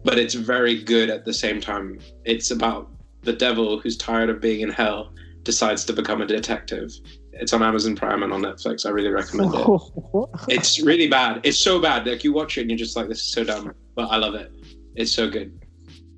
but 0.04 0.18
it's 0.18 0.34
very 0.34 0.82
good 0.82 1.10
at 1.10 1.26
the 1.26 1.34
same 1.34 1.60
time. 1.60 2.00
It's 2.24 2.52
about 2.52 2.90
the 3.22 3.34
devil 3.34 3.80
who's 3.80 3.98
tired 3.98 4.30
of 4.30 4.40
being 4.40 4.62
in 4.62 4.70
hell 4.70 5.14
decides 5.44 5.86
to 5.86 5.94
become 5.94 6.22
a 6.22 6.26
detective. 6.26 6.92
It's 7.34 7.54
on 7.54 7.62
Amazon 7.62 7.96
Prime 7.96 8.24
and 8.24 8.32
on 8.32 8.42
Netflix. 8.42 8.86
I 8.86 8.90
really 8.90 9.10
recommend 9.10 9.54
it. 9.54 9.68
It's 10.48 10.82
really 10.82 11.08
bad. 11.08 11.42
It's 11.44 11.60
so 11.60 11.82
bad. 11.82 12.08
Like 12.08 12.24
you 12.24 12.34
watch 12.34 12.58
it 12.58 12.62
and 12.62 12.70
you're 12.70 12.78
just 12.78 12.96
like, 12.96 13.10
this 13.10 13.20
is 13.20 13.32
so 13.32 13.44
dumb, 13.44 13.74
but 13.96 14.08
I 14.08 14.18
love 14.18 14.36
it. 14.36 14.52
It's 14.96 15.12
so 15.12 15.30
good. 15.30 15.60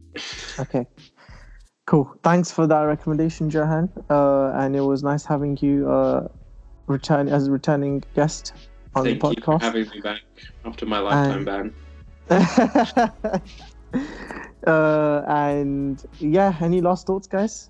okay. 0.59 0.85
Cool. 1.87 2.13
Thanks 2.23 2.51
for 2.51 2.67
that 2.67 2.81
recommendation, 2.81 3.49
Johan. 3.49 3.89
Uh, 4.09 4.51
and 4.55 4.75
it 4.75 4.81
was 4.81 5.03
nice 5.03 5.25
having 5.25 5.57
you 5.61 5.89
uh, 5.89 6.27
return 6.87 7.27
as 7.29 7.47
a 7.47 7.51
returning 7.51 8.03
guest 8.15 8.53
on 8.95 9.03
Thank 9.03 9.21
the 9.21 9.29
you 9.29 9.35
for 9.43 9.57
podcast. 9.57 9.61
having 9.61 9.89
me 9.89 9.99
back 10.01 10.21
after 10.65 10.85
my 10.85 10.99
lifetime 10.99 11.39
Um, 11.39 11.45
ban. 11.45 11.73
uh, 14.67 15.23
and 15.27 16.05
yeah, 16.19 16.55
any 16.61 16.81
last 16.81 17.07
thoughts, 17.07 17.27
guys? 17.27 17.69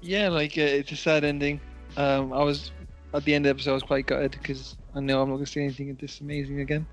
Yeah, 0.00 0.28
like 0.28 0.56
uh, 0.58 0.62
it's 0.62 0.92
a 0.92 0.96
sad 0.96 1.24
ending. 1.24 1.60
Um, 1.96 2.32
I 2.32 2.42
was, 2.42 2.70
at 3.14 3.24
the 3.24 3.34
end 3.34 3.46
of 3.46 3.50
the 3.50 3.54
episode, 3.60 3.70
I 3.72 3.74
was 3.74 3.82
quite 3.82 4.06
gutted 4.06 4.32
because 4.32 4.76
I 4.94 5.00
know 5.00 5.22
I'm 5.22 5.28
not 5.28 5.36
going 5.36 5.46
to 5.46 5.50
see 5.50 5.62
anything 5.62 5.96
this 6.00 6.20
amazing 6.20 6.60
again, 6.60 6.86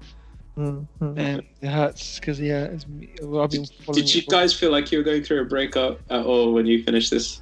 Mm, 0.58 0.88
mm. 1.02 1.20
and 1.20 1.44
it 1.62 1.68
hurts 1.68 2.20
because 2.20 2.40
yeah, 2.40 2.64
it's, 2.64 2.88
me- 2.88 3.10
I've 3.22 3.52
been 3.52 3.66
following 3.66 4.06
Did 4.06 4.16
you 4.16 4.22
guys 4.22 4.54
feel 4.54 4.72
like 4.72 4.90
you 4.92 5.00
were 5.00 5.04
going 5.04 5.22
through 5.22 5.42
a 5.42 5.46
breakup 5.46 6.00
at 6.10 6.26
all 6.26 6.54
when 6.54 6.66
you 6.66 6.82
finished 6.84 7.12
this? 7.12 7.42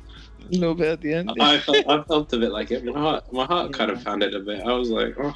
A 0.51 0.55
little 0.55 0.75
bit 0.75 0.87
at 0.87 1.01
the 1.01 1.13
end. 1.13 1.31
I 1.39 1.59
felt, 1.59 1.87
I 1.89 2.03
felt 2.03 2.33
a 2.33 2.37
bit 2.37 2.51
like 2.51 2.71
it. 2.71 2.83
My 2.85 2.99
heart, 2.99 3.31
my 3.33 3.45
heart 3.45 3.73
kind 3.73 3.91
of 3.91 4.03
pounded 4.03 4.35
a 4.35 4.39
bit. 4.39 4.61
I 4.61 4.73
was 4.73 4.89
like, 4.89 5.15
oh, 5.19 5.35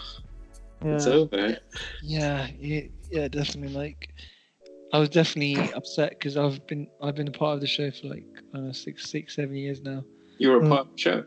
it's 0.81 1.05
Yeah. 1.07 1.13
over. 1.13 1.57
Yeah, 2.03 2.47
yeah, 2.59 2.81
yeah, 3.11 3.27
definitely. 3.27 3.73
Like, 3.75 4.09
I 4.93 4.99
was 4.99 5.09
definitely 5.09 5.57
upset 5.73 6.11
because 6.11 6.37
I've 6.37 6.65
been 6.67 6.87
I've 7.01 7.15
been 7.15 7.27
a 7.27 7.31
part 7.31 7.55
of 7.55 7.61
the 7.61 7.67
show 7.67 7.91
for 7.91 8.07
like 8.07 8.25
I 8.53 8.57
don't 8.57 8.67
know 8.67 8.71
six, 8.71 9.09
six, 9.09 9.35
seven 9.35 9.55
years 9.55 9.81
now. 9.81 10.03
You 10.37 10.49
were 10.51 10.57
a 10.57 10.61
Mm. 10.61 10.69
part 10.69 10.81
of 10.87 10.91
the 10.93 10.97
show. 10.97 11.23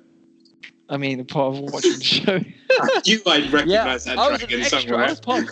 I 0.89 0.97
mean, 0.97 1.20
a 1.20 1.24
part 1.24 1.55
of 1.55 1.61
watching 1.61 1.98
the 1.98 2.05
show. 2.05 2.40
you 3.05 3.20
might 3.24 3.51
recognize 3.52 4.05
that 4.05 4.19
I 4.19 4.28
was 4.31 4.39
dragon 4.40 4.59
an 4.61 4.62
extra. 4.65 4.78
I 4.78 4.82
somewhere. 4.82 5.09
was 5.09 5.20
part. 5.20 5.43
Of, 5.44 5.48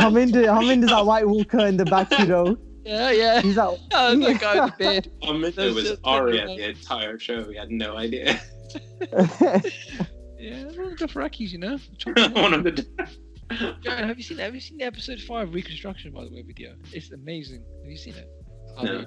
Harminder, 0.00 0.44
Harminder's 0.46 0.90
that 0.90 1.04
White 1.04 1.26
Walker 1.28 1.60
in 1.66 1.76
the 1.76 1.84
back, 1.84 2.10
you 2.18 2.26
know. 2.26 2.56
Yeah, 2.84 3.10
yeah. 3.10 3.40
He's 3.40 3.58
out. 3.58 3.78
I 3.94 4.14
was 4.14 4.26
that 4.26 4.40
guy 4.40 4.64
with 4.64 4.76
the 4.78 4.84
beard. 4.84 5.10
Harminder 5.22 5.54
Those 5.54 5.74
was 5.74 5.84
just 5.90 6.00
Arya 6.04 6.46
the 6.46 6.70
entire 6.70 7.18
show. 7.18 7.44
We 7.48 7.56
had 7.56 7.70
no 7.70 7.96
idea. 7.96 8.40
Yeah, 10.38 10.64
one 10.64 10.90
the 10.96 10.96
Dothraki, 11.06 11.48
you 11.52 11.58
know. 11.58 11.78
One 12.32 12.52
of 12.52 12.64
the. 12.64 12.84
Jared, 13.80 14.06
have 14.06 14.16
you 14.16 14.24
seen 14.24 14.38
have 14.38 14.54
you 14.56 14.60
seen 14.60 14.78
the 14.78 14.84
episode 14.84 15.20
five 15.20 15.54
reconstruction 15.54 16.10
by 16.10 16.24
the 16.24 16.30
way 16.34 16.42
video? 16.42 16.74
It's 16.92 17.12
amazing. 17.12 17.62
Have 17.82 17.90
you 17.90 17.96
seen 17.96 18.14
it? 18.14 18.28
How 18.76 18.82
No. 18.82 18.98
they- 19.02 19.06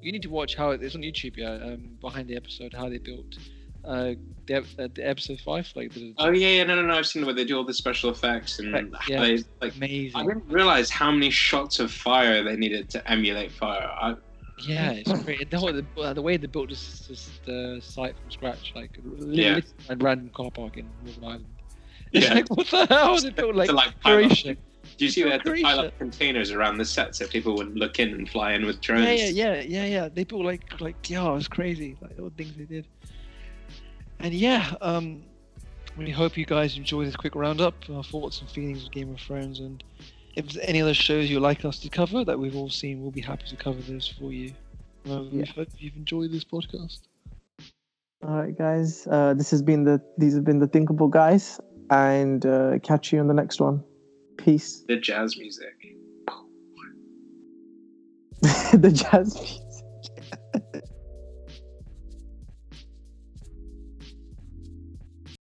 you 0.00 0.10
need 0.12 0.22
to 0.22 0.30
watch 0.30 0.54
how 0.54 0.70
it, 0.70 0.82
it's 0.82 0.94
on 0.94 1.02
YouTube. 1.02 1.36
Yeah, 1.36 1.52
um, 1.54 1.96
behind 2.00 2.28
the 2.28 2.36
episode, 2.36 2.72
how 2.72 2.88
they 2.88 2.96
built 2.98 3.36
uh, 3.84 4.14
the, 4.46 4.56
uh, 4.78 4.88
the 4.94 5.06
episode 5.06 5.40
five, 5.40 5.70
like 5.74 5.92
the 5.92 6.14
Oh 6.18 6.30
yeah, 6.30 6.48
yeah, 6.48 6.64
no, 6.64 6.76
no, 6.76 6.82
no. 6.82 6.94
I've 6.94 7.06
seen 7.06 7.24
where 7.24 7.34
they 7.34 7.44
do 7.44 7.56
all 7.56 7.64
the 7.64 7.74
special 7.74 8.10
effects 8.10 8.58
and 8.58 8.94
yeah. 9.08 9.20
they 9.20 9.38
like. 9.60 9.74
I 9.80 10.22
didn't 10.26 10.48
realize 10.48 10.90
how 10.90 11.10
many 11.10 11.30
shots 11.30 11.78
of 11.80 11.90
fire 11.92 12.42
they 12.42 12.56
needed 12.56 12.88
to 12.90 13.10
emulate 13.10 13.52
fire. 13.52 13.88
I, 14.00 14.14
Yeah, 14.58 14.92
it's 14.92 15.12
great. 15.24 15.50
The, 15.50 15.58
whole, 15.58 15.72
the, 15.72 15.86
uh, 16.00 16.12
the 16.12 16.22
way 16.22 16.36
they 16.36 16.46
built 16.46 16.70
this, 16.70 17.06
this 17.08 17.30
the 17.44 17.80
site 17.82 18.16
from 18.18 18.30
scratch, 18.30 18.72
like 18.74 18.90
Yeah. 19.20 19.60
a 19.88 19.96
random 19.96 20.30
car 20.30 20.50
park 20.50 20.76
in 20.76 20.88
Northern 21.04 21.24
Ireland. 21.24 21.46
It's 22.12 22.26
Yeah. 22.26 22.34
like 22.34 22.48
what 22.50 22.66
the 22.68 22.86
hell? 22.86 23.20
They 23.20 23.30
built 23.30 23.54
like 23.56 23.68
to 23.70 23.74
like 23.74 24.00
Croatia. 24.00 24.54
do 24.96 25.04
you 25.04 25.10
see 25.10 25.22
they 25.24 25.30
had 25.30 25.44
to 25.44 25.60
pile 25.62 25.80
up 25.80 25.98
containers 25.98 26.52
around 26.52 26.78
the 26.78 26.84
set 26.84 27.16
so 27.16 27.26
people 27.26 27.56
would 27.56 27.76
look 27.76 27.98
in 27.98 28.10
and 28.10 28.28
fly 28.28 28.52
in 28.52 28.64
with 28.66 28.80
drones? 28.80 29.06
Yeah, 29.06 29.14
yeah, 29.14 29.54
yeah, 29.54 29.62
yeah, 29.62 29.84
yeah. 29.86 30.08
They 30.08 30.24
built 30.24 30.44
like 30.44 30.80
like 30.80 31.10
yeah, 31.10 31.28
it 31.28 31.34
was 31.34 31.48
crazy. 31.48 31.96
Like 32.00 32.12
all 32.18 32.30
the 32.30 32.44
things 32.44 32.56
they 32.56 32.64
did. 32.64 32.86
And 34.24 34.32
yeah, 34.32 34.74
um, 34.80 35.22
really 35.98 36.10
hope 36.10 36.38
you 36.38 36.46
guys 36.46 36.78
enjoy 36.78 37.04
this 37.04 37.14
quick 37.14 37.34
roundup, 37.34 37.74
our 37.90 38.02
thoughts 38.02 38.40
and 38.40 38.48
feelings 38.48 38.86
of 38.86 38.90
Game 38.90 39.12
of 39.12 39.20
Thrones, 39.20 39.60
and 39.60 39.84
if 40.34 40.46
there's 40.46 40.66
any 40.66 40.80
other 40.80 40.94
shows 40.94 41.28
you'd 41.28 41.40
like 41.40 41.66
us 41.66 41.78
to 41.80 41.90
cover 41.90 42.24
that 42.24 42.38
we've 42.38 42.56
all 42.56 42.70
seen, 42.70 43.02
we'll 43.02 43.10
be 43.10 43.20
happy 43.20 43.44
to 43.48 43.56
cover 43.56 43.82
those 43.82 44.08
for 44.08 44.32
you. 44.32 44.54
We 45.04 45.12
Yeah. 45.40 45.44
hope 45.54 45.68
you've 45.76 45.96
enjoyed 45.96 46.32
this 46.32 46.42
podcast. 46.42 47.00
All 48.26 48.36
right, 48.36 48.56
guys. 48.56 49.06
Uh, 49.06 49.34
this 49.34 49.50
has 49.50 49.60
been 49.60 49.84
the 49.84 50.00
these 50.16 50.34
have 50.34 50.44
been 50.44 50.58
the 50.58 50.68
Thinkable 50.68 51.08
guys, 51.08 51.60
and 51.90 52.46
uh, 52.46 52.78
catch 52.78 53.12
you 53.12 53.20
on 53.20 53.28
the 53.28 53.34
next 53.34 53.60
one. 53.60 53.84
Peace. 54.38 54.84
The 54.88 54.96
jazz 54.96 55.36
music. 55.36 55.74
the 58.72 58.90
jazz 58.90 59.38
piece. 59.38 59.63